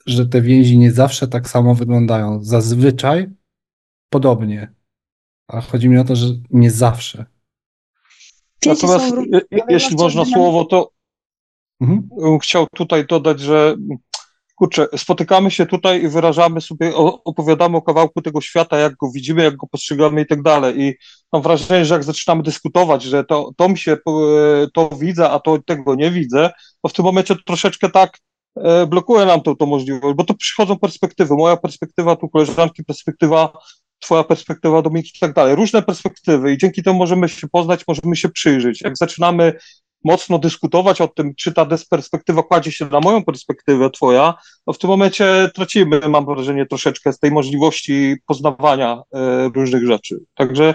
że 0.06 0.26
te 0.26 0.42
więzi 0.42 0.78
nie 0.78 0.92
zawsze 0.92 1.28
tak 1.28 1.48
samo 1.48 1.74
wyglądają. 1.74 2.44
Zazwyczaj 2.44 3.30
podobnie. 4.08 4.74
A 5.48 5.60
chodzi 5.60 5.88
mi 5.88 5.98
o 5.98 6.04
to, 6.04 6.16
że 6.16 6.26
nie 6.50 6.70
zawsze. 6.70 7.26
Natomiast 8.66 9.14
jeśli 9.68 9.96
można 9.96 10.24
słowo, 10.24 10.64
to 10.64 10.90
mhm. 11.80 12.38
chciał 12.38 12.66
tutaj 12.74 13.06
dodać, 13.06 13.40
że 13.40 13.76
kurczę, 14.60 14.86
spotykamy 14.96 15.50
się 15.50 15.66
tutaj 15.66 16.04
i 16.04 16.08
wyrażamy 16.08 16.60
sobie, 16.60 16.94
opowiadamy 17.24 17.76
o 17.76 17.82
kawałku 17.82 18.22
tego 18.22 18.40
świata, 18.40 18.78
jak 18.78 18.96
go 18.96 19.10
widzimy, 19.14 19.42
jak 19.42 19.56
go 19.56 19.66
postrzegamy 19.66 20.20
i 20.20 20.26
tak 20.26 20.42
dalej. 20.42 20.80
I 20.80 20.94
mam 21.32 21.42
wrażenie, 21.42 21.84
że 21.84 21.94
jak 21.94 22.04
zaczynamy 22.04 22.42
dyskutować, 22.42 23.02
że 23.02 23.24
to, 23.24 23.50
to 23.56 23.68
mi 23.68 23.78
się, 23.78 23.96
to 24.74 24.90
widzę, 24.98 25.30
a 25.30 25.40
to 25.40 25.58
tego 25.66 25.94
nie 25.94 26.10
widzę, 26.10 26.50
to 26.82 26.88
w 26.88 26.92
tym 26.92 27.04
momencie 27.04 27.36
troszeczkę 27.46 27.90
tak 27.90 28.10
e, 28.16 28.20
blokuje 28.88 29.26
nam 29.26 29.40
to, 29.40 29.56
to 29.56 29.66
możliwość, 29.66 30.16
bo 30.16 30.24
to 30.24 30.34
przychodzą 30.34 30.78
perspektywy. 30.78 31.34
Moja 31.34 31.56
perspektywa, 31.56 32.16
tu 32.16 32.28
koleżanki, 32.28 32.84
perspektywa, 32.84 33.52
twoja 33.98 34.24
perspektywa, 34.24 34.82
Dominik 34.82 35.16
i 35.16 35.18
tak 35.18 35.32
dalej. 35.32 35.54
Różne 35.54 35.82
perspektywy 35.82 36.52
i 36.52 36.58
dzięki 36.58 36.82
temu 36.82 36.98
możemy 36.98 37.28
się 37.28 37.48
poznać, 37.48 37.84
możemy 37.88 38.16
się 38.16 38.28
przyjrzeć. 38.28 38.80
Jak 38.80 38.96
zaczynamy 38.96 39.52
mocno 40.04 40.38
dyskutować 40.38 41.00
o 41.00 41.08
tym, 41.08 41.34
czy 41.34 41.52
ta 41.52 41.66
perspektywa 41.90 42.42
kładzie 42.42 42.72
się 42.72 42.86
na 42.86 43.00
moją 43.00 43.24
perspektywę, 43.24 43.90
twoja, 43.90 44.34
to 44.66 44.72
w 44.72 44.78
tym 44.78 44.90
momencie 44.90 45.50
tracimy, 45.54 46.00
mam 46.08 46.26
wrażenie, 46.26 46.66
troszeczkę 46.66 47.12
z 47.12 47.18
tej 47.18 47.30
możliwości 47.30 48.16
poznawania 48.26 49.02
e, 49.14 49.48
różnych 49.54 49.86
rzeczy. 49.86 50.20
Także 50.34 50.74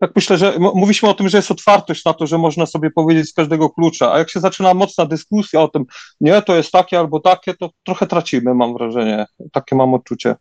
tak 0.00 0.10
myślę, 0.16 0.38
że 0.38 0.58
mówiliśmy 0.58 1.08
o 1.08 1.14
tym, 1.14 1.28
że 1.28 1.38
jest 1.38 1.50
otwartość 1.50 2.04
na 2.04 2.14
to, 2.14 2.26
że 2.26 2.38
można 2.38 2.66
sobie 2.66 2.90
powiedzieć 2.90 3.28
z 3.28 3.34
każdego 3.34 3.70
klucza, 3.70 4.12
a 4.12 4.18
jak 4.18 4.30
się 4.30 4.40
zaczyna 4.40 4.74
mocna 4.74 5.06
dyskusja 5.06 5.60
o 5.60 5.68
tym, 5.68 5.84
nie, 6.20 6.42
to 6.42 6.56
jest 6.56 6.72
takie 6.72 6.98
albo 6.98 7.20
takie, 7.20 7.54
to 7.54 7.70
trochę 7.84 8.06
tracimy, 8.06 8.54
mam 8.54 8.74
wrażenie. 8.74 9.26
Takie 9.52 9.76
mam 9.76 9.94
odczucie. 9.94 10.34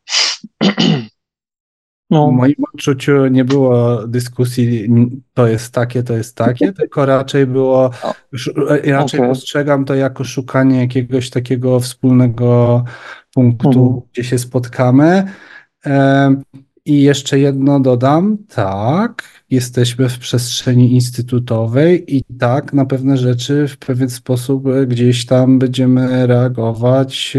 No. 2.11 2.27
W 2.27 2.31
moim 2.31 2.55
odczuciu 2.73 3.27
nie 3.27 3.45
było 3.45 4.07
dyskusji, 4.07 4.89
to 5.33 5.47
jest 5.47 5.73
takie, 5.73 6.03
to 6.03 6.13
jest 6.13 6.35
takie, 6.35 6.73
tylko 6.79 7.05
raczej 7.05 7.45
było, 7.45 7.91
raczej 8.83 9.19
okay. 9.19 9.29
postrzegam 9.29 9.85
to 9.85 9.95
jako 9.95 10.23
szukanie 10.23 10.79
jakiegoś 10.79 11.29
takiego 11.29 11.79
wspólnego 11.79 12.83
punktu, 13.33 13.69
mhm. 13.69 14.01
gdzie 14.11 14.23
się 14.23 14.37
spotkamy. 14.39 15.33
I 16.89 17.01
jeszcze 17.01 17.39
jedno 17.39 17.79
dodam, 17.79 18.37
tak, 18.47 19.23
jesteśmy 19.49 20.09
w 20.09 20.19
przestrzeni 20.19 20.93
instytutowej 20.93 22.15
i 22.17 22.23
tak, 22.39 22.73
na 22.73 22.85
pewne 22.85 23.17
rzeczy 23.17 23.67
w 23.67 23.77
pewien 23.77 24.09
sposób 24.09 24.63
gdzieś 24.87 25.25
tam 25.25 25.59
będziemy 25.59 26.27
reagować 26.27 27.37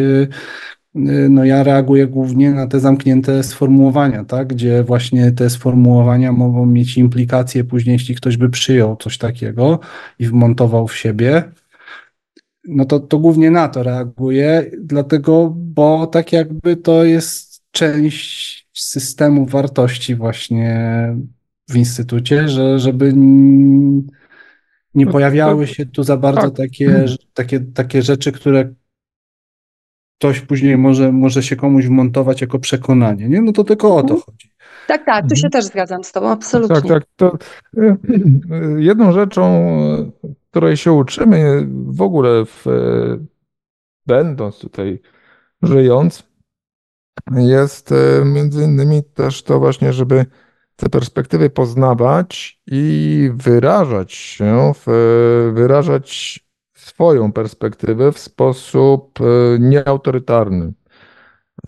Y, 0.97 1.28
no 1.31 1.44
ja 1.44 1.62
reaguję 1.62 2.06
głównie 2.06 2.51
na 2.51 2.66
te 2.66 2.81
zamknięte 2.81 3.43
sformułowania, 3.43 4.24
tak? 4.24 4.48
gdzie 4.48 4.85
właśnie 4.85 5.32
te 5.32 5.51
sformułowania 5.51 6.32
mogą 6.32 6.66
mieć 6.66 6.98
implikacje 6.98 7.64
później, 7.64 7.93
jeśli 7.93 8.14
ktoś 8.14 8.36
by 8.36 8.51
przyjął 8.51 8.97
coś 8.97 9.18
takiego 9.18 9.81
i 10.18 10.27
wmontował 10.27 10.89
w 10.89 10.97
siebie, 10.97 11.44
no 12.64 12.85
to, 12.85 13.01
to 13.01 13.18
głównie 13.18 13.51
na 13.51 13.68
to 13.68 13.82
reaguję, 13.82 14.70
dlatego, 14.78 15.55
bo 15.56 16.06
tak 16.06 16.32
jakby 16.32 16.77
to 16.77 17.05
jest 17.05 17.62
część 17.70 18.60
systemu 18.72 19.47
wartości 19.47 20.14
właśnie 20.14 21.06
w 21.68 21.76
instytucie, 21.76 22.48
że 22.48 22.78
żeby 22.78 23.12
nie 24.94 25.06
no, 25.06 25.12
pojawiały 25.12 25.66
się 25.66 25.86
tu 25.86 26.02
za 26.02 26.16
bardzo 26.16 26.51
tak. 26.51 26.56
takie, 26.56 27.05
takie, 27.34 27.60
takie 27.60 28.02
rzeczy, 28.02 28.32
które 28.32 28.74
ktoś 30.18 30.40
później 30.40 30.78
może, 30.78 31.12
może 31.12 31.42
się 31.42 31.56
komuś 31.56 31.86
wmontować 31.86 32.40
jako 32.40 32.59
przekonanie, 32.59 33.28
nie? 33.28 33.40
No 33.40 33.52
to 33.52 33.64
tylko 33.64 33.97
o 33.97 34.02
to 34.02 34.14
mhm. 34.14 34.20
chodzi. 34.20 34.51
Tak, 34.86 35.06
tak, 35.06 35.28
tu 35.28 35.36
się 35.36 35.47
mhm. 35.47 35.51
też 35.51 35.64
zgadzam 35.64 36.05
z 36.05 36.12
Tobą, 36.12 36.28
absolutnie. 36.28 36.76
Tak, 36.76 36.86
tak. 36.88 37.05
To 37.16 37.38
e, 37.76 37.97
jedną 38.78 39.12
rzeczą, 39.12 39.72
której 40.51 40.76
się 40.76 40.92
uczymy 40.92 41.68
w 41.86 42.02
ogóle, 42.02 42.44
w, 42.44 42.66
e, 42.66 42.70
będąc 44.06 44.59
tutaj 44.59 45.01
żyjąc, 45.62 46.30
jest 47.36 47.92
e, 47.92 48.24
między 48.24 48.64
innymi 48.64 49.02
też 49.05 49.42
to 49.42 49.59
właśnie, 49.59 49.92
żeby 49.92 50.26
te 50.76 50.88
perspektywy 50.88 51.51
poznawać 51.51 52.60
i 52.66 53.30
wyrażać 53.34 54.12
się, 54.12 54.72
wyrażać 55.52 56.40
swoją 56.74 57.32
perspektywę 57.32 58.12
w 58.12 58.18
sposób 58.18 59.20
e, 59.20 59.59
nieautorytarny. 59.59 60.72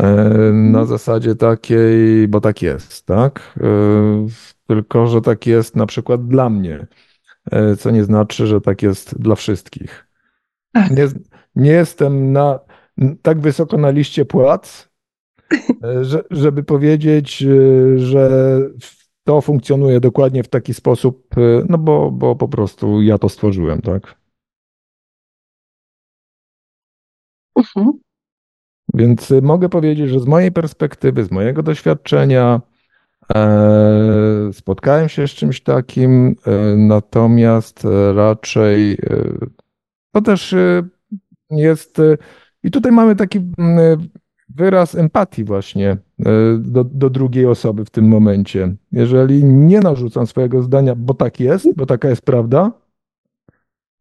E, 0.01 0.07
na 0.53 0.81
mhm. 0.81 0.87
zasadzie 0.87 1.35
takiej, 1.35 2.29
bo 2.29 2.41
tak 2.41 2.63
jest, 2.63 3.07
tak? 3.07 3.59
E, 3.61 4.27
tylko, 4.67 5.07
że 5.07 5.21
tak 5.21 5.47
jest 5.47 5.77
na 5.77 5.87
przykład 5.87 6.29
dla 6.29 6.51
mnie, 6.51 6.87
co 7.79 7.91
nie 7.91 8.05
znaczy, 8.05 8.47
że 8.47 8.61
tak 8.61 8.83
jest 8.83 9.21
dla 9.21 9.35
wszystkich. 9.35 10.07
Tak. 10.73 10.91
Nie, 10.91 11.09
nie 11.57 11.71
jestem 11.71 12.33
na, 12.33 12.61
tak 13.23 13.41
wysoko 13.41 13.77
na 13.77 13.91
liście 13.91 14.25
płac, 14.25 14.89
żeby 16.31 16.63
powiedzieć, 16.63 17.45
że 17.97 18.31
to 19.25 19.41
funkcjonuje 19.41 20.01
dokładnie 20.01 20.43
w 20.43 20.49
taki 20.49 20.75
sposób, 20.75 21.35
no 21.69 21.79
bo, 21.79 22.11
bo 22.11 22.37
po 22.37 22.49
prostu 22.49 23.03
ja 23.03 23.19
to 23.19 23.29
stworzyłem, 23.29 23.83
tak? 23.83 24.23
Mhm. 27.57 27.93
Więc 28.95 29.33
mogę 29.43 29.69
powiedzieć, 29.69 30.11
że 30.11 30.21
z 30.21 30.27
mojej 30.27 30.53
perspektywy, 30.53 31.25
z 31.25 31.31
mojego 31.31 31.63
doświadczenia, 31.63 32.61
e, 33.35 34.51
spotkałem 34.53 35.09
się 35.09 35.29
z 35.29 35.31
czymś 35.31 35.61
takim, 35.61 36.37
e, 36.47 36.77
natomiast 36.77 37.85
e, 37.85 38.13
raczej 38.13 38.99
to 40.13 40.21
też 40.21 40.55
jest. 41.51 41.99
I 42.63 42.71
tutaj 42.71 42.93
mamy 42.93 43.17
taki 43.17 43.41
wyraz 44.57 44.95
empatii, 44.95 45.45
właśnie 45.45 45.97
do, 46.59 46.85
do 46.85 47.11
drugiej 47.11 47.47
osoby 47.47 47.85
w 47.85 47.91
tym 47.91 48.09
momencie. 48.09 48.75
Jeżeli 48.93 49.45
nie 49.45 49.81
narzucam 49.81 50.27
swojego 50.27 50.63
zdania, 50.63 50.95
bo 50.95 51.15
tak 51.15 51.41
jest, 51.41 51.77
bo 51.77 51.87
taka 51.87 52.09
jest 52.09 52.23
prawda, 52.23 52.73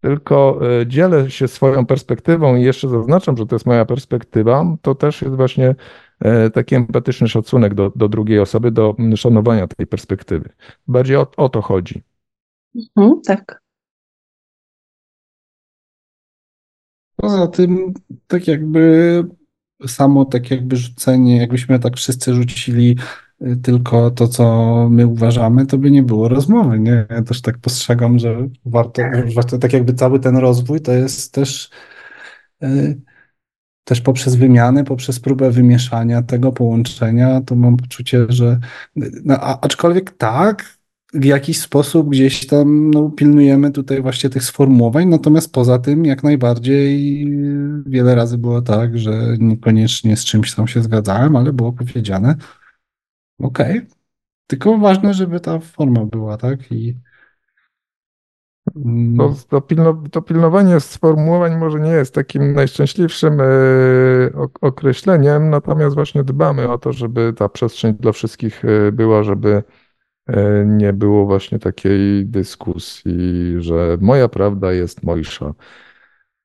tylko 0.01 0.59
e, 0.81 0.87
dzielę 0.87 1.31
się 1.31 1.47
swoją 1.47 1.85
perspektywą 1.85 2.55
i 2.55 2.63
jeszcze 2.63 2.89
zaznaczam, 2.89 3.37
że 3.37 3.45
to 3.45 3.55
jest 3.55 3.65
moja 3.65 3.85
perspektywa, 3.85 4.77
to 4.81 4.95
też 4.95 5.21
jest 5.21 5.35
właśnie 5.35 5.75
e, 6.19 6.49
taki 6.49 6.75
empatyczny 6.75 7.27
szacunek 7.27 7.73
do, 7.73 7.91
do 7.95 8.09
drugiej 8.09 8.39
osoby, 8.39 8.71
do 8.71 8.95
szanowania 9.15 9.67
tej 9.67 9.87
perspektywy. 9.87 10.49
Bardziej 10.87 11.17
o, 11.17 11.27
o 11.37 11.49
to 11.49 11.61
chodzi. 11.61 12.03
Mhm, 12.97 13.21
tak. 13.21 13.61
Poza 17.15 17.47
tym, 17.47 17.93
tak 18.27 18.47
jakby 18.47 19.23
samo 19.87 20.25
tak 20.25 20.51
jakby 20.51 20.75
rzucenie, 20.75 21.37
jakbyśmy 21.37 21.79
tak 21.79 21.97
wszyscy 21.97 22.33
rzucili 22.33 22.97
tylko 23.63 24.11
to, 24.11 24.27
co 24.27 24.87
my 24.91 25.07
uważamy, 25.07 25.65
to 25.65 25.77
by 25.77 25.91
nie 25.91 26.03
było 26.03 26.29
rozmowy. 26.29 26.79
Nie? 26.79 27.05
Ja 27.09 27.21
też 27.21 27.41
tak 27.41 27.57
postrzegam, 27.57 28.19
że 28.19 28.47
warto, 28.65 29.01
warto 29.35 29.57
tak 29.57 29.73
jakby 29.73 29.93
cały 29.93 30.19
ten 30.19 30.37
rozwój 30.37 30.81
to 30.81 30.91
jest 30.91 31.33
też, 31.33 31.69
yy, 32.61 33.01
też 33.83 34.01
poprzez 34.01 34.35
wymianę, 34.35 34.83
poprzez 34.83 35.19
próbę 35.19 35.51
wymieszania 35.51 36.21
tego 36.21 36.51
połączenia, 36.51 37.41
to 37.41 37.55
mam 37.55 37.77
poczucie, 37.77 38.25
że 38.29 38.59
no, 38.95 39.37
a, 39.39 39.61
aczkolwiek 39.61 40.11
tak, 40.17 40.77
w 41.13 41.25
jakiś 41.25 41.59
sposób 41.59 42.09
gdzieś 42.09 42.47
tam 42.47 42.91
no, 42.91 43.09
pilnujemy 43.09 43.71
tutaj 43.71 44.01
właśnie 44.01 44.29
tych 44.29 44.43
sformułowań, 44.43 45.07
natomiast 45.07 45.53
poza 45.53 45.79
tym 45.79 46.05
jak 46.05 46.23
najbardziej 46.23 47.25
wiele 47.85 48.15
razy 48.15 48.37
było 48.37 48.61
tak, 48.61 48.97
że 48.97 49.35
niekoniecznie 49.39 50.17
z 50.17 50.25
czymś 50.25 50.55
tam 50.55 50.67
się 50.67 50.83
zgadzałem, 50.83 51.35
ale 51.35 51.53
było 51.53 51.73
powiedziane, 51.73 52.35
Okej. 53.43 53.77
Okay. 53.77 53.87
Tylko 54.47 54.77
ważne, 54.77 55.13
żeby 55.13 55.39
ta 55.39 55.59
forma 55.59 56.05
była, 56.05 56.37
tak? 56.37 56.71
I 56.71 56.97
mm. 58.75 59.17
to, 59.17 59.35
to, 59.49 59.61
pilno, 59.61 60.03
to 60.11 60.21
pilnowanie 60.21 60.79
sformułowań 60.79 61.57
może 61.57 61.79
nie 61.79 61.91
jest 61.91 62.13
takim 62.15 62.53
najszczęśliwszym 62.53 63.41
e, 63.41 63.45
określeniem, 64.61 65.49
natomiast 65.49 65.95
właśnie 65.95 66.23
dbamy 66.23 66.69
o 66.69 66.77
to, 66.77 66.93
żeby 66.93 67.33
ta 67.33 67.49
przestrzeń 67.49 67.93
dla 67.93 68.11
wszystkich 68.11 68.65
e, 68.65 68.91
była, 68.91 69.23
żeby 69.23 69.63
nie 70.65 70.93
było 70.93 71.25
właśnie 71.25 71.59
takiej 71.59 72.25
dyskusji, 72.25 73.55
że 73.59 73.97
moja 74.01 74.27
prawda 74.29 74.73
jest 74.73 75.03
mojsza. 75.03 75.53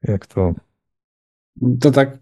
Jak 0.02 0.26
to 0.26 0.54
To 1.80 1.90
tak, 1.90 2.18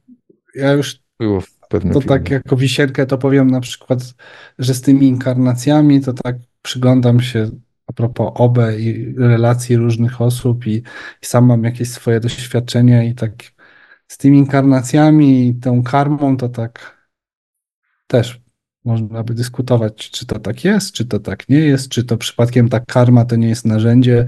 ja 0.55 0.73
już 0.73 1.01
było 1.21 1.41
w 1.41 1.59
pewnym 1.69 1.93
To 1.95 2.01
filmie. 2.01 2.19
tak 2.19 2.31
jako 2.31 2.57
wisienkę 2.57 3.07
to 3.07 3.19
powiem 3.19 3.51
na 3.51 3.61
przykład, 3.61 4.15
że 4.59 4.75
z 4.75 4.81
tymi 4.81 5.07
inkarnacjami 5.09 6.01
to 6.01 6.13
tak 6.13 6.37
przyglądam 6.63 7.21
się 7.21 7.51
a 7.87 7.93
propos 7.93 8.33
OBE 8.35 8.81
i 8.81 9.15
relacji 9.19 9.77
różnych 9.77 10.21
osób 10.21 10.67
i, 10.67 10.83
i 11.23 11.27
sam 11.27 11.47
mam 11.47 11.65
jakieś 11.65 11.91
swoje 11.91 12.21
doświadczenia 12.21 13.05
i 13.05 13.15
tak 13.15 13.33
z 14.09 14.17
tymi 14.17 14.39
inkarnacjami 14.39 15.49
i 15.49 15.55
tą 15.55 15.83
karmą 15.83 16.37
to 16.37 16.49
tak 16.49 16.99
też 18.07 18.44
można 18.85 19.23
by 19.23 19.35
dyskutować, 19.35 20.11
czy 20.11 20.27
to 20.27 20.39
tak 20.39 20.65
jest, 20.65 20.93
czy 20.93 21.05
to 21.05 21.21
tak 21.21 21.49
nie 21.49 21.59
jest, 21.59 21.89
czy 21.89 22.05
to 22.05 22.17
przypadkiem 22.17 22.69
ta 22.69 22.81
karma 22.81 23.25
to 23.25 23.37
nie 23.37 23.49
jest 23.49 23.65
narzędzie, 23.65 24.27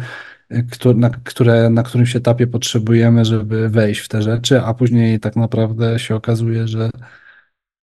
które, 0.70 0.94
na, 0.94 1.10
które, 1.10 1.70
na 1.70 1.82
którymś 1.82 2.16
etapie 2.16 2.46
potrzebujemy, 2.46 3.24
żeby 3.24 3.68
wejść 3.68 4.00
w 4.00 4.08
te 4.08 4.22
rzeczy, 4.22 4.60
a 4.60 4.74
później 4.74 5.20
tak 5.20 5.36
naprawdę 5.36 5.98
się 5.98 6.14
okazuje, 6.14 6.68
że 6.68 6.90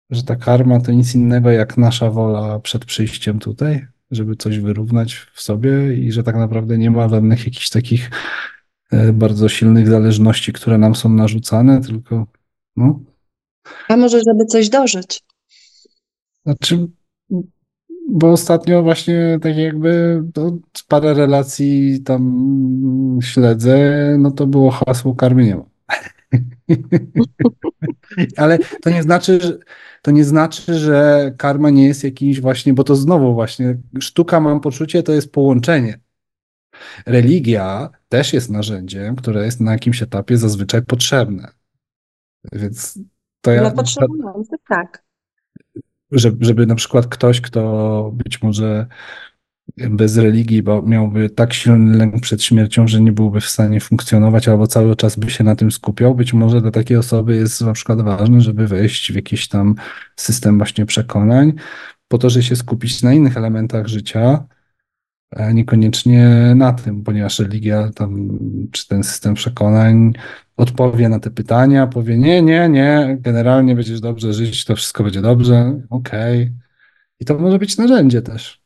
że 0.09 0.23
ta 0.23 0.35
karma 0.35 0.79
to 0.79 0.91
nic 0.91 1.15
innego 1.15 1.51
jak 1.51 1.77
nasza 1.77 2.09
wola 2.09 2.59
przed 2.59 2.85
przyjściem 2.85 3.39
tutaj, 3.39 3.87
żeby 4.11 4.35
coś 4.35 4.59
wyrównać 4.59 5.15
w 5.33 5.41
sobie 5.41 5.93
i 5.93 6.11
że 6.11 6.23
tak 6.23 6.35
naprawdę 6.35 6.77
nie 6.77 6.91
ma 6.91 7.09
żadnych 7.09 7.45
jakichś 7.45 7.69
takich 7.69 8.11
e, 8.91 9.13
bardzo 9.13 9.49
silnych 9.49 9.87
zależności, 9.87 10.53
które 10.53 10.77
nam 10.77 10.95
są 10.95 11.09
narzucane, 11.09 11.81
tylko 11.81 12.27
no. 12.75 12.99
A 13.87 13.97
może 13.97 14.21
żeby 14.27 14.45
coś 14.45 14.69
dożyć? 14.69 15.23
Znaczy, 16.49 16.87
bo 18.09 18.31
ostatnio 18.31 18.83
właśnie 18.83 19.39
tak 19.41 19.57
jakby 19.57 20.23
parę 20.87 21.13
relacji 21.13 22.01
tam 22.03 23.19
śledzę, 23.21 24.15
no 24.19 24.31
to 24.31 24.47
było 24.47 24.71
hasło 24.71 25.15
karmy 25.15 25.45
nie 25.45 25.55
ma. 25.55 25.65
Ale 28.37 28.59
to 28.81 28.89
nie 28.89 29.03
znaczy, 29.03 29.39
że 29.41 29.57
to 30.01 30.11
nie 30.11 30.23
znaczy, 30.23 30.73
że 30.73 31.31
karma 31.37 31.69
nie 31.69 31.85
jest 31.85 32.03
jakimś 32.03 32.41
właśnie, 32.41 32.73
bo 32.73 32.83
to 32.83 32.95
znowu 32.95 33.33
właśnie 33.33 33.77
sztuka, 33.99 34.39
mam 34.39 34.59
poczucie, 34.59 35.03
to 35.03 35.13
jest 35.13 35.31
połączenie. 35.31 35.99
Religia 37.05 37.89
też 38.09 38.33
jest 38.33 38.49
narzędziem, 38.49 39.15
które 39.15 39.45
jest 39.45 39.59
na 39.59 39.71
jakimś 39.71 40.01
etapie 40.01 40.37
zazwyczaj 40.37 40.81
potrzebne. 40.81 41.51
Więc 42.53 42.99
to 43.41 43.51
ja. 43.51 43.61
Dla 43.61 43.71
potrzebujących, 43.71 44.59
tak. 44.69 45.08
Żeby, 46.11 46.45
żeby 46.45 46.65
na 46.65 46.75
przykład 46.75 47.07
ktoś, 47.07 47.41
kto 47.41 48.11
być 48.13 48.41
może 48.41 48.87
bez 49.77 50.17
religii, 50.17 50.63
bo 50.63 50.81
miałby 50.81 51.29
tak 51.29 51.53
silny 51.53 51.97
lęk 51.97 52.21
przed 52.21 52.43
śmiercią, 52.43 52.87
że 52.87 53.01
nie 53.01 53.11
byłby 53.11 53.41
w 53.41 53.45
stanie 53.45 53.79
funkcjonować, 53.79 54.47
albo 54.47 54.67
cały 54.67 54.95
czas 54.95 55.15
by 55.15 55.31
się 55.31 55.43
na 55.43 55.55
tym 55.55 55.71
skupiał. 55.71 56.15
Być 56.15 56.33
może 56.33 56.61
dla 56.61 56.71
takiej 56.71 56.97
osoby 56.97 57.35
jest 57.35 57.61
na 57.61 57.73
przykład 57.73 58.01
ważne, 58.01 58.41
żeby 58.41 58.67
wejść 58.67 59.11
w 59.11 59.15
jakiś 59.15 59.47
tam 59.47 59.75
system 60.15 60.57
właśnie 60.57 60.85
przekonań, 60.85 61.53
po 62.07 62.17
to, 62.17 62.29
żeby 62.29 62.43
się 62.43 62.55
skupić 62.55 63.03
na 63.03 63.13
innych 63.13 63.37
elementach 63.37 63.87
życia, 63.87 64.43
niekoniecznie 65.53 66.53
na 66.55 66.73
tym, 66.73 67.03
ponieważ 67.03 67.39
religia 67.39 67.91
tam, 67.91 68.39
czy 68.71 68.87
ten 68.87 69.03
system 69.03 69.33
przekonań 69.33 70.13
odpowie 70.59 71.09
na 71.09 71.19
te 71.19 71.31
pytania, 71.31 71.87
powie 71.87 72.17
nie, 72.17 72.41
nie, 72.41 72.69
nie, 72.69 73.17
generalnie 73.19 73.75
będziesz 73.75 74.01
dobrze 74.01 74.33
żyć, 74.33 74.65
to 74.65 74.75
wszystko 74.75 75.03
będzie 75.03 75.21
dobrze, 75.21 75.81
okej. 75.89 76.41
Okay. 76.43 76.53
I 77.19 77.25
to 77.25 77.37
może 77.37 77.59
być 77.59 77.77
narzędzie 77.77 78.21
też. 78.21 78.61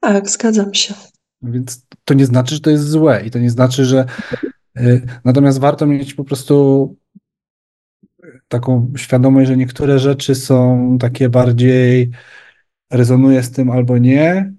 Tak, 0.00 0.30
zgadzam 0.30 0.74
się. 0.74 0.94
Więc 1.42 1.86
to 2.04 2.14
nie 2.14 2.26
znaczy, 2.26 2.54
że 2.54 2.60
to 2.60 2.70
jest 2.70 2.88
złe 2.88 3.22
i 3.26 3.30
to 3.30 3.38
nie 3.38 3.50
znaczy, 3.50 3.84
że. 3.84 4.06
Y, 4.78 5.06
natomiast 5.24 5.60
warto 5.60 5.86
mieć 5.86 6.14
po 6.14 6.24
prostu 6.24 6.96
taką 8.48 8.92
świadomość, 8.96 9.48
że 9.48 9.56
niektóre 9.56 9.98
rzeczy 9.98 10.34
są 10.34 10.96
takie 11.00 11.28
bardziej 11.28 12.10
rezonuje 12.90 13.42
z 13.42 13.50
tym 13.50 13.70
albo 13.70 13.98
nie, 13.98 14.52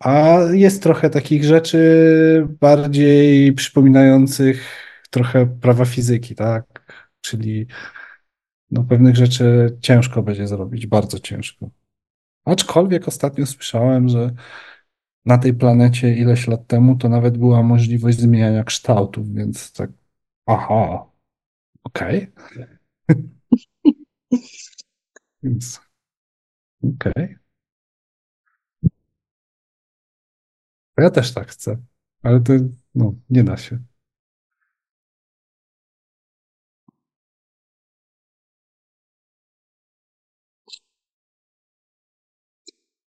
a 0.00 0.38
jest 0.52 0.82
trochę 0.82 1.10
takich 1.10 1.44
rzeczy 1.44 2.46
bardziej 2.60 3.52
przypominających 3.52 4.87
trochę 5.10 5.46
prawa 5.46 5.84
fizyki, 5.84 6.34
tak? 6.34 6.92
Czyli 7.20 7.66
no, 8.70 8.84
pewnych 8.84 9.16
rzeczy 9.16 9.76
ciężko 9.80 10.22
będzie 10.22 10.46
zrobić, 10.46 10.86
bardzo 10.86 11.18
ciężko. 11.18 11.70
Aczkolwiek 12.44 13.08
ostatnio 13.08 13.46
słyszałem, 13.46 14.08
że 14.08 14.30
na 15.24 15.38
tej 15.38 15.54
planecie 15.54 16.14
ileś 16.14 16.46
lat 16.46 16.66
temu 16.66 16.96
to 16.96 17.08
nawet 17.08 17.38
była 17.38 17.62
możliwość 17.62 18.18
zmieniania 18.18 18.64
kształtów, 18.64 19.34
więc 19.34 19.72
tak, 19.72 19.90
aha, 20.46 21.06
okej. 21.84 22.32
Okay. 22.34 22.78
więc, 25.42 25.80
okej. 26.82 27.12
Okay. 27.12 27.38
Ja 30.98 31.10
też 31.10 31.34
tak 31.34 31.48
chcę, 31.48 31.76
ale 32.22 32.40
to, 32.40 32.52
no, 32.94 33.14
nie 33.30 33.44
da 33.44 33.56
się. 33.56 33.78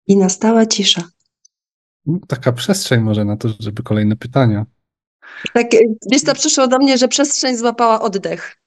I 0.10 0.18
nastała 0.18 0.66
cisza. 0.66 1.02
Taka 2.28 2.52
przestrzeń 2.52 3.02
może 3.02 3.26
na 3.26 3.38
to, 3.38 3.50
żeby 3.60 3.84
kolejne 3.84 4.16
pytania. 4.16 4.66
Tak, 5.54 5.68
wiesz 6.12 6.22
co, 6.22 6.34
przyszło 6.34 6.68
do 6.68 6.78
mnie, 6.78 6.98
że 6.98 7.08
przestrzeń 7.08 7.58
złapała 7.58 8.02
oddech. 8.02 8.58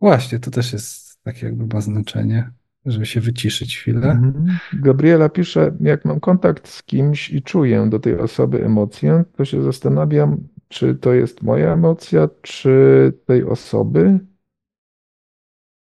Właśnie, 0.00 0.38
to 0.38 0.50
też 0.50 0.72
jest 0.72 1.22
takie 1.22 1.46
jakby 1.46 1.74
ma 1.74 1.80
znaczenie, 1.80 2.50
żeby 2.86 3.06
się 3.06 3.20
wyciszyć 3.20 3.78
chwilę. 3.78 4.10
Mhm. 4.10 4.58
Gabriela 4.72 5.28
pisze, 5.28 5.76
jak 5.80 6.04
mam 6.04 6.20
kontakt 6.20 6.68
z 6.68 6.82
kimś 6.82 7.30
i 7.30 7.42
czuję 7.42 7.86
do 7.90 7.98
tej 7.98 8.18
osoby 8.18 8.64
emocję, 8.64 9.24
to 9.36 9.44
się 9.44 9.62
zastanawiam, 9.62 10.48
czy 10.68 10.94
to 10.94 11.12
jest 11.12 11.42
moja 11.42 11.72
emocja, 11.72 12.28
czy 12.42 13.12
tej 13.26 13.44
osoby. 13.44 14.20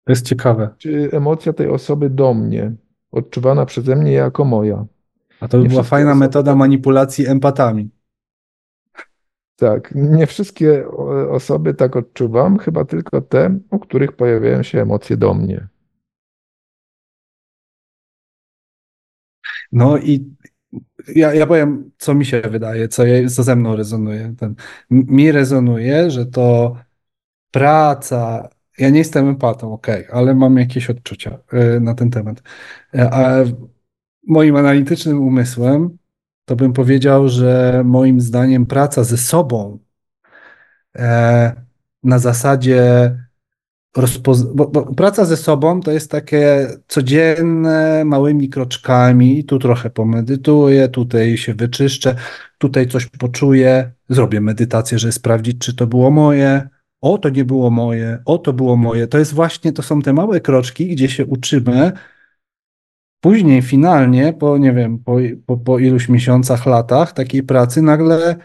To 0.04 0.12
jest 0.12 0.26
ciekawe. 0.26 0.74
Czy 0.78 1.08
emocja 1.12 1.52
tej 1.52 1.68
osoby 1.68 2.10
do 2.10 2.34
mnie, 2.34 2.72
odczuwana 3.14 3.66
przeze 3.66 3.96
mnie 3.96 4.12
jako 4.12 4.44
moja. 4.44 4.86
A 5.40 5.48
to 5.48 5.58
by 5.58 5.68
była 5.68 5.82
fajna 5.82 6.10
osoby... 6.10 6.20
metoda 6.20 6.54
manipulacji 6.54 7.26
empatami. 7.26 7.90
Tak, 9.56 9.92
nie 9.94 10.26
wszystkie 10.26 10.88
osoby 11.30 11.74
tak 11.74 11.96
odczuwam, 11.96 12.58
chyba 12.58 12.84
tylko 12.84 13.20
te, 13.20 13.58
u 13.70 13.78
których 13.78 14.12
pojawiają 14.12 14.62
się 14.62 14.82
emocje 14.82 15.16
do 15.16 15.34
mnie. 15.34 15.68
No 19.72 19.98
i 19.98 20.34
ja, 21.08 21.34
ja 21.34 21.46
powiem, 21.46 21.90
co 21.98 22.14
mi 22.14 22.24
się 22.24 22.40
wydaje, 22.40 22.88
co, 22.88 23.02
co 23.34 23.42
ze 23.42 23.56
mną 23.56 23.76
rezonuje. 23.76 24.34
Ten, 24.38 24.54
mi 24.90 25.32
rezonuje, 25.32 26.10
że 26.10 26.26
to 26.26 26.76
praca. 27.50 28.48
Ja 28.78 28.90
nie 28.90 28.98
jestem 28.98 29.28
empatą, 29.28 29.72
ok, 29.72 29.86
ale 30.12 30.34
mam 30.34 30.56
jakieś 30.56 30.90
odczucia 30.90 31.38
y, 31.76 31.80
na 31.80 31.94
ten 31.94 32.10
temat. 32.10 32.42
Y, 32.94 33.00
a 33.00 33.44
moim 34.26 34.56
analitycznym 34.56 35.22
umysłem, 35.22 35.98
to 36.44 36.56
bym 36.56 36.72
powiedział, 36.72 37.28
że 37.28 37.82
moim 37.84 38.20
zdaniem 38.20 38.66
praca 38.66 39.04
ze 39.04 39.16
sobą 39.16 39.78
e, 40.96 41.52
na 42.02 42.18
zasadzie 42.18 43.10
bo, 44.54 44.66
bo, 44.66 44.94
praca 44.94 45.24
ze 45.24 45.36
sobą 45.36 45.80
to 45.80 45.90
jest 45.90 46.10
takie 46.10 46.68
codzienne, 46.88 48.04
małymi 48.04 48.48
kroczkami. 48.48 49.44
Tu 49.44 49.58
trochę 49.58 49.90
pomedytuję, 49.90 50.88
tutaj 50.88 51.36
się 51.36 51.54
wyczyszczę, 51.54 52.16
tutaj 52.58 52.86
coś 52.86 53.06
poczuję, 53.06 53.92
zrobię 54.08 54.40
medytację, 54.40 54.98
żeby 54.98 55.12
sprawdzić, 55.12 55.58
czy 55.58 55.76
to 55.76 55.86
było 55.86 56.10
moje. 56.10 56.68
O, 57.04 57.18
to 57.18 57.28
nie 57.28 57.44
było 57.44 57.70
moje, 57.70 58.18
o, 58.24 58.38
to 58.38 58.52
było 58.52 58.76
moje. 58.76 59.06
To 59.06 59.18
jest 59.18 59.34
właśnie, 59.34 59.72
to 59.72 59.82
są 59.82 60.02
te 60.02 60.12
małe 60.12 60.40
kroczki, 60.40 60.88
gdzie 60.88 61.08
się 61.08 61.26
uczymy 61.26 61.92
Później, 63.24 63.62
finalnie, 63.62 64.32
po 64.32 64.58
nie 64.58 64.72
wiem, 64.72 64.98
po, 64.98 65.16
po, 65.46 65.56
po 65.56 65.78
iluś 65.78 66.08
miesiącach, 66.08 66.66
latach 66.66 67.12
takiej 67.12 67.42
pracy, 67.42 67.82
nagle 67.82 68.36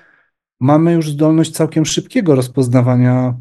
mamy 0.59 0.93
już 0.93 1.11
zdolność 1.11 1.51
całkiem 1.51 1.85
szybkiego 1.85 2.35
rozpoznawania, 2.35 3.37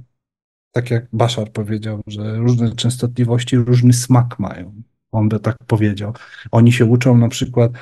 tak 0.73 0.91
jak 0.91 1.07
Bashar 1.13 1.53
powiedział, 1.53 2.01
że 2.07 2.37
różne 2.37 2.73
częstotliwości 2.73 3.57
różny 3.57 3.93
smak 3.93 4.39
mają. 4.39 4.83
On 5.13 5.29
by 5.29 5.41
tak 5.41 5.57
powiedział. 5.67 6.13
Oni 6.51 6.73
się 6.73 6.85
uczą 6.85 7.19
na 7.19 7.29
przykład, 7.29 7.73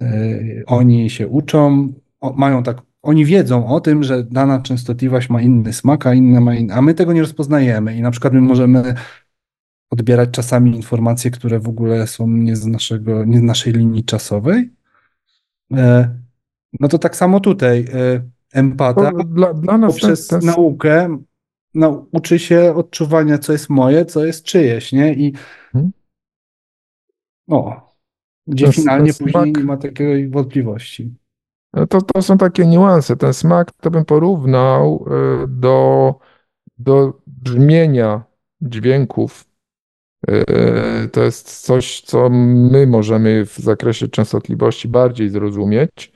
yy, 0.00 0.64
oni 0.66 1.10
się 1.10 1.28
uczą, 1.28 1.92
o, 2.20 2.32
mają 2.32 2.62
tak, 2.62 2.82
oni 3.02 3.24
wiedzą 3.24 3.66
o 3.66 3.80
tym, 3.80 4.02
że 4.02 4.24
dana 4.24 4.60
częstotliwość 4.60 5.30
ma 5.30 5.42
inny 5.42 5.72
smak, 5.72 6.06
a 6.06 6.14
inna 6.14 6.40
ma 6.40 6.54
inny, 6.54 6.74
a 6.74 6.82
my 6.82 6.94
tego 6.94 7.12
nie 7.12 7.20
rozpoznajemy 7.20 7.96
i 7.96 8.02
na 8.02 8.10
przykład 8.10 8.32
my 8.32 8.40
możemy 8.40 8.94
odbierać 9.90 10.30
czasami 10.30 10.76
informacje, 10.76 11.30
które 11.30 11.60
w 11.60 11.68
ogóle 11.68 12.06
są 12.06 12.28
nie 12.28 12.56
z, 12.56 12.66
naszego, 12.66 13.24
nie 13.24 13.38
z 13.38 13.42
naszej 13.42 13.72
linii 13.72 14.04
czasowej. 14.04 14.70
E, 15.72 16.14
no 16.80 16.88
to 16.88 16.98
tak 16.98 17.16
samo 17.16 17.40
tutaj 17.40 17.86
e, 17.94 18.22
empata 18.52 19.10
dla, 19.24 19.54
dla 19.54 19.78
nas 19.78 19.92
poprzez 19.92 20.26
ten, 20.26 20.40
ten... 20.40 20.46
naukę 20.48 21.18
nauczy 21.74 22.38
się 22.38 22.74
odczuwania, 22.74 23.38
co 23.38 23.52
jest 23.52 23.70
moje, 23.70 24.04
co 24.04 24.24
jest 24.24 24.44
czyjeś, 24.44 24.92
nie? 24.92 25.14
I 25.14 25.32
hmm? 25.72 25.92
gdzie 28.46 28.72
finalnie 28.72 29.12
później 29.12 29.30
smak... 29.30 29.56
nie 29.56 29.64
ma 29.64 29.76
takiej 29.76 30.28
wątpliwości. 30.28 31.14
To, 31.88 32.02
to 32.02 32.22
są 32.22 32.38
takie 32.38 32.66
niuanse. 32.66 33.16
Ten 33.16 33.34
smak 33.34 33.72
to 33.72 33.90
bym 33.90 34.04
porównał 34.04 35.06
e, 35.06 35.46
do, 35.48 36.14
do 36.78 37.20
brzmienia 37.26 38.22
dźwięków 38.60 39.50
E, 40.28 41.08
to 41.08 41.22
jest 41.22 41.60
coś, 41.60 42.00
co 42.00 42.28
my 42.30 42.86
możemy 42.86 43.46
w 43.46 43.56
zakresie 43.56 44.08
częstotliwości 44.08 44.88
bardziej 44.88 45.28
zrozumieć. 45.28 46.12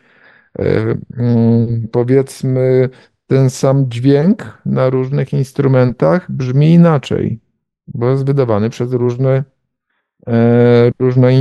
E, 0.58 0.96
mm, 1.16 1.88
powiedzmy, 1.92 2.88
ten 3.26 3.50
sam 3.50 3.90
dźwięk 3.90 4.58
na 4.66 4.90
różnych 4.90 5.32
instrumentach 5.32 6.30
brzmi 6.30 6.72
inaczej, 6.72 7.40
bo 7.86 8.10
jest 8.10 8.24
wydawany 8.24 8.70
przez 8.70 8.92
różne, 8.92 9.44
e, 10.26 10.90
różne 10.98 11.32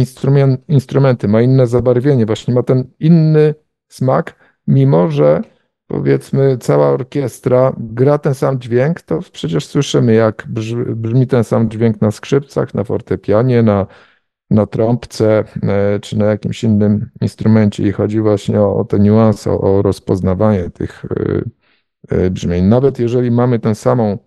instrumenty, 0.68 1.28
ma 1.28 1.42
inne 1.42 1.68
zabarwienie, 1.68 2.26
właśnie 2.26 2.54
ma 2.54 2.64
ten 2.64 2.84
inny 3.00 3.56
smak, 3.94 4.36
mimo 4.68 5.12
że 5.12 5.42
powiedzmy 5.88 6.58
cała 6.58 6.90
orkiestra 6.90 7.74
gra 7.78 8.18
ten 8.18 8.34
sam 8.34 8.60
dźwięk, 8.60 9.02
to 9.02 9.20
przecież 9.32 9.66
słyszymy, 9.66 10.14
jak 10.14 10.48
brzmi 10.96 11.28
ten 11.28 11.44
sam 11.44 11.70
dźwięk 11.70 12.02
na 12.02 12.12
skrzypcach, 12.12 12.74
na 12.74 12.84
fortepianie, 12.84 13.64
na, 13.64 13.88
na 14.50 14.66
trąbce 14.66 15.44
e, 15.64 16.00
czy 16.00 16.18
na 16.18 16.26
jakimś 16.26 16.64
innym 16.64 17.10
instrumencie 17.22 17.84
i 17.88 17.92
chodzi 17.92 18.22
właśnie 18.22 18.62
o, 18.62 18.76
o 18.78 18.86
te 18.86 19.00
niuanse, 19.00 19.52
o 19.52 19.82
rozpoznawanie 19.82 20.70
tych 20.70 21.06
e, 21.06 21.42
e, 22.18 22.30
brzmień. 22.30 22.66
Nawet 22.66 23.00
jeżeli 23.00 23.32
mamy 23.32 23.60
ten 23.60 23.76
samą 23.76 24.18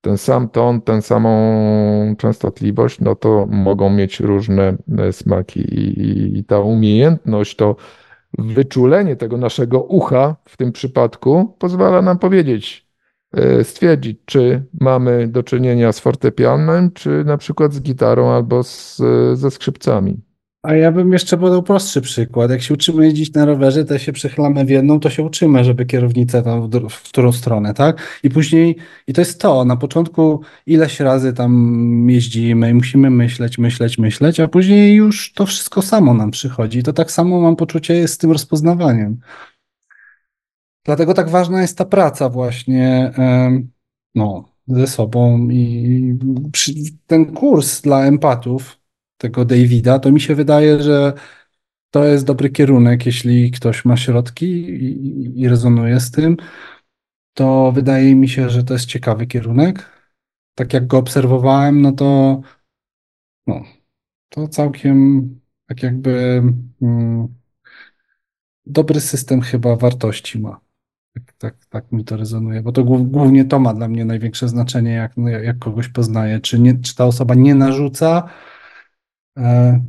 ten 0.00 0.18
sam 0.18 0.48
ton, 0.48 0.80
tę 0.80 1.02
samą 1.02 2.16
częstotliwość, 2.18 3.00
no 3.00 3.14
to 3.14 3.46
mogą 3.50 3.90
mieć 3.90 4.20
różne 4.20 4.76
smaki 5.12 5.60
i, 5.60 6.00
i, 6.00 6.38
i 6.38 6.44
ta 6.44 6.58
umiejętność 6.60 7.56
to 7.56 7.76
wyczulenie 8.38 9.16
tego 9.16 9.36
naszego 9.36 9.82
ucha 9.82 10.36
w 10.44 10.56
tym 10.56 10.72
przypadku 10.72 11.56
pozwala 11.58 12.02
nam 12.02 12.18
powiedzieć, 12.18 12.88
e, 13.32 13.64
stwierdzić, 13.64 14.18
czy 14.24 14.64
mamy 14.80 15.28
do 15.28 15.42
czynienia 15.42 15.92
z 15.92 16.00
fortepianem, 16.00 16.90
czy 16.92 17.24
na 17.24 17.36
przykład 17.36 17.74
z 17.74 17.80
gitarą 17.80 18.30
albo 18.30 18.62
z, 18.62 19.00
ze 19.34 19.50
skrzypcami. 19.50 20.20
A 20.62 20.74
ja 20.74 20.92
bym 20.92 21.12
jeszcze 21.12 21.38
podał 21.38 21.62
prostszy 21.62 22.00
przykład. 22.00 22.50
Jak 22.50 22.62
się 22.62 22.74
uczymy 22.74 23.04
jeździć 23.04 23.32
na 23.34 23.44
rowerze, 23.44 23.84
to 23.84 23.98
się 23.98 24.12
przechylamy 24.12 24.64
w 24.64 24.70
jedną, 24.70 25.00
to 25.00 25.10
się 25.10 25.22
uczymy, 25.22 25.64
żeby 25.64 25.86
kierownica 25.86 26.42
tam 26.42 26.70
w, 26.70 26.88
w 26.90 27.02
którą 27.02 27.32
stronę, 27.32 27.74
tak? 27.74 28.20
I 28.22 28.30
później, 28.30 28.76
i 29.06 29.12
to 29.12 29.20
jest 29.20 29.40
to, 29.40 29.64
na 29.64 29.76
początku 29.76 30.40
ileś 30.66 31.00
razy 31.00 31.32
tam 31.32 32.06
jeździmy 32.10 32.70
i 32.70 32.74
musimy 32.74 33.10
myśleć, 33.10 33.58
myśleć, 33.58 33.98
myśleć, 33.98 34.40
a 34.40 34.48
później 34.48 34.94
już 34.94 35.32
to 35.32 35.46
wszystko 35.46 35.82
samo 35.82 36.14
nam 36.14 36.30
przychodzi. 36.30 36.78
I 36.78 36.82
to 36.82 36.92
tak 36.92 37.10
samo 37.12 37.40
mam 37.40 37.56
poczucie 37.56 37.94
jest 37.94 38.14
z 38.14 38.18
tym 38.18 38.32
rozpoznawaniem. 38.32 39.20
Dlatego 40.84 41.14
tak 41.14 41.30
ważna 41.30 41.62
jest 41.62 41.78
ta 41.78 41.84
praca 41.84 42.28
właśnie, 42.28 43.12
no, 44.14 44.48
ze 44.66 44.86
sobą 44.86 45.48
i 45.50 46.18
ten 47.06 47.34
kurs 47.34 47.80
dla 47.80 48.04
empatów, 48.04 48.81
tego 49.22 49.44
Davida, 49.44 49.98
to 49.98 50.12
mi 50.12 50.20
się 50.20 50.34
wydaje, 50.34 50.82
że 50.82 51.12
to 51.90 52.04
jest 52.04 52.26
dobry 52.26 52.50
kierunek, 52.50 53.06
jeśli 53.06 53.50
ktoś 53.50 53.84
ma 53.84 53.96
środki 53.96 54.46
i, 54.46 55.40
i 55.40 55.48
rezonuje 55.48 56.00
z 56.00 56.10
tym, 56.10 56.36
to 57.34 57.72
wydaje 57.72 58.14
mi 58.14 58.28
się, 58.28 58.50
że 58.50 58.64
to 58.64 58.74
jest 58.74 58.86
ciekawy 58.86 59.26
kierunek. 59.26 59.90
Tak 60.54 60.72
jak 60.72 60.86
go 60.86 60.98
obserwowałem, 60.98 61.82
no 61.82 61.92
to 61.92 62.40
no, 63.46 63.62
to 64.28 64.48
całkiem 64.48 65.28
tak 65.66 65.82
jakby 65.82 66.42
mm, 66.82 67.28
dobry 68.66 69.00
system 69.00 69.40
chyba 69.40 69.76
wartości 69.76 70.38
ma. 70.40 70.60
Tak, 71.14 71.32
tak, 71.38 71.66
tak 71.66 71.92
mi 71.92 72.04
to 72.04 72.16
rezonuje, 72.16 72.62
bo 72.62 72.72
to 72.72 72.84
głównie 72.84 73.44
to 73.44 73.58
ma 73.58 73.74
dla 73.74 73.88
mnie 73.88 74.04
największe 74.04 74.48
znaczenie, 74.48 74.92
jak, 74.92 75.12
jak 75.42 75.58
kogoś 75.58 75.88
poznaję. 75.88 76.40
Czy, 76.40 76.58
nie, 76.58 76.78
czy 76.78 76.94
ta 76.94 77.04
osoba 77.04 77.34
nie 77.34 77.54
narzuca, 77.54 78.28
E, 79.38 79.80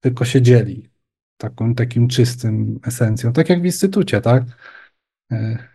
tylko 0.00 0.24
się 0.24 0.42
dzieli 0.42 0.94
takim 1.76 2.08
czystym 2.08 2.80
esencją. 2.86 3.32
Tak 3.32 3.48
jak 3.48 3.62
w 3.62 3.64
instytucie, 3.64 4.20
tak? 4.20 4.44
E, 5.32 5.68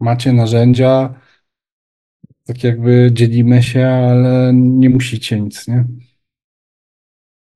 macie 0.00 0.32
narzędzia, 0.32 1.20
tak 2.44 2.64
jakby 2.64 3.10
dzielimy 3.12 3.62
się, 3.62 3.86
ale 3.86 4.52
nie 4.54 4.90
musicie 4.90 5.40
nic, 5.40 5.68
nie? 5.68 5.84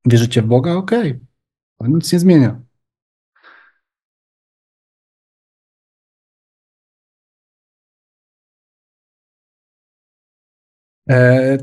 Wierzycie 0.05 0.43
w 0.43 0.47
Boga? 0.47 0.72
Okej. 0.72 1.10
Okay. 1.10 1.20
To 1.78 1.86
nic 1.86 2.12
nie 2.12 2.18
zmienia. 2.18 2.65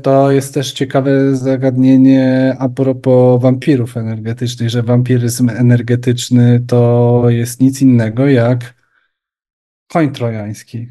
To 0.02 0.32
jest 0.32 0.54
też 0.54 0.72
ciekawe 0.72 1.36
zagadnienie 1.36 2.56
a 2.58 2.68
propos 2.68 3.42
wampirów 3.42 3.96
energetycznych, 3.96 4.70
że 4.70 4.82
wampiryzm 4.82 5.48
energetyczny 5.48 6.60
to 6.66 7.22
jest 7.28 7.60
nic 7.60 7.82
innego 7.82 8.28
jak 8.28 8.74
koń 9.88 10.12
trojański. 10.12 10.88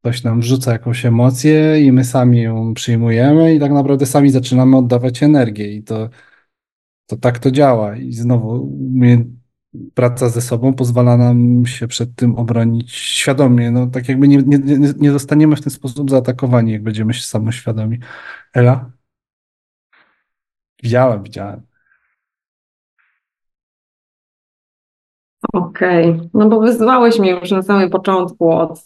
Ktoś 0.00 0.24
nam 0.24 0.40
wrzuca 0.40 0.72
jakąś 0.72 1.06
emocję 1.06 1.80
i 1.80 1.92
my 1.92 2.04
sami 2.04 2.42
ją 2.42 2.74
przyjmujemy 2.74 3.54
i 3.54 3.60
tak 3.60 3.72
naprawdę 3.72 4.06
sami 4.06 4.30
zaczynamy 4.30 4.76
oddawać 4.76 5.22
energię 5.22 5.72
i 5.72 5.82
to, 5.82 6.08
to 7.06 7.16
tak 7.16 7.38
to 7.38 7.50
działa. 7.50 7.96
I 7.96 8.12
znowu 8.12 8.78
praca 9.94 10.28
ze 10.28 10.40
sobą 10.40 10.74
pozwala 10.74 11.16
nam 11.16 11.66
się 11.66 11.88
przed 11.88 12.14
tym 12.14 12.36
obronić 12.36 12.92
świadomie. 12.92 13.70
No, 13.70 13.86
tak 13.86 14.08
jakby 14.08 14.28
nie, 14.28 14.36
nie, 14.36 14.58
nie 14.98 15.10
zostaniemy 15.10 15.56
w 15.56 15.60
ten 15.60 15.70
sposób 15.70 16.10
zaatakowani, 16.10 16.72
jak 16.72 16.82
będziemy 16.82 17.14
się 17.14 17.22
samoświadomi. 17.22 17.98
Ela? 18.54 18.90
Widziałem, 20.82 21.22
widziałem. 21.22 21.62
Okej, 25.52 26.10
okay. 26.10 26.28
no 26.34 26.48
bo 26.48 26.60
wyzwałeś 26.60 27.18
mnie 27.18 27.30
już 27.30 27.50
na 27.50 27.62
samym 27.62 27.90
początku 27.90 28.52
od... 28.52 28.84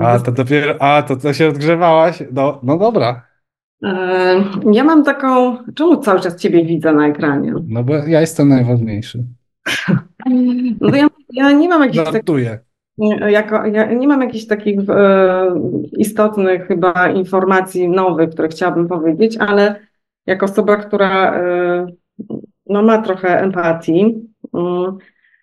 A, 0.00 0.18
to 0.18 0.32
dopiero, 0.32 0.82
a, 0.82 1.02
to, 1.02 1.16
to 1.16 1.32
się 1.32 1.48
odgrzewałaś? 1.48 2.22
No, 2.32 2.60
no 2.62 2.78
dobra. 2.78 3.26
E, 3.84 4.44
ja 4.72 4.84
mam 4.84 5.04
taką, 5.04 5.58
czemu 5.74 5.96
cały 5.96 6.20
czas 6.20 6.36
ciebie 6.36 6.64
widzę 6.64 6.92
na 6.92 7.08
ekranie? 7.08 7.54
No 7.66 7.84
bo 7.84 7.94
ja 7.94 8.20
jestem 8.20 8.48
najważniejszy. 8.48 9.24
No 10.80 10.96
ja, 10.96 11.08
ja 11.32 11.52
nie 11.52 11.68
mam 11.68 11.82
jakichś 11.82 12.04
takich. 12.04 12.22
Jako, 13.28 13.66
ja 13.66 13.92
nie 13.92 14.08
mam 14.08 14.22
jakichś 14.22 14.46
takich 14.46 14.90
e, 14.90 15.46
istotnych 15.98 16.66
chyba 16.66 17.08
informacji 17.08 17.88
nowych, 17.88 18.30
które 18.30 18.48
chciałabym 18.48 18.88
powiedzieć, 18.88 19.36
ale 19.36 19.80
jako 20.26 20.46
osoba, 20.46 20.76
która 20.76 21.34
e, 21.34 21.86
no, 22.66 22.82
ma 22.82 23.02
trochę 23.02 23.40
empatii, 23.40 24.28
mm, 24.54 24.98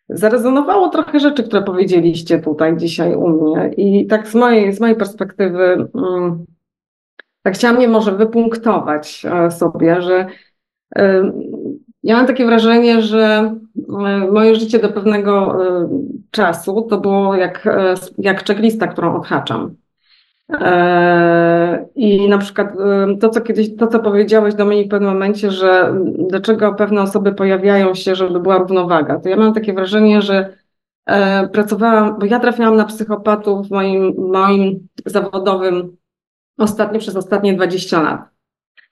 zarezonowało 0.10 0.90
trochę 0.90 1.20
rzeczy, 1.20 1.44
które 1.44 1.62
powiedzieliście 1.62 2.40
tutaj 2.40 2.78
dzisiaj 2.78 3.16
u 3.16 3.30
mnie. 3.30 3.72
I 3.78 4.08
tak 4.08 4.28
z 4.28 4.36
mojej, 4.36 4.74
z 4.74 4.80
mojej 4.80 4.96
perspektywy, 4.96 5.88
mm, 5.96 6.46
tak 7.42 7.54
chciałam 7.54 7.82
je 7.82 7.88
może 7.88 8.12
wypunktować 8.12 9.26
e, 9.26 9.52
sobie, 9.52 10.02
że 10.02 10.28
e, 10.96 11.32
ja 12.06 12.16
mam 12.16 12.28
takie 12.28 12.46
wrażenie, 12.46 13.02
że 13.02 13.56
e, 13.90 14.32
moje 14.32 14.56
życie 14.56 14.80
do 14.80 14.90
pewnego 14.90 15.66
e, 15.66 15.90
czasu 16.32 16.82
to 16.90 16.98
było 17.00 17.36
jak, 17.36 17.68
e, 17.68 17.94
jak 18.18 18.48
checklista, 18.48 18.88
którą 18.88 19.16
odhaczam. 19.16 19.76
I 21.96 22.30
na 22.30 22.38
przykład 22.38 22.74
to, 23.20 23.30
co 23.30 23.42
kiedyś, 23.42 23.76
to, 23.76 23.88
co 23.88 24.00
powiedziałeś 24.00 24.56
do 24.56 24.66
mnie 24.66 24.86
w 24.86 24.88
pewnym 24.88 25.10
momencie, 25.10 25.52
że 25.52 25.94
dlaczego 26.30 26.74
pewne 26.74 27.02
osoby 27.02 27.34
pojawiają 27.34 27.96
się, 27.96 28.16
żeby 28.16 28.40
była 28.40 28.58
równowaga, 28.58 29.20
to 29.20 29.30
ja 29.30 29.38
mam 29.38 29.54
takie 29.54 29.74
wrażenie, 29.74 30.22
że 30.22 30.58
pracowałam, 31.52 32.20
bo 32.20 32.26
ja 32.26 32.40
trafiałam 32.40 32.76
na 32.76 32.86
psychopatów 32.86 33.68
w 33.68 33.72
moim, 33.72 34.14
moim 34.18 34.88
zawodowym 35.06 35.98
ostatnio 36.58 37.00
przez 37.00 37.16
ostatnie 37.16 37.54
20 37.54 38.02
lat. 38.02 38.35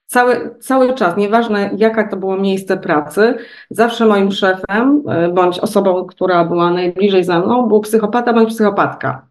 Cały, 0.05 0.55
cały 0.59 0.93
czas, 0.93 1.17
nieważne 1.17 1.69
jaka 1.77 2.07
to 2.07 2.17
było 2.17 2.37
miejsce 2.37 2.77
pracy, 2.77 3.35
zawsze 3.69 4.05
moim 4.05 4.31
szefem 4.31 5.03
e, 5.09 5.29
bądź 5.29 5.59
osobą, 5.59 6.05
która 6.05 6.45
była 6.45 6.71
najbliżej 6.71 7.23
ze 7.23 7.39
mną, 7.39 7.67
był 7.67 7.81
psychopata 7.81 8.33
bądź 8.33 8.49
psychopatka. 8.49 9.27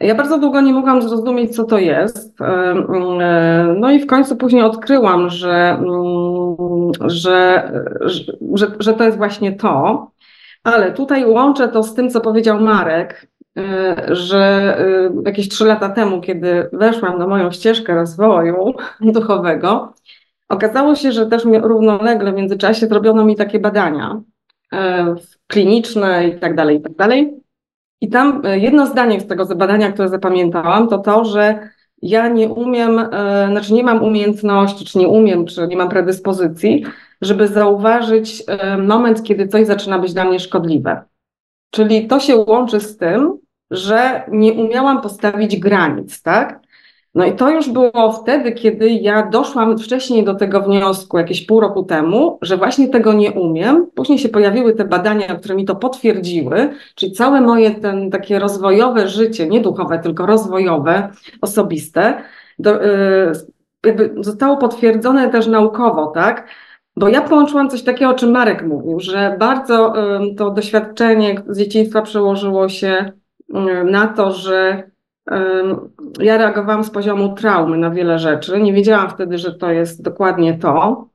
Ja 0.00 0.14
bardzo 0.14 0.38
długo 0.38 0.60
nie 0.60 0.72
mogłam 0.72 1.02
zrozumieć, 1.02 1.56
co 1.56 1.64
to 1.64 1.78
jest. 1.78 2.40
E, 2.40 2.44
e, 2.44 3.74
no 3.78 3.90
i 3.90 4.00
w 4.00 4.06
końcu 4.06 4.36
później 4.36 4.62
odkryłam, 4.62 5.30
że, 5.30 5.78
mm, 5.78 6.90
że, 7.00 7.72
że, 8.54 8.66
że 8.78 8.94
to 8.94 9.04
jest 9.04 9.16
właśnie 9.16 9.52
to. 9.52 10.10
Ale 10.64 10.92
tutaj 10.92 11.26
łączę 11.26 11.68
to 11.68 11.82
z 11.82 11.94
tym, 11.94 12.10
co 12.10 12.20
powiedział 12.20 12.60
Marek, 12.60 13.28
że 14.08 14.76
jakieś 15.26 15.48
trzy 15.48 15.64
lata 15.64 15.88
temu, 15.88 16.20
kiedy 16.20 16.68
weszłam 16.72 17.18
na 17.18 17.26
moją 17.26 17.50
ścieżkę 17.50 17.94
rozwoju 17.94 18.74
duchowego, 19.00 19.94
Okazało 20.48 20.94
się, 20.94 21.12
że 21.12 21.26
też 21.26 21.44
równolegle 21.62 22.32
w 22.32 22.36
międzyczasie 22.36 22.86
zrobiono 22.86 23.24
mi 23.24 23.36
takie 23.36 23.58
badania 23.58 24.22
e, 24.72 25.14
kliniczne 25.46 26.28
i 26.28 26.38
tak 26.38 26.54
dalej, 26.54 26.76
i 26.76 26.80
tak 26.80 26.94
dalej. 26.94 27.34
I 28.00 28.08
tam 28.08 28.42
jedno 28.54 28.86
zdanie 28.86 29.20
z 29.20 29.26
tego 29.26 29.46
badania, 29.46 29.92
które 29.92 30.08
zapamiętałam, 30.08 30.88
to 30.88 30.98
to, 30.98 31.24
że 31.24 31.70
ja 32.02 32.28
nie 32.28 32.48
umiem, 32.48 33.08
znaczy 33.50 33.72
nie 33.72 33.84
mam 33.84 34.02
umiejętności, 34.02 34.84
czy 34.84 34.98
nie 34.98 35.08
umiem, 35.08 35.46
czy 35.46 35.66
nie 35.66 35.76
mam 35.76 35.88
predyspozycji, 35.88 36.84
żeby 37.20 37.48
zauważyć 37.48 38.44
moment, 38.86 39.22
kiedy 39.22 39.48
coś 39.48 39.66
zaczyna 39.66 39.98
być 39.98 40.12
dla 40.14 40.24
mnie 40.24 40.40
szkodliwe. 40.40 41.02
Czyli 41.70 42.06
to 42.06 42.20
się 42.20 42.36
łączy 42.36 42.80
z 42.80 42.96
tym, 42.96 43.38
że 43.70 44.22
nie 44.28 44.52
umiałam 44.52 45.00
postawić 45.00 45.56
granic, 45.56 46.22
tak? 46.22 46.60
No 47.14 47.24
i 47.24 47.32
to 47.32 47.50
już 47.50 47.68
było 47.70 48.12
wtedy, 48.12 48.52
kiedy 48.52 48.90
ja 48.90 49.26
doszłam 49.26 49.78
wcześniej 49.78 50.24
do 50.24 50.34
tego 50.34 50.60
wniosku, 50.60 51.18
jakieś 51.18 51.46
pół 51.46 51.60
roku 51.60 51.82
temu, 51.82 52.38
że 52.42 52.56
właśnie 52.56 52.88
tego 52.88 53.12
nie 53.12 53.32
umiem. 53.32 53.86
Później 53.94 54.18
się 54.18 54.28
pojawiły 54.28 54.74
te 54.74 54.84
badania, 54.84 55.26
które 55.26 55.54
mi 55.54 55.64
to 55.64 55.76
potwierdziły, 55.76 56.70
czyli 56.94 57.12
całe 57.12 57.40
moje 57.40 57.70
ten 57.70 58.10
takie 58.10 58.38
rozwojowe 58.38 59.08
życie, 59.08 59.48
nie 59.48 59.60
duchowe, 59.60 59.98
tylko 59.98 60.26
rozwojowe, 60.26 61.08
osobiste, 61.40 62.22
do, 62.58 62.82
yy, 62.82 63.32
jakby 63.86 64.14
zostało 64.20 64.56
potwierdzone 64.56 65.30
też 65.30 65.46
naukowo, 65.46 66.06
tak? 66.06 66.48
Bo 66.96 67.08
ja 67.08 67.20
połączyłam 67.20 67.70
coś 67.70 67.82
takiego, 67.82 68.10
o 68.10 68.14
czym 68.14 68.30
Marek 68.30 68.66
mówił, 68.66 69.00
że 69.00 69.36
bardzo 69.38 69.92
to 70.36 70.50
doświadczenie 70.50 71.42
z 71.48 71.58
dzieciństwa 71.58 72.02
przełożyło 72.02 72.68
się 72.68 73.12
na 73.84 74.06
to, 74.06 74.30
że 74.30 74.90
ja 76.20 76.36
reagowałam 76.38 76.84
z 76.84 76.90
poziomu 76.90 77.34
traumy 77.34 77.78
na 77.78 77.90
wiele 77.90 78.18
rzeczy. 78.18 78.60
Nie 78.60 78.72
wiedziałam 78.72 79.10
wtedy, 79.10 79.38
że 79.38 79.54
to 79.54 79.70
jest 79.70 80.02
dokładnie 80.02 80.58
to. 80.58 81.08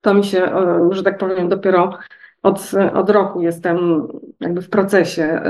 To 0.00 0.14
mi 0.14 0.24
się, 0.24 0.52
że 0.90 1.02
tak 1.02 1.18
powiem, 1.18 1.48
dopiero 1.48 1.98
od, 2.42 2.70
od 2.94 3.10
roku 3.10 3.40
jestem 3.40 4.08
jakby 4.40 4.62
w 4.62 4.70
procesie 4.70 5.42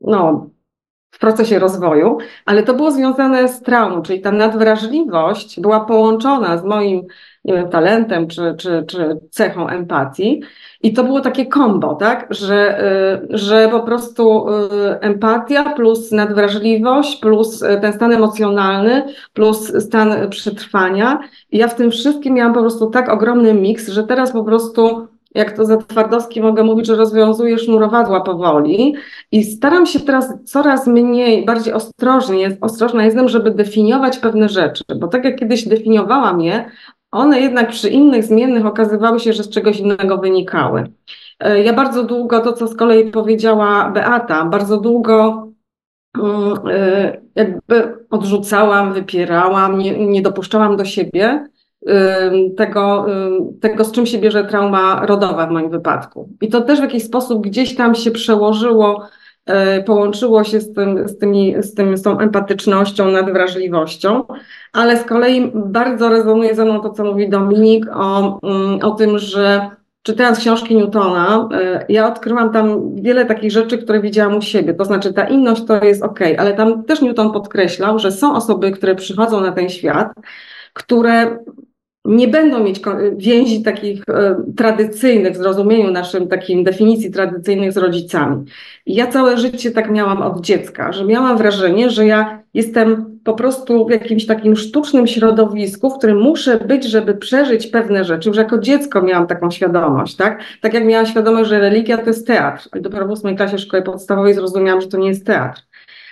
no, 0.00 0.50
w 1.10 1.18
procesie 1.18 1.58
rozwoju, 1.58 2.18
ale 2.46 2.62
to 2.62 2.74
było 2.74 2.90
związane 2.90 3.48
z 3.48 3.62
traumą, 3.62 4.02
czyli 4.02 4.20
ta 4.20 4.32
nadwrażliwość 4.32 5.60
była 5.60 5.80
połączona 5.80 6.56
z 6.58 6.64
moim 6.64 7.06
nie 7.44 7.54
wiem, 7.54 7.68
talentem 7.68 8.28
czy, 8.28 8.54
czy, 8.58 8.84
czy 8.88 9.18
cechą 9.30 9.68
empatii. 9.68 10.42
I 10.82 10.92
to 10.92 11.04
było 11.04 11.20
takie 11.20 11.46
kombo, 11.46 11.94
tak? 11.94 12.26
Że, 12.30 12.84
y, 13.32 13.38
że 13.38 13.68
po 13.68 13.80
prostu 13.80 14.48
y, 14.48 15.00
empatia 15.00 15.72
plus 15.72 16.12
nadwrażliwość, 16.12 17.16
plus 17.16 17.62
y, 17.62 17.80
ten 17.80 17.92
stan 17.92 18.12
emocjonalny, 18.12 19.04
plus 19.32 19.72
stan 19.84 20.30
przetrwania. 20.30 21.20
I 21.52 21.58
ja 21.58 21.68
w 21.68 21.74
tym 21.74 21.90
wszystkim 21.90 22.34
miałam 22.34 22.54
po 22.54 22.60
prostu 22.60 22.90
tak 22.90 23.08
ogromny 23.08 23.54
miks, 23.54 23.88
że 23.88 24.04
teraz 24.04 24.32
po 24.32 24.44
prostu 24.44 25.08
jak 25.34 25.56
to 25.56 25.64
za 25.64 25.76
Twardowski 25.76 26.40
mogę 26.40 26.64
mówić, 26.64 26.86
że 26.86 26.96
rozwiązuję 26.96 27.58
sznurowadła 27.58 28.20
powoli 28.20 28.94
i 29.32 29.44
staram 29.44 29.86
się 29.86 30.00
teraz 30.00 30.34
coraz 30.44 30.86
mniej, 30.86 31.44
bardziej 31.44 31.72
ostrożnie, 31.72 32.56
ostrożna 32.60 33.04
jestem, 33.04 33.28
żeby 33.28 33.50
definiować 33.50 34.18
pewne 34.18 34.48
rzeczy, 34.48 34.84
bo 34.96 35.08
tak 35.08 35.24
jak 35.24 35.38
kiedyś 35.38 35.68
definiowałam 35.68 36.40
je, 36.40 36.70
one 37.10 37.40
jednak 37.40 37.68
przy 37.68 37.88
innych 37.88 38.24
zmiennych 38.24 38.66
okazywały 38.66 39.20
się, 39.20 39.32
że 39.32 39.42
z 39.42 39.48
czegoś 39.48 39.80
innego 39.80 40.18
wynikały. 40.18 40.84
E, 41.40 41.62
ja 41.62 41.72
bardzo 41.72 42.02
długo, 42.02 42.40
to 42.40 42.52
co 42.52 42.66
z 42.66 42.76
kolei 42.76 43.10
powiedziała 43.10 43.90
Beata, 43.90 44.44
bardzo 44.44 44.80
długo 44.80 45.48
mm, 46.18 46.54
e, 46.70 47.20
jakby 47.34 48.06
odrzucałam, 48.10 48.92
wypierałam, 48.92 49.78
nie, 49.78 50.06
nie 50.06 50.22
dopuszczałam 50.22 50.76
do 50.76 50.84
siebie 50.84 51.46
tego, 52.56 53.06
tego, 53.60 53.84
z 53.84 53.92
czym 53.92 54.06
się 54.06 54.18
bierze 54.18 54.44
trauma 54.44 55.06
rodowa 55.06 55.46
w 55.46 55.50
moim 55.50 55.70
wypadku. 55.70 56.28
I 56.40 56.48
to 56.48 56.60
też 56.60 56.78
w 56.78 56.82
jakiś 56.82 57.04
sposób 57.04 57.42
gdzieś 57.42 57.76
tam 57.76 57.94
się 57.94 58.10
przełożyło, 58.10 59.08
połączyło 59.86 60.44
się 60.44 60.60
z, 60.60 60.72
tym, 60.72 61.08
z, 61.08 61.18
tymi, 61.18 61.54
z, 61.62 61.74
tym, 61.74 61.96
z 61.96 62.02
tą 62.02 62.18
empatycznością, 62.18 63.10
nadwrażliwością, 63.10 64.24
ale 64.72 64.96
z 64.96 65.04
kolei 65.04 65.52
bardzo 65.54 66.08
rezonuje 66.08 66.54
ze 66.54 66.64
mną 66.64 66.80
to, 66.80 66.90
co 66.90 67.04
mówi 67.04 67.28
Dominik 67.28 67.86
o, 67.94 68.40
o 68.82 68.90
tym, 68.90 69.18
że 69.18 69.70
czytając 70.02 70.38
książki 70.38 70.76
Newtona, 70.76 71.48
e, 71.52 71.84
ja 71.88 72.08
odkryłam 72.08 72.52
tam 72.52 72.94
wiele 72.94 73.26
takich 73.26 73.52
rzeczy, 73.52 73.78
które 73.78 74.00
widziałam 74.00 74.36
u 74.36 74.42
siebie. 74.42 74.74
To 74.74 74.84
znaczy, 74.84 75.12
ta 75.12 75.28
inność 75.28 75.64
to 75.64 75.84
jest 75.84 76.02
ok, 76.02 76.20
ale 76.38 76.54
tam 76.54 76.84
też 76.84 77.00
Newton 77.00 77.32
podkreślał, 77.32 77.98
że 77.98 78.12
są 78.12 78.34
osoby, 78.34 78.70
które 78.70 78.94
przychodzą 78.94 79.40
na 79.40 79.52
ten 79.52 79.68
świat, 79.68 80.12
które 80.72 81.38
nie 82.04 82.28
będą 82.28 82.64
mieć 82.64 82.80
więzi 83.16 83.62
takich 83.62 84.02
e, 84.08 84.42
tradycyjnych 84.56 85.32
w 85.32 85.36
zrozumieniu 85.36 85.90
naszym 85.90 86.28
takim 86.28 86.64
definicji 86.64 87.10
tradycyjnych 87.10 87.72
z 87.72 87.76
rodzicami. 87.76 88.44
I 88.86 88.94
ja 88.94 89.06
całe 89.06 89.38
życie 89.38 89.70
tak 89.70 89.90
miałam 89.90 90.22
od 90.22 90.40
dziecka, 90.40 90.92
że 90.92 91.04
miałam 91.04 91.38
wrażenie, 91.38 91.90
że 91.90 92.06
ja 92.06 92.42
jestem 92.54 93.18
po 93.24 93.34
prostu 93.34 93.86
w 93.86 93.90
jakimś 93.90 94.26
takim 94.26 94.56
sztucznym 94.56 95.06
środowisku, 95.06 95.90
w 95.90 95.98
którym 95.98 96.20
muszę 96.20 96.56
być, 96.56 96.84
żeby 96.84 97.14
przeżyć 97.14 97.66
pewne 97.66 98.04
rzeczy. 98.04 98.28
Już 98.28 98.38
jako 98.38 98.58
dziecko 98.58 99.02
miałam 99.02 99.26
taką 99.26 99.50
świadomość, 99.50 100.16
tak? 100.16 100.42
Tak 100.60 100.74
jak 100.74 100.84
miałam 100.84 101.06
świadomość, 101.06 101.50
że 101.50 101.60
religia 101.60 101.98
to 101.98 102.06
jest 102.06 102.26
teatr. 102.26 102.68
I 102.78 102.80
dopiero 102.80 103.06
w 103.06 103.10
ósmej 103.10 103.36
klasie 103.36 103.58
szkoły 103.58 103.82
podstawowej 103.82 104.34
zrozumiałam, 104.34 104.80
że 104.80 104.88
to 104.88 104.98
nie 104.98 105.08
jest 105.08 105.26
teatr. 105.26 105.62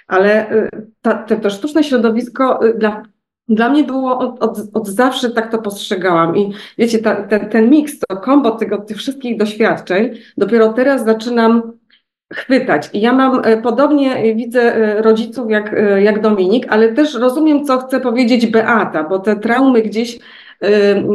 Ale 0.06 0.51
e, 0.51 0.69
ta, 1.02 1.15
to, 1.15 1.36
to 1.36 1.51
sztuczne 1.51 1.85
środowisko 1.85 2.69
e, 2.69 2.74
dla 2.74 3.02
dla 3.48 3.68
mnie 3.68 3.84
było 3.84 4.18
od, 4.18 4.42
od, 4.42 4.58
od 4.74 4.88
zawsze 4.88 5.30
tak 5.30 5.50
to 5.52 5.58
postrzegałam. 5.58 6.36
I 6.36 6.52
wiecie, 6.78 6.98
ta, 6.98 7.14
ten, 7.22 7.48
ten 7.48 7.70
miks, 7.70 7.98
to 7.98 8.16
kombo 8.16 8.50
tego, 8.50 8.78
tych 8.78 8.96
wszystkich 8.96 9.38
doświadczeń, 9.38 10.10
dopiero 10.36 10.72
teraz 10.72 11.04
zaczynam 11.04 11.72
chwytać. 12.32 12.90
I 12.92 13.00
ja 13.00 13.12
mam 13.12 13.40
e, 13.44 13.62
podobnie, 13.62 14.34
widzę 14.34 14.76
e, 14.76 15.02
rodziców 15.02 15.50
jak, 15.50 15.74
e, 15.74 16.02
jak 16.02 16.20
Dominik, 16.20 16.66
ale 16.68 16.92
też 16.92 17.14
rozumiem, 17.14 17.64
co 17.64 17.78
chce 17.78 18.00
powiedzieć 18.00 18.46
Beata, 18.46 19.04
bo 19.04 19.18
te 19.18 19.36
traumy 19.36 19.82
gdzieś, 19.82 20.18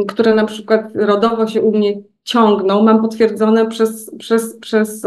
które 0.08 0.34
na 0.34 0.44
przykład 0.44 0.84
rodowo 0.94 1.46
się 1.46 1.62
u 1.62 1.76
mnie 1.76 1.92
ciągną, 2.22 2.82
mam 2.82 3.02
potwierdzone 3.02 3.66
przez, 3.66 4.10
przez, 4.18 4.56
przez 4.60 5.06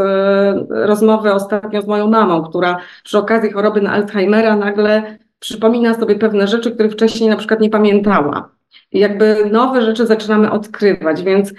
rozmowę 0.70 1.34
ostatnio 1.34 1.82
z 1.82 1.88
moją 1.88 2.08
mamą, 2.08 2.44
która 2.44 2.78
przy 3.04 3.18
okazji 3.18 3.52
choroby 3.52 3.82
na 3.82 3.92
Alzheimera 3.92 4.56
nagle 4.56 5.18
przypomina 5.40 5.94
sobie 5.94 6.16
pewne 6.16 6.48
rzeczy, 6.48 6.72
których 6.72 6.92
wcześniej 6.92 7.30
na 7.30 7.38
przykład 7.38 7.60
nie 7.60 7.70
pamiętała. 7.70 8.58
I 8.92 9.00
jakby 9.00 9.50
nowe 9.52 9.82
rzeczy 9.82 10.06
zaczynamy 10.06 10.52
odkrywać, 10.52 11.24
więc, 11.24 11.54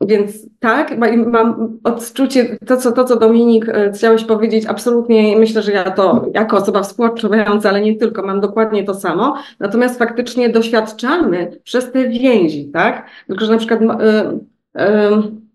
więc 0.00 0.46
tak, 0.60 0.98
mam 1.26 1.78
odczucie, 1.84 2.58
to 2.66 2.76
co, 2.76 2.92
to 2.92 3.04
co 3.04 3.16
Dominik 3.16 3.68
e, 3.68 3.92
chciałeś 3.92 4.24
powiedzieć, 4.24 4.66
absolutnie 4.66 5.36
myślę, 5.38 5.62
że 5.62 5.72
ja 5.72 5.90
to 5.90 6.26
jako 6.34 6.56
osoba 6.56 6.82
współodczuwająca, 6.82 7.68
ale 7.68 7.80
nie 7.80 7.96
tylko, 7.96 8.22
mam 8.22 8.40
dokładnie 8.40 8.84
to 8.84 8.94
samo, 8.94 9.36
natomiast 9.60 9.98
faktycznie 9.98 10.48
doświadczamy 10.48 11.60
przez 11.64 11.92
te 11.92 12.08
więzi, 12.08 12.70
tak, 12.72 13.06
tylko 13.26 13.44
że 13.44 13.52
na 13.52 13.58
przykład 13.58 13.80
yy, 13.80 13.88
yy, 14.74 15.47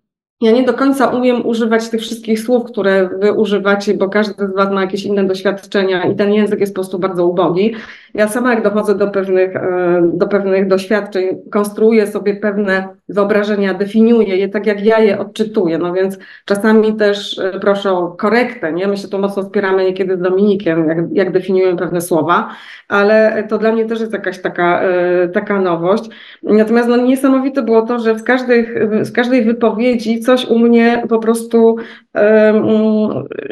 ja 0.44 0.52
nie 0.52 0.64
do 0.64 0.74
końca 0.74 1.08
umiem 1.08 1.46
używać 1.46 1.90
tych 1.90 2.02
wszystkich 2.02 2.40
słów, 2.40 2.64
które 2.64 3.10
wy 3.20 3.34
używacie, 3.34 3.94
bo 3.94 4.10
każdy 4.10 4.48
z 4.48 4.56
was 4.56 4.72
ma 4.72 4.82
jakieś 4.82 5.04
inne 5.04 5.24
doświadczenia 5.24 6.04
i 6.04 6.16
ten 6.16 6.34
język 6.34 6.60
jest 6.60 6.74
po 6.74 6.82
prostu 6.82 7.00
bardzo 7.00 7.28
ubogi. 7.28 7.76
Ja 8.14 8.28
sama 8.28 8.54
jak 8.54 8.64
dochodzę 8.64 8.96
do 8.96 9.08
pewnych, 9.08 9.56
e, 9.56 10.10
do 10.14 10.28
pewnych 10.28 10.68
doświadczeń, 10.68 11.42
konstruuję 11.52 12.08
sobie 12.08 12.36
pewne 12.36 12.88
wyobrażenia, 13.10 13.74
definiuję 13.74 14.38
je 14.38 14.50
tak, 14.50 14.66
jak 14.66 14.86
ja 14.86 15.00
je 15.00 15.20
odczytuję, 15.20 15.78
no 15.78 15.94
więc 15.94 16.18
czasami 16.46 16.96
też 16.96 17.40
e, 17.40 17.60
proszę 17.60 17.92
o 17.92 18.08
korektę, 18.12 18.74
nie? 18.74 18.88
My 18.88 18.98
się 18.98 19.08
tu 19.08 19.20
mocno 19.20 19.44
spieramy 19.44 19.86
niekiedy 19.86 20.18
z 20.18 20.22
Dominikiem, 20.22 20.88
jak, 20.88 20.98
jak 21.12 21.32
definiujemy 21.32 21.78
pewne 21.78 22.02
słowa, 22.02 22.50
ale 22.90 23.44
to 23.50 23.58
dla 23.58 23.72
mnie 23.72 23.86
też 23.86 24.00
jest 24.00 24.14
jakaś 24.14 24.42
taka, 24.42 24.82
e, 24.82 25.28
taka 25.28 25.62
nowość. 25.62 26.04
Natomiast 26.44 26.90
no, 26.90 26.98
niesamowite 26.98 27.62
było 27.62 27.82
to, 27.82 28.00
że 28.00 28.20
z 28.20 28.24
każdej, 28.24 28.68
z 29.02 29.12
każdej 29.12 29.44
wypowiedzi 29.44 30.20
coś 30.20 30.46
u 30.46 30.60
mnie 30.60 31.04
po 31.10 31.20
prostu 31.20 31.76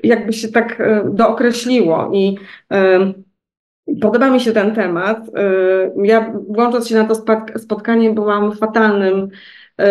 jakby 0.03 0.34
się 0.34 0.48
tak 0.48 0.84
dookreśliło 1.06 2.10
i 2.14 2.38
Podoba 4.02 4.30
mi 4.30 4.40
się 4.40 4.52
ten 4.52 4.76
temat. 4.76 5.28
Y, 5.28 5.32
ja 6.04 6.34
włącząc 6.48 6.88
się 6.88 6.96
na 6.96 7.04
to 7.04 7.16
spotkanie 7.58 8.12
byłam 8.12 8.52
fatalnym 8.52 9.28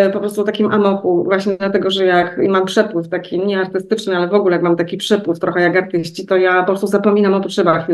y, 0.07 0.11
po 0.13 0.21
prostu 0.21 0.45
takim 0.45 0.73
amoku, 0.73 1.25
właśnie 1.25 1.57
dlatego, 1.57 1.91
że 1.91 2.05
jak 2.05 2.41
mam 2.49 2.65
przepływ 2.65 3.09
taki 3.09 3.47
nie 3.47 3.61
artystyczny, 3.61 4.17
ale 4.17 4.29
w 4.29 4.35
ogóle 4.35 4.57
jak 4.57 4.63
mam 4.63 4.77
taki 4.77 4.97
przepływ 4.97 5.39
trochę 5.39 5.61
jak 5.61 5.77
artyści, 5.77 6.27
to 6.27 6.37
ja 6.37 6.61
po 6.61 6.67
prostu 6.67 6.87
zapominam 6.87 7.35
o 7.35 7.41
potrzebach 7.41 7.87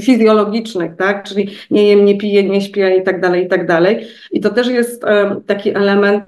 fizjologicznych, 0.00 0.96
tak? 0.96 1.24
Czyli 1.24 1.50
nie 1.70 1.88
jem, 1.88 2.04
nie 2.04 2.18
piję, 2.18 2.44
nie 2.44 2.60
śpię 2.60 2.96
i 2.96 3.02
tak 3.02 3.20
dalej, 3.20 3.44
i 3.44 3.48
tak 3.48 3.66
dalej. 3.66 4.06
I 4.30 4.40
to 4.40 4.50
też 4.50 4.68
jest 4.68 5.04
y, 5.04 5.06
taki 5.46 5.70
element, 5.76 6.24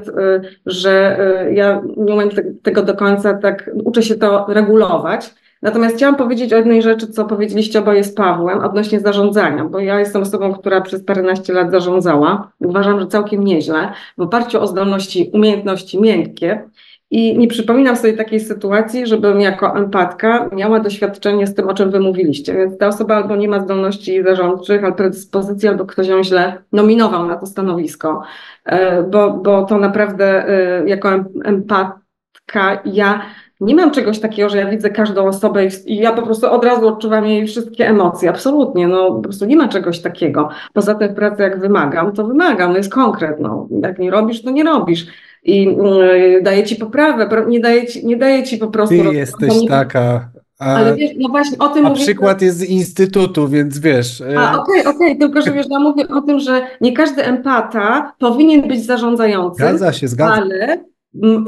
że 0.67 1.19
ja 1.53 1.83
nie 1.97 2.15
umiem 2.15 2.29
tego 2.63 2.83
do 2.83 2.95
końca 2.95 3.35
tak, 3.35 3.71
uczę 3.85 4.03
się 4.03 4.15
to 4.15 4.47
regulować. 4.49 5.35
Natomiast 5.63 5.97
chciałam 5.97 6.17
powiedzieć 6.17 6.53
o 6.53 6.57
jednej 6.57 6.83
rzeczy, 6.83 7.07
co 7.07 7.25
powiedzieliście 7.25 7.79
oboje 7.79 8.05
z 8.05 8.15
Pawłem 8.15 8.61
odnośnie 8.61 9.01
zarządzania, 9.01 9.65
bo 9.65 9.79
ja 9.79 9.99
jestem 9.99 10.23
osobą, 10.23 10.55
która 10.55 10.81
przez 10.81 11.05
paręnaście 11.05 11.53
lat 11.53 11.71
zarządzała. 11.71 12.53
Uważam, 12.61 13.01
że 13.01 13.07
całkiem 13.07 13.45
nieźle, 13.45 13.93
w 14.19 14.23
oparciu 14.23 14.61
o 14.61 14.67
zdolności, 14.67 15.31
umiejętności 15.33 16.01
miękkie. 16.01 16.69
I 17.11 17.39
nie 17.39 17.49
przypominam 17.49 17.97
sobie 17.97 18.13
takiej 18.13 18.41
sytuacji, 18.41 19.07
żebym 19.07 19.41
jako 19.41 19.77
empatka 19.77 20.51
miała 20.53 20.81
doświadczenie 20.81 21.47
z 21.47 21.55
tym, 21.55 21.69
o 21.69 21.75
czym 21.75 21.91
wy 21.91 22.01
mówiliście. 22.01 22.55
Więc 22.55 22.79
ta 22.79 22.87
osoba 22.87 23.17
albo 23.17 23.37
nie 23.37 23.49
ma 23.49 23.61
zdolności 23.61 24.23
zarządczych, 24.23 24.85
albo 24.85 24.97
predyspozycji, 24.97 25.69
albo 25.69 25.87
ktoś 25.87 26.09
ją 26.09 26.25
źle 26.25 26.63
nominował 26.73 27.27
na 27.27 27.37
to 27.37 27.47
stanowisko. 27.47 28.23
E, 28.65 29.03
bo, 29.03 29.31
bo 29.31 29.63
to 29.65 29.79
naprawdę 29.79 30.49
e, 30.49 30.89
jako 30.89 31.09
empatka 31.45 32.83
ja 32.85 33.23
nie 33.61 33.75
mam 33.75 33.91
czegoś 33.91 34.19
takiego, 34.19 34.49
że 34.49 34.59
ja 34.59 34.71
widzę 34.71 34.91
każdą 34.91 35.27
osobę 35.27 35.67
i 35.87 35.97
ja 35.97 36.13
po 36.13 36.23
prostu 36.23 36.53
od 36.53 36.65
razu 36.65 36.89
odczuwam 36.89 37.27
jej 37.27 37.47
wszystkie 37.47 37.89
emocje. 37.89 38.31
Absolutnie, 38.31 38.89
no 38.89 39.13
po 39.13 39.21
prostu 39.21 39.45
nie 39.45 39.57
ma 39.57 39.69
czegoś 39.69 40.01
takiego. 40.01 40.49
Poza 40.73 40.95
tym 40.95 41.09
w 41.09 41.15
pracy 41.15 41.43
jak 41.43 41.61
wymagam, 41.61 42.13
to 42.13 42.27
wymagam, 42.27 42.71
no 42.71 42.77
jest 42.77 42.93
konkret, 42.93 43.41
no. 43.41 43.69
Jak 43.83 43.99
nie 43.99 44.11
robisz, 44.11 44.43
to 44.43 44.51
nie 44.51 44.65
robisz. 44.65 45.07
I 45.45 45.65
yy, 45.65 46.43
daje 46.43 46.65
ci 46.65 46.77
poprawę, 46.77 47.29
nie 47.49 47.61
daje 47.61 47.87
ci, 47.87 48.07
nie 48.07 48.17
daje 48.17 48.43
ci 48.43 48.59
po 48.59 48.67
prostu... 48.67 48.95
Ty 48.95 49.15
jesteś 49.15 49.61
nie... 49.61 49.69
taka... 49.69 50.29
A, 50.59 50.65
ale 50.65 50.95
wiesz, 50.95 51.11
no 51.19 51.29
właśnie 51.29 51.59
o 51.59 51.69
tym 51.69 51.87
a 51.87 51.89
mówię. 51.89 52.03
przykład 52.03 52.43
jest 52.43 52.59
z 52.59 52.65
instytutu, 52.65 53.49
więc 53.49 53.79
wiesz. 53.79 54.21
E, 54.21 54.39
a 54.39 54.61
okej, 54.61 54.81
okay, 54.81 54.95
okej, 54.95 55.07
okay, 55.07 55.17
tylko 55.17 55.43
że 55.43 55.53
wiesz, 55.53 55.67
ja 55.71 55.79
mówię 55.79 56.09
o 56.09 56.21
tym, 56.21 56.39
że 56.39 56.67
nie 56.81 56.93
każdy 56.93 57.25
empata 57.25 58.13
powinien 58.19 58.69
być 58.69 58.87
zarządzający. 58.87 59.57
Zgadza 59.57 59.93
się, 59.93 60.09
zgadza. 60.09 60.33
Ale 60.33 60.85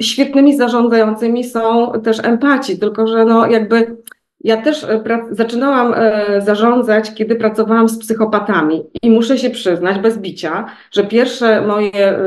świetnymi 0.00 0.56
zarządzającymi 0.56 1.44
są 1.44 1.92
też 2.04 2.24
empaci, 2.24 2.78
tylko 2.78 3.06
że 3.06 3.24
no 3.24 3.46
jakby 3.46 3.96
ja 4.44 4.62
też 4.62 4.84
e, 4.84 5.02
zaczynałam 5.30 5.94
e, 5.96 6.42
zarządzać, 6.42 7.14
kiedy 7.14 7.36
pracowałam 7.36 7.88
z 7.88 7.98
psychopatami 7.98 8.82
i 9.02 9.10
muszę 9.10 9.38
się 9.38 9.50
przyznać 9.50 9.98
bez 9.98 10.18
bicia, 10.18 10.66
że 10.92 11.04
pierwsze 11.04 11.66
moje 11.66 12.18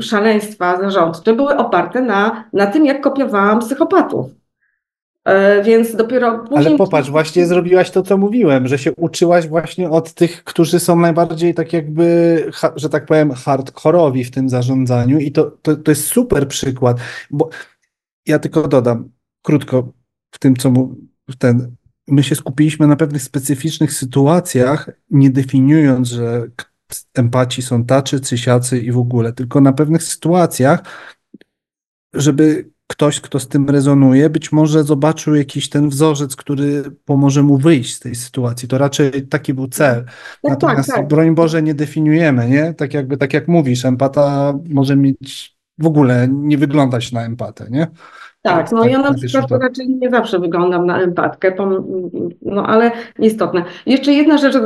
szaleństwa 0.00 0.80
zarządcze 0.80 1.34
były 1.34 1.56
oparte 1.56 2.02
na, 2.02 2.44
na 2.52 2.66
tym, 2.66 2.86
jak 2.86 3.00
kopiowałam 3.00 3.58
psychopatów. 3.58 4.39
E, 5.24 5.62
więc 5.62 5.96
dopiero 5.96 6.38
później... 6.38 6.66
Ale 6.66 6.76
popatrz, 6.76 7.10
właśnie 7.10 7.46
zrobiłaś 7.46 7.90
to, 7.90 8.02
co 8.02 8.16
mówiłem, 8.16 8.68
że 8.68 8.78
się 8.78 8.92
uczyłaś 8.92 9.48
właśnie 9.48 9.90
od 9.90 10.14
tych, 10.14 10.44
którzy 10.44 10.80
są 10.80 10.96
najbardziej 10.96 11.54
tak 11.54 11.72
jakby, 11.72 12.44
że 12.76 12.88
tak 12.88 13.06
powiem, 13.06 13.32
hardkorowi 13.32 14.24
w 14.24 14.30
tym 14.30 14.48
zarządzaniu 14.48 15.18
i 15.18 15.32
to, 15.32 15.44
to, 15.62 15.76
to 15.76 15.90
jest 15.90 16.06
super 16.06 16.48
przykład, 16.48 17.00
bo 17.30 17.50
ja 18.26 18.38
tylko 18.38 18.68
dodam 18.68 19.10
krótko 19.42 19.92
w 20.30 20.38
tym, 20.38 20.56
co 20.56 20.70
mu, 20.70 20.96
ten, 21.38 21.76
my 22.08 22.22
się 22.22 22.34
skupiliśmy 22.34 22.86
na 22.86 22.96
pewnych 22.96 23.22
specyficznych 23.22 23.92
sytuacjach, 23.92 24.90
nie 25.10 25.30
definiując, 25.30 26.08
że 26.08 26.46
empaci 27.14 27.62
są 27.62 27.84
tacy, 27.84 28.20
cysiacy 28.20 28.78
i 28.78 28.92
w 28.92 28.98
ogóle, 28.98 29.32
tylko 29.32 29.60
na 29.60 29.72
pewnych 29.72 30.02
sytuacjach, 30.02 30.82
żeby 32.14 32.70
ktoś, 32.90 33.20
kto 33.20 33.40
z 33.40 33.48
tym 33.48 33.70
rezonuje, 33.70 34.30
być 34.30 34.52
może 34.52 34.84
zobaczył 34.84 35.34
jakiś 35.34 35.68
ten 35.68 35.88
wzorzec, 35.88 36.36
który 36.36 36.82
pomoże 37.04 37.42
mu 37.42 37.58
wyjść 37.58 37.94
z 37.94 38.00
tej 38.00 38.14
sytuacji. 38.14 38.68
To 38.68 38.78
raczej 38.78 39.28
taki 39.28 39.54
był 39.54 39.68
cel. 39.68 40.04
Tak, 40.04 40.14
tak 40.42 40.50
Natomiast 40.50 40.88
tak, 40.88 40.96
tak. 40.96 41.08
broń 41.08 41.34
Boże 41.34 41.62
nie 41.62 41.74
definiujemy, 41.74 42.48
nie? 42.48 42.74
Tak 42.74 42.94
jakby, 42.94 43.16
tak 43.16 43.32
jak 43.34 43.48
mówisz, 43.48 43.84
empata 43.84 44.54
może 44.68 44.96
mieć 44.96 45.56
w 45.78 45.86
ogóle 45.86 46.28
nie 46.30 46.58
wyglądać 46.58 47.12
na 47.12 47.24
empatę, 47.24 47.66
nie? 47.70 47.86
Tak, 48.42 48.72
no 48.72 48.82
tak, 48.82 48.90
ja 48.90 48.98
na 48.98 49.14
przykład 49.14 49.62
raczej 49.62 49.88
nie 49.88 50.10
zawsze 50.10 50.38
wyglądam 50.38 50.86
na 50.86 51.00
empatkę, 51.00 51.54
no 52.42 52.66
ale 52.66 52.90
istotne. 53.18 53.64
Jeszcze 53.86 54.12
jedna 54.12 54.38
rzecz, 54.38 54.54
y, 54.54 54.58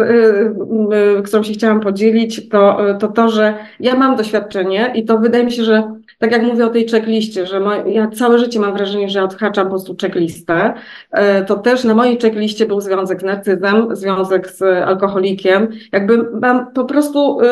y, 1.18 1.22
którą 1.22 1.42
się 1.42 1.52
chciałam 1.52 1.80
podzielić, 1.80 2.48
to, 2.48 2.78
to 2.98 3.09
to, 3.09 3.28
że 3.28 3.55
ja 3.80 3.96
mam 3.96 4.16
doświadczenie 4.16 4.92
i 4.94 5.05
to 5.05 5.18
wydaje 5.18 5.44
mi 5.44 5.52
się, 5.52 5.64
że 5.64 5.94
tak 6.19 6.32
jak 6.32 6.43
mówię 6.43 6.66
o 6.66 6.70
tej 6.70 6.89
checkliście, 6.89 7.47
że 7.47 7.61
ja 7.86 8.09
całe 8.09 8.39
życie 8.39 8.61
mam 8.61 8.73
wrażenie, 8.73 9.09
że 9.09 9.24
odhaczam 9.24 9.65
po 9.65 9.70
prostu 9.70 9.97
checklistę, 10.01 10.74
e, 11.11 11.45
to 11.45 11.57
też 11.57 11.85
na 11.85 11.95
mojej 11.95 12.19
checkliście 12.20 12.66
był 12.66 12.81
związek 12.81 13.20
z 13.20 13.24
narcyzem, 13.24 13.97
związek 13.97 14.51
z 14.51 14.62
alkoholikiem. 14.62 15.69
Jakby 15.93 16.31
mam 16.41 16.73
po 16.73 16.85
prostu 16.85 17.41
y, 17.41 17.45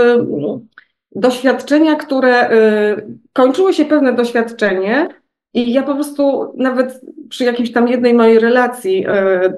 doświadczenia, 1.17 1.95
które 1.97 2.51
kończyło 3.33 3.73
się 3.73 3.85
pewne 3.85 4.13
doświadczenie, 4.13 5.09
i 5.55 5.73
ja 5.73 5.83
po 5.83 5.95
prostu 5.95 6.53
nawet 6.57 7.01
przy 7.29 7.45
jakiejś 7.45 7.73
tam 7.73 7.89
jednej 7.89 8.15
mojej 8.15 8.39
relacji 8.39 9.01
yy, 9.01 9.11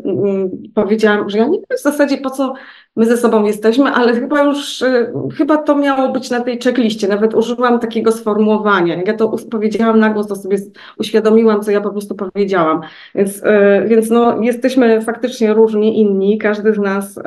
yy, 0.05 0.51
powiedziałam, 0.75 1.31
że 1.31 1.39
ja 1.39 1.45
nie 1.45 1.59
wiem 1.59 1.79
w 1.79 1.83
zasadzie 1.83 2.19
po 2.19 2.31
co 2.31 2.55
my 2.97 3.07
ze 3.07 3.17
sobą 3.17 3.45
jesteśmy, 3.45 3.91
ale 3.91 4.13
chyba 4.13 4.43
już, 4.43 4.81
yy, 4.81 5.13
chyba 5.37 5.57
to 5.57 5.77
miało 5.77 6.13
być 6.13 6.31
na 6.31 6.41
tej 6.41 6.59
checkliście. 6.59 7.09
Nawet 7.09 7.35
użyłam 7.35 7.81
takiego 7.81 8.13
sformułowania. 8.13 8.97
Jak 8.97 9.09
ja 9.09 9.15
to 9.15 9.37
powiedziałam 9.51 9.99
na 9.99 10.11
głos, 10.11 10.27
to 10.27 10.37
sobie 10.37 10.59
uświadomiłam, 10.99 11.63
co 11.63 11.71
ja 11.71 11.81
po 11.81 11.91
prostu 11.91 12.15
powiedziałam. 12.15 12.81
Więc, 13.15 13.43
więc 13.87 14.11
no, 14.11 14.43
jesteśmy 14.43 15.01
faktycznie 15.01 15.55
różni, 15.55 16.01
inni. 16.01 16.39
Każdy 16.39 16.75
z 16.75 16.79
nas 16.79 17.19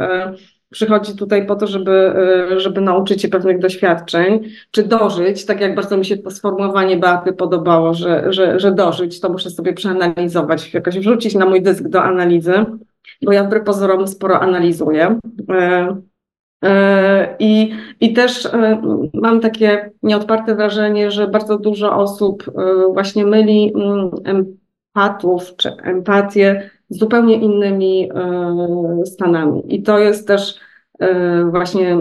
przychodzi 0.72 1.15
tutaj 1.15 1.45
po 1.45 1.56
to, 1.56 1.68
żeby, 1.68 2.14
e, 2.52 2.60
żeby 2.60 2.81
nauczyć 2.81 3.22
się 3.22 3.27
pewnych 3.27 3.60
doświadczeń, 3.60 4.44
czy 4.72 4.84
dożyć, 4.84 5.45
tak 5.45 5.61
jak 5.61 5.76
bardzo 5.76 5.98
mi 5.98 6.06
się 6.06 6.18
to 6.18 6.31
sformułowanie 6.31 6.98
Beaty 6.98 7.34
podobało, 7.34 7.94
że, 7.94 8.34
że, 8.34 8.60
że 8.60 8.72
dożyć, 8.72 9.19
to 9.19 9.30
muszę 9.30 9.49
sobie 9.49 9.73
przeanalizować, 9.73 10.73
jakoś 10.73 10.99
wrzucić 10.99 11.35
na 11.35 11.45
mój 11.45 11.61
dysk 11.61 11.88
do 11.88 12.03
analizy, 12.03 12.65
bo 13.22 13.31
ja 13.31 13.44
wbrew 13.44 13.64
pozorom 13.64 14.07
sporo 14.07 14.39
analizuję. 14.39 15.19
E, 15.49 15.98
e, 16.64 17.35
I, 17.39 17.73
I 17.99 18.14
też 18.14 18.49
mam 19.14 19.39
takie 19.39 19.91
nieodparte 20.03 20.56
wrażenie, 20.56 21.11
że 21.11 21.27
bardzo 21.27 21.57
dużo 21.57 21.95
osób 21.95 22.52
właśnie 22.94 23.26
myli 23.26 23.73
mm, 23.76 24.11
empatów 24.95 25.56
czy 25.56 25.69
empatię 25.84 26.69
z 26.89 26.99
zupełnie 26.99 27.35
innymi 27.35 28.09
e, 28.15 29.05
stanami. 29.05 29.76
I 29.76 29.84
to 29.84 29.99
jest 29.99 30.27
też 30.27 30.59
e, 30.99 31.45
właśnie 31.45 31.97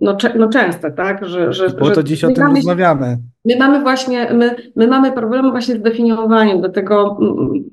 no, 0.00 0.16
no 0.38 0.48
częste, 0.48 0.90
tak? 0.90 1.26
Że, 1.26 1.52
że, 1.52 1.70
po 1.70 1.88
to 1.88 1.94
że 1.94 2.04
dziś 2.04 2.24
o 2.24 2.28
tym 2.28 2.44
mamy, 2.44 2.54
rozmawiamy. 2.54 3.18
My 3.44 3.56
mamy 3.56 3.80
właśnie, 3.80 4.32
my, 4.34 4.56
my 4.76 4.86
mamy 4.86 5.12
problemy 5.12 5.50
właśnie 5.50 5.74
z 5.74 5.82
definiowaniem, 5.82 6.60
dlatego 6.60 7.18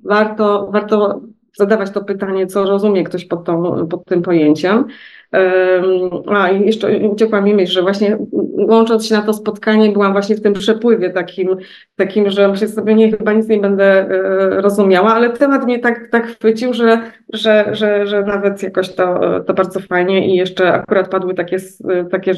warto, 0.03 0.70
warto 0.72 1.22
zadawać 1.57 1.91
to 1.91 2.03
pytanie, 2.03 2.48
co 2.48 2.64
rozumie 2.64 3.03
ktoś 3.03 3.26
pod, 3.26 3.44
tą, 3.44 3.88
pod 3.88 4.06
tym 4.06 4.22
pojęciem. 4.22 4.86
A 6.28 6.50
i 6.50 6.66
jeszcze 6.66 6.98
uciekła 6.98 7.42
mi 7.42 7.54
myśl, 7.54 7.72
że 7.72 7.82
właśnie 7.82 8.18
łącząc 8.68 9.06
się 9.06 9.16
na 9.16 9.22
to 9.22 9.34
spotkanie, 9.34 9.92
byłam 9.92 10.12
właśnie 10.12 10.36
w 10.36 10.42
tym 10.42 10.54
przepływie 10.54 11.10
takim, 11.10 11.58
takim 11.96 12.30
że 12.30 12.48
myślę 12.48 12.68
sobie, 12.68 12.96
nie, 12.96 13.12
chyba 13.12 13.34
nic 13.34 13.48
nie 13.48 13.58
będę 13.58 13.86
e, 13.86 14.62
rozumiała, 14.62 15.14
ale 15.14 15.30
temat 15.30 15.66
mnie 15.66 15.80
tak, 15.80 16.10
tak 16.12 16.28
chwycił, 16.28 16.74
że, 16.74 17.02
że, 17.34 17.70
że, 17.72 18.08
że 18.08 18.24
nawet 18.24 18.64
jakoś 18.64 18.96
to, 18.96 19.20
to 19.40 19.54
bardzo 19.54 19.80
fajnie 19.80 20.28
i 20.28 20.36
jeszcze 20.36 20.74
akurat 20.74 21.10
padły 21.10 21.34
takie, 21.34 21.58
takie 22.12 22.34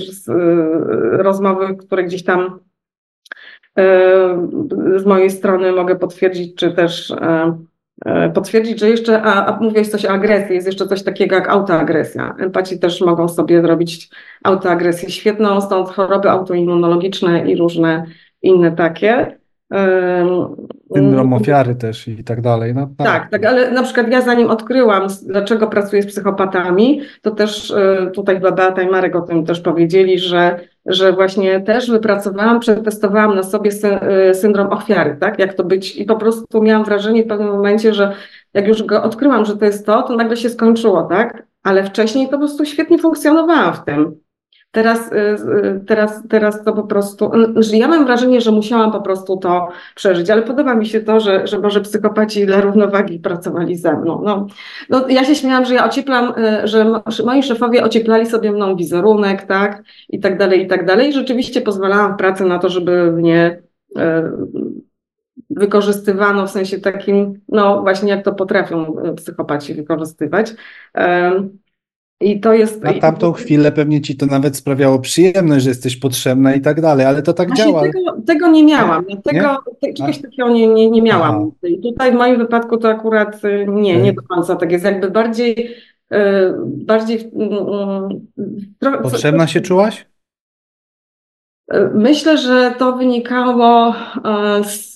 rozmowy, 1.11 1.75
które 1.75 2.03
gdzieś 2.03 2.23
tam 2.23 2.59
e, 3.77 4.47
z 4.95 5.05
mojej 5.05 5.29
strony 5.29 5.71
mogę 5.71 5.95
potwierdzić, 5.95 6.55
czy 6.55 6.71
też 6.71 7.11
e, 7.11 7.57
potwierdzić, 8.33 8.79
że 8.79 8.89
jeszcze, 8.89 9.21
a, 9.21 9.45
a 9.45 9.59
mówiłeś 9.59 9.87
coś 9.87 10.05
o 10.05 10.09
agresji, 10.09 10.55
jest 10.55 10.67
jeszcze 10.67 10.87
coś 10.87 11.03
takiego 11.03 11.35
jak 11.35 11.49
autoagresja. 11.49 12.35
Empaci 12.39 12.79
też 12.79 13.01
mogą 13.01 13.27
sobie 13.27 13.61
zrobić 13.61 14.09
autoagresję 14.43 15.09
świetną, 15.09 15.61
stąd 15.61 15.89
choroby 15.89 16.29
autoimmunologiczne 16.29 17.51
i 17.51 17.55
różne 17.55 18.05
inne 18.41 18.71
takie. 18.71 19.37
Syndrom 20.95 21.33
ofiary 21.33 21.75
też 21.75 22.07
i 22.07 22.23
tak 22.23 22.41
dalej. 22.41 22.73
No, 22.75 22.89
tak. 22.97 23.07
tak, 23.07 23.29
tak, 23.29 23.45
ale 23.45 23.71
na 23.71 23.83
przykład 23.83 24.07
ja 24.07 24.21
zanim 24.21 24.49
odkryłam, 24.49 25.07
dlaczego 25.25 25.67
pracuję 25.67 26.01
z 26.01 26.07
psychopatami, 26.07 27.01
to 27.21 27.31
też 27.31 27.71
e, 27.71 28.11
tutaj 28.13 28.35
chyba 28.35 28.51
Beata 28.51 28.81
i 28.81 28.87
Marek 28.87 29.15
o 29.15 29.21
tym 29.21 29.45
też 29.45 29.59
powiedzieli, 29.59 30.19
że, 30.19 30.59
że 30.85 31.13
właśnie 31.13 31.59
też 31.59 31.91
wypracowałam, 31.91 32.59
przetestowałam 32.59 33.35
na 33.35 33.43
sobie 33.43 33.71
e, 33.83 34.33
syndrom 34.33 34.67
ofiary, 34.67 35.17
tak, 35.19 35.39
jak 35.39 35.53
to 35.53 35.63
być 35.63 35.97
i 35.97 36.05
po 36.05 36.15
prostu 36.15 36.63
miałam 36.63 36.85
wrażenie 36.85 37.23
w 37.23 37.27
pewnym 37.27 37.49
momencie, 37.49 37.93
że 37.93 38.13
jak 38.53 38.67
już 38.67 38.83
go 38.83 39.03
odkryłam, 39.03 39.45
że 39.45 39.57
to 39.57 39.65
jest 39.65 39.85
to, 39.85 40.01
to 40.01 40.15
nagle 40.15 40.37
się 40.37 40.49
skończyło, 40.49 41.03
tak, 41.03 41.43
ale 41.63 41.83
wcześniej 41.83 42.25
to 42.25 42.31
po 42.31 42.37
prostu 42.37 42.65
świetnie 42.65 42.97
funkcjonowałam 42.97 43.73
w 43.73 43.83
tym. 43.83 44.15
Teraz, 44.71 45.11
y, 45.11 45.15
y, 45.15 45.85
teraz, 45.87 46.23
teraz 46.29 46.63
to 46.63 46.73
po 46.73 46.83
prostu, 46.83 47.31
że 47.55 47.77
ja 47.77 47.87
mam 47.87 48.05
wrażenie, 48.05 48.41
że 48.41 48.51
musiałam 48.51 48.91
po 48.91 49.01
prostu 49.01 49.37
to 49.37 49.67
przeżyć, 49.95 50.29
ale 50.29 50.41
podoba 50.41 50.75
mi 50.75 50.85
się 50.85 51.01
to, 51.01 51.19
że, 51.19 51.47
że 51.47 51.59
może 51.59 51.81
psychopaci 51.81 52.45
dla 52.45 52.61
równowagi 52.61 53.19
pracowali 53.19 53.75
ze 53.75 53.97
mną. 53.97 54.21
No, 54.25 54.47
no, 54.89 55.07
ja 55.07 55.25
się 55.25 55.35
śmiałam, 55.35 55.65
że 55.65 55.73
ja 55.73 55.89
ocieplam, 55.89 56.33
y, 56.63 56.67
że 56.67 57.01
moi 57.25 57.43
szefowie 57.43 57.83
ocieplali 57.83 58.25
sobie 58.25 58.51
mną 58.51 58.75
wizerunek, 58.75 59.43
tak, 59.43 59.83
i 60.09 60.19
tak 60.19 60.37
dalej, 60.37 60.61
i 60.61 60.67
tak 60.67 60.85
dalej. 60.85 61.09
I 61.09 61.13
rzeczywiście 61.13 61.61
pozwalałam 61.61 62.13
w 62.13 62.17
pracy 62.17 62.45
na 62.45 62.59
to, 62.59 62.69
żeby 62.69 63.11
mnie 63.11 63.61
wykorzystywano 65.49 66.47
w 66.47 66.51
sensie 66.51 66.79
takim, 66.79 67.41
no 67.49 67.81
właśnie 67.81 68.09
jak 68.09 68.25
to 68.25 68.33
potrafią 68.33 68.95
psychopaci 69.15 69.73
wykorzystywać. 69.73 70.53
I 72.21 72.39
to 72.39 72.53
jest. 72.53 72.83
Na 72.83 72.93
tamtą 72.93 73.31
chwilę 73.31 73.71
pewnie 73.71 74.01
ci 74.01 74.17
to 74.17 74.25
nawet 74.25 74.57
sprawiało 74.57 74.99
przyjemność, 74.99 75.63
że 75.63 75.69
jesteś 75.69 75.97
potrzebna 75.97 76.53
i 76.53 76.61
tak 76.61 76.81
dalej, 76.81 77.05
ale 77.05 77.21
to 77.21 77.33
tak 77.33 77.47
Właśnie 77.47 77.65
działa. 77.65 77.81
Tego, 77.81 78.21
tego 78.27 78.47
nie 78.47 78.63
miałam. 78.63 79.05
Tego, 79.23 79.57
nie? 79.83 79.93
czegoś 79.93 80.21
takiego 80.21 80.49
nie, 80.49 80.67
nie, 80.67 80.89
nie 80.89 81.01
miałam. 81.01 81.35
Aha. 81.35 81.67
I 81.67 81.81
tutaj 81.81 82.11
w 82.11 82.15
moim 82.15 82.37
wypadku 82.37 82.77
to 82.77 82.89
akurat 82.89 83.45
y, 83.45 83.65
nie, 83.69 84.01
nie 84.01 84.13
do 84.13 84.21
końca 84.21 84.55
tak 84.55 84.71
jest. 84.71 84.85
Jakby 84.85 85.11
bardziej. 85.11 85.75
Y, 86.13 86.17
bardziej 86.65 87.31
trochę, 88.79 88.97
Potrzebna 89.01 89.47
się 89.47 89.61
czułaś? 89.61 90.05
Y, 91.73 91.89
myślę, 91.93 92.37
że 92.37 92.73
to 92.77 92.97
wynikało 92.97 93.95
z 94.63 94.91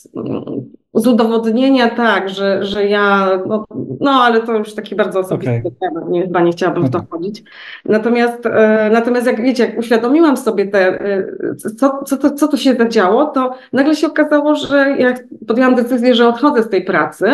z 0.96 1.08
udowodnienia 1.08 1.90
tak, 1.90 2.30
że, 2.30 2.66
że 2.66 2.86
ja, 2.86 3.30
no, 3.48 3.66
no 4.00 4.12
ale 4.12 4.42
to 4.42 4.54
już 4.58 4.74
taki 4.74 4.96
bardzo 4.96 5.20
osobisty 5.20 5.58
okay. 5.58 5.72
temat, 5.80 6.10
nie, 6.10 6.22
chyba 6.22 6.42
nie 6.42 6.52
chciałabym 6.52 6.86
w 6.86 6.90
to 6.90 7.00
wchodzić. 7.00 7.44
Natomiast, 7.86 8.46
e, 8.46 8.90
natomiast 8.94 9.28
jak 9.28 9.42
wiecie, 9.42 9.66
jak 9.66 9.80
uświadomiłam 9.80 10.38
sobie 10.38 10.68
te, 10.68 11.02
e, 11.02 11.26
co, 11.56 12.04
co, 12.06 12.18
to, 12.18 12.32
co 12.32 12.48
tu 12.48 12.58
się 12.58 12.74
zadziało, 12.74 13.26
to 13.26 13.54
nagle 13.74 13.96
się 13.96 14.08
okazało, 14.08 14.56
że 14.56 14.96
ja 15.00 15.14
podjęłam 15.48 15.76
decyzję, 15.76 16.16
że 16.16 16.28
odchodzę 16.28 16.64
z 16.64 16.70
tej 16.70 16.86
pracy, 16.86 17.28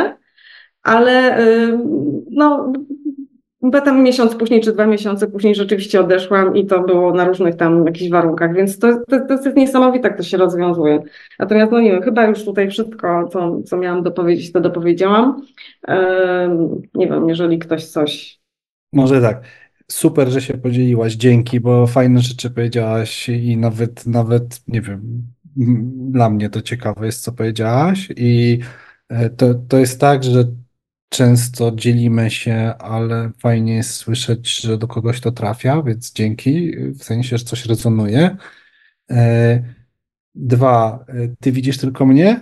ale 0.83 1.37
e, 1.37 1.43
no, 2.31 2.73
Potem 3.61 4.03
miesiąc 4.03 4.35
później, 4.35 4.61
czy 4.61 4.73
dwa 4.73 4.85
miesiące 4.85 5.27
później 5.27 5.55
rzeczywiście 5.55 6.01
odeszłam 6.01 6.57
i 6.57 6.65
to 6.65 6.81
było 6.83 7.13
na 7.13 7.25
różnych 7.25 7.55
tam 7.55 7.85
jakichś 7.85 8.11
warunkach, 8.11 8.55
więc 8.55 8.79
to, 8.79 8.87
to, 9.09 9.19
to 9.27 9.33
jest 9.33 9.57
niesamowite, 9.57 10.07
jak 10.07 10.17
to 10.17 10.23
się 10.23 10.37
rozwiązuje. 10.37 11.03
Natomiast, 11.39 11.71
no 11.71 11.81
nie 11.81 11.91
wiem, 11.91 12.01
chyba 12.01 12.25
już 12.25 12.45
tutaj 12.45 12.69
wszystko, 12.69 13.27
co, 13.27 13.61
co 13.61 13.77
miałam 13.77 14.03
dopowiedzieć, 14.03 14.51
to 14.51 14.61
dopowiedziałam. 14.61 15.41
Nie 16.93 17.07
wiem, 17.07 17.29
jeżeli 17.29 17.59
ktoś 17.59 17.85
coś... 17.85 18.39
Może 18.93 19.21
tak. 19.21 19.43
Super, 19.87 20.29
że 20.29 20.41
się 20.41 20.53
podzieliłaś, 20.53 21.13
dzięki, 21.13 21.59
bo 21.59 21.87
fajne 21.87 22.19
rzeczy 22.19 22.49
powiedziałaś 22.49 23.29
i 23.29 23.57
nawet, 23.57 24.07
nawet, 24.07 24.61
nie 24.67 24.81
wiem, 24.81 25.23
dla 26.11 26.29
mnie 26.29 26.49
to 26.49 26.61
ciekawe 26.61 27.05
jest, 27.05 27.23
co 27.23 27.31
powiedziałaś 27.31 28.09
i 28.17 28.59
e, 29.09 29.29
to, 29.29 29.53
to 29.53 29.77
jest 29.77 29.99
tak, 29.99 30.23
że 30.23 30.43
często 31.11 31.71
dzielimy 31.75 32.31
się, 32.31 32.73
ale 32.79 33.31
fajnie 33.39 33.75
jest 33.75 33.93
słyszeć, 33.93 34.61
że 34.61 34.77
do 34.77 34.87
kogoś 34.87 35.21
to 35.21 35.31
trafia, 35.31 35.81
więc 35.81 36.13
dzięki, 36.13 36.77
w 36.77 37.03
sensie, 37.03 37.37
że 37.37 37.45
coś 37.45 37.65
rezonuje. 37.65 38.37
E, 39.11 39.63
dwa, 40.35 41.05
e, 41.07 41.13
ty 41.39 41.51
widzisz 41.51 41.77
tylko 41.77 42.05
mnie? 42.05 42.39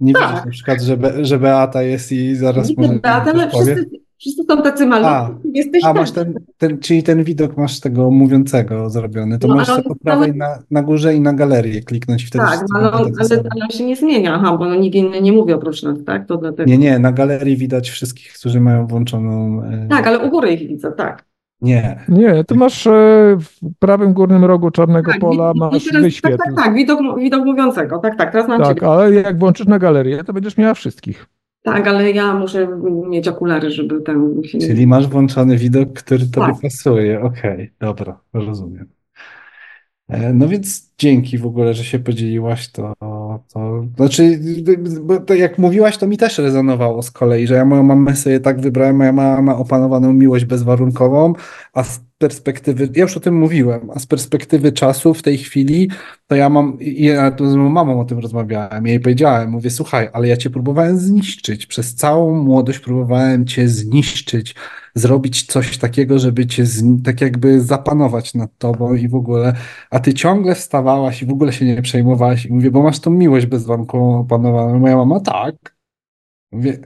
Nie 0.00 0.12
Tak. 0.12 0.30
widzisz 0.30 0.44
na 0.44 0.50
przykład, 0.50 0.82
że, 0.82 0.96
Be, 0.96 1.24
że 1.24 1.38
Beata 1.38 1.82
jest 1.82 2.12
i 2.12 2.36
zaraz 2.36 2.68
Widzę 2.68 2.82
może 2.82 2.98
Beatę, 2.98 3.30
ale 3.30 3.50
wszyscy, 3.50 3.90
wszyscy 4.22 4.42
są 4.48 4.62
tacy 4.62 4.86
malutki. 4.86 5.50
Jesteś 5.54 5.84
A 5.84 5.86
tak. 5.86 5.96
masz 5.96 6.10
ten, 6.10 6.34
ten, 6.58 6.78
czyli 6.78 7.02
ten 7.02 7.24
widok 7.24 7.56
masz 7.56 7.80
tego 7.80 8.10
mówiącego 8.10 8.90
zrobiony, 8.90 9.38
to 9.38 9.48
No, 9.48 9.54
możesz 9.54 9.68
sobie 9.68 9.82
po 9.82 9.94
prawej 9.96 10.28
cały- 10.28 10.38
na, 10.38 10.58
na 10.70 10.82
górze 10.82 11.14
i 11.14 11.20
na 11.20 11.32
galerię 11.32 11.82
kliknąć 11.82 12.22
i 12.22 12.26
wtedy 12.26 12.44
Tak, 12.44 12.64
ale 12.74 12.90
tacy 12.90 13.34
ale, 13.34 13.42
ale 13.50 13.64
on 13.64 13.70
się 13.70 13.84
nie 13.84 13.96
zmienia, 13.96 14.34
aha, 14.34 14.56
bo 14.56 14.64
no, 14.64 14.74
nikt 14.74 14.94
inny 14.96 15.20
nie 15.20 15.32
mówi 15.32 15.52
oprócz 15.52 15.82
nas, 15.82 15.98
tak? 16.06 16.26
To 16.26 16.36
dlatego. 16.36 16.70
Nie, 16.70 16.78
nie, 16.78 16.98
na 16.98 17.12
galerii 17.12 17.56
widać 17.56 17.90
wszystkich, 17.90 18.32
którzy 18.32 18.60
mają 18.60 18.86
włączoną... 18.86 19.62
e, 19.62 19.86
Tak, 19.90 20.06
ale 20.06 20.18
u 20.18 20.30
góry 20.30 20.52
ich 20.52 20.68
widzę, 20.68 20.92
tak. 20.92 21.24
Nie, 21.60 22.00
Nie, 22.08 22.44
ty 22.44 22.54
masz 22.54 22.86
e, 22.86 22.90
w 23.40 23.48
prawym 23.78 24.12
górnym 24.12 24.44
rogu 24.44 24.70
czarnego 24.70 25.10
Tak, 25.12 25.20
pola, 25.20 25.52
wi- 25.52 25.58
masz 25.60 25.70
teraz, 25.72 25.92
tak, 25.92 26.02
wyświetl. 26.02 26.36
tak, 26.44 26.54
tak, 26.64 26.74
widok, 26.74 27.18
widok 27.18 27.44
mówiącego, 27.44 27.98
tak, 27.98 28.16
tak, 28.18 28.32
teraz 28.32 28.48
mam 28.48 28.62
Tak, 28.62 28.68
ciebie. 28.76 28.86
ale 28.90 29.12
jak 29.14 29.38
włączysz 29.38 29.66
na 29.66 29.78
galerię, 29.78 30.24
to 30.24 30.32
będziesz 30.32 30.56
miała 30.56 30.74
wszystkich. 30.74 31.26
Tak, 31.62 31.86
ale 31.86 32.10
ja 32.10 32.34
muszę 32.34 32.68
mieć 33.08 33.28
okulary, 33.28 33.70
żeby 33.70 34.02
ten 34.02 34.42
czyli 34.60 34.86
masz 34.86 35.06
włączony 35.06 35.56
widok, 35.56 35.92
który 35.92 36.26
tobie 36.26 36.46
Tak. 36.52 36.60
pasuje. 36.62 37.20
Okej, 37.20 37.72
dobra, 37.80 38.20
rozumiem. 38.32 38.88
E, 40.08 40.32
No 40.32 40.48
więc 40.48 40.91
dzięki 41.02 41.38
w 41.38 41.46
ogóle, 41.46 41.74
że 41.74 41.84
się 41.84 41.98
podzieliłaś, 41.98 42.68
to, 42.68 42.94
to 43.52 43.84
znaczy, 43.96 44.40
bo 45.02 45.20
to 45.20 45.34
jak 45.34 45.58
mówiłaś, 45.58 45.96
to 45.96 46.06
mi 46.06 46.16
też 46.16 46.38
rezonowało 46.38 47.02
z 47.02 47.10
kolei, 47.10 47.46
że 47.46 47.54
ja 47.54 47.64
moją 47.64 47.82
mamę 47.82 48.16
sobie 48.16 48.40
tak 48.40 48.60
wybrałem, 48.60 48.96
moja 48.96 49.12
mama 49.12 49.42
ma 49.42 49.56
opanowaną 49.56 50.12
miłość 50.12 50.44
bezwarunkową, 50.44 51.32
a 51.72 51.84
z 51.84 52.00
perspektywy, 52.18 52.88
ja 52.94 53.02
już 53.02 53.16
o 53.16 53.20
tym 53.20 53.38
mówiłem, 53.38 53.90
a 53.94 53.98
z 53.98 54.06
perspektywy 54.06 54.72
czasu 54.72 55.14
w 55.14 55.22
tej 55.22 55.38
chwili, 55.38 55.90
to 56.26 56.34
ja 56.34 56.48
mam, 56.48 56.78
ja 56.80 57.30
tu 57.30 57.50
z 57.50 57.54
moją 57.54 57.70
mamą 57.70 58.00
o 58.00 58.04
tym 58.04 58.18
rozmawiałem, 58.18 58.86
jej 58.86 59.00
powiedziałem, 59.00 59.50
mówię, 59.50 59.70
słuchaj, 59.70 60.08
ale 60.12 60.28
ja 60.28 60.36
cię 60.36 60.50
próbowałem 60.50 60.98
zniszczyć, 60.98 61.66
przez 61.66 61.94
całą 61.94 62.42
młodość 62.42 62.78
próbowałem 62.78 63.46
cię 63.46 63.68
zniszczyć, 63.68 64.54
zrobić 64.94 65.46
coś 65.46 65.78
takiego, 65.78 66.18
żeby 66.18 66.46
cię 66.46 66.66
z, 66.66 67.02
tak 67.04 67.20
jakby 67.20 67.60
zapanować 67.60 68.34
nad 68.34 68.58
tobą 68.58 68.94
i 68.94 69.08
w 69.08 69.14
ogóle, 69.14 69.54
a 69.90 70.00
ty 70.00 70.14
ciągle 70.14 70.54
i 71.22 71.26
w 71.26 71.32
ogóle 71.32 71.52
się 71.52 71.64
nie 71.64 71.82
przejmowałaś 71.82 72.46
i 72.46 72.52
mówię, 72.52 72.70
bo 72.70 72.82
masz 72.82 73.00
tą 73.00 73.10
miłość 73.10 73.46
bezwarunkową 73.46 74.18
opanowaną. 74.20 74.78
Moja 74.78 74.96
mama, 74.96 75.20
tak. 75.20 75.76
Mówię, 76.52 76.78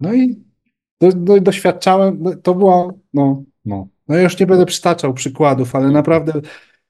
no 0.00 0.14
i 0.14 0.44
do, 1.00 1.12
do, 1.12 1.40
doświadczałem, 1.40 2.18
no, 2.20 2.36
to 2.36 2.54
była, 2.54 2.92
no, 3.14 3.42
no. 3.64 3.88
No 4.08 4.16
ja 4.16 4.22
już 4.22 4.40
nie 4.40 4.46
będę 4.46 4.66
przytaczał 4.66 5.14
przykładów, 5.14 5.74
ale 5.74 5.90
naprawdę 5.90 6.32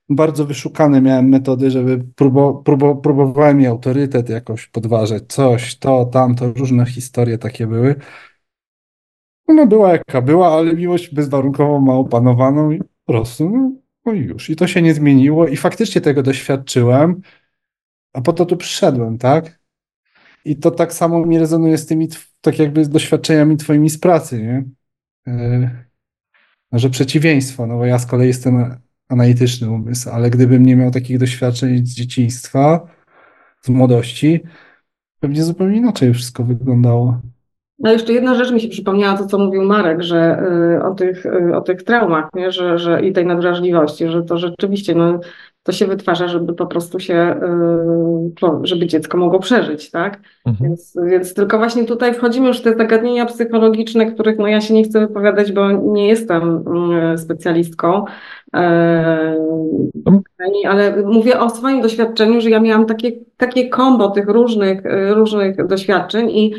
bardzo 0.09 0.45
wyszukane 0.45 1.01
miałem 1.01 1.29
metody, 1.29 1.71
żeby 1.71 2.05
próbo, 2.17 2.55
próbo, 2.55 2.97
próbowałem 2.97 3.61
jej 3.61 3.69
autorytet 3.69 4.29
jakoś 4.29 4.67
podważać, 4.67 5.23
coś, 5.29 5.79
to, 5.79 6.05
tamto, 6.05 6.53
różne 6.53 6.87
historie 6.87 7.39
takie 7.39 7.67
były. 7.67 7.95
Ona 9.47 9.67
była 9.67 9.93
jaka 9.93 10.23
była, 10.23 10.49
ale 10.49 10.75
miłość 10.75 11.15
bezwarunkową 11.15 11.81
ma 11.81 11.95
opanowaną 11.95 12.71
i 12.71 12.79
po 12.79 13.13
prostu, 13.13 13.51
no, 13.51 13.73
no 14.07 14.13
i 14.13 14.21
już. 14.21 14.51
I 14.51 14.57
to 14.57 14.67
się 14.67 14.83
nie 14.83 14.95
zmieniło 14.95 15.49
i 15.49 15.57
faktycznie 15.57 16.01
tego 16.01 16.23
doświadczyłem, 16.23 17.21
a 18.13 18.21
po 18.21 18.33
to 18.33 18.47
tu 18.47 18.57
przyszedłem, 18.57 19.19
tak? 19.19 19.61
I 20.45 20.57
to 20.57 20.71
tak 20.71 20.93
samo 20.93 21.27
mi 21.27 21.39
rezonuje 21.39 21.79
z 21.79 21.87
tymi, 21.87 22.09
tak 22.41 22.59
jakby 22.59 22.85
z 22.85 22.89
doświadczeniami 22.89 23.57
twoimi 23.57 23.91
z 23.91 23.99
pracy, 23.99 24.43
nie? 24.43 24.65
Yy, 25.27 25.71
że 26.73 26.91
przeciwieństwo, 26.91 27.67
no 27.67 27.77
bo 27.77 27.87
ja 27.87 27.99
z 27.99 28.07
kolei 28.07 28.29
jestem 28.29 28.81
analityczny 29.09 29.71
umysł, 29.71 30.11
ale 30.11 30.31
gdybym 30.31 30.67
nie 30.67 30.77
miał 30.77 30.91
takich 30.91 31.19
doświadczeń 31.19 31.87
z 31.87 31.95
dzieciństwa, 31.95 32.87
z 33.63 33.69
młodości, 33.69 34.41
pewnie 35.21 35.45
zupełnie 35.45 35.77
inaczej 35.77 36.15
wszystko 36.15 36.45
wyglądało. 36.45 37.21
No 37.81 37.93
jeszcze 37.93 38.13
jedna 38.13 38.35
rzecz 38.35 38.51
mi 38.51 38.61
się 38.61 38.69
przypomniała, 38.69 39.19
to 39.19 39.27
co 39.27 39.39
mówił 39.39 39.63
Marek, 39.63 40.03
że 40.03 40.43
y, 40.79 40.85
o 40.85 40.95
tych, 40.95 41.27
y, 41.27 41.57
o 41.57 41.61
tych 41.61 41.83
traumach, 41.83 42.29
nie? 42.35 42.53
Że, 42.53 42.79
że 42.79 43.03
i 43.03 43.13
tej 43.13 43.27
nadwrażliwości, 43.27 44.09
że 44.09 44.23
to 44.23 44.39
rzeczywiście 44.39 44.95
no, 44.95 45.21
to 45.63 45.73
się 45.73 45.87
wytwarza, 45.87 46.29
żeby 46.29 46.55
po 46.55 46.67
prostu 46.67 47.01
się, 47.01 47.41
y, 48.43 48.67
żeby 48.67 48.87
dziecko 48.87 49.19
mogło 49.19 49.39
przeżyć, 49.39 49.91
tak? 49.91 50.21
Więc, 50.61 50.97
więc 51.07 51.35
tylko 51.35 51.59
właśnie 51.59 51.85
tutaj 51.85 52.15
wchodzimy 52.15 52.49
już 52.49 52.59
w 52.59 52.63
te 52.63 52.77
zagadnienia 52.77 53.27
psychologiczne, 53.27 54.13
których 54.13 54.39
no 54.39 54.47
ja 54.47 54.61
się 54.61 54.75
nie 54.75 54.85
chcę 54.85 55.01
wypowiadać, 55.01 55.53
bo 55.53 55.71
nie 55.73 56.09
jestem 56.09 56.65
y, 57.15 57.19
specjalistką. 57.19 58.05
E, 58.57 59.37
ale 60.69 61.03
mówię 61.03 61.41
o 61.41 61.51
swoim 61.51 61.83
doświadczeniu, 61.83 62.41
że 62.41 62.51
ja 62.51 62.61
miałam 62.61 62.87
takie, 62.87 63.13
takie 63.37 63.69
kombo 63.69 64.11
tych 64.11 64.29
różnych, 64.29 64.87
y, 64.87 65.15
różnych 65.15 65.67
doświadczeń 65.67 66.31
i 66.31 66.55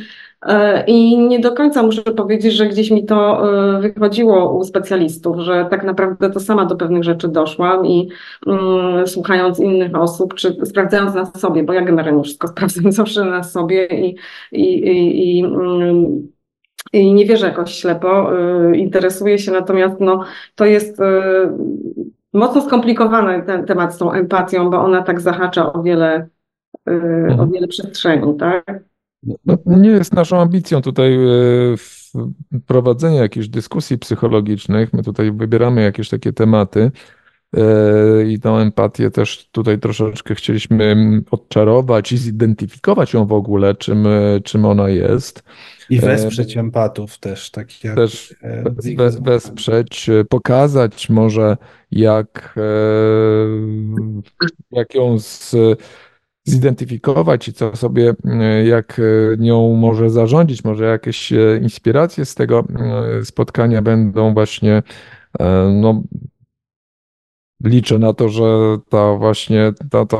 I 0.87 1.17
nie 1.17 1.39
do 1.39 1.51
końca 1.51 1.83
muszę 1.83 2.01
powiedzieć, 2.01 2.53
że 2.53 2.67
gdzieś 2.67 2.91
mi 2.91 3.05
to 3.05 3.49
e, 3.77 3.81
wychodziło 3.81 4.57
u 4.57 4.63
specjalistów, 4.63 5.39
że 5.39 5.67
tak 5.69 5.83
naprawdę 5.83 6.29
to 6.29 6.39
sama 6.39 6.65
do 6.65 6.75
pewnych 6.75 7.03
rzeczy 7.03 7.27
doszłam 7.27 7.85
i 7.85 8.09
mm, 8.47 9.07
słuchając 9.07 9.59
innych 9.59 9.95
osób, 9.95 10.33
czy 10.33 10.65
sprawdzając 10.65 11.15
na 11.15 11.25
sobie, 11.25 11.63
bo 11.63 11.73
ja 11.73 11.81
generalnie 11.81 12.23
wszystko 12.23 12.47
sprawdzam 12.53 12.91
zawsze 12.91 13.25
na 13.25 13.43
sobie 13.43 13.85
i, 13.85 14.15
i, 14.51 14.87
i, 14.87 15.37
i 15.37 15.43
mm, 15.45 16.27
i 16.93 17.13
nie 17.13 17.25
wierzę 17.25 17.47
jakoś 17.47 17.73
ślepo, 17.73 18.39
y, 18.71 18.77
interesuję 18.77 19.39
się, 19.39 19.51
natomiast 19.51 19.99
no, 19.99 20.23
to 20.55 20.65
jest 20.65 20.99
y, 20.99 21.03
mocno 22.33 22.61
skomplikowany 22.61 23.43
ten 23.43 23.65
temat 23.65 23.95
z 23.95 23.97
tą 23.97 24.11
empatią, 24.11 24.69
bo 24.69 24.81
ona 24.81 25.01
tak 25.01 25.21
zahacza 25.21 25.73
o 25.73 25.83
wiele, 25.83 26.27
y, 26.89 27.37
o 27.39 27.47
wiele 27.47 27.67
przestrzeni, 27.67 28.37
tak? 28.37 28.90
No, 29.23 29.57
nie 29.65 29.89
jest 29.89 30.13
naszą 30.13 30.41
ambicją 30.41 30.81
tutaj 30.81 31.15
e, 31.15 31.29
prowadzenie 32.65 33.17
jakichś 33.17 33.47
dyskusji 33.47 33.97
psychologicznych. 33.97 34.93
My 34.93 35.03
tutaj 35.03 35.31
wybieramy 35.31 35.81
jakieś 35.81 36.09
takie 36.09 36.33
tematy 36.33 36.91
e, 37.57 37.61
i 38.27 38.39
tą 38.39 38.57
empatię 38.57 39.11
też 39.11 39.49
tutaj 39.51 39.79
troszeczkę 39.79 40.35
chcieliśmy 40.35 40.83
mm, 40.83 41.23
odczarować 41.31 42.11
i 42.11 42.17
zidentyfikować 42.17 43.13
ją 43.13 43.25
w 43.25 43.33
ogóle, 43.33 43.75
czym, 43.75 44.07
e, 44.07 44.41
czym 44.43 44.65
ona 44.65 44.89
jest. 44.89 45.43
I 45.89 45.99
wesprzeć 45.99 46.57
empatów 46.57 47.17
też, 47.17 47.51
tak 47.51 47.83
jak 47.83 47.95
Też 47.95 48.35
we- 48.97 49.11
wesprzeć, 49.21 50.09
pokazać 50.29 51.09
może, 51.09 51.57
jak, 51.91 52.55
jak 54.71 54.95
ją 54.95 55.19
z, 55.19 55.55
zidentyfikować 56.43 57.47
i 57.47 57.53
co 57.53 57.75
sobie, 57.75 58.13
e, 58.25 58.65
jak 58.65 58.99
e, 58.99 59.37
nią 59.37 59.75
może 59.75 60.09
zarządzić, 60.09 60.63
może 60.63 60.85
jakieś 60.85 61.33
e, 61.33 61.57
inspiracje 61.61 62.25
z 62.25 62.35
tego 62.35 62.63
spotkania 63.23 63.81
będą 63.81 64.33
właśnie, 64.33 64.83
no, 65.73 66.03
liczę 67.63 67.99
na 67.99 68.13
to, 68.13 68.29
że 68.29 68.77
ta 68.89 69.15
właśnie, 69.15 69.73
ta, 69.89 70.05
ta 70.05 70.17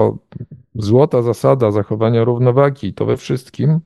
złota 0.75 1.21
zasada 1.21 1.71
zachowania 1.71 2.23
równowagi, 2.23 2.93
to 2.93 3.05
we 3.05 3.17
wszystkim, 3.17 3.79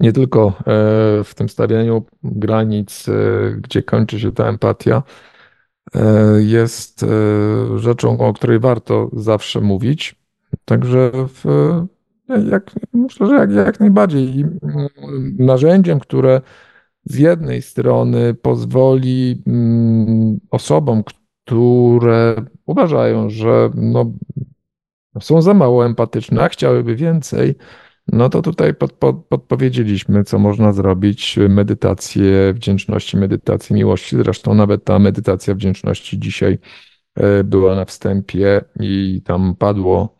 nie 0.00 0.12
tylko 0.12 0.52
w 1.24 1.30
tym 1.34 1.48
stawianiu 1.48 2.04
granic, 2.22 3.06
gdzie 3.56 3.82
kończy 3.82 4.20
się 4.20 4.32
ta 4.32 4.48
empatia, 4.48 5.02
jest 6.38 7.04
rzeczą, 7.76 8.18
o 8.18 8.32
której 8.32 8.58
warto 8.58 9.10
zawsze 9.12 9.60
mówić. 9.60 10.25
Także 10.66 11.10
w, 11.28 11.44
jak, 12.50 12.70
myślę, 12.92 13.26
że 13.26 13.34
jak, 13.34 13.52
jak 13.52 13.80
najbardziej. 13.80 14.40
Mm, 14.40 14.88
narzędziem, 15.38 16.00
które 16.00 16.40
z 17.04 17.18
jednej 17.18 17.62
strony 17.62 18.34
pozwoli 18.34 19.42
mm, 19.46 20.40
osobom, 20.50 21.02
które 21.44 22.36
uważają, 22.66 23.30
że 23.30 23.70
no, 23.74 24.12
są 25.20 25.42
za 25.42 25.54
mało 25.54 25.86
empatyczne, 25.86 26.42
a 26.42 26.48
chciałyby 26.48 26.96
więcej, 26.96 27.54
no 28.12 28.28
to 28.28 28.42
tutaj 28.42 28.74
pod, 28.74 28.92
pod, 28.92 29.16
podpowiedzieliśmy, 29.26 30.24
co 30.24 30.38
można 30.38 30.72
zrobić. 30.72 31.38
Medytację 31.48 32.52
wdzięczności, 32.54 33.16
medytację 33.16 33.76
miłości. 33.76 34.16
Zresztą 34.16 34.54
nawet 34.54 34.84
ta 34.84 34.98
medytacja 34.98 35.54
wdzięczności 35.54 36.18
dzisiaj 36.18 36.58
e, 37.14 37.44
była 37.44 37.74
na 37.74 37.84
wstępie 37.84 38.60
i 38.80 39.22
tam 39.24 39.54
padło 39.56 40.02
e, 40.04 40.15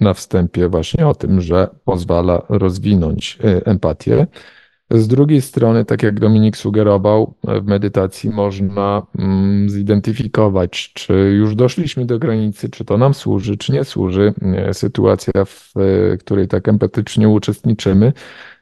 na 0.00 0.14
wstępie 0.14 0.68
właśnie 0.68 1.06
o 1.06 1.14
tym, 1.14 1.40
że 1.40 1.68
pozwala 1.84 2.42
rozwinąć 2.48 3.38
e, 3.44 3.66
empatię. 3.66 4.26
Z 4.90 5.08
drugiej 5.08 5.42
strony, 5.42 5.84
tak 5.84 6.02
jak 6.02 6.20
Dominik 6.20 6.56
sugerował, 6.56 7.34
w 7.44 7.66
medytacji 7.66 8.30
można 8.30 9.06
mm, 9.18 9.70
zidentyfikować, 9.70 10.92
czy 10.94 11.12
już 11.12 11.54
doszliśmy 11.54 12.06
do 12.06 12.18
granicy, 12.18 12.70
czy 12.70 12.84
to 12.84 12.98
nam 12.98 13.14
służy, 13.14 13.56
czy 13.56 13.72
nie 13.72 13.84
służy 13.84 14.34
sytuacja, 14.72 15.44
w 15.44 15.72
której 16.20 16.48
tak 16.48 16.68
empatycznie 16.68 17.28
uczestniczymy. 17.28 18.12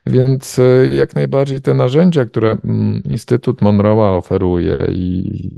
Więc 0.06 0.58
e, 0.58 0.86
jak 0.86 1.14
najbardziej 1.14 1.60
te 1.60 1.74
narzędzia, 1.74 2.24
które 2.24 2.58
mm, 2.64 3.02
Instytut 3.04 3.60
Monroe'a 3.62 4.18
oferuje 4.18 4.78
i 4.88 5.50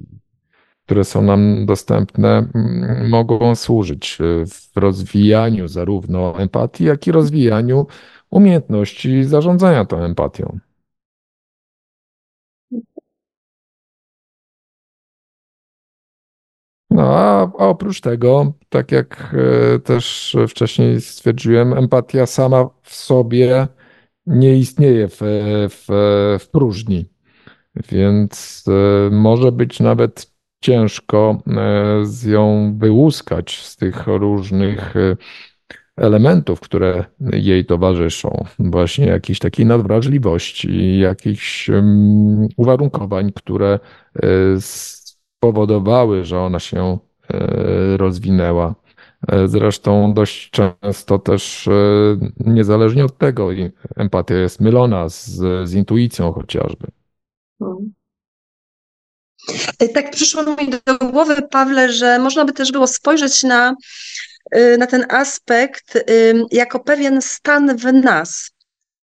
które 0.89 1.05
są 1.05 1.23
nam 1.23 1.67
dostępne, 1.67 2.49
mm, 2.55 3.09
mogą 3.09 3.55
służyć 3.55 4.19
e, 4.21 4.47
w 4.47 4.77
rozwijaniu 4.77 5.69
zarówno 5.69 6.39
empatii, 6.39 6.85
jak 6.85 7.07
i 7.07 7.13
rozwijaniu 7.13 7.87
umiejętności 8.31 9.25
zarządzania 9.25 9.85
tą 9.85 9.97
empatią. 9.99 10.59
No, 16.91 17.03
a, 17.19 17.43
oprócz 17.55 18.01
tego, 18.01 18.53
tak 18.69 18.93
jak 18.93 19.35
e, 19.75 19.79
też 19.79 20.37
wcześniej 20.49 21.01
stwierdziłem, 21.01 21.73
empatia 21.73 22.27
sama 22.27 22.71
w 22.83 22.95
sobie 22.95 23.69
nie 24.27 24.59
istnieje 24.59 25.09
w, 25.09 25.19
w, 25.71 25.87
w 26.41 26.49
próżni. 26.49 27.09
Więc 27.91 28.65
e, 28.69 29.11
może 29.11 29.53
być 29.53 29.81
nawet 29.81 30.38
ciężko 30.61 31.43
e, 31.47 32.07
z 32.07 32.25
ją 32.25 32.75
wyłuskać 32.79 33.59
z 33.59 33.77
tych 33.77 34.07
różnych 34.07 34.97
e, 34.97 35.17
elementów, 35.97 36.61
które 36.61 37.05
jej 37.21 37.67
towarzyszą. 37.67 38.45
Właśnie 38.59 39.07
jakiejś 39.07 39.39
takiej 39.39 39.67
nadwrażliwości, 39.67 40.99
jakichś 40.99 41.71
uwarunkowań, 42.57 43.33
które 43.33 43.79
spowodowały, 44.59 46.25
że 46.25 46.41
ona 46.41 46.59
się 46.59 46.99
rozwinęła. 47.97 48.75
Zresztą 49.47 50.15
dość 50.15 50.51
często 50.51 51.19
też 51.19 51.69
e, 51.69 51.73
niezależnie 52.41 53.05
od 53.05 53.19
tego 53.19 53.49
empatia 53.97 54.35
jest 54.35 54.61
mylona 54.61 55.09
z, 55.09 55.41
z 55.69 55.75
intuicją 55.75 56.33
chociażby. 56.33 56.87
Hmm. 57.59 57.98
Tak 59.95 60.11
przyszło 60.11 60.43
mi 60.43 60.71
do 60.87 60.99
głowy, 60.99 61.43
Pawle, 61.51 61.93
że 61.93 62.19
można 62.19 62.45
by 62.45 62.53
też 62.53 62.73
było 62.73 62.87
spojrzeć 62.87 63.43
na, 63.43 63.75
y, 64.57 64.79
na 64.79 64.87
ten 64.87 65.07
aspekt 65.09 65.97
y, 65.97 66.35
jako 66.51 66.81
pewien 66.81 67.23
stan 67.23 67.77
w 67.77 67.93
nas 67.93 68.51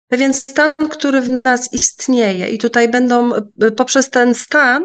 pewien 0.09 0.35
stan, 0.35 0.73
który 0.91 1.21
w 1.21 1.45
nas 1.45 1.73
istnieje, 1.73 2.49
i 2.49 2.59
tutaj 2.59 2.89
będą 2.89 3.35
y, 3.63 3.73
poprzez 3.77 4.11
ten 4.11 4.35
stan 4.35 4.85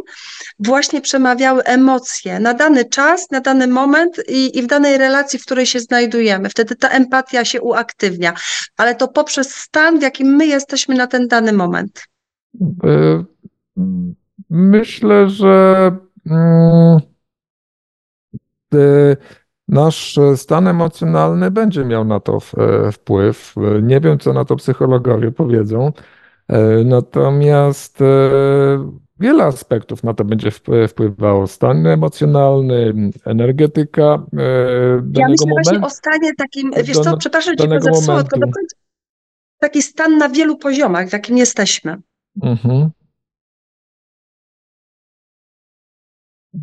właśnie 0.59 1.01
przemawiały 1.01 1.63
emocje 1.63 2.39
na 2.39 2.53
dany 2.53 2.85
czas, 2.85 3.31
na 3.31 3.41
dany 3.41 3.67
moment 3.67 4.21
i, 4.29 4.57
i 4.57 4.61
w 4.61 4.67
danej 4.67 4.97
relacji, 4.97 5.39
w 5.39 5.45
której 5.45 5.65
się 5.65 5.79
znajdujemy. 5.79 6.49
Wtedy 6.49 6.75
ta 6.75 6.89
empatia 6.89 7.45
się 7.45 7.61
uaktywnia, 7.61 8.33
ale 8.77 8.95
to 8.95 9.07
poprzez 9.07 9.55
stan, 9.55 9.99
w 9.99 10.01
jakim 10.01 10.35
my 10.35 10.45
jesteśmy 10.45 10.95
na 10.95 11.07
ten 11.07 11.27
dany 11.27 11.53
moment. 11.53 12.03
Y, 12.85 13.25
myślę, 14.51 15.29
że. 15.29 15.91
Mm, 16.25 16.99
y, 18.73 19.17
nasz 19.71 20.19
stan 20.35 20.67
emocjonalny 20.67 21.51
będzie 21.51 21.85
miał 21.85 22.05
na 22.05 22.19
to 22.19 22.39
e, 22.57 22.91
wpływ. 22.91 23.55
Nie 23.81 23.99
wiem, 23.99 24.19
co 24.19 24.33
na 24.33 24.45
to 24.45 24.55
psychologowie 24.55 25.31
powiedzą, 25.31 25.91
e, 26.47 26.83
natomiast 26.83 28.01
e, 28.01 28.05
wiele 29.19 29.43
aspektów 29.43 30.03
na 30.03 30.13
to 30.13 30.25
będzie 30.25 30.51
wpływało. 30.87 31.47
Stan 31.47 31.87
emocjonalny, 31.87 32.93
energetyka 33.25 34.03
Ja 34.03 35.27
myślę 35.27 35.47
momentu, 35.49 35.53
właśnie 35.53 35.81
o 35.81 35.89
stanie 35.89 36.35
takim, 36.37 36.71
wiesz 36.83 36.99
co, 36.99 37.17
przepraszam 37.17 37.55
cię, 37.55 37.67
zepsuło, 37.79 38.17
tylko 38.17 38.39
do 38.39 38.45
końca. 38.45 38.75
Taki 39.59 39.81
stan 39.81 40.17
na 40.17 40.29
wielu 40.29 40.57
poziomach, 40.57 41.09
w 41.09 41.13
jakim 41.13 41.37
jesteśmy. 41.37 41.97
Mhm. 42.41 42.89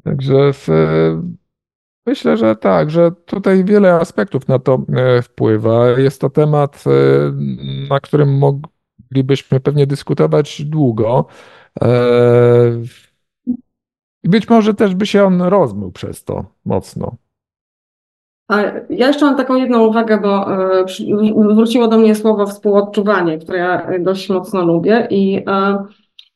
Także 0.05 0.52
w, 0.52 0.69
Myślę, 2.09 2.36
że 2.36 2.56
tak, 2.56 2.90
że 2.90 3.10
tutaj 3.10 3.65
wiele 3.65 3.94
aspektów 3.94 4.48
na 4.48 4.59
to 4.59 4.82
e, 4.97 5.23
wpływa. 5.23 5.89
Jest 5.89 6.20
to 6.20 6.31
temat, 6.31 6.85
e, 6.86 6.90
na 7.89 8.01
którym 8.01 8.39
moglibyśmy 8.39 9.60
pewnie 9.60 9.86
dyskutować 9.86 10.65
długo. 10.65 11.27
E, 11.82 11.89
I 14.23 14.28
być 14.28 14.48
może 14.48 14.74
też 14.74 14.94
by 14.94 15.06
się 15.06 15.24
on 15.24 15.43
rozmył 15.43 15.93
przez 15.93 16.24
to 16.24 16.44
mocno. 16.65 17.16
A 18.48 18.62
ja 18.90 19.06
jeszcze 19.06 19.24
mam 19.24 19.36
taką 19.36 19.56
jedną 19.56 19.86
uwagę, 19.86 20.20
bo 20.20 20.47
wróciło 21.55 21.89
do 21.89 21.98
mnie 21.98 22.15
słowo 22.15 22.47
współodczuwanie, 22.47 23.39
które 23.39 23.59
ja 23.59 23.98
dość 24.01 24.28
mocno 24.28 24.65
lubię 24.65 25.09
i 25.10 25.44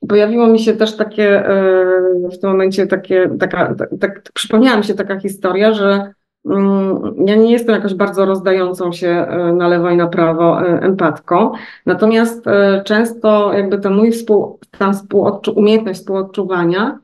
Pojawiło 0.08 0.46
mi 0.46 0.58
się 0.58 0.72
też 0.72 0.96
takie 0.96 1.46
e, 1.46 2.28
w 2.32 2.38
tym 2.38 2.50
momencie 2.50 2.86
takie, 2.86 3.30
taka, 3.40 3.74
tak, 3.74 3.88
tak, 4.00 4.22
przypomniała 4.34 4.76
mi 4.76 4.84
się 4.84 4.94
taka 4.94 5.20
historia, 5.20 5.74
że 5.74 6.12
mm, 6.50 7.14
ja 7.26 7.36
nie 7.36 7.52
jestem 7.52 7.74
jakoś 7.74 7.94
bardzo 7.94 8.26
rozdającą 8.26 8.92
się 8.92 9.08
e, 9.08 9.52
na 9.52 9.68
lewo 9.68 9.90
i 9.90 9.96
na 9.96 10.06
prawo 10.06 10.62
e, 10.62 10.80
empatką, 10.80 11.52
natomiast 11.86 12.44
często 12.84 13.52
jakby 13.52 13.78
ten 13.78 13.94
mój 13.94 14.12
współ, 14.12 14.58
tam 14.78 14.94
współodczu, 14.94 15.52
umiejętność 15.52 16.00
współodczuwania, 16.00 16.98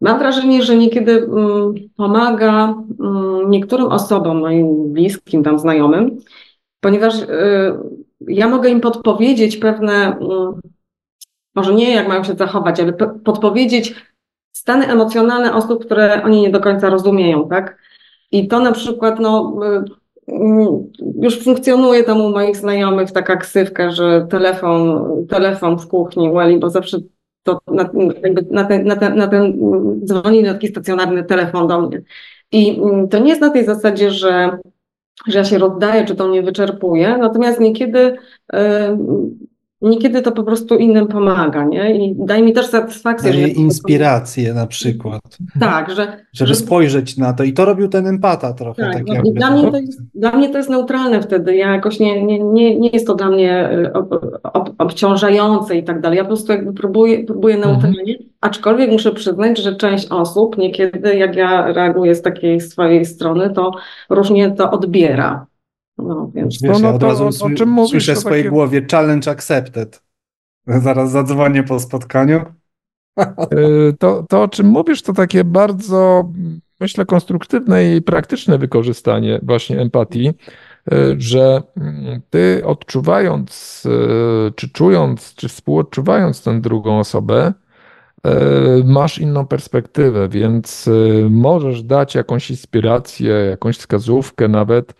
mam 0.00 0.18
wrażenie, 0.18 0.62
że 0.62 0.76
niekiedy 0.76 1.12
mm, 1.12 1.74
pomaga 1.96 2.74
mm, 3.00 3.50
niektórym 3.50 3.86
osobom, 3.86 4.38
moim 4.38 4.92
bliskim, 4.92 5.42
tam 5.42 5.58
znajomym, 5.58 6.18
ponieważ 6.80 7.14
ja 8.20 8.48
mogę 8.48 8.68
im 8.68 8.80
podpowiedzieć 8.80 9.56
pewne 9.56 10.18
może 11.56 11.74
nie 11.74 11.94
jak 11.94 12.08
mają 12.08 12.24
się 12.24 12.34
zachować, 12.34 12.80
ale 12.80 12.92
podpowiedzieć 13.24 13.94
stany 14.52 14.86
emocjonalne 14.86 15.54
osób, 15.54 15.84
które 15.84 16.22
oni 16.24 16.40
nie 16.40 16.50
do 16.50 16.60
końca 16.60 16.90
rozumieją, 16.90 17.48
tak? 17.48 17.78
I 18.32 18.48
to 18.48 18.60
na 18.60 18.72
przykład, 18.72 19.20
no, 19.20 19.56
y, 20.28 20.32
już 21.22 21.44
funkcjonuje 21.44 22.04
tam 22.04 22.20
u 22.20 22.30
moich 22.30 22.56
znajomych 22.56 23.12
taka 23.12 23.36
ksywka, 23.36 23.90
że 23.90 24.26
telefon, 24.30 25.06
telefon 25.26 25.78
w 25.78 25.88
kuchni 25.88 26.32
Wally, 26.32 26.58
bo 26.58 26.70
zawsze 26.70 26.98
to 27.42 27.58
na, 27.66 27.90
na, 28.50 28.64
ten, 28.64 28.84
na, 28.84 28.96
ten, 28.96 29.16
na 29.16 29.26
ten 29.26 29.58
dzwoni 30.04 30.44
taki 30.44 30.68
stacjonarny 30.68 31.24
telefon 31.24 31.68
do 31.68 31.80
mnie. 31.80 32.02
I 32.52 32.80
mm, 32.80 33.08
to 33.08 33.18
nie 33.18 33.28
jest 33.28 33.40
na 33.40 33.50
tej 33.50 33.64
zasadzie, 33.64 34.10
że, 34.10 34.58
że 35.26 35.38
ja 35.38 35.44
się 35.44 35.58
rozdaję, 35.58 36.04
czy 36.04 36.14
to 36.14 36.28
mnie 36.28 36.42
wyczerpuje, 36.42 37.18
natomiast 37.18 37.60
niekiedy 37.60 37.98
y, 37.98 38.58
niekiedy 39.82 40.22
to 40.22 40.32
po 40.32 40.42
prostu 40.42 40.76
innym 40.76 41.06
pomaga, 41.06 41.64
nie? 41.64 41.96
I 41.96 42.14
daje 42.18 42.42
mi 42.42 42.52
też 42.52 42.66
satysfakcję. 42.66 43.32
Daje 43.32 43.46
że 43.46 43.52
inspirację 43.52 44.54
na 44.54 44.66
przykład. 44.66 45.22
Tak, 45.60 45.90
że... 45.90 46.26
Żeby 46.32 46.48
że... 46.48 46.54
spojrzeć 46.54 47.16
na 47.16 47.32
to. 47.32 47.44
I 47.44 47.52
to 47.52 47.64
robił 47.64 47.88
ten 47.88 48.06
empata 48.06 48.52
trochę. 48.52 48.82
Tak, 48.82 48.92
tak 48.92 49.08
jakby. 49.08 49.30
Dla, 49.30 49.50
mnie 49.50 49.70
to 49.70 49.78
jest, 49.78 50.02
dla 50.14 50.32
mnie 50.32 50.48
to 50.48 50.58
jest 50.58 50.70
neutralne 50.70 51.22
wtedy. 51.22 51.56
Ja 51.56 51.72
jakoś 51.72 52.00
nie, 52.00 52.22
nie, 52.22 52.38
nie, 52.38 52.78
nie 52.78 52.88
jest 52.88 53.06
to 53.06 53.14
dla 53.14 53.30
mnie 53.30 53.70
e, 53.70 53.92
ob, 53.92 54.14
ob, 54.42 54.70
obciążające 54.78 55.76
i 55.76 55.84
tak 55.84 56.00
dalej. 56.00 56.16
Ja 56.16 56.24
po 56.24 56.28
prostu 56.28 56.52
jakby 56.52 56.72
próbuję, 56.72 57.24
próbuję 57.24 57.54
mhm. 57.54 57.72
neutralnie, 57.72 58.12
mhm. 58.12 58.30
aczkolwiek 58.40 58.90
muszę 58.90 59.12
przyznać, 59.12 59.58
że 59.58 59.76
część 59.76 60.08
osób 60.08 60.58
niekiedy, 60.58 61.16
jak 61.16 61.36
ja 61.36 61.72
reaguję 61.72 62.14
z 62.14 62.22
takiej 62.22 62.60
swojej 62.60 63.04
strony, 63.04 63.50
to 63.50 63.70
różnie 64.10 64.50
to 64.50 64.70
odbiera. 64.70 65.46
No, 65.98 66.30
więc 66.34 66.62
Wiesz, 66.62 66.72
no, 66.72 66.78
no, 66.78 66.88
ja 66.88 66.94
od 66.94 67.02
razu 67.02 67.24
o, 67.24 67.46
o 67.46 67.50
czym 67.50 67.68
mówisz, 67.68 67.90
słyszę 67.90 68.14
w 68.14 68.18
swojej 68.18 68.42
takie... 68.42 68.50
głowie 68.50 68.86
challenge 68.90 69.30
accepted. 69.30 70.02
Zaraz 70.84 71.10
zadzwonię 71.10 71.62
po 71.62 71.80
spotkaniu. 71.80 72.40
Y, 73.52 73.94
to, 73.98 74.24
to, 74.28 74.42
o 74.42 74.48
czym 74.48 74.66
mówisz, 74.66 75.02
to 75.02 75.12
takie 75.12 75.44
bardzo, 75.44 76.30
myślę, 76.80 77.04
konstruktywne 77.04 77.96
i 77.96 78.02
praktyczne 78.02 78.58
wykorzystanie 78.58 79.40
właśnie 79.42 79.80
empatii, 79.80 80.28
y, 80.28 81.16
że 81.18 81.62
mm, 81.76 82.20
ty 82.30 82.62
odczuwając, 82.64 83.82
y, 83.86 84.52
czy 84.52 84.68
czując, 84.68 85.34
czy 85.34 85.48
współodczuwając 85.48 86.42
tę 86.42 86.60
drugą 86.60 86.98
osobę, 86.98 87.52
masz 88.84 89.18
inną 89.18 89.46
perspektywę, 89.46 90.28
więc 90.28 90.90
możesz 91.30 91.82
dać 91.82 92.14
jakąś 92.14 92.50
inspirację, 92.50 93.30
jakąś 93.30 93.78
wskazówkę 93.78 94.48
nawet, 94.48 94.94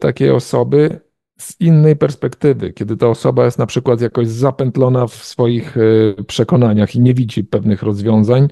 takiej 0.00 0.30
osoby 0.30 1.00
z 1.38 1.60
innej 1.60 1.96
perspektywy, 1.96 2.72
kiedy 2.72 2.96
ta 2.96 3.08
osoba 3.08 3.44
jest 3.44 3.58
na 3.58 3.66
przykład 3.66 4.00
jakoś 4.00 4.28
zapętlona 4.28 5.06
w 5.06 5.14
swoich 5.14 5.76
e, 5.76 6.24
przekonaniach 6.24 6.94
i 6.94 7.00
nie 7.00 7.14
widzi 7.14 7.44
pewnych 7.44 7.82
rozwiązań, 7.82 8.48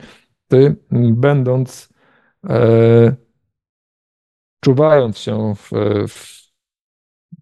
ty 0.49 0.77
będąc, 1.13 1.89
e, 2.49 3.17
czuwając 4.61 5.19
się 5.19 5.55
w, 5.55 5.71
w, 6.09 6.45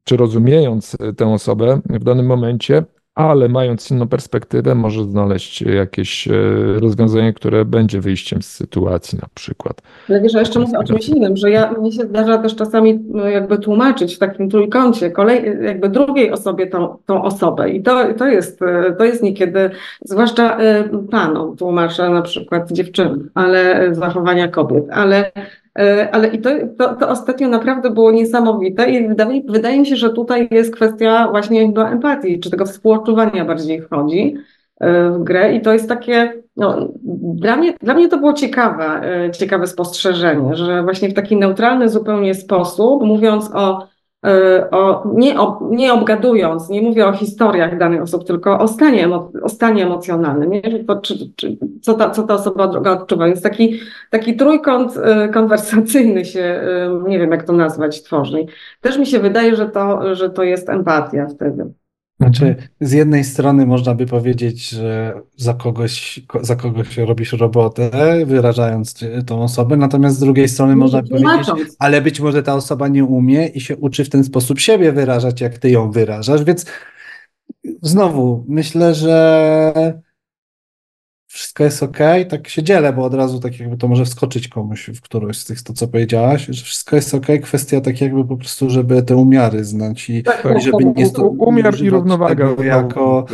czy 0.04 0.16
rozumiejąc 0.16 0.96
tę 1.16 1.32
osobę 1.32 1.80
w 1.84 2.04
danym 2.04 2.26
momencie, 2.26 2.84
ale 3.14 3.48
mając 3.48 3.90
inną 3.90 4.08
perspektywę, 4.08 4.74
może 4.74 5.04
znaleźć 5.04 5.62
jakieś 5.62 6.28
e, 6.28 6.32
rozwiązanie, 6.80 7.32
które 7.32 7.64
będzie 7.64 8.00
wyjściem 8.00 8.42
z 8.42 8.46
sytuacji 8.46 9.18
na 9.22 9.28
przykład. 9.34 9.82
Ale 10.08 10.20
wiesz, 10.20 10.32
ja 10.32 10.40
jeszcze 10.40 10.60
mówię 10.60 10.78
o 10.78 10.84
czymś 10.84 11.08
innym, 11.08 11.36
że 11.36 11.50
ja, 11.50 11.72
mnie 11.72 11.92
się 11.92 12.02
zdarza 12.02 12.38
też 12.38 12.56
czasami 12.56 13.00
no, 13.08 13.28
jakby 13.28 13.58
tłumaczyć 13.58 14.16
w 14.16 14.18
takim 14.18 14.50
trójkącie 14.50 15.10
kolej, 15.10 15.44
jakby 15.62 15.88
drugiej 15.88 16.32
osobie 16.32 16.66
tą, 16.66 16.96
tą 17.06 17.22
osobę. 17.22 17.70
I 17.70 17.82
to, 17.82 18.14
to, 18.14 18.26
jest, 18.26 18.62
e, 18.62 18.94
to 18.98 19.04
jest 19.04 19.22
niekiedy, 19.22 19.70
zwłaszcza 20.04 20.58
e, 20.58 20.84
panom 21.10 21.56
tłumaczę 21.56 22.10
na 22.10 22.22
przykład 22.22 22.72
dziewczyn, 22.72 23.30
ale 23.34 23.88
zachowania 23.94 24.48
kobiet, 24.48 24.84
ale 24.90 25.32
ale 26.12 26.28
i 26.28 26.40
to, 26.40 26.50
to, 26.78 26.94
to, 26.94 27.08
ostatnio 27.08 27.48
naprawdę 27.48 27.90
było 27.90 28.12
niesamowite 28.12 28.90
i 28.90 29.08
wydaje, 29.08 29.42
wydaje 29.48 29.80
mi 29.80 29.86
się, 29.86 29.96
że 29.96 30.10
tutaj 30.10 30.48
jest 30.50 30.74
kwestia 30.74 31.28
właśnie 31.30 31.62
jakby 31.62 31.80
empatii, 31.80 32.40
czy 32.40 32.50
tego 32.50 32.64
współodczuwania 32.64 33.44
bardziej 33.44 33.82
wchodzi 33.82 34.34
e, 34.80 35.10
w 35.10 35.22
grę. 35.22 35.54
I 35.54 35.60
to 35.60 35.72
jest 35.72 35.88
takie, 35.88 36.42
no, 36.56 36.88
dla, 37.34 37.56
mnie, 37.56 37.74
dla 37.80 37.94
mnie 37.94 38.08
to 38.08 38.18
było 38.18 38.32
ciekawe, 38.32 38.84
e, 38.84 39.30
ciekawe 39.30 39.66
spostrzeżenie, 39.66 40.56
że 40.56 40.82
właśnie 40.82 41.08
w 41.08 41.14
taki 41.14 41.36
neutralny 41.36 41.88
zupełnie 41.88 42.34
sposób, 42.34 43.02
mówiąc 43.02 43.50
o 43.54 43.86
E, 43.86 43.91
o, 44.70 45.12
nie, 45.14 45.40
o, 45.40 45.68
nie 45.70 45.92
obgadując, 45.92 46.68
nie 46.68 46.82
mówię 46.82 47.06
o 47.06 47.12
historiach 47.12 47.78
danych 47.78 48.02
osób, 48.02 48.26
tylko 48.26 48.58
o 48.58 48.68
stanie, 48.68 49.08
o 49.42 49.48
stanie 49.48 49.86
emocjonalnym, 49.86 50.50
nie? 50.50 50.62
Czy, 51.02 51.14
czy, 51.36 51.58
co, 51.82 51.94
ta, 51.94 52.10
co 52.10 52.22
ta 52.22 52.34
osoba 52.34 52.64
odczuwa. 52.64 53.28
Jest 53.28 53.42
taki, 53.42 53.80
taki 54.10 54.36
trójkąt 54.36 54.96
e, 54.96 55.28
konwersacyjny 55.28 56.24
się, 56.24 56.40
e, 56.40 57.08
nie 57.08 57.18
wiem 57.18 57.30
jak 57.30 57.42
to 57.42 57.52
nazwać, 57.52 58.02
tworzy. 58.02 58.46
Też 58.80 58.98
mi 58.98 59.06
się 59.06 59.18
wydaje, 59.18 59.56
że 59.56 59.68
to, 59.68 60.14
że 60.14 60.30
to 60.30 60.42
jest 60.42 60.68
empatia 60.68 61.26
wtedy. 61.26 61.81
Znaczy, 62.22 62.56
z 62.80 62.92
jednej 62.92 63.24
strony 63.24 63.66
można 63.66 63.94
by 63.94 64.06
powiedzieć, 64.06 64.68
że 64.68 65.14
za 65.36 65.54
kogoś, 65.54 66.20
za 66.40 66.56
kogoś 66.56 66.96
robisz 66.96 67.32
robotę, 67.32 67.90
wyrażając 68.26 69.04
tą 69.26 69.42
osobę, 69.42 69.76
natomiast 69.76 70.16
z 70.16 70.20
drugiej 70.20 70.48
strony 70.48 70.76
można 70.76 71.02
by 71.02 71.08
powiedzieć, 71.08 71.48
ale 71.78 72.02
być 72.02 72.20
może 72.20 72.42
ta 72.42 72.54
osoba 72.54 72.88
nie 72.88 73.04
umie 73.04 73.46
i 73.46 73.60
się 73.60 73.76
uczy 73.76 74.04
w 74.04 74.08
ten 74.08 74.24
sposób 74.24 74.60
siebie 74.60 74.92
wyrażać, 74.92 75.40
jak 75.40 75.58
ty 75.58 75.70
ją 75.70 75.90
wyrażasz, 75.90 76.44
więc 76.44 76.66
znowu 77.82 78.44
myślę, 78.48 78.94
że 78.94 80.02
wszystko 81.32 81.64
jest 81.64 81.82
ok, 81.82 81.98
tak 82.28 82.48
się 82.48 82.62
dzielę, 82.62 82.92
bo 82.92 83.04
od 83.04 83.14
razu 83.14 83.40
tak 83.40 83.60
jakby 83.60 83.76
to 83.76 83.88
może 83.88 84.04
wskoczyć 84.04 84.48
komuś 84.48 84.90
w 84.90 85.00
którąś 85.00 85.38
z 85.38 85.44
tych, 85.44 85.62
to 85.62 85.72
co 85.72 85.88
powiedziałaś, 85.88 86.46
że 86.50 86.64
wszystko 86.64 86.96
jest 86.96 87.14
ok, 87.14 87.26
kwestia 87.42 87.80
tak 87.80 88.00
jakby 88.00 88.24
po 88.24 88.36
prostu, 88.36 88.70
żeby 88.70 89.02
te 89.02 89.16
umiary 89.16 89.64
znać 89.64 90.10
i, 90.10 90.22
tak, 90.22 90.48
i 90.58 90.60
żeby 90.60 90.84
nie 90.96 91.06
sto, 91.06 91.26
Umiar 91.26 91.82
i 91.82 91.90
równowaga 91.90 92.48
jako 92.64 93.26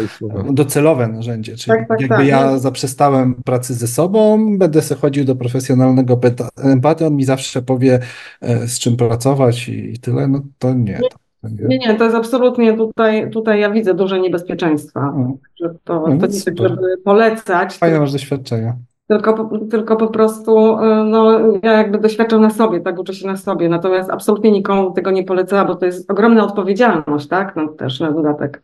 docelowe 0.51 1.09
narzędzie, 1.09 1.57
czyli 1.57 1.79
tak, 1.79 1.89
tak, 1.89 2.01
jakby 2.01 2.17
tak. 2.17 2.27
ja 2.27 2.59
zaprzestałem 2.59 3.35
pracy 3.35 3.75
ze 3.75 3.87
sobą, 3.87 4.59
będę 4.59 4.83
sobie 4.83 5.01
chodził 5.01 5.25
do 5.25 5.37
profesjonalnego 5.37 6.21
empaty, 6.57 7.07
on 7.07 7.17
mi 7.17 7.25
zawsze 7.25 7.63
powie 7.63 8.01
e, 8.41 8.69
z 8.69 8.79
czym 8.79 8.97
pracować 8.97 9.69
i, 9.69 9.93
i 9.93 9.99
tyle, 9.99 10.29
no 10.29 10.43
to 10.59 10.75
nie. 10.75 11.01
Nie, 11.43 11.79
nie, 11.79 11.95
to 11.95 12.05
jest 12.05 12.17
absolutnie 12.17 12.77
tutaj, 12.77 13.31
tutaj 13.31 13.61
ja 13.61 13.71
widzę 13.71 13.95
duże 13.95 14.21
niebezpieczeństwa. 14.21 15.15
Że 15.61 15.75
to, 15.85 16.05
no, 16.09 16.19
to 16.19 16.27
nie 16.27 16.69
żeby 16.69 16.99
polecać. 17.05 17.75
Fajne 17.75 18.01
masz 18.01 18.13
doświadczenia. 18.13 18.77
Tylko, 19.09 19.51
tylko 19.71 19.97
po 19.97 20.09
prostu 20.09 20.79
y, 20.79 21.05
no, 21.05 21.41
ja 21.63 21.73
jakby 21.73 21.99
doświadczam 21.99 22.41
na 22.41 22.51
sobie, 22.51 22.81
tak 22.81 22.99
uczę 22.99 23.15
się 23.15 23.27
na 23.27 23.37
sobie. 23.37 23.69
Natomiast 23.69 24.11
absolutnie 24.11 24.51
nikomu 24.51 24.91
tego 24.91 25.11
nie 25.11 25.25
polecała, 25.25 25.65
bo 25.65 25.75
to 25.75 25.87
jest 25.87 26.11
ogromna 26.11 26.45
odpowiedzialność, 26.45 27.29
tak? 27.29 27.57
No, 27.57 27.69
też 27.69 28.01
na 28.01 28.13
dodatek. 28.13 28.63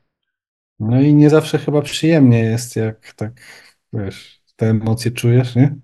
No 0.81 1.01
i 1.01 1.15
nie 1.15 1.31
zawsze 1.31 1.59
chyba 1.59 1.83
przyjemnie 1.83 2.45
jest, 2.45 2.77
jak 2.77 3.13
tak, 3.17 3.33
wiesz, 3.93 4.41
te 4.57 4.67
emocje 4.67 5.11
czujesz, 5.11 5.57
nie? 5.57 5.77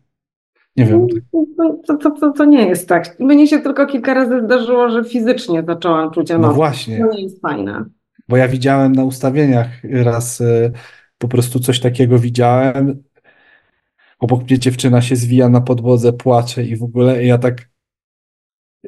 Nie 0.76 0.84
wiem. 0.84 1.06
To, 1.86 1.97
to, 1.97 2.10
to, 2.10 2.32
to, 2.32 2.44
nie 2.44 2.66
jest 2.66 2.88
tak. 2.88 3.20
Mnie 3.20 3.47
się 3.47 3.59
tylko 3.59 3.86
kilka 3.86 4.14
razy 4.14 4.40
zdarzyło, 4.44 4.90
że 4.90 5.05
fizycznie 5.05 5.62
zaczęłam 5.66 6.10
czuć 6.10 6.30
emocje. 6.30 6.48
No 6.48 6.55
właśnie. 6.55 6.98
To 6.98 7.14
nie 7.14 7.22
jest 7.22 7.40
fajne. 7.40 7.84
Bo 8.28 8.36
ja 8.36 8.48
widziałem 8.48 8.92
na 8.92 9.05
ustawieniach 9.05 9.68
raz 9.84 10.40
y, 10.40 10.72
po 11.18 11.28
prostu 11.28 11.60
coś 11.60 11.80
takiego 11.80 12.18
widziałem. 12.18 13.02
Obok 14.18 14.42
mnie 14.42 14.59
dziewczyna 14.59 15.02
się 15.02 15.16
zwija 15.16 15.48
na 15.48 15.60
podłodze, 15.60 16.12
płacze 16.12 16.64
i 16.64 16.76
w 16.76 16.82
ogóle 16.82 17.24
i 17.24 17.26
ja 17.26 17.38
tak 17.38 17.70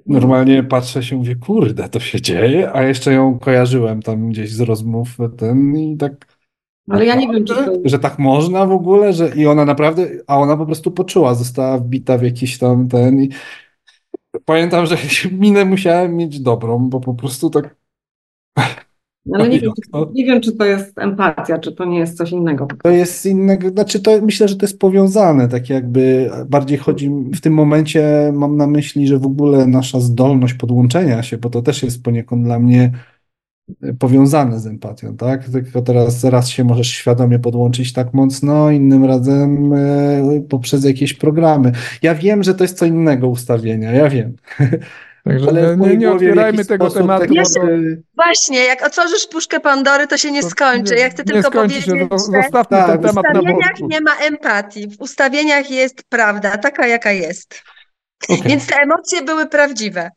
normalnie 0.07 0.63
patrzę 0.63 1.03
się, 1.03 1.17
mówię, 1.17 1.37
kurde, 1.37 1.89
to 1.89 2.01
się 2.01 2.21
dzieje, 2.21 2.73
a 2.73 2.83
jeszcze 2.83 3.13
ją 3.13 3.39
kojarzyłem 3.39 4.03
tam 4.03 4.29
gdzieś 4.29 4.53
z 4.53 4.61
rozmów 4.61 5.09
ten 5.37 5.77
i 5.77 5.97
tak 5.97 6.32
ale 6.89 7.07
ja 7.07 7.15
nie 7.15 7.29
wiem, 7.29 7.45
czy 7.45 7.55
to... 7.55 7.73
Że 7.85 7.99
tak 7.99 8.19
można 8.19 8.67
w 8.67 8.73
ogóle, 8.73 9.13
że 9.13 9.29
i 9.37 9.47
ona 9.47 9.65
naprawdę, 9.65 10.09
a 10.27 10.39
ona 10.39 10.57
po 10.57 10.67
prostu 10.67 10.91
poczuła, 10.91 11.35
została 11.35 11.79
wbita 11.79 12.19
w 12.19 12.23
jakiś 12.23 12.59
tam 12.59 12.89
ten 12.89 13.23
i 13.23 13.29
pamiętam, 14.45 14.87
że 14.87 14.97
minę 15.33 15.65
musiałem 15.65 16.17
mieć 16.17 16.41
dobrą, 16.41 16.79
bo 16.79 17.01
po 17.01 17.15
prostu 17.15 17.51
tak... 17.51 17.77
Ale 19.35 19.49
nie 19.49 19.61
wiem, 19.61 19.73
czy, 19.85 19.91
nie 20.13 20.25
wiem, 20.25 20.41
czy 20.41 20.53
to 20.53 20.65
jest 20.65 20.99
empatia, 20.99 21.59
czy 21.59 21.73
to 21.73 21.85
nie 21.85 21.99
jest 21.99 22.17
coś 22.17 22.31
innego. 22.31 22.69
To 22.83 22.91
jest 22.91 23.27
innego, 23.27 23.69
znaczy 23.69 24.01
to 24.01 24.11
myślę, 24.23 24.49
że 24.49 24.57
to 24.57 24.67
jest 24.67 24.79
powiązane, 24.79 25.49
tak 25.49 25.71
jakby 25.71 26.31
bardziej 26.47 26.79
chodzi, 26.79 27.11
w 27.35 27.41
tym 27.41 27.55
momencie 27.55 28.33
mam 28.35 28.57
na 28.57 28.67
myśli, 28.67 29.07
że 29.07 29.19
w 29.19 29.27
ogóle 29.27 29.67
nasza 29.67 30.01
zdolność 30.01 30.55
podłączenia 30.55 31.23
się, 31.23 31.39
bo 31.39 31.51
to 31.51 31.63
też 31.63 31.83
jest 31.83 32.03
poniekąd 32.03 32.45
dla 32.45 32.59
mnie 32.59 32.93
powiązane 33.99 34.61
z 34.61 34.67
empatią, 34.67 35.17
tak? 35.17 35.45
Tylko 35.45 35.83
teraz 35.83 36.25
raz 36.25 36.49
się 36.49 36.65
możesz 36.65 36.89
świadomie 36.89 37.39
podłączyć 37.39 37.93
tak 37.93 38.15
mocno, 38.15 38.71
innym 38.71 39.05
razem 39.05 39.73
e, 39.73 40.41
poprzez 40.49 40.85
jakieś 40.85 41.15
programy. 41.15 41.73
Ja 42.03 42.15
wiem, 42.15 42.43
że 42.43 42.55
to 42.55 42.65
jest 42.65 42.79
co 42.79 42.87
innego 42.87 43.29
ustawienia, 43.29 43.93
ja 43.93 44.09
wiem. 44.09 44.37
Także 45.25 45.49
Ale 45.49 45.77
nie, 45.77 45.97
nie 45.97 46.13
otwierajmy 46.13 46.65
tego 46.65 46.91
tematu. 46.91 47.35
Ja 47.35 47.45
się, 47.45 47.61
właśnie, 48.15 48.59
jak 48.59 48.87
otworzysz 48.87 49.27
puszkę 49.27 49.61
Pandory, 49.61 50.07
to 50.07 50.19
się 50.19 50.31
nie 50.31 50.43
skończy. 50.43 50.95
Ja 50.95 51.11
chcę 51.11 51.25
tylko 51.25 51.51
powiedzieć, 51.51 51.85
się, 51.85 52.09
zostawmy 52.11 52.77
tak, 52.77 52.87
ten 52.87 53.03
temat 53.03 53.25
w 53.25 53.29
ustawieniach 53.29 53.81
nie 53.81 54.01
ma 54.01 54.15
empatii. 54.17 54.89
W 54.89 55.01
ustawieniach 55.01 55.71
jest 55.71 56.03
prawda, 56.09 56.59
taka 56.59 56.87
jaka 56.87 57.13
jest. 57.13 57.63
Okay. 58.29 58.49
Więc 58.49 58.67
te 58.67 58.77
emocje 58.77 59.23
były 59.23 59.47
prawdziwe. 59.47 60.11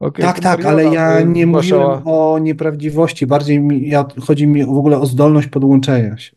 Okay, 0.00 0.26
tak, 0.26 0.40
tak, 0.40 0.64
ale 0.64 0.84
ja 0.84 1.20
nie 1.20 1.46
mówiłem 1.46 2.02
o 2.04 2.38
nieprawdziwości. 2.38 3.26
Bardziej 3.26 3.60
mi, 3.60 3.88
ja, 3.88 4.04
chodzi 4.26 4.46
mi 4.46 4.64
w 4.64 4.78
ogóle 4.78 4.98
o 4.98 5.06
zdolność 5.06 5.48
podłączenia 5.48 6.18
się. 6.18 6.36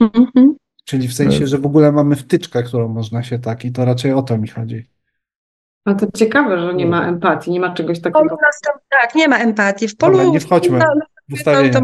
Mm 0.00 0.10
-hmm. 0.10 0.52
Czyli 0.84 1.08
w 1.08 1.14
sensie, 1.14 1.46
że 1.46 1.58
w 1.58 1.66
ogóle 1.66 1.92
mamy 1.92 2.16
wtyczkę, 2.16 2.62
którą 2.62 2.88
można 2.88 3.22
się 3.22 3.38
tak, 3.38 3.64
i 3.64 3.72
to 3.72 3.84
raczej 3.84 4.12
o 4.12 4.22
to 4.22 4.38
mi 4.38 4.48
chodzi. 4.48 4.86
No 5.86 5.94
to 5.94 6.06
ciekawe, 6.14 6.60
że 6.60 6.74
nie 6.74 6.86
ma 6.86 7.06
empatii, 7.06 7.50
nie 7.50 7.60
ma 7.60 7.74
czegoś 7.74 8.00
takiego. 8.00 8.36
tak, 8.88 9.14
nie 9.14 9.28
ma 9.28 9.38
empatii. 9.38 9.88
W 9.88 9.96
polu. 9.96 10.16
Dobra, 10.18 10.32
nie 10.32 10.40
wchodźmy 10.40 10.80
w 11.28 11.34
ustawienie. 11.34 11.80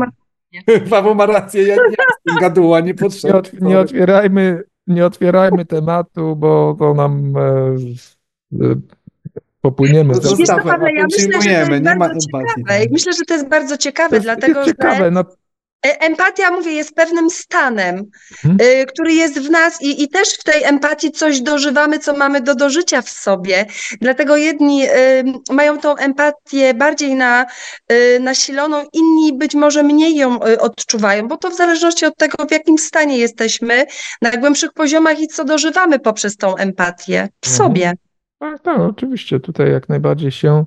Paweł 0.91 1.15
ma 1.15 1.27
rację, 1.27 1.63
ja 1.63 1.77
nie 1.77 1.83
jestem 1.83 2.41
gaduła, 2.41 2.81
nie 2.81 2.95
potrzeba. 2.95 3.43
Nie, 3.61 3.69
nie, 3.69 3.79
otwierajmy, 3.79 4.63
nie 4.87 5.07
otwierajmy 5.07 5.65
tematu, 5.65 6.37
bo 6.37 6.77
to 6.79 6.95
nam 6.95 7.37
e, 7.37 7.41
e, 8.53 8.75
popłyniemy. 9.61 10.15
No, 10.15 10.37
Wiesz 10.37 10.47
co, 10.47 10.57
Pawle, 10.57 10.93
ja 10.93 11.05
myślę, 11.13 11.43
że 11.43 11.49
to 11.49 11.75
jest 11.75 11.99
bardzo 11.99 12.19
ciekawe. 12.21 12.87
Myślę, 12.91 13.13
że 13.13 13.25
to 13.25 13.35
jest 13.35 13.49
bardzo 13.49 13.77
ciekawe, 13.79 14.17
jest, 14.17 14.27
dlatego 14.27 14.61
jest 14.61 14.71
ciekawe, 14.71 14.97
że... 14.97 15.11
No 15.11 15.25
e, 15.87 16.01
empatia, 16.01 16.51
mówię, 16.51 16.73
jest 16.73 16.95
pewnym 16.95 17.31
stanem, 17.31 18.05
hmm. 18.43 18.59
y, 18.61 18.87
który 18.87 19.15
jest 19.15 19.39
w 19.39 19.51
nas 19.51 19.83
i, 19.83 20.03
i 20.03 20.09
też 20.09 20.29
w 20.29 20.45
tej 20.45 20.65
empatii 20.65 21.11
coś 21.11 21.41
dożywamy, 21.41 21.99
co 21.99 22.17
mamy 22.17 22.41
do 22.41 22.55
dożycia 22.55 23.03
w 23.03 23.11
sobie. 23.11 23.67
Dlatego 24.01 24.37
jedni 24.37 24.85
y, 24.85 24.91
mają 25.51 25.79
tą 25.79 25.97
empatię 25.97 26.75
bardziej 26.75 27.15
na, 27.15 27.47
y, 27.93 28.21
nasiloną, 28.21 28.85
inni 28.93 29.33
być 29.39 29.55
może 29.55 29.83
mniej 29.83 30.17
ją 30.17 30.41
odczuwają, 30.41 31.29
bo 31.29 31.37
to 31.37 31.51
w 31.51 31.57
zależności 31.57 32.07
od 32.07 32.17
tego, 32.17 32.47
w 32.47 32.51
jakim 32.51 32.79
stanie 32.79 33.19
jesteśmy, 33.19 33.87
na 34.23 34.31
głębszych 34.31 34.73
poziomach 34.73 35.21
i 35.21 35.29
co 35.29 35.45
dożywamy 35.45 35.99
poprzez 35.99 36.37
tą 36.37 36.57
empatię 36.57 37.29
w 37.45 37.47
hmm. 37.47 37.59
sobie. 37.59 38.08
Tak, 38.39 38.63
tak, 38.63 38.81
oczywiście 38.81 39.41
tutaj 39.41 39.73
jak 39.73 39.89
najbardziej 39.89 40.31
się 40.31 40.65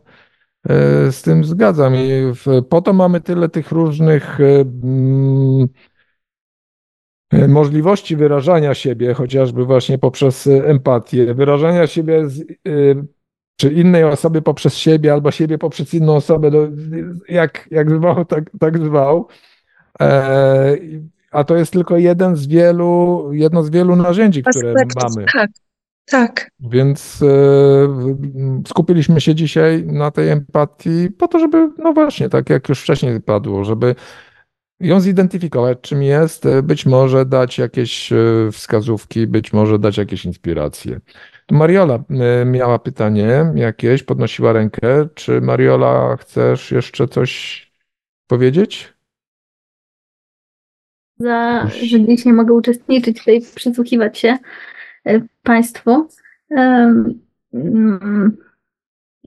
e, 0.69 1.11
z 1.11 1.21
tym 1.21 1.43
zgadzam. 1.43 1.95
I 1.95 2.33
po 2.69 2.81
to 2.81 2.93
mamy 2.93 3.21
tyle 3.21 3.49
tych 3.49 3.71
różnych 3.71 4.41
e, 4.41 4.61
mm, 4.83 5.67
e, 7.33 7.47
możliwości 7.47 8.15
wyrażania 8.15 8.73
siebie, 8.73 9.13
chociażby 9.13 9.65
właśnie 9.65 9.97
poprzez 9.97 10.47
empatię, 10.47 11.33
wyrażania 11.33 11.87
siebie 11.87 12.29
z, 12.29 12.43
czy 13.55 13.73
innej 13.73 14.03
osoby 14.03 14.41
poprzez 14.41 14.77
siebie, 14.77 15.13
albo 15.13 15.31
siebie 15.31 15.57
poprzez 15.57 15.93
inną 15.93 16.15
osobę, 16.15 16.51
jak, 17.29 17.67
jak 17.71 17.89
zwał, 17.89 18.25
tak, 18.25 18.43
tak 18.59 18.77
zwał. 18.77 19.27
A 21.31 21.43
to 21.43 21.55
jest 21.55 21.73
tylko 21.73 21.97
jeden 21.97 22.35
z 22.35 22.47
wielu, 22.47 23.29
jedno 23.33 23.63
z 23.63 23.69
wielu 23.69 23.95
narzędzi, 23.95 24.43
które 24.43 24.73
mamy. 24.73 25.25
Tak, 25.33 25.49
tak. 26.05 26.51
Więc 26.59 27.21
e, 27.21 28.65
skupiliśmy 28.67 29.21
się 29.21 29.35
dzisiaj 29.35 29.85
na 29.85 30.11
tej 30.11 30.29
empatii 30.29 31.09
po 31.17 31.27
to, 31.27 31.39
żeby, 31.39 31.69
no 31.77 31.93
właśnie, 31.93 32.29
tak 32.29 32.49
jak 32.49 32.69
już 32.69 32.81
wcześniej 32.81 33.21
padło, 33.21 33.63
żeby 33.63 33.95
ją 34.79 34.99
zidentyfikować, 34.99 35.77
czym 35.81 36.03
jest, 36.03 36.43
być 36.63 36.85
może 36.85 37.25
dać 37.25 37.57
jakieś 37.57 38.09
wskazówki, 38.51 39.27
być 39.27 39.53
może 39.53 39.79
dać 39.79 39.97
jakieś 39.97 40.25
inspiracje. 40.25 40.99
Tu 41.45 41.55
Mariola 41.55 42.03
miała 42.45 42.79
pytanie 42.79 43.45
jakieś, 43.55 44.03
podnosiła 44.03 44.53
rękę. 44.53 45.07
Czy 45.15 45.41
Mariola 45.41 46.17
chcesz 46.17 46.71
jeszcze 46.71 47.07
coś 47.07 47.71
powiedzieć? 48.27 48.93
Za, 51.17 51.67
że 51.67 52.05
dzisiaj 52.05 52.33
mogę 52.33 52.53
uczestniczyć 52.53 53.17
tutaj, 53.17 53.41
przysłuchiwać 53.55 54.17
się 54.19 54.37
Państwu. 55.43 56.07
Mm, 57.53 58.37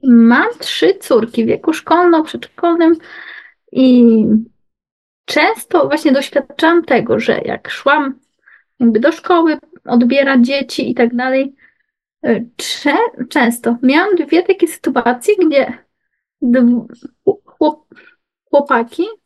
mam 0.03 0.47
trzy 0.59 0.93
córki 0.99 1.43
w 1.43 1.47
wieku 1.47 1.73
szkolno-przedszkolnym 1.73 2.95
i 3.71 4.15
często 5.25 5.87
właśnie 5.87 6.11
doświadczałam 6.11 6.85
tego, 6.85 7.19
że 7.19 7.41
jak 7.45 7.69
szłam 7.69 8.19
jakby 8.79 8.99
do 8.99 9.11
szkoły, 9.11 9.57
odbierać 9.85 10.45
dzieci 10.45 10.91
i 10.91 10.95
tak 10.95 11.15
dalej, 11.15 11.55
e, 12.23 12.45
często 13.29 13.77
miałam 13.83 14.15
dwie 14.15 14.43
takie 14.43 14.67
sytuacje, 14.67 15.35
gdzie 15.35 15.85
chłopaki 18.49 19.03
e, 19.03 19.24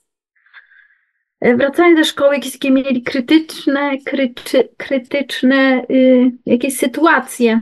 wracając 1.42 2.00
ze 2.00 2.06
szkoły 2.06 2.36
jakieś 2.36 2.60
mieli 2.72 3.04
krytyczne, 3.04 3.98
kryczy, 4.06 4.70
krytyczne 4.78 5.84
y, 5.90 6.32
jakieś 6.46 6.78
sytuacje 6.78 7.62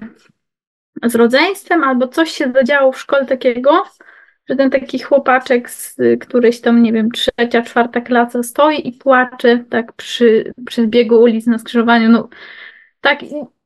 z 1.04 1.16
rodzeństwem 1.16 1.84
albo 1.84 2.08
coś 2.08 2.32
się 2.32 2.52
zadziało 2.52 2.92
w 2.92 3.00
szkole 3.00 3.26
takiego, 3.26 3.84
że 4.50 4.56
ten 4.56 4.70
taki 4.70 5.00
chłopaczek 5.00 5.70
z 5.70 5.98
tam, 6.64 6.84
nie 6.84 6.94
wiem, 6.94 7.10
trzecia, 7.12 7.62
czwarta 7.62 8.02
klasa 8.02 8.44
stoi 8.44 8.88
i 8.88 8.94
płacze 8.94 9.64
tak 9.70 9.94
przy, 9.94 10.54
przy 10.66 10.88
biegu 10.88 11.22
ulic 11.22 11.48
na 11.48 11.60
skrzyżowaniu. 11.60 12.10
No, 12.10 12.30
tak, 13.02 13.24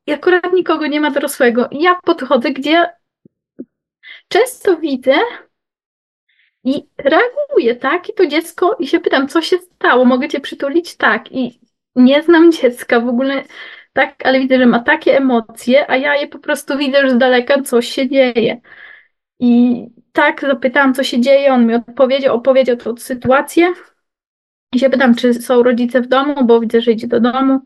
i 0.07 0.11
akurat 0.11 0.53
nikogo 0.53 0.88
nie 0.88 1.01
ma 1.01 1.11
dorosłego. 1.11 1.69
Ja 1.72 1.95
podchodzę, 2.03 2.51
gdzie 2.51 2.90
często 4.27 4.77
widzę 4.77 5.14
i 6.64 6.83
reaguję, 6.98 7.75
tak? 7.75 8.09
I 8.09 8.14
to 8.14 8.27
dziecko, 8.27 8.75
i 8.80 8.88
się 8.88 8.99
pytam, 8.99 9.27
co 9.27 9.41
się 9.41 9.57
stało? 9.57 10.06
Mogę 10.06 10.30
cię 10.30 10.40
przytulić? 10.40 10.98
Tak. 10.98 11.31
I 11.31 11.61
nie 11.95 12.23
znam 12.23 12.51
dziecka 12.51 12.99
w 12.99 13.07
ogóle, 13.07 13.43
tak, 13.93 14.25
ale 14.25 14.40
widzę, 14.40 14.57
że 14.57 14.65
ma 14.65 14.80
takie 14.80 15.17
emocje, 15.17 15.91
a 15.91 15.98
ja 15.98 16.15
je 16.15 16.27
po 16.27 16.40
prostu 16.40 16.77
widzę, 16.77 17.01
że 17.01 17.09
z 17.09 17.17
daleka 17.17 17.61
coś 17.61 17.88
się 17.88 18.09
dzieje. 18.09 18.61
I 19.40 19.85
tak 20.11 20.41
zapytałam, 20.41 20.93
co 20.93 21.03
się 21.03 21.22
dzieje, 21.22 21.53
on 21.53 21.65
mi 21.65 21.73
odpowiedział, 21.75 22.35
opowiedział 22.35 22.77
tą 22.77 22.98
sytuację. 22.98 23.73
I 24.73 24.80
się 24.80 24.90
pytam, 24.90 25.15
czy 25.15 25.33
są 25.33 25.64
rodzice 25.64 26.01
w 26.01 26.07
domu, 26.07 26.45
bo 26.45 26.59
widzę, 26.59 26.81
że 26.81 26.91
idzie 26.91 27.07
do 27.07 27.19
domu. 27.19 27.59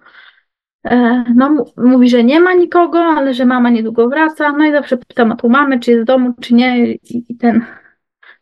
E, 0.85 1.24
no, 1.35 1.65
mówi, 1.77 2.09
że 2.09 2.24
nie 2.24 2.40
ma 2.40 2.53
nikogo, 2.53 2.99
ale 2.99 3.33
że 3.33 3.45
mama 3.45 3.69
niedługo 3.69 4.09
wraca. 4.09 4.51
No 4.51 4.65
i 4.65 4.72
zawsze 4.72 4.98
pytam 4.98 5.32
o 5.32 5.35
tą 5.35 5.49
mamę, 5.49 5.80
czy 5.80 5.91
jest 5.91 6.03
w 6.03 6.07
domu, 6.07 6.33
czy 6.41 6.53
nie. 6.53 6.91
I 7.03 7.38
ten 7.38 7.65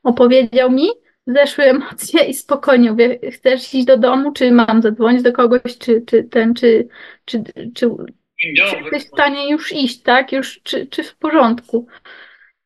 opowiedział 0.04 0.72
mi, 0.72 0.88
zeszły 1.28 1.64
emocje 1.64 2.24
i 2.24 2.34
spokojnie 2.34 2.92
mówię, 2.92 3.20
chcesz 3.32 3.74
iść 3.74 3.86
do 3.86 3.98
domu, 3.98 4.32
czy 4.32 4.52
mam 4.52 4.82
zadzwonić 4.82 5.22
do 5.22 5.34
kogoś, 5.34 5.78
czy, 5.80 6.02
czy 6.02 6.24
ten, 6.24 6.54
czy, 6.54 6.88
czy, 7.26 7.44
czy, 7.76 7.90
czy 8.36 8.78
jesteś 8.82 9.04
w 9.04 9.08
stanie 9.08 9.52
już 9.52 9.72
iść, 9.72 10.02
tak? 10.02 10.32
Już, 10.32 10.62
czy, 10.64 10.88
czy 10.88 11.04
w 11.04 11.16
porządku 11.16 11.88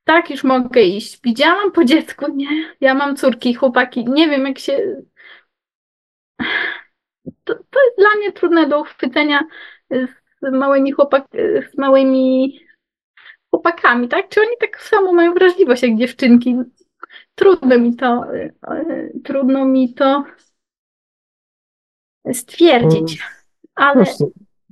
tak, 0.08 0.30
już 0.30 0.44
mogę 0.44 0.82
iść. 0.82 1.22
Widziałam 1.24 1.72
po 1.72 1.84
dziecku, 1.84 2.36
nie? 2.36 2.48
Ja 2.82 2.94
mam 2.94 3.16
córki, 3.16 3.54
chłopaki, 3.54 4.06
nie 4.06 4.30
wiem 4.30 4.46
jak 4.46 4.60
się... 4.60 5.04
To, 7.44 7.56
to 7.56 7.86
jest 7.86 7.98
dla 7.98 8.16
mnie 8.18 8.32
trudne 8.32 8.68
do 8.68 8.80
uchwycenia 8.80 9.40
z 10.42 10.52
małymi 10.52 10.92
chłopak, 10.92 11.26
z 11.74 11.78
małymi 11.78 12.60
chłopakami, 13.50 14.08
tak? 14.08 14.30
Czy 14.30 14.42
oni 14.42 14.52
tak 14.60 14.82
samo 14.82 15.14
mają 15.14 15.34
wrażliwość 15.34 15.84
jak 15.84 15.98
dziewczynki? 15.98 16.56
Trudno 17.38 17.78
mi 17.80 17.96
to, 17.96 18.26
trudno 19.24 19.66
mi 19.66 19.94
to 19.94 20.24
stwierdzić, 22.34 23.24
ale 23.76 24.06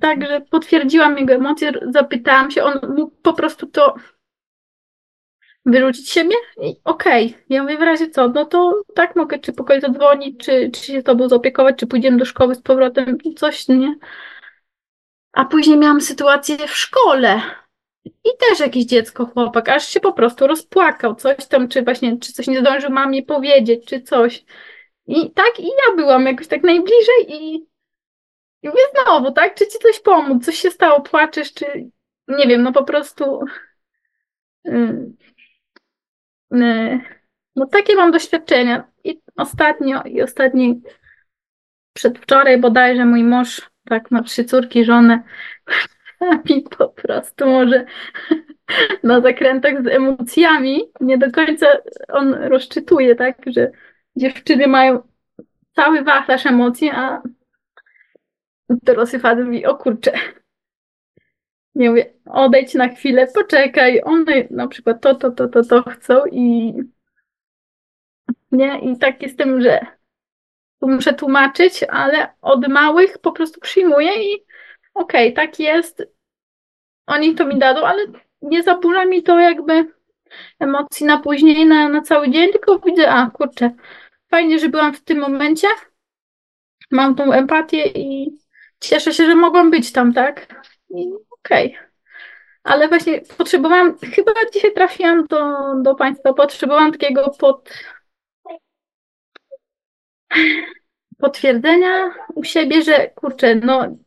także 0.02 0.42
potwierdziłam 0.42 1.18
jego 1.18 1.34
emocje, 1.34 1.72
zapytałam 1.90 2.52
się, 2.52 2.64
on 2.64 2.95
mógł 2.95 3.16
po 3.22 3.34
prostu 3.34 3.68
to 3.68 3.95
wyrzucić 5.66 6.10
siebie 6.10 6.35
i 6.61 6.76
okej. 6.84 7.27
Okay. 7.27 7.44
Ja 7.50 7.64
mówię 7.64 7.77
w 7.77 7.82
razie 7.82 8.10
co, 8.10 8.27
no 8.27 8.45
to 8.45 8.82
tak 8.95 9.16
mogę 9.16 9.40
czy 9.40 9.53
pokoju 9.53 9.82
zadzwonić, 9.82 10.45
czy, 10.45 10.69
czy 10.74 10.82
się 10.82 11.03
tobą 11.03 11.30
zaopiekować, 11.30 11.76
czy 11.77 11.88
pójdziemy 11.88 12.18
do 12.18 12.26
szkoły 12.26 12.56
z 12.56 12.61
powrotem, 12.61 13.18
coś, 13.35 13.68
nie? 13.68 13.95
A 15.32 15.45
później 15.45 15.77
miałam 15.77 16.02
sytuację 16.02 16.58
w 16.58 16.76
szkole 16.76 17.42
i 18.06 18.30
też 18.50 18.59
jakieś 18.59 18.85
dziecko, 18.85 19.25
chłopak, 19.25 19.69
aż 19.69 19.88
się 19.88 20.00
po 20.00 20.14
prostu 20.14 20.48
rozpłakał, 20.48 21.16
coś 21.16 21.48
tam, 21.48 21.67
czy 21.67 21.82
właśnie, 21.82 22.19
czy 22.19 22.34
coś 22.34 22.48
nie 22.48 22.59
zdążył 22.59 22.90
mamie 22.90 23.24
powiedzieć, 23.24 23.85
czy 23.85 24.01
coś. 24.01 24.45
I 25.08 25.32
tak, 25.32 25.59
i 25.59 25.67
ja 25.67 25.95
byłam 25.95 26.25
jakoś 26.25 26.48
tak 26.48 26.64
najbliżej 26.64 27.25
i, 27.27 27.56
i 28.61 28.69
mówię 28.69 28.82
znowu, 29.06 29.32
tak, 29.32 29.56
czy 29.56 29.67
ci 29.67 29.80
coś 29.80 30.00
pomóc, 30.00 30.45
coś 30.45 30.58
się 30.58 30.72
stało, 30.72 31.01
płaczesz, 31.01 31.53
czy 31.53 31.66
nie 32.27 32.48
wiem, 32.48 32.64
no 32.64 32.72
po 32.72 32.84
prostu... 32.84 33.40
Yy 34.66 35.16
Y, 36.53 37.00
no 37.56 37.66
takie 37.66 37.95
mam 37.95 38.11
doświadczenia. 38.11 38.92
I 39.03 39.22
ostatnio, 39.35 40.03
i 40.03 40.22
ostatni, 40.22 40.82
przedwczoraj 41.93 42.59
bodajże 42.59 43.06
mój 43.06 43.24
mąż, 43.24 43.61
tak, 43.90 44.11
ma 44.11 44.24
trzy 44.24 44.45
córki, 44.45 44.85
żonę, 44.85 45.24
mi 46.50 46.61
po 46.77 46.90
prostu 46.90 47.45
może 47.45 47.85
na 49.03 49.22
zakrętach 49.22 49.84
z 49.84 49.88
emocjami, 49.88 50.82
nie 51.02 51.18
do 51.18 51.32
końca 51.32 51.68
on 52.08 52.34
rozczytuje, 52.34 53.16
tak, 53.16 53.38
że 53.48 53.72
dziewczyny 54.16 54.68
mają 54.68 55.02
cały 55.76 56.03
wachlarz 56.03 56.45
emocji, 56.45 56.90
a 56.90 57.22
dorosły 58.69 59.19
facet 59.19 59.45
mówi, 59.45 59.66
o 59.66 59.76
kurczę, 59.76 60.11
nie 61.76 61.90
mówię, 61.90 62.14
odejdź 62.26 62.74
na 62.74 62.88
chwilę, 62.88 63.27
poczekaj, 63.35 64.02
one 64.03 64.48
na 64.50 64.68
przykład 64.68 65.02
to, 65.02 65.16
to, 65.16 65.32
to, 65.32 65.48
to, 65.48 65.64
to 65.64 65.84
chcą 65.84 66.26
i 66.32 66.74
nie, 68.52 68.80
i 68.80 68.98
tak 68.98 69.22
jestem, 69.22 69.61
że 69.61 69.85
muszę 70.82 71.14
tłumaczyć, 71.14 71.84
ale 71.84 72.27
od 72.42 72.68
małych 72.68 73.18
po 73.18 73.32
prostu 73.32 73.60
przyjmuję 73.60 74.34
i 74.34 74.45
okej, 74.96 75.34
okay, 75.34 75.46
tak 75.46 75.60
jest, 75.60 76.04
oni 77.08 77.36
to 77.36 77.46
mi 77.46 77.60
dadzą, 77.60 77.86
ale 77.86 78.06
nie 78.42 78.64
zaburza 78.64 79.06
mi 79.06 79.24
to 79.24 79.40
jakby 79.40 79.94
emocji 80.60 81.06
na 81.06 81.18
później, 81.18 81.66
na, 81.66 81.90
na 81.90 82.02
cały 82.02 82.30
dzień, 82.30 82.52
tylko 82.52 82.80
widzę, 82.80 83.12
a 83.12 83.30
kurczę, 83.30 83.72
fajnie, 84.32 84.60
że 84.60 84.70
byłam 84.70 84.94
w 84.94 85.04
tym 85.04 85.20
momencie, 85.20 85.68
mam 86.92 87.16
tą 87.16 87.32
empatię 87.32 87.88
i 87.88 88.38
cieszę 88.80 89.14
się, 89.14 89.26
że 89.26 89.36
mogłam 89.36 89.72
być 89.72 89.92
tam, 89.92 90.14
tak? 90.14 90.64
Okej. 91.32 91.68
Okay. 91.76 91.86
Ale 92.64 92.88
właśnie 92.88 93.22
potrzebowałam, 93.38 93.98
chyba 94.00 94.32
dzisiaj 94.54 94.74
trafiłam 94.74 95.26
do, 95.28 95.40
do 95.82 95.96
Państwa, 95.96 96.34
potrzebowałam 96.34 96.92
takiego 96.92 97.30
pod, 97.40 97.70
potwierdzenia 101.18 102.14
u 102.36 102.44
siebie, 102.44 102.82
że 102.82 103.10
kurczę, 103.10 103.56
no 103.56 103.98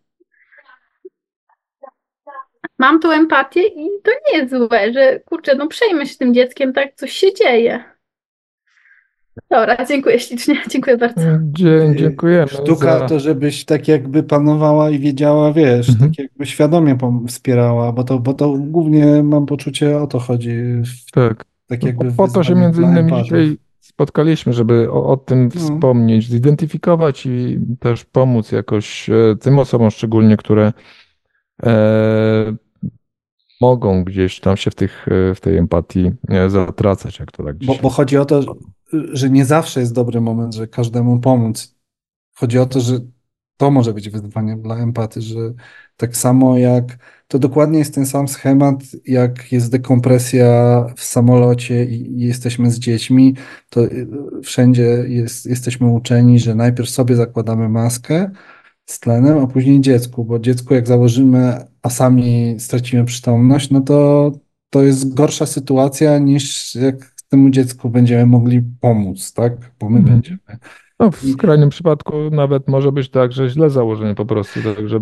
mam 2.78 3.00
tu 3.00 3.10
empatię 3.10 3.66
i 3.66 3.88
to 4.04 4.10
nie 4.10 4.38
jest 4.38 4.54
złe, 4.54 4.92
że 4.92 5.20
kurczę, 5.20 5.54
no 5.54 5.66
przejmę 5.66 6.06
się 6.06 6.16
tym 6.16 6.34
dzieckiem, 6.34 6.72
tak, 6.72 6.94
coś 6.94 7.12
się 7.12 7.34
dzieje. 7.34 7.84
Dobra, 9.50 9.84
dziękuję 9.88 10.20
ślicznie, 10.20 10.54
dziękuję 10.70 10.96
bardzo. 10.96 11.20
Dzie 11.42 11.92
dziękujemy. 11.94 12.48
Sztuka 12.48 12.98
za... 12.98 13.06
to, 13.06 13.20
żebyś 13.20 13.64
tak 13.64 13.88
jakby 13.88 14.22
panowała 14.22 14.90
i 14.90 14.98
wiedziała, 14.98 15.52
wiesz, 15.52 15.88
mhm. 15.88 16.10
tak 16.10 16.18
jakby 16.18 16.46
świadomie 16.46 16.98
wspierała, 17.28 17.92
bo 17.92 18.04
to, 18.04 18.18
bo 18.18 18.34
to 18.34 18.54
głównie 18.58 19.22
mam 19.22 19.46
poczucie 19.46 19.98
o 19.98 20.06
to 20.06 20.18
chodzi. 20.18 20.56
Tak. 21.12 21.44
tak 21.66 21.84
jakby 21.84 22.12
po 22.12 22.28
to 22.28 22.44
się 22.44 22.54
między 22.54 22.82
innymi 22.82 23.22
dzisiaj 23.22 23.56
spotkaliśmy, 23.80 24.52
żeby 24.52 24.92
o, 24.92 25.06
o 25.06 25.16
tym 25.16 25.50
no. 25.54 25.60
wspomnieć, 25.60 26.28
zidentyfikować 26.28 27.26
i 27.26 27.58
też 27.80 28.04
pomóc 28.04 28.52
jakoś 28.52 29.10
e, 29.10 29.36
tym 29.40 29.58
osobom 29.58 29.90
szczególnie, 29.90 30.36
które 30.36 30.72
e, 31.62 32.56
mogą 33.60 34.04
gdzieś 34.04 34.40
tam 34.40 34.56
się 34.56 34.70
w, 34.70 34.74
tych, 34.74 35.08
e, 35.08 35.34
w 35.34 35.40
tej 35.40 35.56
empatii 35.56 36.10
e, 36.28 36.50
zatracać, 36.50 37.18
jak 37.18 37.32
to 37.32 37.44
tak 37.44 37.56
bo, 37.56 37.74
bo 37.82 37.90
chodzi 37.90 38.16
o 38.16 38.24
to, 38.24 38.56
że 39.12 39.30
nie 39.30 39.44
zawsze 39.44 39.80
jest 39.80 39.94
dobry 39.94 40.20
moment, 40.20 40.54
że 40.54 40.66
każdemu 40.66 41.20
pomóc. 41.20 41.78
Chodzi 42.34 42.58
o 42.58 42.66
to, 42.66 42.80
że 42.80 43.00
to 43.56 43.70
może 43.70 43.94
być 43.94 44.10
wyzwaniem 44.10 44.62
dla 44.62 44.76
empaty, 44.76 45.22
że 45.22 45.54
tak 45.96 46.16
samo 46.16 46.58
jak 46.58 46.98
to 47.28 47.38
dokładnie 47.38 47.78
jest 47.78 47.94
ten 47.94 48.06
sam 48.06 48.28
schemat, 48.28 48.82
jak 49.06 49.52
jest 49.52 49.70
dekompresja 49.70 50.84
w 50.96 51.02
samolocie 51.02 51.84
i, 51.84 52.20
jesteśmy 52.20 52.70
z 52.70 52.78
dziećmi, 52.78 53.34
to 53.70 53.84
y, 53.84 54.06
wszędzie 54.42 54.82
jest, 55.08 55.46
jesteśmy 55.46 55.86
uczeni, 55.86 56.38
że 56.38 56.54
najpierw 56.54 56.90
sobie 56.90 57.16
zakładamy 57.16 57.68
maskę 57.68 58.30
z 58.86 59.00
tlenem, 59.00 59.38
a 59.38 59.46
później 59.46 59.80
dziecku, 59.80 60.24
bo 60.24 60.38
dziecku 60.38 60.74
jak 60.74 60.86
założymy, 60.86 61.64
a 61.88 61.90
sami 61.90 62.54
stracimy 62.58 63.04
przytomność, 63.04 63.70
no 63.70 63.80
to 63.80 64.32
to 64.70 64.82
jest 64.82 65.14
gorsza 65.14 65.46
sytuacja 65.46 66.18
niż 66.18 66.74
jak 66.74 67.14
temu 67.28 67.50
dziecku 67.50 67.90
będziemy 67.90 68.26
mogli 68.26 68.62
pomóc, 68.80 69.32
tak? 69.32 69.52
Bo 69.80 69.90
my 69.90 69.98
Mhm. 69.98 70.14
będziemy. 70.16 70.38
No, 71.00 71.10
w 71.10 71.16
skrajnym 71.32 71.68
przypadku 71.70 72.12
nawet 72.30 72.68
może 72.68 72.92
być 72.92 73.10
tak, 73.10 73.32
że 73.32 73.48
źle 73.48 73.70
założenie 73.70 74.14
po 74.14 74.26
prostu, 74.26 74.60
także 74.62 75.00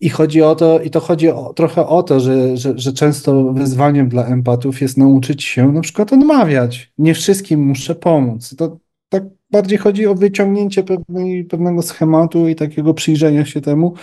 I 0.00 0.08
chodzi 0.08 0.42
o 0.42 0.54
to, 0.54 0.80
i 0.80 0.90
to 0.90 1.00
chodzi 1.00 1.28
o, 1.30 1.52
trochę 1.54 1.86
o 1.86 2.02
to, 2.02 2.20
że, 2.20 2.56
że, 2.56 2.78
że 2.78 2.92
często 2.92 3.52
wyzwaniem 3.52 4.08
dla 4.08 4.26
empatów 4.26 4.80
jest 4.80 4.96
nauczyć 4.96 5.44
się 5.44 5.72
na 5.72 5.80
przykład 5.80 6.12
odmawiać. 6.12 6.92
Nie 6.98 7.14
wszystkim 7.14 7.60
muszę 7.60 7.94
pomóc. 7.94 8.56
To 8.56 8.78
tak 9.08 9.24
bardziej 9.50 9.78
chodzi 9.78 10.06
o 10.06 10.14
wyciągnięcie 10.14 10.82
pewnej, 10.84 11.44
pewnego 11.44 11.82
schematu 11.82 12.48
i 12.48 12.54
takiego 12.54 12.94
przyjrzenia 12.94 13.44
się 13.44 13.60
temu. 13.60 13.94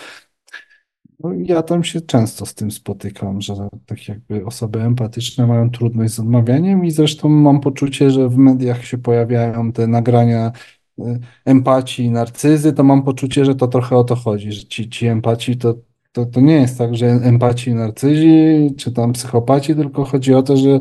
No, 1.20 1.34
ja 1.34 1.64
tam 1.64 1.84
się 1.84 2.02
często 2.02 2.46
z 2.46 2.54
tym 2.54 2.72
spotykam, 2.72 3.42
że 3.42 3.54
tak 3.86 4.08
jakby 4.08 4.46
osoby 4.46 4.82
empatyczne 4.82 5.48
mają 5.48 5.70
trudność 5.70 6.14
z 6.14 6.20
odmawianiem 6.20 6.86
i 6.86 6.92
zresztą 6.92 7.30
mam 7.30 7.60
poczucie, 7.60 8.12
że 8.12 8.30
w 8.30 8.38
mediach 8.38 8.86
się 8.86 8.98
pojawiają 8.98 9.72
te 9.72 9.88
nagrania 9.88 10.52
y, 11.00 11.20
empatii, 11.46 12.10
narcyzy, 12.12 12.74
to 12.74 12.84
mam 12.84 13.04
poczucie, 13.04 13.46
że 13.46 13.56
to 13.56 13.68
trochę 13.68 13.98
o 13.98 14.04
to 14.04 14.16
chodzi, 14.16 14.52
że 14.52 14.66
ci, 14.66 14.90
ci 14.90 15.08
empaci 15.08 15.58
to, 15.58 15.76
to, 16.12 16.26
to 16.26 16.42
nie 16.42 16.54
jest 16.56 16.78
tak, 16.78 16.96
że 16.96 17.08
empaci 17.08 17.70
i 17.70 17.74
narcyzi, 17.74 18.76
czy 18.78 18.92
tam 18.92 19.14
psychopaci, 19.14 19.76
tylko 19.76 20.06
chodzi 20.06 20.34
o 20.34 20.44
to, 20.44 20.58
że 20.58 20.80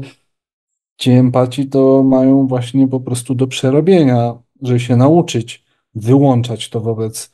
ci 0.97 1.11
empaci 1.11 1.67
to 1.67 2.03
mają 2.03 2.47
właśnie 2.47 2.89
po 2.89 3.01
prostu 3.01 3.35
do 3.35 3.47
przerobienia, 3.47 4.35
żeby 4.63 4.81
się 4.81 4.97
nauczyć 4.97 5.65
wyłączać 5.95 6.71
to 6.71 6.81
wobec, 6.81 7.33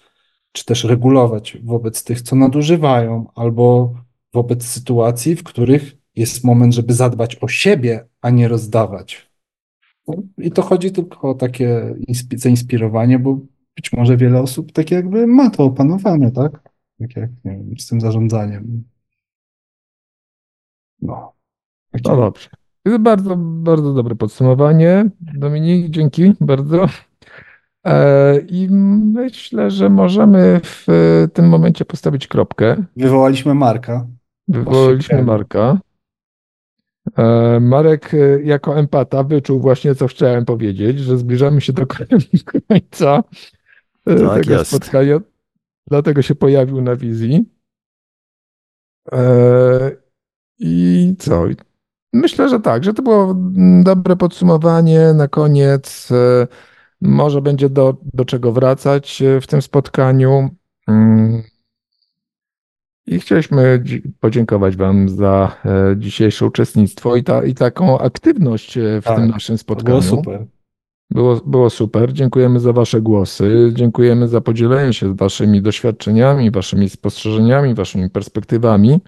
czy 0.52 0.64
też 0.64 0.84
regulować 0.84 1.58
wobec 1.64 2.04
tych, 2.04 2.22
co 2.22 2.36
nadużywają, 2.36 3.26
albo 3.34 3.94
wobec 4.32 4.66
sytuacji, 4.66 5.36
w 5.36 5.42
których 5.42 5.96
jest 6.16 6.44
moment, 6.44 6.74
żeby 6.74 6.94
zadbać 6.94 7.36
o 7.36 7.48
siebie, 7.48 8.08
a 8.20 8.30
nie 8.30 8.48
rozdawać. 8.48 9.30
No, 10.08 10.14
I 10.38 10.50
to 10.50 10.62
chodzi 10.62 10.92
tylko 10.92 11.30
o 11.30 11.34
takie 11.34 11.94
inspi- 12.08 12.38
zainspirowanie, 12.38 13.18
bo 13.18 13.38
być 13.76 13.92
może 13.92 14.16
wiele 14.16 14.40
osób 14.40 14.72
tak 14.72 14.90
jakby 14.90 15.26
ma 15.26 15.50
to 15.50 15.64
opanowane, 15.64 16.30
tak? 16.32 16.62
Tak 16.98 17.16
jak, 17.16 17.30
nie 17.44 17.52
wiem, 17.52 17.78
z 17.78 17.86
tym 17.86 18.00
zarządzaniem. 18.00 18.84
No. 21.02 21.32
no 22.04 22.16
dobrze. 22.16 22.48
To 22.82 22.90
jest 22.90 23.02
bardzo, 23.02 23.36
bardzo 23.36 23.94
dobre 23.94 24.14
podsumowanie. 24.14 25.10
Dominik, 25.20 25.90
dzięki 25.90 26.32
bardzo. 26.40 26.86
E, 27.86 28.38
I 28.38 28.68
myślę, 29.14 29.70
że 29.70 29.90
możemy 29.90 30.60
w 30.64 30.86
tym 31.32 31.48
momencie 31.48 31.84
postawić 31.84 32.26
kropkę. 32.26 32.84
Wywołaliśmy 32.96 33.54
Marka. 33.54 34.06
Wywołaliśmy 34.48 35.22
Marka. 35.22 35.78
E, 37.18 37.60
Marek, 37.60 38.14
e, 38.14 38.42
jako 38.42 38.78
empata, 38.78 39.22
wyczuł 39.24 39.60
właśnie, 39.60 39.94
co 39.94 40.06
chciałem 40.06 40.44
powiedzieć, 40.44 40.98
że 40.98 41.18
zbliżamy 41.18 41.60
się 41.60 41.72
do 41.72 41.86
końca 41.86 43.22
e, 44.06 44.14
Tak 44.16 44.42
tego 44.42 44.54
jest. 44.54 44.70
spotkania. 44.70 45.18
Dlatego 45.86 46.22
się 46.22 46.34
pojawił 46.34 46.80
na 46.80 46.96
wizji. 46.96 47.44
E, 49.12 49.90
I 50.58 51.14
co? 51.18 51.44
Myślę, 52.12 52.48
że 52.48 52.60
tak, 52.60 52.84
że 52.84 52.94
to 52.94 53.02
było 53.02 53.36
dobre 53.84 54.16
podsumowanie. 54.16 55.12
Na 55.14 55.28
koniec 55.28 56.08
e, 56.12 56.46
może 57.00 57.42
będzie 57.42 57.68
do, 57.68 57.96
do 58.14 58.24
czego 58.24 58.52
wracać 58.52 59.22
e, 59.22 59.40
w 59.40 59.46
tym 59.46 59.62
spotkaniu. 59.62 60.50
Mm. 60.88 61.42
I 63.06 63.20
chcieliśmy 63.20 63.80
dzi- 63.84 64.02
podziękować 64.20 64.76
Wam 64.76 65.08
za 65.08 65.56
e, 65.64 65.96
dzisiejsze 65.98 66.46
uczestnictwo 66.46 67.16
i, 67.16 67.24
ta, 67.24 67.44
i 67.44 67.54
taką 67.54 67.98
aktywność 67.98 68.78
e, 68.78 69.00
w 69.00 69.04
Tak, 69.04 69.16
tym 69.16 69.28
naszym 69.28 69.58
spotkaniu. 69.58 69.88
było 69.88 70.02
super. 70.02 70.46
Było, 71.10 71.36
było 71.46 71.70
super. 71.70 72.12
Dziękujemy 72.12 72.60
za 72.60 72.72
Wasze 72.72 73.00
głosy. 73.00 73.70
Dziękujemy 73.74 74.28
za 74.28 74.40
podzielenie 74.40 74.92
się 74.92 75.14
Waszymi 75.14 75.62
doświadczeniami, 75.62 76.50
Waszymi 76.50 76.88
spostrzeżeniami, 76.88 77.74
Waszymi 77.74 78.10
perspektywami, 78.10 79.00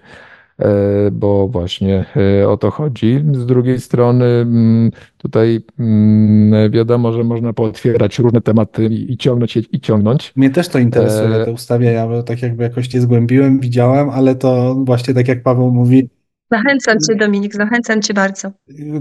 bo 1.11 1.47
właśnie 1.47 2.05
e, 2.41 2.49
o 2.49 2.57
to 2.57 2.71
chodzi. 2.71 3.25
Z 3.31 3.45
drugiej 3.45 3.79
strony, 3.79 4.25
mm, 4.25 4.91
tutaj 5.17 5.61
mm, 5.79 6.71
wiadomo, 6.71 7.13
że 7.13 7.23
można 7.23 7.53
pootwierać 7.53 8.19
różne 8.19 8.41
tematy 8.41 8.85
i, 8.85 9.17
ciągnąć 9.17 9.55
je 9.55 9.61
i 9.71 9.79
ciągnąć. 9.79 10.33
Mnie 10.35 10.49
też 10.49 10.67
to 10.67 10.79
interesuje, 10.79 11.35
E, 11.35 11.45
te 11.45 11.51
ustawienia, 11.51 12.07
bo 12.07 12.23
tak 12.23 12.41
jakby 12.41 12.63
jakoś 12.63 12.93
nie 12.93 13.01
zgłębiłem, 13.01 13.59
widziałem, 13.59 14.09
ale 14.09 14.35
to 14.35 14.75
właśnie 14.85 15.13
tak 15.13 15.27
jak 15.27 15.43
Paweł 15.43 15.71
mówi, 15.71 16.09
Zachęcam 16.51 16.97
cię, 16.99 17.15
Dominik, 17.15 17.55
zachęcam 17.55 18.01
cię 18.01 18.13
bardzo. 18.13 18.51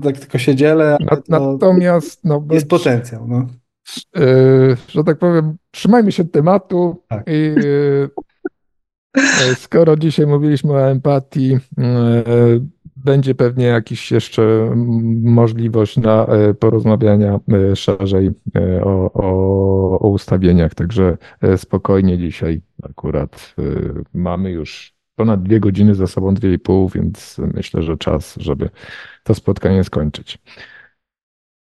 tak 0.03 0.19
tylko 0.19 0.39
się 0.39 0.55
dzielę, 0.55 0.97
Natomiast, 1.29 2.25
no, 2.25 2.45
jest 2.51 2.69
potencjał. 2.69 3.29
No. 3.29 3.47
e, 4.17 4.23
że 4.89 5.05
tak 5.05 5.19
powiem, 5.19 5.57
trzymajmy 5.71 6.13
się 6.13 6.25
tematu 6.25 7.03
Tak. 7.09 7.25
i 7.27 7.55
e, 7.59 8.23
skoro 9.55 9.97
dzisiaj 9.97 10.27
mówiliśmy 10.27 10.73
o 10.73 10.91
empatii, 10.91 11.59
e, 11.79 12.25
będzie 12.97 13.35
pewnie 13.35 13.65
jakiś 13.67 14.11
jeszcze 14.11 14.73
możliwość 15.23 15.97
na 15.97 16.27
e, 16.27 16.55
porozmawiania 16.55 17.41
e, 17.53 17.77
szerzej 17.77 18.31
e, 18.57 18.85
o, 18.85 19.13
o, 19.13 19.99
o 20.01 20.09
ustawieniach, 20.09 20.75
także 20.75 21.19
e, 21.41 21.59
spokojnie 21.59 22.19
dzisiaj 22.19 22.63
akurat 22.83 23.55
e, 23.59 23.63
mamy 24.15 24.51
już 24.51 24.95
ponad 25.17 25.43
dwie 25.43 25.61
godziny 25.61 25.95
za 25.95 26.07
sobą, 26.07 26.35
dwie 26.35 26.53
i 26.53 26.59
pół, 26.59 26.89
więc 26.89 27.39
myślę, 27.55 27.83
że 27.83 27.97
czas, 27.97 28.35
żeby 28.37 28.71
to 29.25 29.35
spotkanie 29.35 29.85
skończyć. 29.85 30.39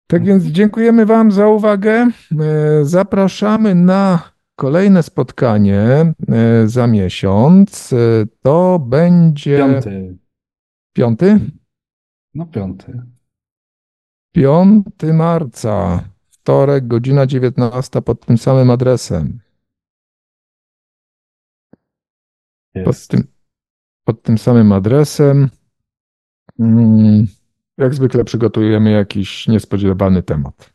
Tak 0.07 0.25
więc 0.25 0.45
dziękujemy 0.45 1.07
Wam 1.07 1.33
za 1.33 1.49
uwagę. 1.49 2.11
E, 2.41 2.85
Zapraszamy 2.85 3.75
na 3.75 4.23
kolejne 4.59 5.03
spotkanie 5.03 5.81
e, 5.83 6.15
za 6.67 6.87
miesiąc. 6.87 7.93
E, 7.93 7.97
To 8.43 8.79
będzie 8.79 9.59
Piąty. 9.59 10.19
piąty? 10.93 11.41
No 12.35 12.47
piąty. 12.47 13.03
5 14.33 14.87
marca, 15.15 16.05
wtorek, 16.31 16.87
godzina 16.87 17.27
19 17.27 18.03
pod 18.03 18.27
tym 18.27 18.39
samym 18.39 18.71
adresem. 18.71 19.41
Pod 22.85 23.07
tym, 23.09 23.25
pod 24.05 24.23
tym 24.23 24.39
samym 24.39 24.73
adresem. 24.73 25.51
Mm, 26.59 27.27
Jak 27.79 27.95
zwykle 27.95 28.25
przygotujemy 28.25 28.91
jakiś 28.91 29.49
niespodziewany 29.49 30.23
temat. 30.23 30.73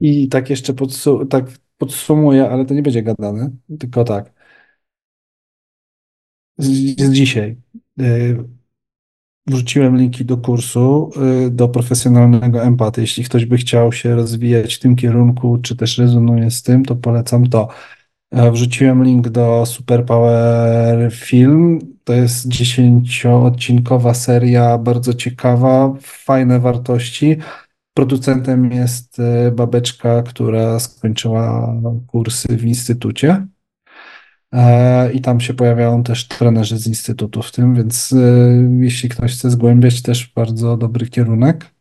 I 0.00 0.28
tak 0.28 0.50
jeszcze 0.50 0.74
podsu 0.74 1.26
tak 1.26 1.44
podsumuję, 1.78 2.50
ale 2.50 2.64
to 2.66 2.74
nie 2.74 2.82
będzie 2.82 3.02
gadane, 3.02 3.50
tylko 3.80 4.04
tak. 4.04 4.32
Z, 6.58 6.66
z 7.00 7.12
dzisiaj. 7.12 7.56
Y, 8.00 8.56
Wrzuciłem 9.48 9.96
linki 9.96 10.24
do 10.24 10.36
kursu, 10.36 11.10
y, 11.46 11.50
do 11.50 11.68
profesjonalnego 11.68 12.62
empaty. 12.62 13.00
Jeśli 13.00 13.24
ktoś 13.24 13.46
by 13.46 13.56
chciał 13.56 13.92
się 13.92 14.14
rozwijać 14.14 14.74
w 14.74 14.78
tym 14.78 14.96
kierunku, 14.96 15.58
czy 15.58 15.76
też 15.76 15.98
rezonuje 15.98 16.50
z 16.50 16.62
tym, 16.62 16.84
to 16.84 16.96
polecam 16.96 17.46
to. 17.46 17.68
E, 18.30 18.50
Wrzuciłem 18.50 19.04
link 19.04 19.28
do 19.28 19.66
Superpower 19.66 21.12
Film. 21.12 21.78
To 22.04 22.12
jest 22.12 22.48
dziesięcioodcinkowa 22.48 24.14
seria, 24.14 24.78
bardzo 24.78 25.14
ciekawa, 25.14 25.94
fajne 26.00 26.60
wartości. 26.60 27.36
Producentem 27.96 28.72
jest 28.72 29.20
e, 29.20 29.50
babeczka, 29.50 30.22
która 30.22 30.78
skończyła 30.78 31.74
kursy 32.06 32.56
w 32.56 32.64
instytucie. 32.64 33.46
E, 34.52 35.12
I 35.12 35.20
tam 35.20 35.40
się 35.40 35.54
pojawiają 35.54 36.02
też 36.02 36.28
trenerzy 36.28 36.78
z 36.78 36.86
instytutu 36.86 37.42
w 37.42 37.52
tym, 37.52 37.74
więc 37.74 38.12
e, 38.12 38.16
jeśli 38.80 39.08
ktoś 39.08 39.32
chce 39.32 39.50
zgłębiać, 39.50 40.02
też 40.02 40.32
bardzo 40.34 40.76
dobry 40.76 41.08
kierunek. 41.08 41.74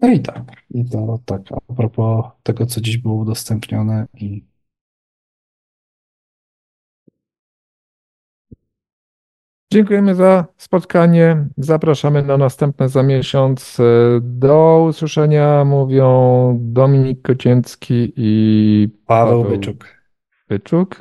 No 0.00 0.12
i 0.12 0.20
tak, 0.20 0.64
i 0.70 0.84
to 0.84 1.18
tak 1.24 1.42
a 1.68 1.74
propos 1.74 2.24
tego, 2.42 2.66
co 2.66 2.80
dziś 2.80 2.98
było 2.98 3.14
udostępnione 3.14 4.06
i 4.14 4.44
Dziękujemy 9.72 10.14
za 10.14 10.44
spotkanie. 10.56 11.48
Zapraszamy 11.56 12.22
na 12.22 12.36
następne 12.36 12.88
za 12.88 13.02
miesiąc. 13.02 13.78
Do 14.20 14.86
usłyszenia 14.88 15.64
mówią 15.64 16.58
Dominik 16.60 17.22
Kocięcki 17.22 18.12
i 18.16 18.88
Paweł 19.06 19.42
Paweł 19.42 19.56
Byczuk. 19.56 19.84
Pyczuk. 20.46 20.96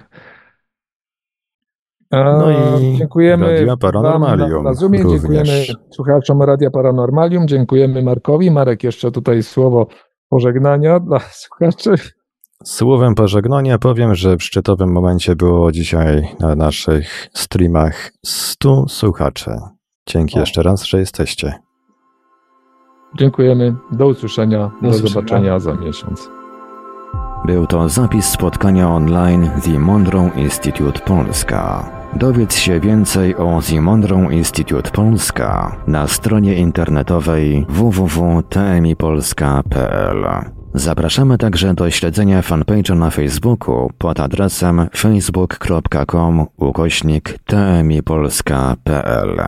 No 2.12 2.52
i 2.52 2.98
dziękujemy 2.98 3.54
Radia 3.54 3.78
Paranormalium 3.78 4.64
na, 4.64 4.70
na 4.70 4.74
Zoomie, 4.74 5.04
również. 5.04 5.22
dziękujemy 5.22 5.66
słuchaczom 5.90 6.42
Radia 6.42 6.72
Paranormalium, 6.72 7.48
dziękujemy 7.48 8.04
Markowi. 8.04 8.52
Marek, 8.52 8.84
jeszcze 8.84 9.12
tutaj 9.12 9.44
słowo 9.44 9.88
pożegnania 10.30 11.00
dla 11.00 11.20
słuchaczy. 11.20 11.96
Słowem 12.64 13.16
pożegnania 13.16 13.78
powiem, 13.78 14.16
że 14.16 14.38
w 14.38 14.44
szczytowym 14.44 14.92
momencie 14.92 15.36
było 15.36 15.72
dzisiaj 15.72 16.36
na 16.40 16.56
naszych 16.56 17.30
streamach 17.34 18.12
100 18.26 18.88
słuchaczy. 18.88 19.52
Dzięki 20.08 20.38
O. 20.38 20.40
jeszcze 20.40 20.64
raz, 20.64 20.84
że 20.84 21.00
jesteście. 21.00 21.54
Dziękujemy, 23.18 23.76
do 23.92 24.08
usłyszenia, 24.08 24.72
do, 24.82 24.90
usłyszenia. 24.90 25.14
zobaczenia 25.14 25.60
za 25.60 25.74
miesiąc. 25.74 26.30
Był 27.46 27.68
to 27.68 27.90
zapis 27.90 28.26
spotkania 28.26 28.90
online 28.90 29.50
The 29.66 29.80
Monroe 29.80 30.30
Institute 30.36 31.00
Polska. 31.00 31.92
Dowiedz 32.14 32.56
się 32.56 32.80
więcej 32.80 33.36
o 33.36 33.60
The 33.70 33.82
Monroe 33.82 34.34
Institute 34.34 34.92
Polska 34.92 35.76
na 35.88 36.08
stronie 36.08 36.56
internetowej 36.56 37.66
www.tmipolska.pl. 37.70 40.57
Zapraszamy 40.78 41.38
także 41.38 41.74
do 41.74 41.92
śledzenia 41.92 42.42
fanpage'a 42.42 42.96
na 42.96 43.10
Facebooku 43.10 43.92
pod 43.98 44.20
adresem 44.20 44.88
facebook.com 44.96 46.46
ukośnik 46.58 47.40
tmipolska.pl. 47.46 49.42